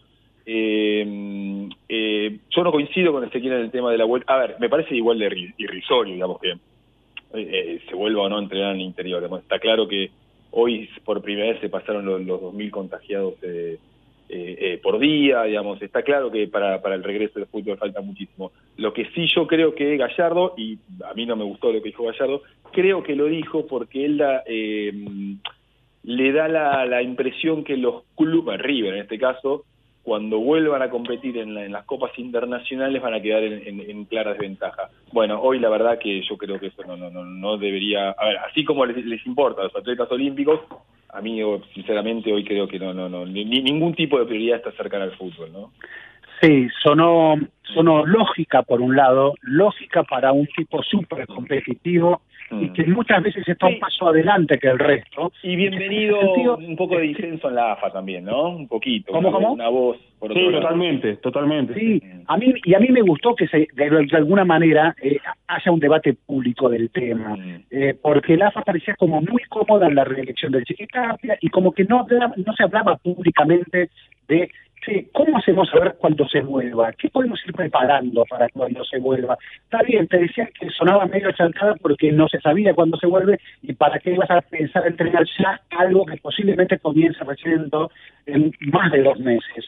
Eh, 0.46 1.68
eh, 1.88 2.38
yo 2.50 2.62
no 2.64 2.70
coincido 2.70 3.12
con 3.12 3.24
Ezequiel 3.24 3.54
en 3.54 3.60
el 3.62 3.70
tema 3.70 3.90
de 3.90 3.98
la 3.98 4.04
vuelta. 4.04 4.32
A 4.34 4.38
ver, 4.38 4.56
me 4.60 4.68
parece 4.68 4.94
igual 4.94 5.18
de 5.18 5.28
irri- 5.28 5.54
irrisorio, 5.58 6.14
digamos, 6.14 6.38
que 6.40 6.50
eh, 6.50 6.56
eh, 7.34 7.80
se 7.88 7.94
vuelva 7.96 8.22
o 8.22 8.28
no 8.28 8.36
a 8.38 8.42
entrenar 8.42 8.74
en 8.74 8.80
el 8.80 8.86
interior. 8.86 9.20
Digamos, 9.20 9.40
Está 9.42 9.58
claro 9.58 9.88
que 9.88 10.10
hoy 10.52 10.88
por 11.04 11.20
primera 11.22 11.52
vez 11.52 11.60
se 11.60 11.68
pasaron 11.68 12.06
los, 12.06 12.24
los 12.24 12.40
2.000 12.40 12.70
contagiados 12.70 13.34
eh, 13.42 13.78
eh, 14.34 14.56
eh, 14.58 14.80
por 14.82 14.98
día, 14.98 15.42
digamos. 15.42 15.82
Está 15.82 16.02
claro 16.02 16.30
que 16.30 16.48
para, 16.48 16.80
para 16.80 16.94
el 16.94 17.04
regreso 17.04 17.38
del 17.38 17.48
fútbol 17.48 17.76
falta 17.76 18.00
muchísimo. 18.00 18.50
Lo 18.78 18.94
que 18.94 19.10
sí 19.10 19.26
yo 19.26 19.46
creo 19.46 19.74
que 19.74 19.98
Gallardo, 19.98 20.54
y 20.56 20.78
a 21.04 21.12
mí 21.12 21.26
no 21.26 21.36
me 21.36 21.44
gustó 21.44 21.70
lo 21.70 21.82
que 21.82 21.90
dijo 21.90 22.06
Gallardo, 22.06 22.42
creo 22.72 23.02
que 23.02 23.14
lo 23.14 23.26
dijo 23.26 23.66
porque 23.66 24.06
él 24.06 24.16
da, 24.16 24.42
eh, 24.46 24.90
le 26.04 26.32
da 26.32 26.48
la, 26.48 26.86
la 26.86 27.02
impresión 27.02 27.62
que 27.62 27.76
los 27.76 28.04
clubes, 28.16 28.58
River 28.58 28.94
en 28.94 29.00
este 29.02 29.18
caso, 29.18 29.66
cuando 30.02 30.38
vuelvan 30.40 30.82
a 30.82 30.90
competir 30.90 31.38
en, 31.38 31.54
la- 31.54 31.64
en 31.64 31.72
las 31.72 31.84
copas 31.84 32.10
internacionales 32.18 33.00
van 33.00 33.14
a 33.14 33.20
quedar 33.22 33.42
en, 33.44 33.66
en- 33.66 33.90
en 33.90 34.04
clara 34.06 34.32
desventaja. 34.32 34.90
Bueno, 35.12 35.40
hoy 35.40 35.58
la 35.60 35.68
verdad 35.68 35.98
que 35.98 36.22
yo 36.22 36.36
creo 36.36 36.58
que 36.58 36.66
eso 36.68 36.82
no, 36.84 36.96
no, 36.96 37.10
no, 37.10 37.24
no 37.24 37.56
debería, 37.56 38.10
a 38.10 38.26
ver, 38.26 38.36
así 38.38 38.64
como 38.64 38.84
les, 38.84 39.04
les 39.04 39.24
importa 39.26 39.60
a 39.60 39.64
los 39.64 39.76
atletas 39.76 40.10
olímpicos, 40.10 40.60
a 41.10 41.20
mí 41.20 41.40
sinceramente 41.74 42.32
hoy 42.32 42.42
creo 42.44 42.66
que 42.66 42.78
no, 42.78 42.92
no, 42.94 43.08
no, 43.08 43.24
ni- 43.26 43.44
ningún 43.44 43.94
tipo 43.94 44.18
de 44.18 44.24
prioridad 44.26 44.56
está 44.58 44.72
cercana 44.72 45.04
al 45.04 45.12
fútbol, 45.16 45.52
¿no? 45.52 45.70
Sí, 46.42 46.68
sonó, 46.82 47.36
sonó 47.62 48.04
lógica 48.04 48.62
por 48.62 48.80
un 48.80 48.96
lado, 48.96 49.34
lógica 49.42 50.02
para 50.02 50.32
un 50.32 50.46
tipo 50.56 50.82
súper 50.82 51.26
competitivo 51.28 52.20
y 52.50 52.68
que 52.70 52.84
muchas 52.84 53.22
veces 53.22 53.48
está 53.48 53.66
un 53.68 53.78
paso 53.78 54.08
adelante 54.08 54.58
que 54.58 54.66
el 54.68 54.78
resto. 54.78 55.32
Y 55.42 55.54
bienvenido 55.56 56.20
sentido, 56.20 56.56
un 56.58 56.76
poco 56.76 56.96
de 56.96 57.02
disenso 57.04 57.48
en 57.48 57.54
la 57.54 57.72
AFA 57.72 57.92
también, 57.92 58.24
¿no? 58.24 58.50
Un 58.50 58.68
poquito. 58.68 59.10
¿Cómo, 59.12 59.28
una, 59.28 59.36
cómo? 59.38 59.52
una 59.52 59.68
voz 59.68 59.96
por 60.18 60.32
otro 60.32 60.42
Sí, 60.42 60.48
lado. 60.50 60.60
totalmente, 60.62 61.16
totalmente. 61.16 61.74
Sí, 61.74 62.02
a 62.26 62.36
mí, 62.36 62.52
y 62.64 62.74
a 62.74 62.78
mí 62.80 62.88
me 62.88 63.00
gustó 63.00 63.34
que 63.36 63.46
se, 63.48 63.68
de, 63.72 63.90
de 63.90 64.16
alguna 64.16 64.44
manera 64.44 64.94
eh, 65.00 65.18
haya 65.46 65.72
un 65.72 65.80
debate 65.80 66.12
público 66.26 66.68
del 66.68 66.90
tema, 66.90 67.38
eh, 67.70 67.94
porque 68.02 68.36
la 68.36 68.48
AFA 68.48 68.62
parecía 68.62 68.96
como 68.96 69.22
muy 69.22 69.42
cómoda 69.44 69.86
en 69.86 69.94
la 69.94 70.04
reelección 70.04 70.52
del 70.52 70.64
Chiquitapia 70.64 71.38
y 71.40 71.48
como 71.48 71.72
que 71.72 71.84
no, 71.84 72.00
hablaba- 72.00 72.34
no 72.36 72.52
se 72.52 72.64
hablaba 72.64 72.96
públicamente 72.96 73.88
de 74.28 74.50
che, 74.84 75.08
cómo 75.12 75.38
hacemos 75.38 75.68
a 75.72 75.80
ver 75.80 75.94
cuando 75.98 76.28
se 76.28 76.40
vuelva, 76.40 76.92
qué 76.92 77.08
podemos 77.08 77.40
ir 77.46 77.52
preparando 77.52 78.24
para 78.28 78.48
cuando 78.48 78.84
se 78.84 78.98
vuelva. 78.98 79.38
Está 79.64 79.82
bien, 79.82 80.06
te 80.08 80.18
decían 80.18 80.48
que 80.58 80.68
sonaba 80.70 81.06
medio 81.06 81.30
chantada 81.32 81.74
porque 81.76 82.12
no 82.12 82.28
se 82.28 82.40
sabía 82.40 82.74
cuándo 82.74 82.96
se 82.98 83.06
vuelve 83.06 83.38
y 83.62 83.72
para 83.72 83.98
qué 83.98 84.12
ibas 84.12 84.30
a 84.30 84.40
pensar 84.40 84.82
en 84.82 84.92
entrenar 84.92 85.24
ya 85.38 85.60
algo 85.70 86.04
que 86.04 86.16
posiblemente 86.18 86.78
comience 86.78 87.22
recién 87.24 87.70
en 88.26 88.52
más 88.72 88.92
de 88.92 89.02
dos 89.02 89.18
meses. 89.18 89.64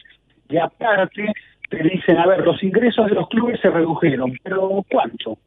Y 0.49 0.57
aparte, 0.57 1.31
te 1.69 1.77
dicen, 1.77 2.17
a 2.17 2.27
ver, 2.27 2.41
los 2.45 2.61
ingresos 2.61 3.07
de 3.07 3.15
los 3.15 3.27
clubes 3.29 3.59
se 3.59 3.69
redujeron, 3.69 4.37
pero 4.43 4.83
¿cuánto? 4.89 5.37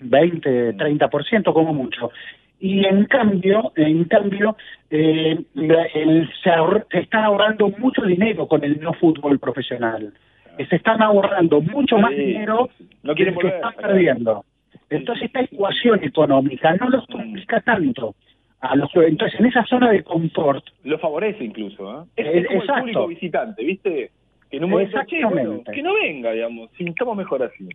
20, 0.00 0.76
30% 0.76 1.52
como 1.52 1.72
mucho. 1.72 2.10
Y 2.60 2.84
en 2.86 3.04
cambio, 3.06 3.72
en 3.76 4.04
cambio, 4.04 4.56
eh, 4.90 5.38
el- 5.54 6.30
se, 6.42 6.50
ahor- 6.50 6.86
se 6.90 7.00
está 7.00 7.24
ahorrando 7.24 7.68
mucho 7.78 8.02
dinero 8.02 8.46
con 8.46 8.64
el 8.64 8.80
no 8.80 8.92
fútbol 8.94 9.38
profesional. 9.38 10.12
Eh, 10.56 10.66
Se 10.70 10.76
están 10.76 11.02
ahorrando 11.02 11.60
mucho 11.60 11.98
más 11.98 12.12
dinero 12.12 12.70
No 13.02 13.14
que 13.14 13.24
el 13.24 13.36
que 13.36 13.48
están 13.48 13.74
perdiendo. 13.74 14.44
Entonces 14.88 15.24
esta 15.26 15.40
ecuación 15.40 16.02
económica 16.04 16.74
no 16.76 16.88
los 16.90 17.06
complica 17.06 17.60
tanto. 17.60 18.14
A 18.60 18.76
los, 18.76 18.88
entonces 18.94 19.38
en 19.40 19.46
esa 19.46 19.64
zona 19.66 19.90
de 19.90 20.02
confort 20.02 20.64
Lo 20.84 20.98
favorece 20.98 21.44
incluso, 21.44 22.02
¿eh? 22.02 22.04
Es, 22.16 22.26
Eh, 22.26 22.38
es 22.38 22.46
como 22.46 22.60
exacto. 22.60 22.74
el 22.76 22.80
público 22.82 23.06
visitante, 23.08 23.64
¿viste? 23.64 24.10
Que 24.50 24.56
en 24.56 24.64
un 24.64 24.70
momento, 24.70 24.96
che, 25.06 25.16
bueno, 25.24 25.40
Exactamente. 25.40 25.72
que 25.72 25.82
no 25.82 25.94
venga, 25.94 26.30
digamos, 26.32 26.70
si 26.78 26.84
estamos 26.84 27.16
mejor 27.16 27.42
así. 27.42 27.68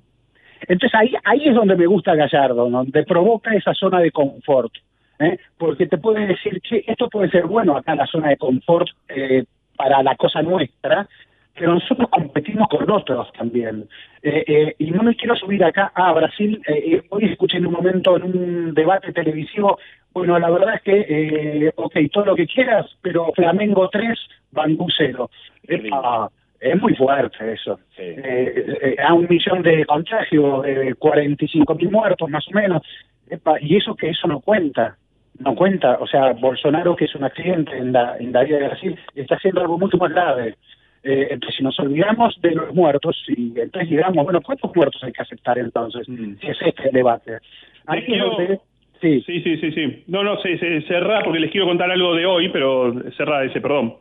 Entonces 0.68 1.00
ahí, 1.00 1.14
ahí 1.24 1.48
es 1.48 1.56
donde 1.56 1.76
me 1.76 1.88
gusta 1.88 2.16
Gallardo, 2.16 2.70
donde 2.70 3.04
provoca 3.04 3.54
esa 3.54 3.74
zona 3.74 4.00
de 4.00 4.12
confort. 4.12 4.72
¿eh? 5.20 5.38
porque 5.58 5.88
te 5.88 5.98
puede 5.98 6.26
decir, 6.26 6.60
che, 6.62 6.84
esto 6.88 7.10
puede 7.10 7.30
ser 7.30 7.46
bueno 7.46 7.78
acá 7.78 7.92
en 7.92 8.00
la 8.00 8.08
zona 8.08 8.30
de 8.30 8.38
confort 8.38 8.88
eh, 9.10 9.44
para 9.76 10.02
la 10.02 10.16
cosa 10.16 10.42
nuestra, 10.42 11.08
pero 11.54 11.74
nosotros 11.74 12.10
competimos 12.10 12.68
con 12.70 12.90
otros 12.90 13.32
también. 13.34 13.88
Eh, 14.24 14.44
eh, 14.48 14.76
y 14.80 14.92
no 14.92 15.04
me 15.04 15.16
quiero 15.16 15.36
subir 15.36 15.64
acá 15.64 15.92
a 15.94 16.14
Brasil. 16.14 16.62
eh, 16.68 16.96
eh, 16.96 17.04
hoy 17.10 17.26
escuché 17.26 17.58
en 17.58 17.68
un 17.68 17.74
momento 17.74 18.16
en 18.16 18.24
un 18.24 18.74
debate 18.74 19.12
televisivo, 19.12 19.78
bueno, 20.14 20.40
la 20.40 20.50
verdad 20.50 20.76
es 20.76 20.82
que, 20.82 21.06
eh, 21.08 21.74
ok, 21.76 21.96
todo 22.12 22.26
lo 22.26 22.36
que 22.36 22.48
quieras, 22.48 22.88
pero 23.02 23.32
Flamengo 23.34 23.90
3, 23.90 24.18
Bangú 24.52 24.88
0. 24.98 25.30
Epa, 25.68 26.32
es 26.60 26.82
muy 26.82 26.94
fuerte 26.96 27.54
eso. 27.54 27.80
Eh, 27.98 28.66
eh, 28.82 28.96
a 29.02 29.14
un 29.14 29.28
millón 29.30 29.62
de 29.64 29.86
contagios, 29.86 30.66
eh, 30.66 30.94
45 30.98 31.76
mil 31.76 31.92
muertos 31.92 32.30
más 32.30 32.48
o 32.48 32.52
menos. 32.52 32.82
Epa, 33.30 33.58
y 33.62 33.76
eso 33.78 33.96
que 33.96 34.10
eso 34.10 34.28
no 34.28 34.40
cuenta 34.40 34.98
no 35.40 35.56
cuenta, 35.56 35.98
o 36.00 36.08
sea, 36.08 36.34
Bolsonaro, 36.34 36.96
que 36.96 37.06
es 37.06 37.16
un 37.16 37.24
accidente 37.24 37.76
en 37.78 37.94
la, 37.94 38.18
en 38.20 38.34
la 38.34 38.44
vida 38.44 38.58
de 38.58 38.68
Brasil, 38.68 39.00
está 39.16 39.36
haciendo 39.36 39.62
algo 39.62 39.78
mucho 39.78 39.98
más 39.98 40.12
grave. 40.12 40.56
Eh, 41.02 41.28
entonces, 41.32 41.56
si 41.56 41.64
nos 41.64 41.80
olvidamos 41.80 42.38
de 42.42 42.52
los 42.52 42.76
muertos, 42.76 43.16
y 43.30 43.58
entonces 43.58 43.90
digamos, 43.90 44.22
bueno, 44.26 44.42
¿cuántos 44.42 44.76
muertos 44.76 45.02
hay 45.04 45.14
que 45.14 45.22
aceptar 45.22 45.58
entonces? 45.58 46.06
Si 46.06 46.48
es 46.48 46.58
este 46.62 46.88
el 46.88 46.92
debate. 46.92 47.38
Ahí 47.86 48.04
es 48.06 48.20
donde- 48.20 48.60
Sí. 49.00 49.24
sí, 49.26 49.40
sí, 49.42 49.56
sí, 49.60 49.72
sí. 49.72 50.04
No, 50.08 50.26
no, 50.26 50.42
se, 50.42 50.58
se, 50.58 50.82
cerrá 50.82 51.22
porque 51.24 51.40
les 51.40 51.52
quiero 51.52 51.68
contar 51.68 51.90
algo 51.90 52.16
de 52.16 52.26
hoy, 52.26 52.50
pero 52.50 52.94
cerrá 53.16 53.46
ese, 53.46 53.62
perdón. 53.62 53.94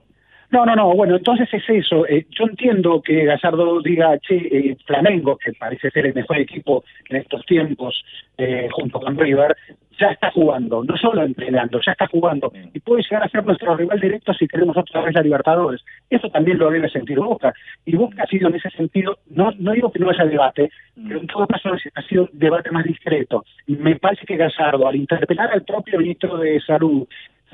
No, 0.50 0.64
no, 0.64 0.74
no, 0.74 0.94
bueno, 0.94 1.16
entonces 1.16 1.48
es 1.52 1.62
eso. 1.68 2.06
Eh, 2.06 2.26
yo 2.30 2.44
entiendo 2.46 3.02
que 3.02 3.24
Gallardo 3.24 3.82
diga, 3.82 4.18
che, 4.18 4.36
eh, 4.36 4.76
Flamengo, 4.86 5.36
que 5.36 5.52
parece 5.52 5.90
ser 5.90 6.06
el 6.06 6.14
mejor 6.14 6.38
equipo 6.38 6.84
en 7.10 7.16
estos 7.18 7.44
tiempos, 7.44 8.02
eh, 8.38 8.66
junto 8.72 8.98
con 8.98 9.18
River, 9.18 9.54
ya 9.98 10.08
está 10.08 10.30
jugando, 10.30 10.82
no 10.84 10.96
solo 10.96 11.22
entrenando, 11.22 11.80
ya 11.84 11.92
está 11.92 12.06
jugando. 12.06 12.50
Y 12.72 12.80
puede 12.80 13.02
llegar 13.02 13.24
a 13.24 13.28
ser 13.28 13.44
nuestro 13.44 13.76
rival 13.76 14.00
directo 14.00 14.32
si 14.32 14.46
queremos 14.46 14.76
otra 14.76 15.02
vez 15.02 15.14
la 15.14 15.22
Libertadores. 15.22 15.84
Eso 16.08 16.30
también 16.30 16.58
lo 16.58 16.70
debe 16.70 16.88
sentir 16.88 17.18
Boca. 17.18 17.52
Y 17.84 17.96
Boca 17.96 18.22
ha 18.22 18.26
sido 18.26 18.48
en 18.48 18.54
ese 18.54 18.70
sentido, 18.70 19.18
no, 19.28 19.50
no 19.58 19.72
digo 19.72 19.92
que 19.92 19.98
no 19.98 20.08
haya 20.08 20.24
debate, 20.24 20.70
pero 21.06 21.20
en 21.20 21.26
todo 21.26 21.46
caso 21.46 21.70
ha 21.94 22.02
sido 22.02 22.22
un 22.22 22.38
debate 22.38 22.70
más 22.70 22.84
discreto. 22.84 23.44
Me 23.66 23.96
parece 23.96 24.24
que 24.24 24.36
Gallardo, 24.36 24.86
al 24.86 24.96
interpelar 24.96 25.50
al 25.52 25.64
propio 25.64 25.98
ministro 25.98 26.38
de 26.38 26.60
Salud, 26.60 27.06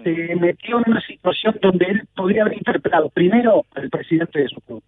se 0.03 0.35
metió 0.37 0.79
en 0.79 0.85
una 0.93 1.01
situación 1.03 1.57
donde 1.63 1.87
él 1.87 2.03
podría 2.17 2.43
haber 2.43 2.55
interpelado 2.57 3.09
primero 3.11 3.65
al 3.75 3.91
presidente 3.91 4.41
de 4.41 4.49
su 4.49 4.61
club. 4.63 4.83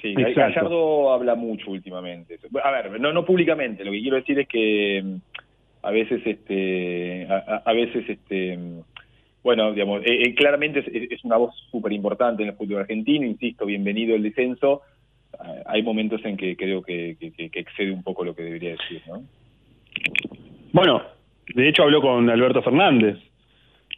Sí, 0.00 0.14
Exacto. 0.16 0.40
Gallardo 0.40 1.12
habla 1.12 1.34
mucho 1.34 1.70
últimamente. 1.70 2.38
A 2.62 2.70
ver, 2.70 3.00
no, 3.00 3.12
no 3.12 3.24
públicamente, 3.24 3.84
lo 3.84 3.90
que 3.92 4.00
quiero 4.00 4.16
decir 4.16 4.38
es 4.38 4.46
que 4.48 5.02
mm, 5.02 5.16
a 5.82 5.90
veces, 5.90 6.20
este, 6.24 7.26
a, 7.64 7.72
veces, 7.72 8.08
este, 8.08 8.56
mm, 8.56 8.80
bueno, 9.42 9.72
digamos, 9.72 10.02
eh, 10.04 10.22
eh, 10.22 10.34
claramente 10.34 10.80
es, 10.80 11.10
es 11.12 11.24
una 11.24 11.36
voz 11.38 11.54
súper 11.70 11.92
importante 11.92 12.42
en 12.42 12.50
el 12.50 12.54
fútbol 12.56 12.80
argentino, 12.80 13.24
insisto, 13.26 13.64
bienvenido 13.66 14.14
el 14.14 14.22
descenso. 14.22 14.82
Ah, 15.38 15.54
Hay 15.66 15.82
momentos 15.82 16.24
en 16.24 16.36
que 16.36 16.56
creo 16.56 16.82
que- 16.82 17.16
que 17.18 17.48
excede 17.60 17.90
un 17.90 18.02
poco 18.02 18.24
lo 18.24 18.34
que 18.34 18.42
debería 18.42 18.70
decir, 18.72 19.02
¿no? 19.08 19.22
Bueno, 20.72 21.02
de 21.54 21.68
hecho 21.68 21.82
habló 21.84 22.00
con 22.02 22.28
Alberto 22.28 22.62
Fernández. 22.62 23.16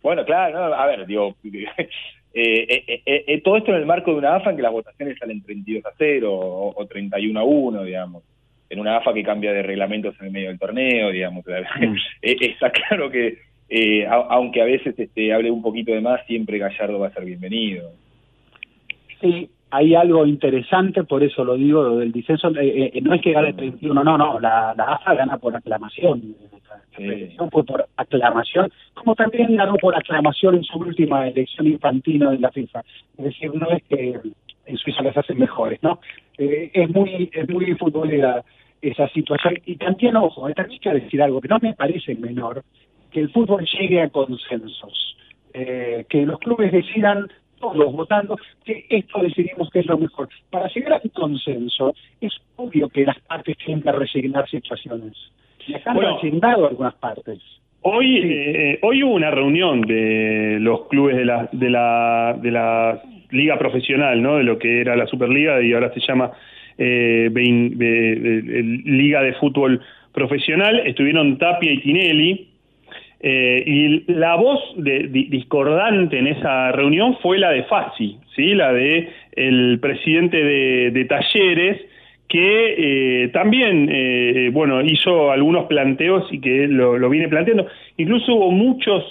Bueno, 0.03 0.25
claro, 0.25 0.69
no, 0.69 0.75
a 0.75 0.87
ver, 0.87 1.07
digo, 1.07 1.35
eh, 1.45 1.89
eh, 2.35 2.85
eh, 3.07 3.25
eh, 3.27 3.41
todo 3.43 3.57
esto 3.57 3.70
en 3.73 3.79
el 3.79 3.87
marco 3.87 4.12
de 4.12 4.19
una 4.19 4.37
AFA 4.37 4.51
en 4.51 4.57
que 4.57 4.62
las 4.62 4.73
votaciones 4.73 5.19
salen 5.19 5.43
32 5.43 5.85
a 5.87 5.91
0 5.99 6.33
o, 6.33 6.75
o 6.81 6.87
31 6.87 7.39
a 7.41 7.45
1, 7.45 7.83
digamos. 7.85 8.23
En 8.70 8.81
una 8.81 8.99
AFA 8.99 9.15
que 9.15 9.23
cambia 9.23 9.53
de 9.53 9.62
reglamentos 9.62 10.15
en 10.20 10.27
el 10.27 10.33
medio 10.33 10.49
del 10.49 10.59
torneo, 10.59 11.11
digamos. 11.11 11.45
Eh, 12.23 12.37
Está 12.41 12.70
claro 12.70 13.11
que, 13.11 13.39
eh, 13.70 14.07
a- 14.07 14.27
aunque 14.31 14.61
a 14.61 14.66
veces 14.66 14.99
este, 14.99 15.33
hable 15.33 15.51
un 15.51 15.62
poquito 15.62 15.93
de 15.93 16.01
más, 16.01 16.25
siempre 16.27 16.59
Gallardo 16.59 16.99
va 16.99 17.09
a 17.09 17.12
ser 17.15 17.25
bienvenido. 17.25 17.91
Sí, 19.20 19.51
hay 19.70 19.95
algo 19.95 20.27
interesante, 20.27 21.05
por 21.05 21.23
eso 21.23 21.45
lo 21.45 21.55
digo, 21.55 21.82
lo 21.82 21.97
del 21.97 22.12
disenso. 22.12 22.49
eh, 22.57 22.90
eh, 22.95 23.01
no 23.03 23.15
es 23.15 23.20
que 23.20 23.32
gane 23.32 23.53
31, 23.53 24.03
no, 24.03 24.16
no, 24.16 24.40
la, 24.40 24.74
la 24.77 24.85
AFA 24.85 25.15
gana 25.15 25.39
por 25.39 25.55
aclamación. 25.55 26.35
La 26.99 27.05
elección 27.05 27.51
fue 27.51 27.65
por 27.65 27.86
aclamación, 27.97 28.73
como 28.95 29.15
también 29.15 29.57
ganó 29.57 29.77
por 29.77 29.95
aclamación 29.95 30.57
en 30.57 30.65
su 30.65 30.78
última 30.78 31.28
elección 31.28 31.66
infantina 31.69 32.31
de 32.31 32.39
la 32.39 32.51
FIFA. 32.51 32.82
Es 33.19 33.24
decir, 33.24 33.55
no 33.55 33.70
es 33.70 33.82
que 33.85 34.20
en 34.66 34.77
Suiza 34.77 35.03
las 35.03 35.16
hacen 35.16 35.39
mejores, 35.39 35.82
¿no? 35.82 36.01
Eh, 36.36 36.70
es 36.73 36.90
muy 36.90 37.31
es 37.32 37.49
muy 37.49 37.74
futbolera 37.74 38.45
esa 38.82 39.09
situación. 39.09 39.55
Y 39.65 39.77
también, 39.77 40.16
ojo, 40.16 40.49
eh, 40.49 40.55
también 40.55 40.81
quiero 40.81 40.99
decir 40.99 41.23
algo 41.23 41.40
que 41.40 41.49
no 41.49 41.59
me 41.61 41.74
parece 41.74 42.15
menor, 42.15 42.65
que 43.11 43.20
el 43.20 43.31
fútbol 43.31 43.66
llegue 43.66 44.03
a 44.03 44.09
consensos, 44.11 45.16
eh, 45.55 46.05
que 46.09 46.27
los 46.27 46.39
clubes 46.39 46.73
decidan 46.73 47.28
todos 47.59 47.93
votando 47.93 48.36
que 48.64 48.86
esto 48.89 49.20
decidimos 49.20 49.70
que 49.70 49.80
es 49.80 49.86
lo 49.86 49.98
mejor. 49.98 50.28
Para 50.51 50.68
llegar 50.68 50.94
a 50.94 51.01
un 51.02 51.10
consenso, 51.10 51.94
es 52.20 52.32
obvio 52.56 52.89
que 52.89 53.05
las 53.05 53.18
partes 53.20 53.56
tienen 53.59 53.82
que 53.82 53.93
resignar 53.93 54.48
situaciones. 54.48 55.12
Acá 55.74 55.90
han 55.90 55.97
Bueno. 55.97 56.14
resignado 56.14 56.68
algunas 56.68 56.94
partes. 56.94 57.39
Hoy, 57.82 58.18
eh, 58.24 58.78
hoy 58.82 59.02
hubo 59.02 59.14
una 59.14 59.30
reunión 59.30 59.82
de 59.82 60.59
los 60.60 60.89
clubes 60.89 61.16
de 61.16 61.24
la, 61.24 61.48
de 61.52 61.70
la, 61.70 62.36
de 62.40 62.51
la 62.51 63.02
liga 63.30 63.59
profesional, 63.59 64.20
¿no? 64.20 64.36
De 64.36 64.44
lo 64.44 64.59
que 64.59 64.80
era 64.80 64.97
la 64.97 65.06
Superliga 65.06 65.62
y 65.62 65.72
ahora 65.72 65.93
se 65.93 66.01
llama 66.01 66.32
eh, 66.76 67.30
Liga 68.85 69.22
de 69.22 69.35
Fútbol 69.35 69.80
Profesional. 70.12 70.80
Estuvieron 70.86 71.39
Tapia 71.39 71.72
y 71.72 71.78
Tinelli. 71.80 72.48
Eh, 73.20 73.65
y 73.66 74.12
la 74.12 74.36
voz 74.36 74.61
discordante 74.77 76.19
en 76.19 76.28
esa 76.28 76.70
reunión 76.70 77.16
fue 77.20 77.39
la 77.39 77.51
de 77.51 77.65
Fassi, 77.65 78.16
¿sí? 78.36 78.55
la 78.55 78.73
de 78.73 79.09
el 79.32 79.81
presidente 79.81 80.36
de, 80.36 81.05
Talleres, 81.05 81.81
que 82.28 82.74
eh, 83.24 83.28
también 83.28 83.89
eh, 83.90 84.51
bueno 84.53 84.82
hizo 84.82 85.32
algunos 85.32 85.66
planteos 85.66 86.32
y 86.32 86.40
que 86.40 86.69
lo, 86.69 86.97
lo 86.97 87.11
viene 87.11 87.28
planteando. 87.28 87.66
Incluso 87.97 88.35
hubo 88.35 88.53
muchos 88.53 89.05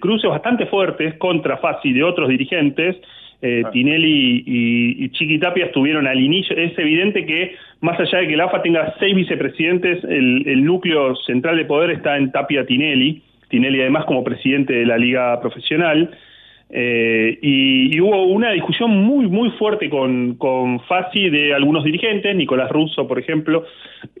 cruces 0.00 0.28
bastante 0.28 0.66
fuertes 0.66 1.14
contra 1.14 1.58
Fassi 1.58 1.92
de 1.92 2.02
otros 2.02 2.28
dirigentes. 2.28 2.96
Eh, 3.42 3.62
Tinelli 3.72 4.44
y, 4.46 5.04
y 5.04 5.08
Chiqui 5.10 5.38
Tapia 5.38 5.66
estuvieron 5.66 6.06
al 6.06 6.20
inicio. 6.20 6.56
Es 6.56 6.78
evidente 6.78 7.24
que 7.24 7.54
más 7.80 7.98
allá 7.98 8.18
de 8.18 8.28
que 8.28 8.36
la 8.36 8.44
AFA 8.44 8.62
tenga 8.62 8.94
seis 8.98 9.14
vicepresidentes, 9.14 10.04
el, 10.04 10.46
el 10.46 10.64
núcleo 10.64 11.16
central 11.16 11.56
de 11.56 11.64
poder 11.64 11.90
está 11.90 12.18
en 12.18 12.30
Tapia 12.32 12.66
Tinelli. 12.66 13.22
Tinelli 13.48 13.80
además 13.80 14.04
como 14.04 14.22
presidente 14.22 14.74
de 14.74 14.86
la 14.86 14.98
liga 14.98 15.40
profesional. 15.40 16.10
Eh, 16.72 17.36
y, 17.42 17.96
y 17.96 18.00
hubo 18.00 18.26
una 18.26 18.52
discusión 18.52 18.90
muy, 18.90 19.26
muy 19.26 19.50
fuerte 19.52 19.90
con, 19.90 20.36
con 20.36 20.78
Fassi 20.80 21.28
de 21.28 21.52
algunos 21.52 21.82
dirigentes, 21.82 22.36
Nicolás 22.36 22.70
Russo, 22.70 23.08
por 23.08 23.18
ejemplo, 23.18 23.64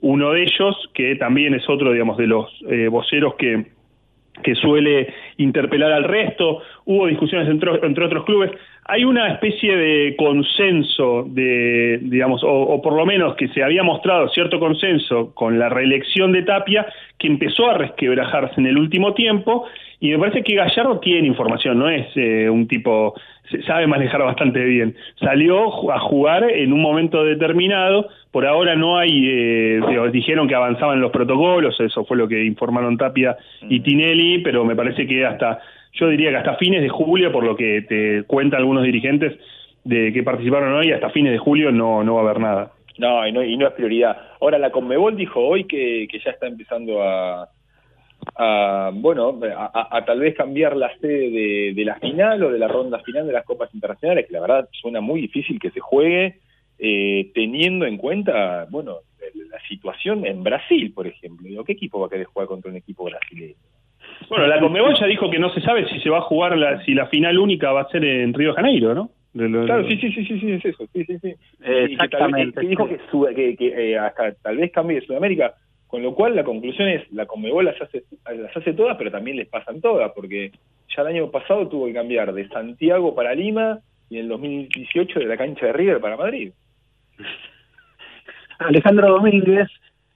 uno 0.00 0.32
de 0.32 0.42
ellos, 0.42 0.90
que 0.92 1.14
también 1.14 1.54
es 1.54 1.68
otro, 1.68 1.92
digamos, 1.92 2.16
de 2.16 2.26
los 2.26 2.50
eh, 2.68 2.88
voceros 2.88 3.34
que, 3.36 3.66
que 4.42 4.54
suele 4.54 5.12
interpelar 5.36 5.92
al 5.92 6.04
resto. 6.04 6.62
Hubo 6.84 7.06
discusiones 7.06 7.48
entre, 7.48 8.04
otros 8.04 8.24
clubes. 8.24 8.50
Hay 8.86 9.04
una 9.04 9.32
especie 9.32 9.76
de 9.76 10.16
consenso, 10.16 11.24
de, 11.28 11.98
digamos, 12.02 12.42
o, 12.42 12.50
o 12.50 12.82
por 12.82 12.94
lo 12.94 13.06
menos 13.06 13.36
que 13.36 13.48
se 13.48 13.62
había 13.62 13.82
mostrado 13.82 14.28
cierto 14.30 14.58
consenso 14.58 15.32
con 15.34 15.58
la 15.58 15.68
reelección 15.68 16.32
de 16.32 16.42
Tapia, 16.42 16.86
que 17.18 17.28
empezó 17.28 17.70
a 17.70 17.74
resquebrajarse 17.74 18.60
en 18.60 18.66
el 18.66 18.78
último 18.78 19.14
tiempo. 19.14 19.66
Y 20.00 20.10
me 20.10 20.18
parece 20.18 20.42
que 20.42 20.54
Gallardo 20.54 20.98
tiene 20.98 21.28
información, 21.28 21.78
no 21.78 21.88
es 21.88 22.06
eh, 22.16 22.48
un 22.48 22.66
tipo, 22.66 23.14
se- 23.50 23.62
sabe 23.62 23.86
manejar 23.86 24.22
bastante 24.22 24.64
bien. 24.64 24.94
Salió 25.18 25.90
a 25.92 25.98
jugar 26.00 26.44
en 26.50 26.72
un 26.72 26.80
momento 26.80 27.24
determinado, 27.24 28.08
por 28.30 28.46
ahora 28.46 28.76
no 28.76 28.98
hay, 28.98 29.10
eh, 29.28 29.80
dijeron 30.12 30.48
que 30.48 30.54
avanzaban 30.54 31.00
los 31.00 31.10
protocolos, 31.10 31.78
eso 31.80 32.04
fue 32.04 32.16
lo 32.16 32.28
que 32.28 32.44
informaron 32.44 32.96
Tapia 32.96 33.36
y 33.68 33.80
Tinelli, 33.80 34.38
pero 34.42 34.64
me 34.64 34.76
parece 34.76 35.06
que 35.06 35.24
hasta, 35.26 35.60
yo 35.94 36.08
diría 36.08 36.30
que 36.30 36.36
hasta 36.36 36.56
fines 36.56 36.82
de 36.82 36.88
julio, 36.88 37.32
por 37.32 37.44
lo 37.44 37.56
que 37.56 37.82
te 37.88 38.22
cuentan 38.26 38.60
algunos 38.60 38.84
dirigentes 38.84 39.38
de 39.84 40.12
que 40.12 40.22
participaron 40.22 40.72
hoy, 40.74 40.92
hasta 40.92 41.10
fines 41.10 41.32
de 41.32 41.38
julio 41.38 41.72
no, 41.72 42.04
no 42.04 42.14
va 42.14 42.20
a 42.20 42.24
haber 42.24 42.40
nada. 42.40 42.70
No, 42.98 43.26
y 43.26 43.32
no, 43.32 43.42
y 43.42 43.56
no 43.56 43.66
es 43.66 43.72
prioridad. 43.72 44.14
Ahora, 44.40 44.58
la 44.58 44.70
Conmebol 44.70 45.16
dijo 45.16 45.40
hoy 45.40 45.64
que, 45.64 46.06
que 46.10 46.18
ya 46.18 46.32
está 46.32 46.46
empezando 46.46 47.02
a, 47.02 47.48
a, 48.36 48.90
bueno, 48.94 49.38
a, 49.56 49.70
a- 49.72 49.96
a 49.98 50.04
tal 50.04 50.20
vez 50.20 50.34
cambiar 50.34 50.76
la 50.76 50.96
sede 50.98 51.30
de, 51.30 51.72
de 51.74 51.84
la 51.84 51.96
final 51.96 52.42
o 52.42 52.50
de 52.52 52.58
la 52.58 52.68
ronda 52.68 52.98
final 53.00 53.26
de 53.26 53.32
las 53.32 53.44
Copas 53.44 53.74
Internacionales, 53.74 54.26
que 54.26 54.32
la 54.32 54.40
verdad 54.40 54.68
suena 54.72 55.00
muy 55.00 55.20
difícil 55.20 55.58
que 55.58 55.70
se 55.70 55.80
juegue, 55.80 56.38
eh, 56.78 57.30
teniendo 57.34 57.84
en 57.86 57.96
cuenta, 57.96 58.66
bueno, 58.70 58.96
la 59.50 59.60
situación 59.68 60.24
en 60.26 60.42
Brasil, 60.42 60.92
por 60.94 61.06
ejemplo. 61.06 61.46
Digo, 61.48 61.64
¿Qué 61.64 61.72
equipo 61.72 62.00
va 62.00 62.06
a 62.06 62.10
querer 62.10 62.26
jugar 62.26 62.48
contra 62.48 62.70
un 62.70 62.76
equipo 62.76 63.04
brasileño? 63.04 63.54
Bueno, 64.28 64.46
la 64.46 64.60
Conmebol 64.60 64.94
ya 64.98 65.06
dijo 65.06 65.28
que 65.30 65.38
no 65.38 65.50
se 65.52 65.60
sabe 65.60 65.88
si 65.88 65.98
se 66.00 66.10
va 66.10 66.18
a 66.18 66.22
jugar, 66.22 66.56
la, 66.56 66.82
si 66.84 66.94
la 66.94 67.06
final 67.06 67.38
única 67.38 67.72
va 67.72 67.82
a 67.82 67.88
ser 67.88 68.04
en 68.04 68.32
Río 68.32 68.50
de 68.50 68.54
Janeiro, 68.56 68.94
¿no? 68.94 69.10
De 69.32 69.48
lo- 69.48 69.64
Claro, 69.64 69.86
sí, 69.88 69.96
sí, 69.96 70.10
sí, 70.12 70.24
sí, 70.24 70.40
sí, 70.40 70.52
es 70.52 70.64
eso, 70.64 70.84
sí, 70.92 71.04
sí, 71.04 71.18
sí. 71.20 71.28
Y 71.28 71.96
que 71.96 72.08
tal 72.08 72.32
vez- 72.32 72.48
Exactamente. 72.48 72.60
que 72.60 72.66
dijo 72.68 72.88
que, 73.34 73.56
que, 73.56 73.92
eh, 73.92 73.98
hasta 73.98 74.32
tal 74.34 74.56
vez 74.56 74.70
cambie 74.72 75.00
de 75.00 75.06
Sudamérica. 75.06 75.54
Con 75.90 76.04
lo 76.04 76.14
cual 76.14 76.36
la 76.36 76.44
conclusión 76.44 76.88
es, 76.88 77.10
la 77.10 77.26
Conmebol 77.26 77.64
las 77.64 77.82
hace, 77.82 78.04
las 78.24 78.56
hace 78.56 78.74
todas, 78.74 78.96
pero 78.96 79.10
también 79.10 79.36
les 79.36 79.48
pasan 79.48 79.80
todas, 79.80 80.12
porque 80.12 80.52
ya 80.94 81.02
el 81.02 81.08
año 81.08 81.30
pasado 81.32 81.66
tuvo 81.66 81.86
que 81.86 81.94
cambiar 81.94 82.32
de 82.32 82.48
Santiago 82.48 83.12
para 83.12 83.34
Lima 83.34 83.80
y 84.08 84.18
en 84.18 84.22
el 84.22 84.28
2018 84.28 85.18
de 85.18 85.26
la 85.26 85.36
cancha 85.36 85.66
de 85.66 85.72
River 85.72 86.00
para 86.00 86.16
Madrid. 86.16 86.52
Alejandro 88.60 89.08
Domínguez, 89.08 89.68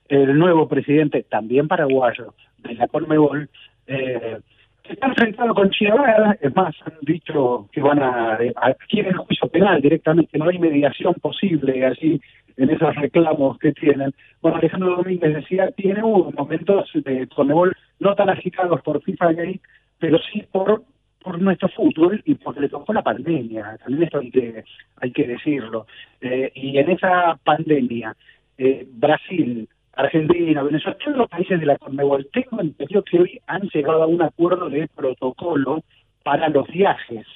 el 0.08 0.38
nuevo 0.38 0.68
presidente, 0.68 1.24
también 1.24 1.66
paraguayo, 1.66 2.34
de 2.58 2.74
la 2.74 2.86
Conmebol, 2.86 3.50
eh, 3.88 4.38
está 4.84 5.08
enfrentado 5.08 5.54
con 5.54 5.70
Chiavara, 5.70 6.38
es 6.40 6.54
más, 6.54 6.76
han 6.84 6.98
dicho 7.02 7.68
que 7.72 7.80
van 7.80 8.00
a, 8.00 8.34
a 8.34 8.74
quieren 8.88 9.16
juicio 9.16 9.48
penal 9.48 9.82
directamente, 9.82 10.38
no 10.38 10.48
hay 10.48 10.58
mediación 10.60 11.14
posible 11.14 11.84
allí 11.84 12.20
en 12.56 12.70
esos 12.70 12.94
reclamos 12.96 13.58
que 13.58 13.72
tienen. 13.72 14.12
Bueno, 14.40 14.58
Alejandro 14.58 14.96
Domínguez 14.96 15.34
decía, 15.34 15.70
tiene 15.72 16.02
momentos 16.02 16.90
de 16.94 17.26
Conmebol 17.28 17.74
no 17.98 18.14
tan 18.14 18.28
agitados 18.28 18.80
por 18.82 19.02
FIFA 19.02 19.32
Gate, 19.32 19.60
pero 19.98 20.18
sí 20.32 20.44
por 20.50 20.82
por 21.24 21.40
nuestro 21.40 21.68
fútbol 21.70 22.22
y 22.26 22.34
porque 22.34 22.60
le 22.60 22.68
tocó 22.68 22.92
la 22.92 23.02
pandemia, 23.02 23.78
también 23.78 24.02
esto 24.02 24.18
hay 24.18 24.30
que, 24.30 24.62
hay 25.00 25.10
que 25.10 25.26
decirlo. 25.26 25.86
Eh, 26.20 26.52
y 26.54 26.76
en 26.76 26.90
esa 26.90 27.40
pandemia, 27.42 28.14
eh, 28.58 28.86
Brasil, 28.92 29.66
Argentina, 29.94 30.62
Venezuela, 30.62 30.98
todos 31.02 31.16
los 31.16 31.28
países 31.30 31.58
de 31.58 31.64
la 31.64 31.78
Conmebol, 31.78 32.28
tengo 32.30 32.60
entendido 32.60 33.02
que 33.02 33.20
hoy 33.20 33.40
han 33.46 33.62
llegado 33.72 34.02
a 34.02 34.06
un 34.06 34.20
acuerdo 34.20 34.68
de 34.68 34.86
protocolo 34.88 35.82
para 36.22 36.50
los 36.50 36.68
viajes. 36.68 37.26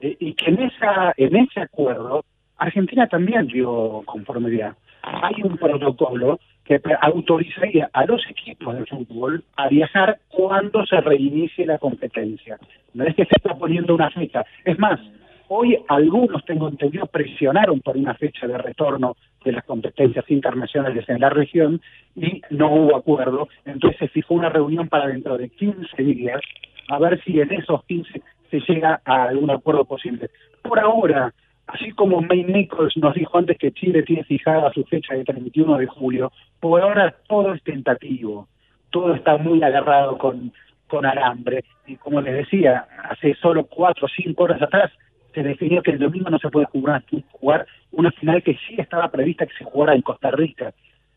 Eh, 0.00 0.16
y 0.18 0.32
que 0.32 0.46
en 0.46 0.62
esa 0.62 1.12
en 1.16 1.36
ese 1.36 1.60
acuerdo 1.60 2.24
Argentina 2.58 3.06
también 3.06 3.46
dio 3.46 4.02
conformidad. 4.04 4.74
Hay 5.02 5.42
un 5.42 5.56
protocolo 5.56 6.38
que 6.64 6.80
autorizaría 7.00 7.88
a 7.92 8.04
los 8.04 8.20
equipos 8.28 8.76
de 8.76 8.84
fútbol 8.84 9.42
a 9.56 9.68
viajar 9.68 10.18
cuando 10.28 10.84
se 10.84 11.00
reinicie 11.00 11.64
la 11.64 11.78
competencia. 11.78 12.58
No 12.92 13.04
es 13.04 13.14
que 13.14 13.24
se 13.24 13.36
está 13.36 13.54
poniendo 13.54 13.94
una 13.94 14.10
fecha. 14.10 14.44
Es 14.64 14.78
más, 14.78 15.00
hoy 15.48 15.78
algunos, 15.88 16.44
tengo 16.44 16.68
entendido, 16.68 17.06
presionaron 17.06 17.80
por 17.80 17.96
una 17.96 18.14
fecha 18.14 18.46
de 18.46 18.58
retorno 18.58 19.16
de 19.44 19.52
las 19.52 19.64
competencias 19.64 20.30
internacionales 20.30 21.08
en 21.08 21.20
la 21.20 21.30
región 21.30 21.80
y 22.14 22.42
no 22.50 22.70
hubo 22.74 22.96
acuerdo. 22.96 23.48
Entonces 23.64 23.98
se 23.98 24.08
fijó 24.08 24.34
una 24.34 24.50
reunión 24.50 24.88
para 24.88 25.06
dentro 25.06 25.38
de 25.38 25.48
15 25.48 26.02
días 26.02 26.40
a 26.88 26.98
ver 26.98 27.22
si 27.22 27.40
en 27.40 27.52
esos 27.52 27.84
15 27.84 28.22
se 28.50 28.60
llega 28.60 29.00
a 29.04 29.24
algún 29.24 29.50
acuerdo 29.50 29.84
posible. 29.84 30.30
Por 30.62 30.80
ahora, 30.80 31.32
así 31.68 31.92
como 31.92 32.20
May 32.22 32.44
Nichols 32.44 32.96
nos 32.96 33.14
dijo 33.14 33.38
antes 33.38 33.56
que 33.58 33.72
Chile 33.72 34.02
tiene 34.02 34.24
fijada 34.24 34.72
su 34.72 34.84
fecha 34.84 35.14
de 35.14 35.24
31 35.24 35.78
de 35.78 35.86
julio, 35.86 36.32
por 36.60 36.80
ahora 36.80 37.14
todo 37.28 37.54
es 37.54 37.62
tentativo, 37.62 38.48
todo 38.90 39.14
está 39.14 39.36
muy 39.36 39.62
agarrado 39.62 40.18
con, 40.18 40.52
con 40.86 41.06
alambre. 41.06 41.64
Y 41.86 41.96
como 41.96 42.20
les 42.20 42.34
decía, 42.34 42.86
hace 43.10 43.34
solo 43.34 43.64
cuatro 43.66 44.06
o 44.06 44.08
cinco 44.08 44.44
horas 44.44 44.60
atrás 44.62 44.90
se 45.34 45.42
definió 45.42 45.82
que 45.82 45.92
el 45.92 45.98
domingo 45.98 46.30
no 46.30 46.38
se 46.38 46.48
puede 46.50 46.66
jugar, 46.66 47.66
una 47.92 48.10
final 48.12 48.42
que 48.42 48.54
sí 48.66 48.74
estaba 48.78 49.10
prevista 49.10 49.46
que 49.46 49.54
se 49.58 49.64
jugara 49.64 49.94
en 49.94 50.02
Costa 50.02 50.30
Rica. 50.30 50.72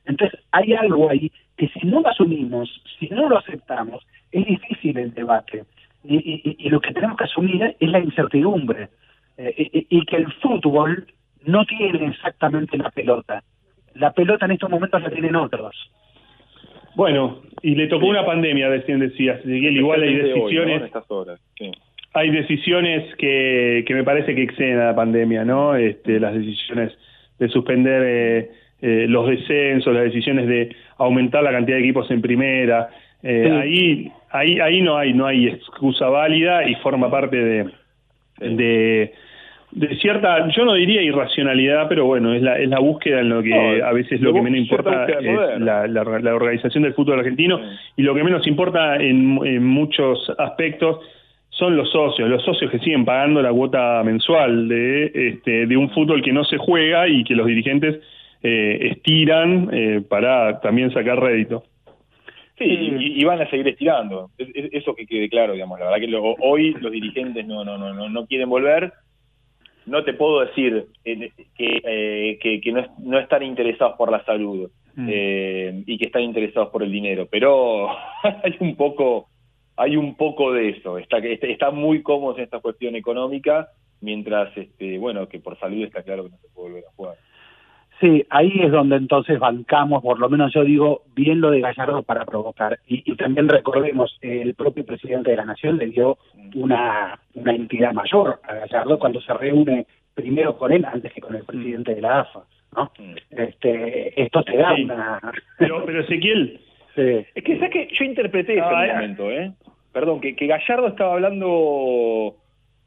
Entonces 0.06 0.40
hay 0.52 0.74
algo 0.74 1.10
ahí 1.10 1.32
que 1.58 1.70
si 1.70 1.88
no 1.88 2.02
lo 2.02 2.08
asumimos, 2.10 2.70
si 3.00 3.08
no 3.10 3.30
lo 3.30 3.38
aceptamos, 3.38 4.06
es 4.32 4.46
difícil 4.46 4.98
el 4.98 5.14
debate. 5.14 5.64
Y- 6.04 6.56
y 6.58 6.70
lo 6.70 6.82
que 6.82 6.94
tenemos 6.94 7.16
que 7.18 7.26
asumir 7.26 7.76
es 7.80 7.90
la 7.90 8.00
incertidumbre. 8.00 8.90
Eh, 9.48 9.70
y, 9.90 9.98
y 9.98 10.06
que 10.06 10.18
el 10.18 10.32
fútbol 10.34 11.08
no 11.46 11.66
tiene 11.66 12.08
exactamente 12.08 12.78
la 12.78 12.90
pelota. 12.92 13.44
La 13.96 14.12
pelota 14.14 14.46
en 14.46 14.52
estos 14.52 14.70
momentos 14.70 15.02
la 15.02 15.10
tienen 15.10 15.36
otros. 15.36 15.76
Bueno, 16.96 17.42
y 17.62 17.76
le 17.76 17.88
tocó 17.88 18.08
una 18.08 18.26
pandemia, 18.26 18.70
recién 18.70 19.00
decías, 19.00 19.40
Ezequiel, 19.40 19.78
igual 19.78 20.02
hay 20.04 20.16
Especialmente 20.16 20.42
hoy, 20.42 20.54
¿no? 20.56 20.62
decisiones 20.62 20.78
En 20.82 20.86
estas 20.88 21.12
horas. 21.12 21.40
Sí. 21.58 21.72
hay 22.14 22.30
decisiones 22.32 23.16
que, 23.16 23.84
que 23.88 23.94
me 23.94 24.04
parece 24.04 24.36
que 24.36 24.44
exceden 24.44 24.80
a 24.80 24.88
la 24.88 24.96
pandemia, 24.96 25.46
¿no? 25.46 25.76
Este, 25.76 26.20
las 26.20 26.34
decisiones 26.34 26.92
de 27.40 27.48
suspender 27.50 28.04
eh, 28.06 28.52
eh, 28.82 29.06
los 29.08 29.28
descensos, 29.28 29.94
las 29.94 30.04
decisiones 30.04 30.48
de 30.48 30.76
aumentar 30.98 31.44
la 31.44 31.52
cantidad 31.52 31.78
de 31.78 31.84
equipos 31.84 32.10
en 32.12 32.22
primera. 32.22 32.90
Eh, 33.24 33.44
Sí. 33.46 33.52
Ahí, 33.52 34.12
ahí, 34.32 34.60
ahí 34.60 34.82
no 34.82 34.98
hay, 34.98 35.14
no 35.14 35.28
hay 35.28 35.48
excusa 35.48 36.10
válida 36.10 36.68
y 36.68 36.76
forma 36.76 37.10
parte 37.10 37.38
de, 37.38 37.70
de, 38.40 39.14
de 39.72 39.96
cierta, 39.98 40.48
yo 40.50 40.66
no 40.66 40.74
diría 40.74 41.02
irracionalidad, 41.02 41.88
pero 41.88 42.06
bueno, 42.06 42.34
es 42.34 42.42
la, 42.42 42.58
es 42.60 42.68
la 42.70 42.80
búsqueda 42.80 43.22
en 43.22 43.30
lo 43.30 43.42
que 43.42 43.50
No, 43.50 43.86
a 43.86 43.94
veces 43.94 44.20
lo 44.22 44.34
que 44.34 44.42
menos 44.42 44.60
importa 44.60 45.06
es 45.06 45.60
la, 45.60 45.88
la, 45.88 46.04
la 46.20 46.36
organización 46.36 46.84
del 46.84 46.94
fútbol 46.94 47.20
argentino 47.20 47.60
y 47.96 48.02
lo 48.04 48.14
que 48.14 48.24
menos 48.24 48.46
importa 48.48 48.98
en, 48.98 49.40
en 49.46 49.64
muchos 49.66 50.30
aspectos 50.38 51.00
son 51.50 51.76
los 51.76 51.90
socios, 51.92 52.30
los 52.30 52.44
socios 52.44 52.70
que 52.72 52.80
siguen 52.80 53.06
pagando 53.06 53.42
la 53.42 53.52
cuota 53.52 54.02
mensual 54.04 54.68
de, 54.68 55.12
este, 55.14 55.66
de 55.68 55.78
un 55.78 55.90
fútbol 55.92 56.22
que 56.22 56.32
no 56.34 56.44
se 56.44 56.58
juega 56.58 57.08
y 57.08 57.24
que 57.24 57.36
los 57.36 57.46
dirigentes 57.48 58.00
eh, 58.44 58.90
estiran 58.92 59.70
eh, 59.72 60.02
para 60.08 60.60
también 60.62 60.92
sacar 60.92 61.20
rédito. 61.20 61.64
Sí, 62.58 62.66
y, 62.66 63.22
y 63.22 63.24
van 63.24 63.42
a 63.42 63.50
seguir 63.50 63.68
estirando. 63.68 64.30
Es- 64.38 64.50
es- 64.54 64.74
Eso 64.74 64.94
que 64.96 65.06
quede 65.08 65.30
claro, 65.30 65.54
digamos. 65.54 65.80
La 65.80 65.86
verdad 65.86 66.00
que 66.00 66.08
lo- 66.08 66.36
hoy 66.40 66.74
los 66.80 66.92
dirigentes 66.92 67.46
no, 67.48 67.64
no, 67.66 67.78
no, 67.78 67.94
no, 67.94 68.10
no 68.10 68.26
quieren 68.28 68.50
volver. 68.50 68.92
No 69.86 70.04
te 70.04 70.14
puedo 70.14 70.42
decir 70.42 70.88
eh, 71.06 71.32
que, 71.56 71.82
eh, 71.84 72.40
que, 72.42 72.62
que 72.62 72.72
no, 72.72 72.80
es- 72.82 73.00
no 73.00 73.20
están 73.20 73.44
interesados 73.44 73.96
por 73.98 74.12
la 74.12 74.24
salud 74.26 74.70
eh, 75.08 75.84
y 75.86 75.98
que 75.98 76.06
están 76.06 76.22
interesados 76.24 76.70
por 76.70 76.84
el 76.84 76.92
dinero, 76.92 77.28
pero 77.32 77.90
hay 78.44 78.56
un 78.60 78.76
poco 78.76 79.28
hay 79.78 79.96
un 79.98 80.16
poco 80.16 80.52
de 80.54 80.70
eso. 80.70 80.98
Está, 81.00 81.18
está, 81.20 81.48
está 81.48 81.72
muy 81.72 82.04
cómodos 82.04 82.38
en 82.38 82.44
esta 82.44 82.60
cuestión 82.60 82.96
económica, 82.96 83.70
mientras, 84.02 84.56
este, 84.56 84.98
bueno, 85.00 85.28
que 85.28 85.40
por 85.40 85.58
salud 85.60 85.84
está 85.84 86.04
claro 86.04 86.24
que 86.26 86.30
no 86.32 86.38
se 86.38 86.50
puede 86.50 86.68
volver 86.70 86.84
a 86.88 86.92
jugar. 86.96 87.16
Sí, 88.02 88.26
ahí 88.32 88.52
es 88.62 88.72
donde 88.72 88.96
entonces 88.98 89.38
bancamos, 89.40 90.02
por 90.02 90.20
lo 90.20 90.28
menos 90.28 90.52
yo 90.54 90.64
digo, 90.64 91.04
bien 91.16 91.40
lo 91.40 91.52
de 91.52 91.62
Gallardo 91.62 92.02
para 92.04 92.26
provocar. 92.26 92.80
Y, 92.88 93.04
y 93.10 93.16
también 93.16 93.48
recordemos, 93.48 94.18
el 94.22 94.56
propio 94.56 94.84
presidente 94.86 95.30
de 95.32 95.38
la 95.38 95.46
Nación 95.46 95.78
le 95.78 95.86
dio 95.88 96.18
una, 96.56 97.20
una 97.36 97.54
entidad 97.54 97.94
mayor 97.94 98.40
a 98.44 98.56
Gallardo 98.56 98.98
cuando 98.98 99.22
se 99.22 99.32
reúne 99.36 99.86
primero 100.16 100.58
con 100.58 100.74
él 100.74 100.84
antes 100.84 101.14
que 101.14 101.22
con 101.22 101.36
el 101.36 101.44
presidente 101.46 101.94
de 101.96 102.02
la 102.02 102.22
AFA. 102.22 102.42
¿no? 102.76 102.92
Este, 103.30 104.20
esto 104.22 104.44
te 104.44 104.58
da 104.58 104.76
Sí. 104.76 104.84
una... 104.86 105.20
Pero, 105.60 105.86
pero 105.86 106.02
Ezequiel, 106.02 106.60
Sí. 106.96 107.26
Es 107.36 107.44
que, 107.46 107.56
¿sabes 107.58 107.72
que 107.72 107.88
Yo 107.94 108.04
interpreté 108.04 108.60
Ah, 108.60 108.84
en 108.86 108.90
eh. 108.90 108.94
momento, 108.94 109.32
¿eh? 109.32 109.52
Perdón, 109.94 110.20
que, 110.22 110.36
que 110.36 110.48
Gallardo 110.48 110.88
estaba 110.88 111.14
hablando 111.14 112.36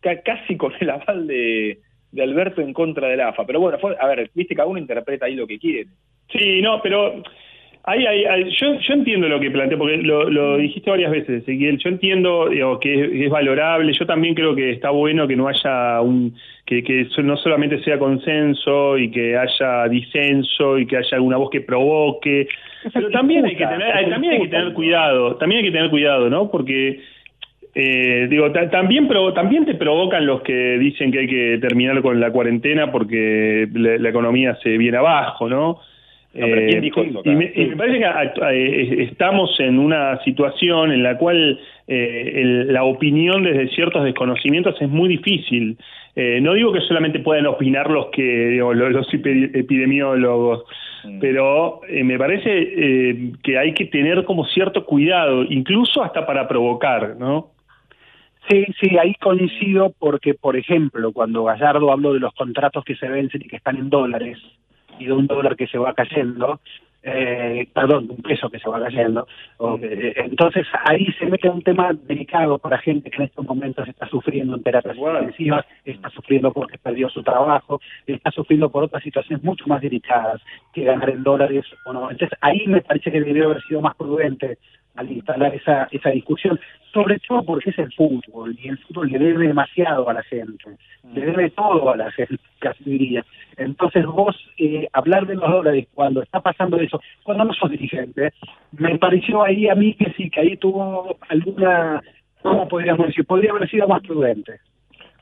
ca- 0.00 0.20
casi 0.22 0.56
con 0.56 0.72
el 0.80 0.90
aval 0.90 1.26
de, 1.26 1.78
de 2.14 2.22
Alberto 2.22 2.60
en 2.60 2.72
contra 2.72 3.08
del 3.08 3.20
AFA. 3.20 3.44
Pero 3.46 3.60
bueno, 3.60 3.78
fue, 3.78 3.96
a 4.00 4.06
ver, 4.06 4.30
viste, 4.34 4.54
cada 4.54 4.68
uno 4.68 4.78
interpreta 4.78 5.26
ahí 5.26 5.34
lo 5.34 5.46
que 5.46 5.58
quiere. 5.58 5.86
Sí, 6.30 6.62
no, 6.62 6.80
pero 6.82 7.22
ahí, 7.84 8.06
ahí- 8.06 8.24
ahí- 8.24 8.50
yo, 8.58 8.78
yo 8.80 8.94
entiendo 8.94 9.28
lo 9.28 9.38
que 9.40 9.50
plantea, 9.50 9.76
porque 9.76 9.98
lo, 9.98 10.30
lo 10.30 10.56
dijiste 10.56 10.90
varias 10.90 11.10
veces, 11.10 11.42
Ezequiel. 11.42 11.78
Yo 11.78 11.88
entiendo 11.90 12.48
digo, 12.48 12.78
que 12.80 12.94
es, 12.94 13.10
es 13.26 13.30
valorable. 13.30 13.92
Yo 13.92 14.06
también 14.06 14.34
creo 14.34 14.54
que 14.54 14.70
está 14.70 14.90
bueno 14.90 15.26
que 15.28 15.36
no 15.36 15.48
haya 15.48 16.00
un. 16.00 16.34
Que, 16.66 16.82
que 16.82 17.06
no 17.22 17.36
solamente 17.36 17.82
sea 17.84 17.98
consenso 17.98 18.96
y 18.96 19.10
que 19.10 19.36
haya 19.36 19.86
disenso 19.88 20.78
y 20.78 20.86
que 20.86 20.96
haya 20.96 21.16
alguna 21.18 21.36
voz 21.36 21.50
que 21.50 21.60
provoque. 21.60 22.48
Pero 22.92 23.10
también 23.10 23.44
hay 23.44 23.54
que 23.56 23.66
tener, 23.66 24.08
también 24.08 24.32
hay 24.34 24.40
que 24.40 24.48
tener 24.48 24.72
cuidado, 24.72 25.36
también 25.36 25.58
hay 25.58 25.66
que 25.70 25.76
tener 25.76 25.90
cuidado, 25.90 26.30
¿no? 26.30 26.50
Porque 26.50 27.00
eh, 27.74 28.26
digo, 28.30 28.50
ta- 28.52 28.70
también 28.70 29.08
también 29.34 29.64
te 29.66 29.74
provocan 29.74 30.26
los 30.26 30.42
que 30.42 30.78
dicen 30.78 31.10
que 31.10 31.20
hay 31.20 31.26
que 31.26 31.58
terminar 31.60 32.00
con 32.02 32.20
la 32.20 32.30
cuarentena 32.30 32.92
porque 32.92 33.68
la, 33.72 33.98
la 33.98 34.08
economía 34.08 34.56
se 34.62 34.76
viene 34.78 34.98
abajo, 34.98 35.48
¿no? 35.48 35.80
No, 36.36 36.46
pero 36.48 36.66
¿quién 36.66 36.80
dijo 36.80 37.02
sí, 37.04 37.10
eso, 37.10 37.22
y, 37.24 37.30
me, 37.30 37.52
claro? 37.52 37.62
y 37.62 37.70
me 37.70 37.76
parece 37.76 37.98
que 38.00 38.50
eh, 38.50 39.02
estamos 39.04 39.58
en 39.60 39.78
una 39.78 40.20
situación 40.24 40.90
en 40.90 41.02
la 41.04 41.16
cual 41.16 41.60
eh, 41.86 42.32
el- 42.34 42.72
la 42.72 42.82
opinión 42.82 43.44
desde 43.44 43.68
ciertos 43.68 44.02
desconocimientos 44.04 44.74
es 44.80 44.88
muy 44.88 45.08
difícil. 45.08 45.76
Eh, 46.16 46.40
no 46.40 46.54
digo 46.54 46.72
que 46.72 46.80
solamente 46.80 47.20
puedan 47.20 47.46
opinar 47.46 47.88
los 47.88 48.06
que 48.06 48.22
digo, 48.48 48.74
los, 48.74 48.90
los 48.92 49.08
epi- 49.12 49.50
epidemiólogos, 49.54 50.64
pero 51.20 51.80
eh, 51.88 52.02
me 52.02 52.18
parece 52.18 52.50
eh, 52.50 53.32
que 53.42 53.58
hay 53.58 53.72
que 53.74 53.84
tener 53.86 54.24
como 54.24 54.44
cierto 54.46 54.84
cuidado, 54.84 55.44
incluso 55.44 56.02
hasta 56.02 56.26
para 56.26 56.48
provocar, 56.48 57.14
¿no? 57.18 57.50
Sí, 58.48 58.66
sí, 58.78 58.98
ahí 58.98 59.14
coincido 59.14 59.94
porque, 59.98 60.34
por 60.34 60.56
ejemplo, 60.56 61.12
cuando 61.12 61.44
Gallardo 61.44 61.90
habló 61.90 62.12
de 62.12 62.20
los 62.20 62.34
contratos 62.34 62.84
que 62.84 62.96
se 62.96 63.08
vencen 63.08 63.42
y 63.42 63.48
que 63.48 63.56
están 63.56 63.76
en 63.76 63.88
dólares 63.88 64.38
y 64.98 65.06
de 65.06 65.12
un 65.12 65.26
dólar 65.26 65.56
que 65.56 65.66
se 65.66 65.78
va 65.78 65.94
cayendo, 65.94 66.60
eh, 67.02 67.68
perdón, 67.74 68.06
un 68.10 68.22
peso 68.22 68.50
que 68.50 68.58
se 68.58 68.68
va 68.68 68.82
cayendo. 68.82 69.26
Eh, 69.80 70.14
entonces 70.16 70.66
ahí 70.84 71.06
se 71.18 71.26
mete 71.26 71.48
un 71.48 71.62
tema 71.62 71.92
delicado 71.92 72.58
para 72.58 72.78
gente 72.78 73.10
que 73.10 73.16
en 73.16 73.24
estos 73.24 73.46
momentos 73.46 73.88
está 73.88 74.08
sufriendo 74.08 74.56
en 74.56 74.62
terapias 74.62 74.96
intensivas, 74.96 75.66
está 75.84 76.10
sufriendo 76.10 76.52
porque 76.52 76.78
perdió 76.78 77.08
su 77.08 77.22
trabajo, 77.22 77.80
está 78.06 78.30
sufriendo 78.30 78.70
por 78.70 78.84
otras 78.84 79.02
situaciones 79.02 79.42
mucho 79.42 79.64
más 79.66 79.80
delicadas 79.80 80.42
que 80.72 80.84
ganar 80.84 81.10
en 81.10 81.22
dólares 81.22 81.64
o 81.86 81.92
no. 81.92 82.10
Entonces 82.10 82.38
ahí 82.42 82.66
me 82.66 82.82
parece 82.82 83.10
que 83.10 83.20
debió 83.20 83.46
haber 83.46 83.62
sido 83.62 83.80
más 83.80 83.94
prudente 83.96 84.58
al 84.96 85.10
instalar 85.10 85.54
esa, 85.54 85.88
esa 85.90 86.10
discusión, 86.10 86.58
sobre 86.92 87.18
todo 87.20 87.42
porque 87.44 87.70
es 87.70 87.78
el 87.78 87.92
fútbol 87.92 88.56
y 88.62 88.68
el 88.68 88.78
fútbol 88.78 89.10
le 89.10 89.18
debe 89.18 89.48
demasiado 89.48 90.08
a 90.08 90.14
la 90.14 90.22
gente, 90.22 90.76
le 91.12 91.20
debe 91.26 91.50
todo 91.50 91.90
a 91.90 91.96
la 91.96 92.10
gente, 92.12 92.36
casi 92.60 92.84
diría. 92.84 93.24
Entonces 93.56 94.06
vos 94.06 94.36
eh, 94.58 94.88
hablar 94.92 95.26
de 95.26 95.34
los 95.34 95.50
dólares 95.50 95.88
cuando 95.94 96.22
está 96.22 96.40
pasando 96.40 96.78
eso, 96.78 97.00
cuando 97.24 97.44
no 97.44 97.54
sos 97.54 97.70
dirigente, 97.70 98.32
me 98.78 98.96
pareció 98.98 99.42
ahí 99.42 99.68
a 99.68 99.74
mí 99.74 99.94
que 99.94 100.12
sí, 100.16 100.30
que 100.30 100.40
ahí 100.40 100.56
tuvo 100.56 101.16
alguna, 101.28 102.00
¿cómo 102.42 102.68
podríamos 102.68 103.06
decir? 103.08 103.24
Podría 103.26 103.50
haber 103.50 103.68
sido 103.68 103.88
más 103.88 104.02
prudente. 104.02 104.60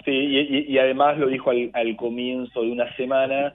Sí, 0.05 0.11
y, 0.11 0.39
y- 0.41 0.65
y 0.69 0.79
además 0.79 1.17
lo 1.17 1.29
dijo 1.29 1.51
al, 1.51 1.71
al 1.75 1.97
comienzo 1.97 2.63
de 2.63 2.73
una 2.73 2.93
semana 2.97 3.55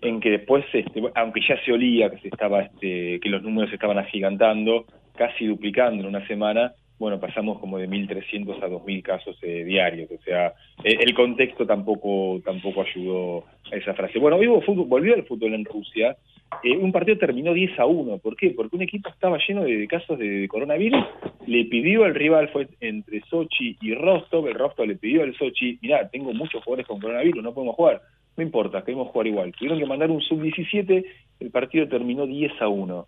en 0.00 0.20
que 0.20 0.30
después, 0.30 0.64
este, 0.72 1.02
aunque 1.14 1.40
ya 1.40 1.56
se 1.64 1.72
olía 1.72 2.10
que 2.10 2.18
se 2.18 2.28
estaba, 2.28 2.62
este, 2.62 3.18
que 3.20 3.28
los 3.28 3.42
números 3.42 3.70
se 3.70 3.76
estaban 3.76 3.98
agigantando, 3.98 4.84
casi 5.18 5.46
duplicando 5.46 6.00
en 6.00 6.08
una 6.08 6.26
semana, 6.28 6.72
bueno, 6.98 7.20
pasamos 7.20 7.58
como 7.60 7.78
de 7.78 7.88
1.300 7.88 8.62
a 8.62 8.68
2.000 8.68 9.02
casos 9.02 9.38
eh, 9.42 9.64
diarios. 9.64 10.10
O 10.10 10.22
sea, 10.22 10.48
eh, 10.82 10.98
el 11.00 11.14
contexto 11.14 11.66
tampoco 11.66 12.40
tampoco 12.44 12.82
ayudó 12.82 13.44
a 13.70 13.76
esa 13.76 13.94
frase. 13.94 14.18
Bueno, 14.18 14.36
hoy 14.36 14.46
fútbol, 14.64 14.86
volvió 14.86 15.14
el 15.14 15.24
fútbol 15.24 15.54
en 15.54 15.64
Rusia. 15.64 16.16
Eh, 16.64 16.76
un 16.76 16.90
partido 16.90 17.18
terminó 17.18 17.52
10 17.52 17.78
a 17.78 17.86
1. 17.86 18.18
¿Por 18.18 18.36
qué? 18.36 18.50
Porque 18.50 18.74
un 18.74 18.82
equipo 18.82 19.10
estaba 19.10 19.38
lleno 19.46 19.62
de 19.62 19.86
casos 19.86 20.18
de, 20.18 20.48
coronavirus. 20.48 21.04
Le 21.46 21.64
pidió 21.66 22.04
al 22.04 22.14
rival, 22.14 22.48
fue 22.48 22.68
entre 22.80 23.20
Sochi 23.30 23.76
y 23.80 23.94
Rostov. 23.94 24.48
El 24.48 24.54
Rostov 24.54 24.86
le 24.86 24.96
pidió 24.96 25.22
al 25.22 25.36
Sochi, 25.36 25.78
mirá, 25.80 26.08
tengo 26.08 26.32
muchos 26.32 26.64
jugadores 26.64 26.86
con 26.86 27.00
coronavirus, 27.00 27.42
no 27.44 27.54
podemos 27.54 27.76
jugar. 27.76 28.02
No 28.36 28.42
importa, 28.42 28.82
queremos 28.84 29.08
jugar 29.08 29.26
igual. 29.26 29.52
Tuvieron 29.52 29.78
que 29.78 29.86
mandar 29.86 30.10
un 30.10 30.20
sub-17, 30.20 31.04
el 31.40 31.50
partido 31.50 31.88
terminó 31.88 32.26
10 32.26 32.52
a 32.60 32.68
1. 32.68 33.06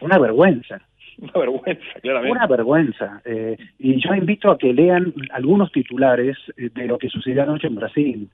Una 0.00 0.18
vergüenza. 0.18 0.80
Una 1.18 1.32
vergüenza, 1.32 2.00
claramente. 2.02 2.36
Una 2.36 2.46
vergüenza. 2.46 3.22
Eh, 3.24 3.56
y 3.78 4.00
yo 4.00 4.14
invito 4.14 4.50
a 4.50 4.58
que 4.58 4.72
lean 4.72 5.14
algunos 5.30 5.70
titulares 5.70 6.36
eh, 6.56 6.70
de 6.74 6.86
lo 6.86 6.98
que 6.98 7.08
sucedió 7.08 7.42
anoche 7.42 7.68
en 7.68 7.74
Brasil. 7.76 8.28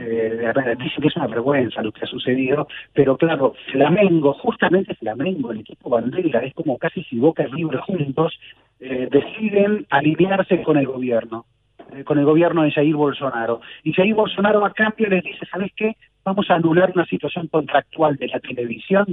Eh, 0.00 0.04
de 0.04 0.36
verdad, 0.36 0.76
dicen 0.78 1.02
que 1.02 1.08
es 1.08 1.16
una 1.16 1.26
vergüenza 1.26 1.82
lo 1.82 1.92
que 1.92 2.04
ha 2.04 2.06
sucedido, 2.06 2.66
pero 2.92 3.16
claro, 3.16 3.54
Flamengo, 3.70 4.32
justamente 4.34 4.94
Flamengo, 4.94 5.52
el 5.52 5.60
equipo 5.60 5.90
bandera, 5.90 6.40
es 6.40 6.54
como 6.54 6.78
casi 6.78 7.04
si 7.04 7.18
Boca 7.18 7.44
y 7.44 7.52
River 7.52 7.80
juntos 7.80 8.38
eh, 8.80 9.08
deciden 9.10 9.86
alinearse 9.90 10.62
con 10.62 10.78
el 10.78 10.86
gobierno, 10.86 11.44
eh, 11.94 12.02
con 12.02 12.18
el 12.18 12.24
gobierno 12.24 12.62
de 12.62 12.72
Jair 12.72 12.96
Bolsonaro. 12.96 13.60
Y 13.82 13.92
Jair 13.92 14.14
Bolsonaro 14.14 14.64
a 14.64 14.72
cambio 14.72 15.08
les 15.08 15.22
dice, 15.22 15.46
¿sabes 15.50 15.70
qué? 15.76 15.96
Vamos 16.24 16.50
a 16.50 16.54
anular 16.54 16.90
una 16.94 17.04
situación 17.06 17.48
contractual 17.48 18.16
de 18.16 18.28
la 18.28 18.40
televisión 18.40 19.06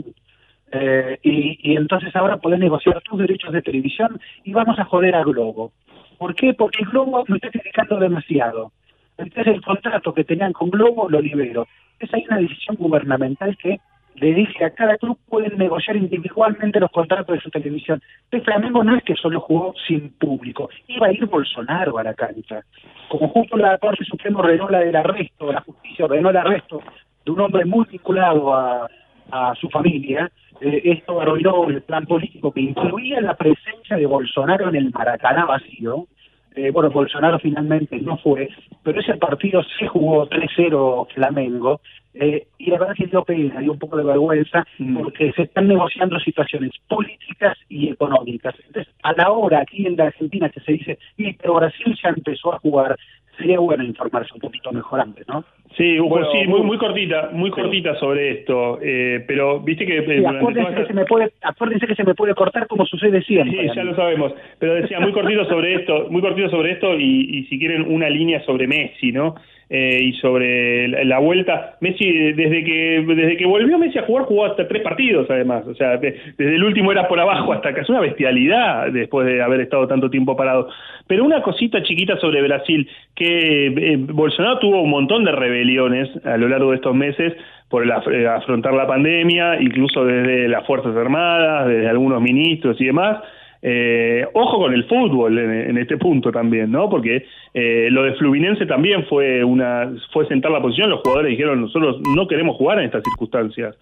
eh, 0.72 1.20
y, 1.24 1.72
y 1.72 1.76
entonces 1.76 2.16
ahora 2.16 2.38
podés 2.38 2.60
negociar 2.60 3.02
tus 3.02 3.20
derechos 3.20 3.52
de 3.52 3.62
televisión 3.62 4.20
y 4.44 4.54
vamos 4.54 4.80
a 4.80 4.86
joder 4.86 5.16
a 5.16 5.24
Globo. 5.24 5.72
¿Por 6.18 6.36
qué? 6.36 6.54
Porque 6.54 6.86
Globo 6.86 7.24
lo 7.28 7.36
está 7.36 7.50
criticando 7.50 8.00
demasiado. 8.00 8.72
Entonces 9.18 9.56
el 9.56 9.62
contrato 9.62 10.14
que 10.14 10.24
tenían 10.24 10.54
con 10.54 10.70
Globo 10.70 11.10
lo 11.10 11.22
libero. 11.22 11.68
Entonces 11.94 12.14
hay 12.14 12.26
una 12.30 12.38
decisión 12.38 12.76
gubernamental 12.78 13.58
que 13.58 13.80
le 14.16 14.34
dice 14.34 14.66
a 14.66 14.70
cada 14.72 14.98
club 14.98 15.18
pueden 15.30 15.58
negociar 15.58 15.96
individualmente 15.96 16.80
los 16.80 16.92
contratos 16.92 17.36
de 17.36 17.42
su 17.42 17.50
televisión. 17.50 18.02
Entonces 18.26 18.46
Flamengo 18.46 18.84
no 18.84 18.96
es 18.96 19.04
que 19.04 19.16
solo 19.16 19.40
jugó 19.40 19.74
sin 19.88 20.12
público, 20.12 20.70
iba 20.88 21.08
a 21.08 21.12
ir 21.12 21.26
Bolsonaro 21.26 21.98
a 21.98 22.04
la 22.04 22.14
cancha. 22.14 22.62
Como 23.10 23.30
justo 23.30 23.58
la 23.58 23.78
Corte 23.78 24.04
Suprema 24.06 24.40
ordenó 24.40 24.70
la 24.70 24.80
del 24.80 24.96
arresto, 24.96 25.52
la 25.52 25.62
justicia 25.62 26.06
ordenó 26.06 26.30
el 26.30 26.38
arresto 26.38 26.82
de 27.26 27.32
un 27.32 27.40
hombre 27.40 27.66
muy 27.66 27.86
vinculado 27.86 28.54
a, 28.54 28.88
a 29.32 29.56
su 29.56 29.70
familia, 29.70 30.32
eh, 30.60 30.82
esto 30.84 31.20
arruinó 31.20 31.68
el 31.68 31.82
plan 31.82 32.06
político 32.06 32.52
que 32.52 32.62
incluía 32.62 33.22
la 33.22 33.36
presencia 33.36 33.98
de 33.98 34.06
Bolsonaro 34.06 34.70
en 34.70 34.76
el 34.76 34.92
Maracaná 34.92 35.46
vacío. 35.46 36.08
Eh, 36.54 36.70
bueno, 36.72 36.90
Bolsonaro 36.90 37.40
finalmente 37.40 37.98
no 38.02 38.18
fue, 38.18 38.50
pero 38.84 39.00
ese 39.00 39.16
partido 39.16 39.64
se 39.80 39.88
jugó 39.88 40.28
3-0 40.28 41.08
Flamengo, 41.14 41.80
eh, 42.14 42.48
y 42.58 42.70
la 42.70 42.78
verdad 42.78 42.94
que 42.94 43.08
dio 43.08 43.24
pena, 43.24 43.62
dio 43.62 43.72
un 43.72 43.80
poco 43.80 43.96
de 43.96 44.04
vergüenza, 44.04 44.68
porque 45.02 45.32
se 45.32 45.44
están 45.44 45.70
negociando 45.70 46.20
situaciones 46.20 46.72
políticas 46.90 47.58
y 47.70 47.90
económicas. 47.90 48.54
Entonces, 48.68 48.94
a 49.02 49.14
la 49.14 49.32
hora 49.32 49.62
aquí 49.62 49.88
en 49.88 49.96
la 49.96 50.08
Argentina 50.08 50.50
que 50.50 50.60
se 50.60 50.74
dice, 50.74 51.00
"Sí, 51.16 51.38
pero 51.40 51.56
Brasil 51.56 51.98
ya 52.04 52.10
empezó 52.10 52.54
a 52.54 52.60
jugar, 52.60 52.98
sería 53.42 53.60
bueno 53.60 53.84
informarse 53.84 54.34
un 54.34 54.40
poquito 54.40 54.72
mejor 54.72 55.00
antes, 55.02 55.28
¿no? 55.28 55.44
Sí, 55.78 55.98
Hugo, 56.00 56.10
Bueno, 56.10 56.28
sí, 56.34 56.46
muy, 56.48 56.62
muy- 56.64 56.78
cortita, 56.78 57.30
muy 57.32 57.50
cortita 57.50 57.96
sobre 57.96 58.32
esto, 58.32 58.78
eh, 58.82 59.24
pero 59.26 59.60
viste 59.62 59.86
que... 59.86 60.00
eh, 60.00 60.02
Sí, 60.06 60.16
durante 60.16 60.38
acuérdense, 60.40 60.62
toda 60.64 60.76
que 60.76 60.82
esta- 60.82 60.94
se 60.94 61.00
me 61.00 61.06
puede, 61.06 61.32
acuérdense 61.42 61.88
que 61.88 61.96
se 61.96 62.04
me 62.04 62.14
puede 62.16 62.36
cortar 62.36 62.68
como 62.68 62.86
sucede 62.86 63.22
siempre. 63.22 63.70
Sí, 63.70 63.76
ya 63.76 63.84
lo 63.84 63.96
sabemos. 63.96 64.34
Pero 64.60 64.76
decía 64.76 65.00
muy 65.00 65.14
cortito 65.14 65.46
sobre 65.46 65.76
esto, 65.76 66.08
muy 66.10 66.22
cortito 66.22 66.50
sobre 66.50 66.72
esto 66.74 67.00
y, 67.00 67.38
y 67.40 67.44
si 67.46 67.58
quieren 67.58 67.84
una 67.90 68.10
línea 68.10 68.42
sobre 68.44 68.68
Messi, 68.68 69.12
¿no? 69.14 69.36
Eh, 69.74 70.00
y 70.04 70.14
sobre 70.20 70.90
la, 71.06 71.20
vuelta. 71.20 71.78
Messi, 71.80 72.04
eh, 72.04 72.34
desde 72.36 72.62
que 72.62 73.06
desde 73.08 73.38
que 73.38 73.46
volvió 73.46 73.78
Messi 73.78 74.00
a 74.00 74.04
jugar, 74.04 74.26
jugó 74.26 74.44
hasta 74.44 74.68
tres 74.68 74.82
partidos 74.82 75.30
además. 75.30 75.66
O 75.66 75.74
sea, 75.76 75.96
de- 75.96 76.14
desde 76.38 76.56
el 76.56 76.64
último 76.66 76.92
era 76.92 77.08
por 77.08 77.18
abajo 77.22 77.54
hasta 77.54 77.70
acá. 77.70 77.80
Es 77.82 77.90
una 77.90 78.02
bestialidad 78.02 78.92
después 78.92 79.26
de 79.28 79.42
haber 79.42 79.62
estado 79.62 79.88
tanto 79.88 80.10
tiempo 80.10 80.36
parado. 80.36 80.68
Pero 81.08 81.24
una 81.24 81.42
cosita 81.42 81.82
chiquita 81.84 82.18
sobre 82.18 82.42
Brasil, 82.42 82.86
que 83.16 83.68
eh, 83.68 83.96
Bolsonaro 83.98 84.60
tuvo 84.60 84.82
un 84.82 84.90
montón 84.90 85.24
de 85.24 85.32
rebeliones 85.32 86.10
a 86.26 86.36
lo 86.36 86.50
largo 86.50 86.72
de 86.72 86.76
estos 86.76 86.94
meses 86.94 87.34
por 87.70 87.90
afrontar 87.90 88.74
la 88.74 88.86
pandemia, 88.86 89.62
incluso 89.62 90.04
desde 90.04 90.50
las 90.50 90.68
Fuerzas 90.68 90.94
Armadas, 90.98 91.70
desde 91.70 91.88
algunos 91.88 92.22
ministros 92.22 92.76
y 92.82 92.88
demás. 92.88 93.20
Eh, 93.64 94.26
ojo 94.34 94.58
con 94.58 94.74
el 94.74 94.86
fútbol 94.86 95.38
en, 95.38 95.78
este 95.78 95.98
punto 95.98 96.32
también, 96.32 96.72
¿no? 96.72 96.90
Porque 96.90 97.26
eh, 97.54 97.90
lo 97.92 98.04
de 98.04 98.16
Fluminense 98.16 98.66
también 98.66 99.06
fue 99.06 99.44
una 99.44 99.92
fue 100.12 100.28
sentar 100.28 100.52
la 100.52 100.62
posición. 100.62 100.90
Los 100.90 101.02
jugadores 101.02 101.32
dijeron 101.32 101.62
nosotros 101.62 102.02
no 102.16 102.28
queremos 102.28 102.58
jugar 102.58 102.80
en 102.80 102.86
estas 102.86 103.04
circunstancias. 103.04 103.78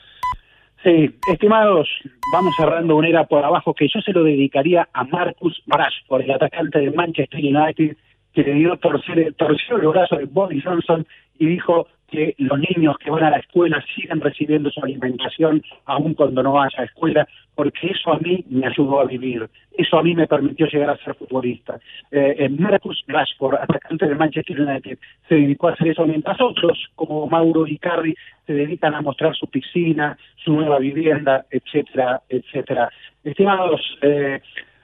Sí, 0.83 1.09
estimados, 1.31 1.89
vamos 2.33 2.53
cerrando 2.57 2.95
una 2.95 3.09
era 3.09 3.25
por 3.25 3.43
abajo 3.43 3.73
que 3.73 3.87
yo 3.87 3.99
se 4.01 4.13
lo 4.13 4.23
dedicaría 4.23 4.87
a 4.93 5.03
Marcus 5.03 5.61
Rashford, 5.67 6.21
el 6.21 6.31
atacante 6.31 6.79
de 6.79 6.91
Manchester 6.91 7.39
United, 7.39 7.97
que 8.33 8.43
le 8.43 8.53
dio 8.53 8.77
torcer, 8.77 9.33
torció 9.33 9.75
el 9.75 9.87
brazo 9.87 10.15
de 10.15 10.25
Bobby 10.25 10.61
Johnson 10.61 11.05
y 11.37 11.47
dijo 11.47 11.87
que 12.09 12.35
los 12.37 12.59
niños 12.59 12.97
que 12.97 13.09
van 13.09 13.23
a 13.23 13.29
la 13.31 13.37
escuela 13.37 13.83
siguen 13.95 14.21
recibiendo 14.21 14.69
su 14.69 14.83
alimentación 14.83 15.61
aun 15.85 16.13
cuando 16.13 16.43
no 16.43 16.61
haya 16.61 16.83
escuela, 16.83 17.27
porque 17.55 17.87
eso 17.87 18.13
a 18.13 18.19
mí 18.19 18.43
me 18.49 18.67
ayudó 18.67 18.99
a 19.01 19.05
vivir, 19.05 19.49
eso 19.77 19.97
a 19.97 20.03
mí 20.03 20.15
me 20.15 20.27
permitió 20.27 20.67
llegar 20.67 20.89
a 20.89 20.97
ser 20.97 21.15
futbolista. 21.15 21.79
Eh, 22.11 22.35
eh, 22.39 22.49
Marcus 22.49 23.03
Rashford, 23.07 23.55
atacante 23.55 24.07
de 24.07 24.15
Manchester 24.15 24.59
United, 24.59 24.97
se 25.27 25.35
dedicó 25.35 25.67
a 25.67 25.73
hacer 25.73 25.89
eso 25.89 26.05
mientras 26.05 26.39
otros, 26.41 26.77
como 26.95 27.27
Mauro 27.27 27.67
Icardi, 27.67 28.15
se 28.45 28.53
dedican 28.53 28.95
a 28.95 29.01
mostrar 29.01 29.35
su 29.35 29.47
piscina, 29.47 30.17
su 30.43 30.53
nueva 30.53 30.79
vivienda, 30.79 31.45
etcétera, 31.51 32.21
etcétera. 32.29 32.89
Estimados, 33.23 33.81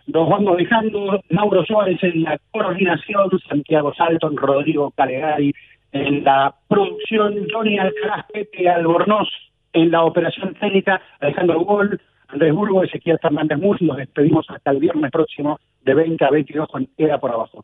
nos 0.07 0.29
vamos 0.29 0.57
dejando 0.57 1.19
Mauro 1.29 1.65
Suárez 1.65 1.97
en 2.03 2.23
la 2.23 2.37
coordinación, 2.51 3.29
Santiago 3.47 3.93
Salton, 3.95 4.37
Rodrigo 4.37 4.91
Calegari 4.91 5.51
en 5.95 6.25
la 6.25 6.53
producción, 6.67 7.47
Johnny 7.51 7.79
Alcaraz, 7.79 8.25
Pepe 8.33 8.69
Albornoz 8.69 9.29
en 9.71 9.91
la 9.91 10.03
operación 10.03 10.53
técnica, 10.55 11.01
Alejandro 11.21 11.61
Gol, 11.61 12.01
Andrés 12.27 12.53
Burgo, 12.53 12.83
Ezequiel 12.83 13.19
Fernández 13.21 13.57
Mus, 13.59 13.81
nos 13.81 13.97
despedimos 13.97 14.45
hasta 14.49 14.71
el 14.71 14.79
viernes 14.79 15.09
próximo 15.09 15.57
de 15.83 15.93
20 15.93 16.25
a 16.25 16.31
22 16.31 16.67
con 16.67 16.87
Era 16.97 17.17
por 17.17 17.31
Abajo. 17.31 17.63